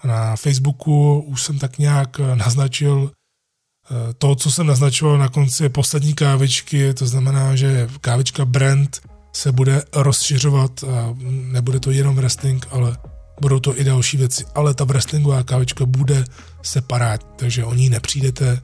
Na 0.04 0.36
Facebooku 0.36 1.20
už 1.20 1.44
jsem 1.44 1.60
tak 1.60 1.78
nějak 1.78 2.20
naznačil 2.20 3.12
eh, 3.12 4.14
to, 4.14 4.36
co 4.36 4.52
jsem 4.52 4.68
naznačoval 4.68 5.18
na 5.18 5.30
konci 5.30 5.70
poslední 5.70 6.14
kávičky, 6.14 6.94
to 6.94 7.08
znamená, 7.08 7.56
že 7.56 7.88
kávička 8.02 8.46
brand 8.46 9.02
se 9.34 9.52
bude 9.52 9.84
rozšiřovat 9.94 10.84
a 10.84 11.16
nebude 11.52 11.80
to 11.80 11.92
jenom 11.92 12.16
wrestling, 12.16 12.68
ale 12.72 12.98
budou 13.42 13.60
to 13.60 13.80
i 13.80 13.84
další 13.84 14.18
věci. 14.18 14.46
Ale 14.56 14.74
ta 14.74 14.84
wrestlingová 14.84 15.44
kávička 15.44 15.86
bude 15.86 16.26
separát, 16.62 17.28
takže 17.36 17.66
o 17.66 17.74
ní 17.74 17.90
nepřijdete. 17.90 18.62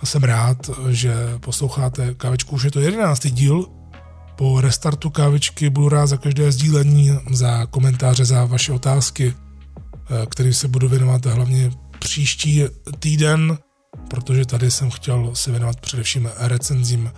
A 0.00 0.06
jsem 0.06 0.24
rád, 0.24 0.70
že 0.90 1.14
posloucháte 1.40 2.14
kávičku, 2.14 2.54
už 2.54 2.62
je 2.62 2.70
to 2.70 2.80
jedenáctý 2.80 3.30
díl, 3.30 3.66
po 4.36 4.60
restartu 4.60 5.10
kávičky 5.10 5.70
budu 5.70 5.88
rád 5.88 6.06
za 6.06 6.16
každé 6.16 6.52
sdílení, 6.52 7.18
za 7.30 7.66
komentáře, 7.66 8.24
za 8.24 8.44
vaše 8.44 8.72
otázky, 8.72 9.34
eh, 9.34 10.26
které 10.26 10.54
se 10.54 10.68
budu 10.68 10.88
věnovat 10.88 11.26
hlavně 11.26 11.70
příští 11.98 12.64
týden, 12.98 13.58
protože 14.08 14.46
tady 14.46 14.70
jsem 14.70 14.90
chtěl 14.90 15.30
se 15.34 15.50
věnovat 15.50 15.80
především 15.80 16.30
recenzím. 16.36 17.12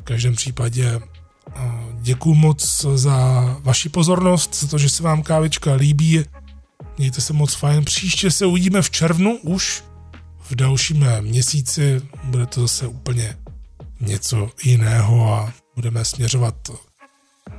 V 0.00 0.04
každém 0.04 0.34
případě 0.34 1.00
eh, 1.56 1.60
děkuji 2.00 2.34
moc 2.34 2.86
za 2.94 3.44
vaši 3.60 3.88
pozornost, 3.88 4.60
za 4.60 4.66
to, 4.66 4.78
že 4.78 4.88
se 4.88 5.02
vám 5.02 5.22
kávička 5.22 5.74
líbí. 5.74 6.24
Mějte 6.98 7.20
se 7.20 7.32
moc 7.32 7.54
fajn. 7.54 7.84
Příště 7.84 8.30
se 8.30 8.46
uvidíme 8.46 8.82
v 8.82 8.90
červnu 8.90 9.38
už. 9.42 9.84
V 10.40 10.54
dalším 10.54 11.06
měsíci 11.20 12.02
bude 12.24 12.46
to 12.46 12.60
zase 12.60 12.86
úplně 12.86 13.36
něco 14.00 14.50
jiného 14.64 15.34
a 15.34 15.52
budeme 15.74 16.04
směřovat 16.04 16.54
eh, 16.70 17.52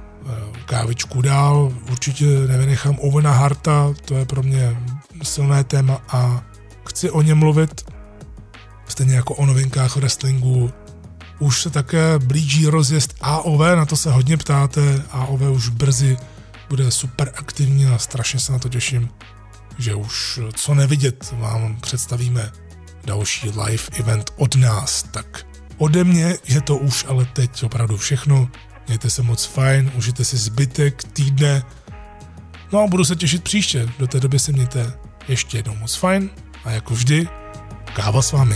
kávičku 0.66 1.22
dál. 1.22 1.74
Určitě 1.92 2.26
nevynechám 2.26 2.98
Ovena 3.00 3.32
Harta, 3.32 3.94
to 4.06 4.16
je 4.16 4.26
pro 4.26 4.44
mě 4.44 4.78
silné 5.24 5.64
téma 5.64 6.02
a 6.10 6.44
chci 6.88 7.10
o 7.10 7.22
něm 7.22 7.38
mluvit. 7.38 7.86
Stejně 8.88 9.16
jako 9.16 9.36
o 9.36 9.46
novinkách 9.46 9.96
wrestlingu. 9.96 10.72
Už 11.40 11.62
se 11.62 11.70
také 11.70 12.20
blíží 12.20 12.68
rozjezd 12.68 13.16
AOV, 13.22 13.60
na 13.60 13.86
to 13.86 13.96
se 13.96 14.12
hodně 14.12 14.38
ptáte. 14.38 15.04
AOV 15.12 15.42
už 15.42 15.70
brzy 15.70 16.18
bude 16.70 16.92
super 16.92 17.32
aktivní 17.36 17.86
a 17.86 17.98
strašně 17.98 18.40
se 18.40 18.52
na 18.52 18.60
to 18.60 18.70
těším, 18.70 19.10
že 19.78 19.96
už 19.96 20.40
co 20.54 20.74
nevidět 20.74 21.32
vám 21.32 21.78
představíme 21.82 22.52
další 23.06 23.50
live 23.50 23.84
event 24.00 24.32
od 24.36 24.56
nás, 24.56 25.04
tak 25.04 25.46
Ode 25.78 26.04
mě 26.04 26.36
je 26.48 26.62
to 26.62 26.78
už 26.78 27.06
ale 27.08 27.26
teď 27.26 27.64
opravdu 27.64 27.98
všechno. 27.98 28.50
Mějte 28.88 29.10
se 29.10 29.24
moc 29.24 29.46
fajn, 29.46 29.92
užijte 29.96 30.26
si 30.26 30.38
zbytek 30.38 31.04
týdne. 31.04 31.64
No 32.72 32.80
a 32.80 32.88
budu 32.88 33.06
se 33.06 33.16
těšit 33.16 33.44
příště. 33.44 33.90
Do 34.00 34.08
té 34.08 34.20
doby 34.20 34.40
se 34.40 34.52
mějte 34.52 34.94
ještě 35.28 35.58
jednou 35.58 35.76
moc 35.76 35.96
fajn 35.96 36.30
a 36.64 36.72
jako 36.72 36.94
vždy, 36.94 37.28
káva 37.94 38.22
s 38.22 38.32
vámi. 38.32 38.56